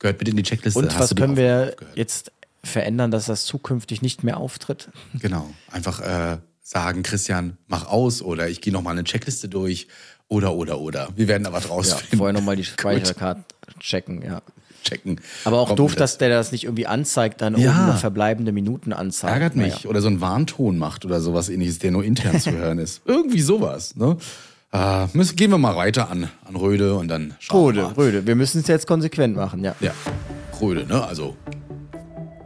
Gehört 0.00 0.18
bitte 0.18 0.32
in 0.32 0.36
die 0.36 0.42
Checkliste. 0.42 0.80
Und 0.80 0.96
Hast 0.96 1.12
was 1.12 1.14
können 1.14 1.36
wir 1.36 1.76
jetzt 1.94 2.32
verändern, 2.64 3.12
dass 3.12 3.26
das 3.26 3.44
zukünftig 3.44 4.02
nicht 4.02 4.24
mehr 4.24 4.38
auftritt? 4.38 4.88
Genau. 5.20 5.48
Einfach 5.70 6.00
äh, 6.00 6.38
sagen, 6.62 7.02
Christian, 7.02 7.56
mach 7.68 7.86
aus 7.88 8.22
oder 8.22 8.48
ich 8.48 8.60
gehe 8.60 8.72
nochmal 8.72 8.92
eine 8.92 9.04
Checkliste 9.04 9.48
durch 9.48 9.88
oder, 10.28 10.54
oder, 10.54 10.78
oder. 10.80 11.08
Wir 11.16 11.28
werden 11.28 11.46
aber 11.46 11.58
Ja, 11.60 11.66
rausfinden. 11.66 12.18
vorher 12.18 12.32
nochmal 12.32 12.56
die 12.56 12.64
Speicherkarte 12.64 13.42
checken, 13.80 14.22
ja. 14.22 14.40
checken. 14.84 15.20
Aber 15.44 15.58
auch 15.60 15.68
Kommt 15.68 15.78
doof, 15.80 15.94
dass 15.96 16.18
der 16.18 16.28
das 16.30 16.52
nicht 16.52 16.64
irgendwie 16.64 16.86
anzeigt, 16.86 17.40
dann 17.42 17.56
Ja. 17.58 17.70
oben 17.72 17.86
noch 17.88 17.98
verbleibende 17.98 18.52
Minuten 18.52 18.92
anzeigt. 18.92 19.32
Ärgert 19.34 19.56
mich. 19.56 19.74
Naja. 19.74 19.90
Oder 19.90 20.00
so 20.00 20.06
einen 20.08 20.20
Warnton 20.20 20.78
macht 20.78 21.04
oder 21.04 21.20
sowas 21.20 21.48
ähnliches, 21.48 21.78
der 21.80 21.90
nur 21.90 22.04
intern 22.04 22.40
zu 22.40 22.52
hören 22.56 22.78
ist. 22.78 23.02
Irgendwie 23.04 23.40
sowas. 23.42 23.96
Ne? 23.96 24.16
Äh, 24.72 25.06
müssen, 25.12 25.36
gehen 25.36 25.50
wir 25.50 25.58
mal 25.58 25.76
weiter 25.76 26.08
an, 26.10 26.30
an 26.46 26.56
Röde 26.56 26.94
und 26.94 27.08
dann 27.08 27.34
schauen 27.40 27.60
wir 27.74 27.82
Röde, 27.82 27.82
mal. 27.82 27.92
Röde. 28.04 28.26
Wir 28.26 28.36
müssen 28.36 28.60
es 28.62 28.68
jetzt 28.68 28.86
konsequent 28.86 29.36
machen, 29.36 29.62
ja. 29.62 29.74
Ja, 29.80 29.92
Röde, 30.60 30.86
ne? 30.86 31.04
Also, 31.04 31.36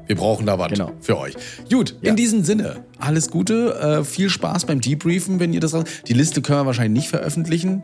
wir 0.07 0.17
brauchen 0.17 0.47
da 0.47 0.59
was 0.59 0.71
Genau. 0.71 0.93
für 1.01 1.19
euch. 1.19 1.35
Gut, 1.71 1.97
Ja. 2.03 2.11
in 2.11 2.17
diesem 2.17 2.45
Sinne, 2.45 2.85
alles 2.99 3.31
Gute, 3.31 3.75
äh, 4.01 4.05
viel 4.05 4.29
Spaß 4.31 4.67
beim 4.67 4.81
Debriefen, 4.81 5.41
wenn 5.41 5.53
ihr 5.53 5.61
das. 5.61 5.75
Die 6.07 6.13
Liste 6.15 6.43
können 6.43 6.61
wir 6.61 6.67
wahrscheinlich 6.67 7.03
nicht 7.05 7.11
veröffentlichen. 7.11 7.83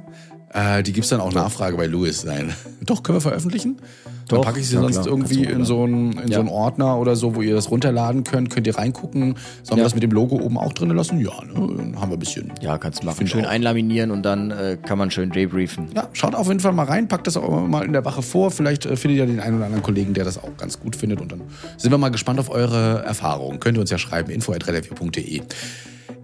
Äh, 0.54 0.82
die 0.82 0.92
gibt's 0.92 1.08
dann 1.08 1.20
auch 1.20 1.32
Nachfrage 1.32 1.76
bei 1.76 1.86
Louis. 1.86 2.24
Nein. 2.24 2.52
Doch, 2.84 3.02
können 3.02 3.16
wir 3.16 3.20
veröffentlichen? 3.22 3.76
Dann 4.28 4.38
Doch, 4.38 4.44
packe 4.44 4.60
ich 4.60 4.68
sie 4.68 4.76
na 4.76 4.82
sonst 4.82 4.94
klar, 4.96 5.06
irgendwie 5.08 5.44
in, 5.44 5.64
so 5.64 5.82
einen, 5.84 6.12
in 6.12 6.28
Ja. 6.28 6.34
so 6.34 6.40
einen 6.40 6.48
Ordner 6.48 6.98
oder 6.98 7.16
so, 7.16 7.34
wo 7.34 7.42
ihr 7.42 7.54
das 7.54 7.70
runterladen 7.70 8.22
könnt. 8.24 8.50
Könnt 8.50 8.66
ihr 8.66 8.76
reingucken. 8.76 9.34
Sollen 9.62 9.76
wir 9.76 9.76
Ja. 9.78 9.84
das 9.84 9.94
mit 9.94 10.02
dem 10.02 10.10
Logo 10.10 10.36
oben 10.36 10.58
auch 10.58 10.72
drin 10.74 10.90
lassen? 10.90 11.18
Ja, 11.20 11.32
ne? 11.44 11.54
dann 11.54 12.00
haben 12.00 12.10
wir 12.10 12.16
ein 12.16 12.18
bisschen. 12.18 12.52
Ja, 12.60 12.76
kannst 12.78 13.02
du 13.02 13.06
machen. 13.06 13.26
Schön 13.26 13.44
auch. 13.46 13.50
einlaminieren 13.50 14.10
und 14.10 14.22
dann 14.24 14.50
äh, 14.50 14.76
kann 14.80 14.98
man 14.98 15.10
schön 15.10 15.30
debriefen. 15.30 15.88
Ja, 15.94 16.08
schaut 16.12 16.34
auf 16.34 16.48
jeden 16.48 16.60
Fall 16.60 16.72
mal 16.72 16.84
rein, 16.84 17.08
packt 17.08 17.26
das 17.26 17.36
auch 17.36 17.66
mal 17.66 17.84
in 17.84 17.92
der 17.94 18.04
Wache 18.04 18.22
vor. 18.22 18.50
Vielleicht 18.50 18.84
äh, 18.86 18.96
findet 18.96 19.18
ihr 19.20 19.26
den 19.26 19.40
einen 19.40 19.56
oder 19.56 19.64
anderen 19.66 19.82
Kollegen, 19.82 20.12
der 20.14 20.24
das 20.24 20.36
auch 20.38 20.56
ganz 20.58 20.78
gut 20.78 20.96
findet. 20.96 21.20
Und 21.20 21.32
dann 21.32 21.40
sind 21.78 21.90
wir 21.90 21.98
mal 21.98 22.10
gespannt 22.10 22.38
auf 22.38 22.50
eure 22.50 23.02
Erfahrungen. 23.04 23.58
Könnt 23.58 23.78
ihr 23.78 23.80
uns 23.80 23.90
ja 23.90 23.98
schreiben, 23.98 24.30
info.redeview.de. 24.30 25.42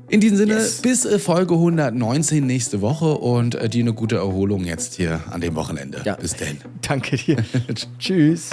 In 0.08 0.20
diesem 0.20 0.38
Sinne, 0.38 0.54
Yes. 0.54 0.80
bis 0.80 1.04
äh, 1.04 1.18
Folge 1.18 1.54
119 1.54 2.46
nächste 2.46 2.80
Woche 2.80 3.12
und 3.18 3.54
äh, 3.56 3.68
dir 3.68 3.82
eine 3.84 3.92
gute 3.92 4.16
Erholung 4.16 4.64
jetzt 4.64 4.94
hier 4.94 5.20
an 5.30 5.40
dem 5.42 5.54
Wochenende. 5.54 6.00
Ja. 6.04 6.16
Bis 6.16 6.34
denn. 6.34 6.58
Danke 6.86 7.16
dir. 7.16 7.36
Tschüss. 7.98 8.50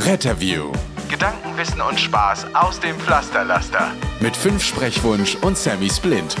Retterview, 0.00 0.72
Gedanken, 1.10 1.56
Wissen 1.56 1.80
und 1.80 2.00
Spaß 2.00 2.46
aus 2.54 2.80
dem 2.80 2.96
Pflasterlaster. 2.98 3.92
Mit 4.20 4.34
fünf 4.34 4.64
Sprechwunsch 4.64 5.36
und 5.42 5.56
Sammy 5.58 5.90
Splint. 5.90 6.36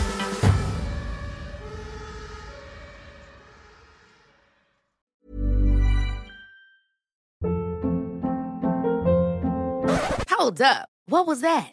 Hold 10.30 10.60
up. 10.62 10.88
What 11.06 11.26
was 11.26 11.40
that? 11.42 11.72